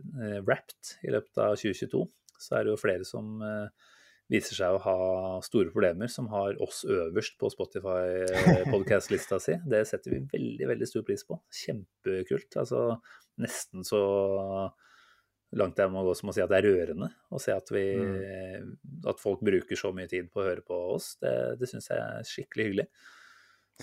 Wrapped 0.42 0.96
i 1.04 1.12
løpet 1.12 1.38
av 1.44 1.58
2022. 1.60 2.02
Så 2.40 2.58
er 2.58 2.66
det 2.66 2.74
jo 2.74 2.80
flere 2.80 3.06
som 3.08 3.42
eh, 3.44 3.90
viser 4.32 4.56
seg 4.56 4.74
å 4.76 4.80
ha 4.84 4.94
store 5.44 5.70
problemer, 5.74 6.08
som 6.08 6.28
har 6.32 6.56
oss 6.64 6.84
øverst 6.88 7.36
på 7.40 7.50
Spotify-podkast-lista 7.52 9.38
si. 9.44 9.58
Det 9.68 9.82
setter 9.88 10.14
vi 10.16 10.22
veldig 10.32 10.68
veldig 10.72 10.88
stor 10.88 11.04
pris 11.06 11.24
på. 11.28 11.38
Kjempekult. 11.64 12.56
Altså 12.62 12.86
nesten 13.42 13.84
så 13.86 14.00
langt 15.54 15.78
jeg 15.78 15.90
må 15.92 16.02
gå 16.06 16.14
som 16.18 16.30
å 16.30 16.34
si 16.34 16.42
at 16.42 16.50
det 16.50 16.58
er 16.62 16.66
rørende 16.70 17.08
å 17.30 17.38
se 17.42 17.52
at, 17.54 17.68
vi, 17.74 17.84
at 19.06 19.20
folk 19.22 19.42
bruker 19.46 19.78
så 19.78 19.92
mye 19.94 20.10
tid 20.10 20.30
på 20.32 20.42
å 20.42 20.48
høre 20.48 20.64
på 20.66 20.78
oss. 20.96 21.12
Det, 21.22 21.34
det 21.60 21.68
syns 21.70 21.90
jeg 21.92 22.00
er 22.00 22.26
skikkelig 22.26 22.66
hyggelig. 22.68 22.88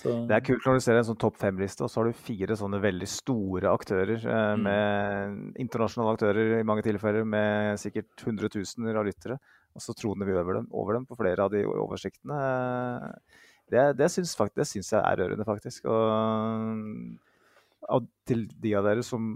Så, 0.00 0.12
Det 0.24 0.36
er 0.36 0.44
kult 0.44 0.64
når 0.64 0.78
du 0.78 0.82
ser 0.84 0.96
en 0.96 1.04
sånn 1.04 1.18
topp 1.20 1.36
fem-liste, 1.40 1.84
og 1.84 1.90
så 1.92 2.00
har 2.00 2.08
du 2.08 2.16
fire 2.16 2.56
sånne 2.56 2.78
veldig 2.80 3.08
store 3.12 3.72
aktører. 3.72 4.18
Eh, 4.24 4.52
Mm. 4.52 4.62
med 4.64 5.58
Internasjonale 5.60 6.14
aktører 6.16 6.54
i 6.58 6.62
mange 6.64 6.84
tilfeller, 6.84 7.24
med 7.28 7.80
sikkert 7.80 8.24
hundretusener 8.24 8.96
av 8.96 9.04
lyttere. 9.08 9.36
Og 9.72 9.82
så 9.84 9.94
troner 9.96 10.28
vi 10.28 10.36
over 10.36 10.60
dem, 10.60 10.68
over 10.70 10.98
dem 10.98 11.08
på 11.08 11.16
flere 11.16 11.46
av 11.46 11.52
de 11.54 11.64
oversiktene. 11.66 12.38
Det, 13.72 13.84
det, 13.96 14.08
syns, 14.12 14.34
faktisk, 14.36 14.60
det 14.60 14.68
syns 14.68 14.92
jeg 14.92 15.00
er 15.00 15.22
rørende, 15.22 15.46
faktisk. 15.48 15.86
Og 15.88 17.20
og 17.90 18.06
til 18.28 18.46
de 18.62 18.76
av 18.78 18.86
dere 18.86 19.02
som 19.06 19.34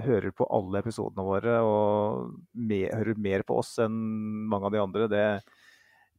hører 0.00 0.32
på 0.34 0.46
alle 0.50 0.80
episodene 0.82 1.26
våre 1.26 1.58
og 1.62 2.32
me, 2.58 2.80
hører 2.88 3.20
mer 3.20 3.44
på 3.46 3.60
oss 3.60 3.76
enn 3.82 3.94
mange 4.50 4.68
av 4.68 4.74
de 4.74 4.80
andre, 4.82 5.08
det, 5.12 5.26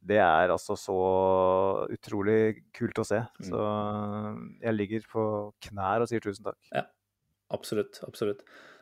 det 0.06 0.20
er 0.22 0.52
altså 0.54 0.78
så 0.80 1.00
utrolig 1.92 2.62
kult 2.76 3.02
å 3.02 3.06
se. 3.08 3.20
Mm. 3.42 3.48
Så 3.50 3.66
jeg 4.62 4.78
ligger 4.78 5.10
på 5.12 5.26
knær 5.68 6.04
og 6.04 6.12
sier 6.12 6.24
tusen 6.24 6.46
takk. 6.48 6.60
Ja, 6.72 6.86
Absolutt. 7.54 8.00
Absolutt. 8.02 8.40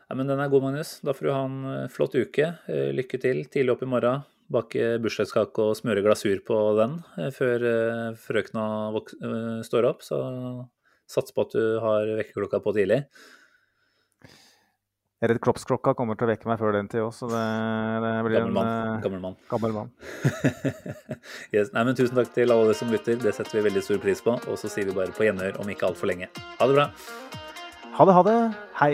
Ja, 0.09 0.15
men 0.15 0.27
den 0.29 0.37
er 0.41 0.49
god, 0.53 0.61
Magnus. 0.67 0.99
Da 1.01 1.15
får 1.17 1.25
du 1.27 1.31
ha 1.33 1.43
en 1.47 1.59
eh, 1.71 1.85
flott 1.89 2.13
uke. 2.17 2.51
Eh, 2.69 2.91
Lykke 2.93 3.17
til 3.21 3.43
tidlig 3.49 3.73
opp 3.73 3.81
i 3.85 3.89
morgen. 3.89 4.25
Bake 4.53 4.99
bursdagskake 5.01 5.63
og 5.63 5.77
smøre 5.79 6.03
glasur 6.05 6.37
på 6.45 6.57
den 6.77 6.99
eh, 7.17 7.31
før 7.33 7.63
frøkna 8.21 8.65
står 9.65 9.87
opp. 9.89 10.03
Så 10.05 10.19
sats 11.09 11.33
på 11.33 11.45
at 11.47 11.55
du 11.57 11.79
har 11.81 12.11
vekkerklokka 12.19 12.61
på 12.65 12.75
tidlig. 12.77 13.01
Jeg 15.15 15.29
er 15.29 15.31
redd 15.31 15.39
kroppsklokka 15.41 15.93
kommer 15.97 16.17
til 16.19 16.27
å 16.27 16.29
vekke 16.33 16.49
meg 16.49 16.59
før 16.59 16.75
den 16.75 16.89
tid 16.91 17.01
òg, 17.01 17.13
så 17.15 17.25
det, 17.31 17.41
det 18.03 18.09
blir 18.27 18.35
Gammel 18.35 18.51
mann. 18.57 18.67
en 18.67 18.99
Gammel 19.05 19.21
mann. 19.23 19.37
gammel 19.49 19.73
mann. 19.73 19.93
yes. 21.55 21.71
Nei, 21.73 21.85
men 21.87 21.95
tusen 21.97 22.19
takk 22.19 22.29
til 22.35 22.51
alle 22.53 22.75
som 22.77 22.91
lytter. 22.93 23.17
Det 23.23 23.33
setter 23.33 23.57
vi 23.57 23.63
veldig 23.69 23.81
stor 23.87 24.03
pris 24.03 24.21
på. 24.21 24.35
Og 24.51 24.59
så 24.61 24.69
sier 24.69 24.85
vi 24.91 24.93
bare 24.97 25.15
på 25.15 25.25
gjenhør 25.25 25.57
om 25.63 25.71
ikke 25.73 25.87
altfor 25.89 26.11
lenge. 26.11 26.29
Ha 26.59 26.69
det 26.69 26.77
bra. 26.77 26.89
Ha 27.95 28.09
det, 28.11 28.17
ha 28.19 28.25
det. 28.27 28.37
Hei. 28.83 28.93